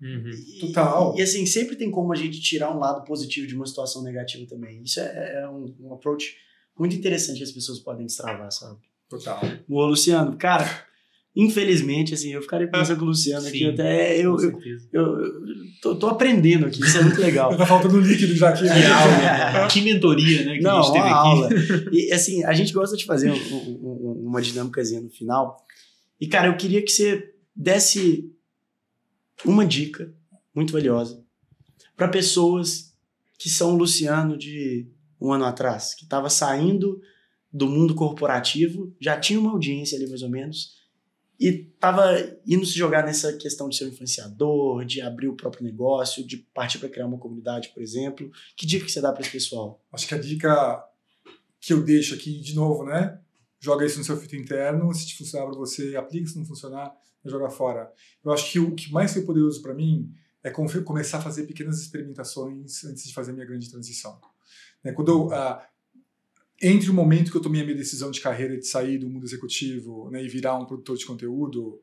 Uhum. 0.03 0.31
Total. 0.59 1.15
E, 1.15 1.19
e, 1.19 1.23
assim, 1.23 1.45
sempre 1.45 1.77
tem 1.77 1.89
como 1.89 2.11
a 2.11 2.15
gente 2.15 2.41
tirar 2.41 2.75
um 2.75 2.79
lado 2.79 3.05
positivo 3.05 3.47
de 3.47 3.55
uma 3.55 3.65
situação 3.65 4.03
negativa 4.03 4.45
também. 4.45 4.83
Isso 4.83 4.99
é, 4.99 5.43
é 5.43 5.49
um, 5.49 5.73
um 5.79 5.93
approach 5.93 6.35
muito 6.77 6.95
interessante 6.95 7.37
que 7.37 7.43
as 7.43 7.51
pessoas 7.51 7.79
podem 7.79 8.05
destravar, 8.05 8.51
sabe? 8.51 8.79
Total. 9.09 9.41
Ô, 9.69 9.85
Luciano, 9.85 10.35
cara, 10.37 10.67
infelizmente, 11.33 12.13
assim, 12.13 12.33
eu 12.33 12.41
ficaria 12.41 12.69
pensando 12.69 12.97
com 12.97 13.05
o 13.05 13.07
Luciano 13.07 13.43
Sim, 13.43 13.47
aqui 13.47 13.69
até. 13.69 14.17
Eu, 14.17 14.37
eu, 14.39 14.59
eu, 14.61 14.81
eu 14.91 15.41
tô, 15.81 15.95
tô, 15.95 16.07
aprendendo 16.07 16.65
aqui, 16.65 16.81
isso 16.81 16.97
é 16.97 17.03
muito 17.03 17.21
legal. 17.21 17.55
tá 17.55 17.65
faltando 17.65 17.99
líquido 18.01 18.35
já 18.35 18.49
aqui. 18.49 18.63
Que 18.63 18.69
aula. 18.69 19.67
que 19.69 19.81
mentoria, 19.81 20.45
né? 20.45 20.57
Que 20.57 20.63
Não, 20.63 20.79
a 20.79 20.81
gente 20.81 20.93
teve 20.93 21.05
aqui. 21.05 21.13
aula. 21.13 21.49
E 21.93 22.11
assim, 22.11 22.43
a 22.43 22.53
gente 22.53 22.73
gosta 22.73 22.97
de 22.97 23.05
fazer 23.05 23.31
um, 23.31 23.35
um, 23.35 24.23
uma 24.27 24.41
dinâmicazinha 24.41 24.99
no 24.99 25.09
final. 25.09 25.63
E, 26.19 26.27
cara, 26.27 26.47
eu 26.47 26.57
queria 26.57 26.81
que 26.81 26.91
você 26.91 27.31
desse 27.55 28.32
uma 29.45 29.65
dica 29.65 30.13
muito 30.53 30.73
valiosa 30.73 31.23
para 31.95 32.07
pessoas 32.07 32.93
que 33.37 33.49
são 33.49 33.73
o 33.73 33.77
Luciano 33.77 34.37
de 34.37 34.87
um 35.19 35.31
ano 35.31 35.45
atrás, 35.45 35.93
que 35.93 36.03
estava 36.03 36.29
saindo 36.29 37.01
do 37.51 37.67
mundo 37.67 37.93
corporativo, 37.93 38.95
já 38.99 39.19
tinha 39.19 39.39
uma 39.39 39.51
audiência 39.51 39.97
ali 39.97 40.07
mais 40.07 40.21
ou 40.21 40.29
menos, 40.29 40.83
e 41.39 41.69
estava 41.73 42.15
indo 42.47 42.65
se 42.65 42.73
jogar 42.77 43.05
nessa 43.05 43.33
questão 43.33 43.67
de 43.67 43.75
ser 43.75 43.85
um 43.85 43.89
influenciador, 43.89 44.85
de 44.85 45.01
abrir 45.01 45.27
o 45.27 45.35
próprio 45.35 45.63
negócio, 45.63 46.25
de 46.25 46.37
partir 46.37 46.79
para 46.79 46.89
criar 46.89 47.05
uma 47.05 47.17
comunidade, 47.17 47.69
por 47.73 47.81
exemplo. 47.81 48.31
Que 48.55 48.65
dica 48.65 48.85
que 48.85 48.91
você 48.91 49.01
dá 49.01 49.11
para 49.11 49.21
esse 49.21 49.31
pessoal? 49.31 49.83
Acho 49.91 50.07
que 50.07 50.15
a 50.15 50.19
dica 50.19 50.83
que 51.59 51.73
eu 51.73 51.83
deixo 51.83 52.13
aqui, 52.13 52.39
de 52.39 52.55
novo, 52.55 52.85
né? 52.85 53.19
Joga 53.59 53.85
isso 53.85 53.97
no 53.97 54.05
seu 54.05 54.15
filtro 54.17 54.37
interno, 54.37 54.93
se 54.93 55.13
funcionar 55.15 55.47
para 55.47 55.55
você, 55.55 55.95
aplica, 55.95 56.27
se 56.27 56.37
não 56.37 56.45
funcionar, 56.45 56.93
jogar 57.29 57.49
fora. 57.49 57.91
Eu 58.23 58.31
acho 58.31 58.51
que 58.51 58.59
o 58.59 58.73
que 58.75 58.91
mais 58.91 59.13
foi 59.13 59.23
poderoso 59.23 59.61
para 59.61 59.73
mim 59.73 60.13
é 60.43 60.49
começar 60.49 61.19
a 61.19 61.21
fazer 61.21 61.45
pequenas 61.45 61.79
experimentações 61.79 62.83
antes 62.83 63.05
de 63.05 63.13
fazer 63.13 63.31
a 63.31 63.33
minha 63.33 63.45
grande 63.45 63.69
transição. 63.69 64.19
Né, 64.83 64.91
quando 64.91 65.09
eu, 65.09 65.27
uh, 65.27 65.61
entre 66.61 66.89
o 66.89 66.93
momento 66.93 67.31
que 67.31 67.37
eu 67.37 67.41
tomei 67.41 67.61
a 67.61 67.63
minha 67.63 67.77
decisão 67.77 68.11
de 68.11 68.19
carreira 68.19 68.57
de 68.57 68.67
sair 68.67 68.97
do 68.97 69.09
mundo 69.09 69.25
executivo 69.25 70.09
né, 70.11 70.23
e 70.23 70.27
virar 70.27 70.59
um 70.59 70.65
produtor 70.65 70.97
de 70.97 71.05
conteúdo, 71.05 71.81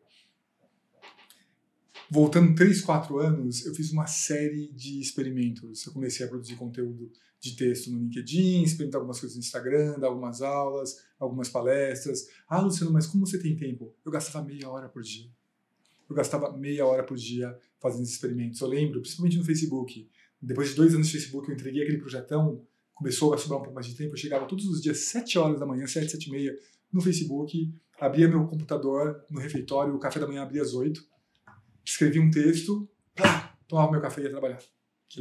voltando 2.10 2.54
3, 2.54 2.82
4 2.82 3.18
anos, 3.18 3.64
eu 3.64 3.74
fiz 3.74 3.92
uma 3.92 4.06
série 4.06 4.70
de 4.72 5.00
experimentos. 5.00 5.86
Eu 5.86 5.92
comecei 5.92 6.26
a 6.26 6.28
produzir 6.28 6.56
conteúdo 6.56 7.10
de 7.40 7.56
texto 7.56 7.90
no 7.90 7.98
LinkedIn, 7.98 8.62
experimentar 8.62 8.98
algumas 8.98 9.18
coisas 9.18 9.36
no 9.36 9.40
Instagram, 9.40 9.98
dar 9.98 10.08
algumas 10.08 10.42
aulas, 10.42 10.96
algumas 11.20 11.50
palestras. 11.50 12.26
Ah, 12.48 12.60
Luciano, 12.60 12.90
mas 12.90 13.06
como 13.06 13.26
você 13.26 13.38
tem 13.38 13.54
tempo? 13.54 13.94
Eu 14.04 14.10
gastava 14.10 14.44
meia 14.44 14.68
hora 14.68 14.88
por 14.88 15.02
dia. 15.02 15.30
Eu 16.08 16.16
gastava 16.16 16.50
meia 16.56 16.84
hora 16.86 17.04
por 17.04 17.16
dia 17.16 17.56
fazendo 17.78 18.02
esses 18.02 18.14
experimentos. 18.14 18.60
Eu 18.60 18.66
lembro, 18.66 19.00
principalmente 19.00 19.36
no 19.36 19.44
Facebook. 19.44 20.10
Depois 20.42 20.70
de 20.70 20.74
dois 20.74 20.94
anos 20.94 21.08
de 21.08 21.12
Facebook, 21.12 21.48
eu 21.48 21.54
entreguei 21.54 21.82
aquele 21.82 21.98
projetão, 21.98 22.66
começou 22.94 23.34
a 23.34 23.38
sobrar 23.38 23.58
um 23.58 23.62
pouco 23.62 23.74
mais 23.74 23.86
de 23.86 23.94
tempo. 23.94 24.14
Eu 24.14 24.16
chegava 24.16 24.46
todos 24.46 24.66
os 24.66 24.82
dias, 24.82 24.98
7 25.00 25.38
horas 25.38 25.60
da 25.60 25.66
manhã, 25.66 25.86
7, 25.86 26.10
7 26.10 26.26
e 26.26 26.30
meia, 26.30 26.58
no 26.90 27.00
Facebook, 27.00 27.72
abria 28.00 28.26
meu 28.26 28.46
computador 28.46 29.22
no 29.30 29.38
refeitório, 29.38 29.94
o 29.94 29.98
café 29.98 30.18
da 30.18 30.26
manhã 30.26 30.42
abria 30.42 30.62
às 30.62 30.72
8, 30.74 31.04
escrevia 31.84 32.22
um 32.22 32.30
texto, 32.30 32.88
pá, 33.14 33.56
tomava 33.68 33.92
meu 33.92 34.00
café 34.00 34.22
e 34.22 34.24
ia 34.24 34.30
trabalhar. 34.30 34.60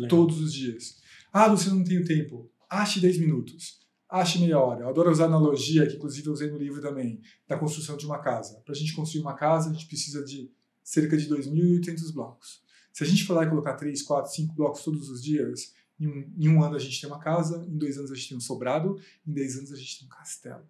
Todos 0.08 0.40
os 0.40 0.54
dias. 0.54 1.02
Ah, 1.32 1.48
Luciano, 1.48 1.78
não 1.78 1.84
tenho 1.84 2.06
tempo. 2.06 2.50
Ache 2.70 3.00
10 3.00 3.20
minutos. 3.20 3.79
Ache 4.10 4.40
meia 4.40 4.60
hora. 4.60 4.82
Eu 4.82 4.90
adoro 4.90 5.12
usar 5.12 5.26
analogia, 5.26 5.86
que 5.86 5.96
inclusive 5.96 6.28
eu 6.28 6.34
usei 6.34 6.50
no 6.50 6.58
livro 6.58 6.82
também, 6.82 7.22
da 7.48 7.58
construção 7.58 7.96
de 7.96 8.06
uma 8.06 8.20
casa. 8.20 8.60
Para 8.66 8.74
a 8.74 8.78
gente 8.78 8.94
construir 8.94 9.22
uma 9.22 9.36
casa, 9.36 9.70
a 9.70 9.74
gente 9.74 9.86
precisa 9.86 10.24
de 10.24 10.52
cerca 10.84 11.16
de 11.16 11.30
2.800 11.30 12.12
blocos. 12.12 12.64
Se 12.92 13.04
a 13.04 13.08
gente 13.08 13.24
for 13.24 13.36
lá 13.36 13.44
e 13.44 13.50
colocar 13.50 13.76
3, 13.76 14.02
4, 14.02 14.32
5 14.32 14.56
blocos 14.56 14.84
todos 14.84 15.10
os 15.10 15.24
dias, 15.24 15.74
em 16.00 16.08
um, 16.08 16.34
em 16.38 16.50
um 16.50 16.64
ano 16.64 16.76
a 16.76 16.80
gente 16.80 17.00
tem 17.00 17.08
uma 17.08 17.20
casa, 17.20 17.64
em 17.70 17.78
dois 17.78 17.98
anos 17.98 18.12
a 18.12 18.16
gente 18.16 18.30
tem 18.30 18.38
um 18.38 18.42
sobrado, 18.42 19.00
em 19.28 19.32
10 19.32 19.58
anos 19.58 19.72
a 19.72 19.76
gente 19.76 20.00
tem 20.00 20.08
um 20.08 20.10
castelo. 20.10 20.64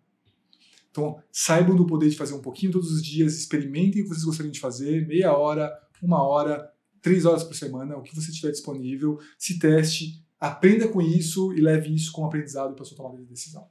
Então, 0.91 1.21
saibam 1.31 1.75
do 1.75 1.85
poder 1.85 2.09
de 2.09 2.17
fazer 2.17 2.33
um 2.33 2.41
pouquinho 2.41 2.71
todos 2.71 2.91
os 2.91 3.01
dias, 3.01 3.35
experimentem 3.35 4.01
o 4.01 4.03
que 4.03 4.09
vocês 4.09 4.25
gostariam 4.25 4.51
de 4.51 4.59
fazer, 4.59 5.07
meia 5.07 5.35
hora, 5.37 5.71
uma 6.01 6.21
hora, 6.21 6.69
três 7.01 7.25
horas 7.25 7.43
por 7.43 7.55
semana, 7.55 7.95
o 7.95 8.01
que 8.01 8.13
você 8.13 8.31
tiver 8.31 8.51
disponível, 8.51 9.19
se 9.37 9.59
teste, 9.59 10.21
aprenda 10.39 10.87
com 10.87 11.01
isso 11.01 11.53
e 11.53 11.61
leve 11.61 11.93
isso 11.93 12.11
como 12.11 12.27
aprendizado 12.27 12.73
para 12.73 12.85
sua 12.85 12.97
tomada 12.97 13.17
de 13.17 13.25
decisão. 13.25 13.67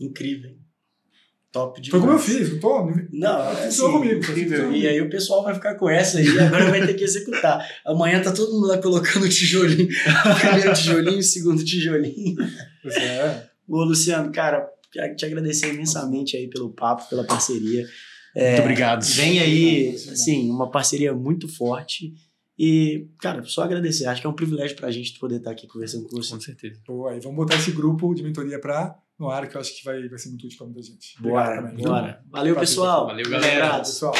Incrível. 0.00 0.50
Hein? 0.50 0.58
Top 1.54 1.80
demais. 1.80 1.90
Foi 1.90 2.00
como 2.00 2.12
eu 2.12 2.18
fiz, 2.18 2.52
não 2.52 2.58
tô? 2.58 2.90
Não, 3.12 3.40
é 3.40 3.66
assim, 3.66 3.82
comigo. 3.82 4.16
Incrível. 4.16 4.72
E 4.72 4.88
aí 4.88 5.00
o 5.00 5.08
pessoal 5.08 5.44
vai 5.44 5.54
ficar 5.54 5.76
com 5.76 5.88
essa 5.88 6.18
aí, 6.18 6.38
agora 6.40 6.68
vai 6.68 6.84
ter 6.84 6.94
que 6.94 7.04
executar. 7.04 7.64
Amanhã 7.86 8.20
tá 8.20 8.32
todo 8.32 8.52
mundo 8.52 8.66
lá 8.66 8.78
colocando 8.78 9.24
o 9.24 9.28
tijolinho. 9.28 9.86
Primeiro 10.40 10.74
tijolinho, 10.74 11.22
segundo 11.22 11.64
tijolinho. 11.64 12.36
Pois 12.82 12.96
é. 12.96 13.48
Ô, 13.68 13.84
Luciano, 13.84 14.32
cara, 14.32 14.68
quero 14.92 15.14
te 15.14 15.24
agradecer 15.24 15.72
imensamente 15.72 16.36
aí 16.36 16.48
pelo 16.48 16.70
papo, 16.70 17.08
pela 17.08 17.24
parceria. 17.24 17.86
É, 18.34 18.48
muito 18.54 18.62
obrigado. 18.62 19.04
Vem 19.04 19.38
aí, 19.38 19.94
assim, 19.94 20.50
uma 20.50 20.68
parceria 20.70 21.14
muito 21.14 21.46
forte. 21.46 22.12
E, 22.58 23.08
cara, 23.20 23.42
só 23.44 23.62
agradecer. 23.62 24.06
Acho 24.06 24.20
que 24.20 24.26
é 24.26 24.30
um 24.30 24.34
privilégio 24.34 24.76
pra 24.76 24.90
gente 24.90 25.18
poder 25.18 25.36
estar 25.36 25.50
aqui 25.50 25.66
conversando 25.66 26.06
com 26.08 26.16
você. 26.16 26.34
Com 26.34 26.40
certeza. 26.40 26.80
Boa, 26.86 27.16
e 27.16 27.20
vamos 27.20 27.36
botar 27.36 27.56
esse 27.56 27.72
grupo 27.72 28.14
de 28.14 28.22
mentoria 28.22 28.60
pra, 28.60 28.96
no 29.18 29.28
ar, 29.28 29.48
que 29.48 29.56
eu 29.56 29.60
acho 29.60 29.76
que 29.76 29.84
vai, 29.84 30.08
vai 30.08 30.18
ser 30.18 30.28
muito 30.28 30.46
útil 30.46 30.58
pra 30.58 30.66
muita 30.66 30.82
gente. 30.82 31.16
Obrigado 31.18 31.44
Bora, 31.46 31.68
também. 31.68 31.84
bora. 31.84 32.24
Valeu, 32.30 32.54
pessoal. 32.56 33.06
Valeu, 33.06 33.28
galera. 33.28 33.56
Obrigado. 33.56 33.78
Pessoal. 33.80 34.14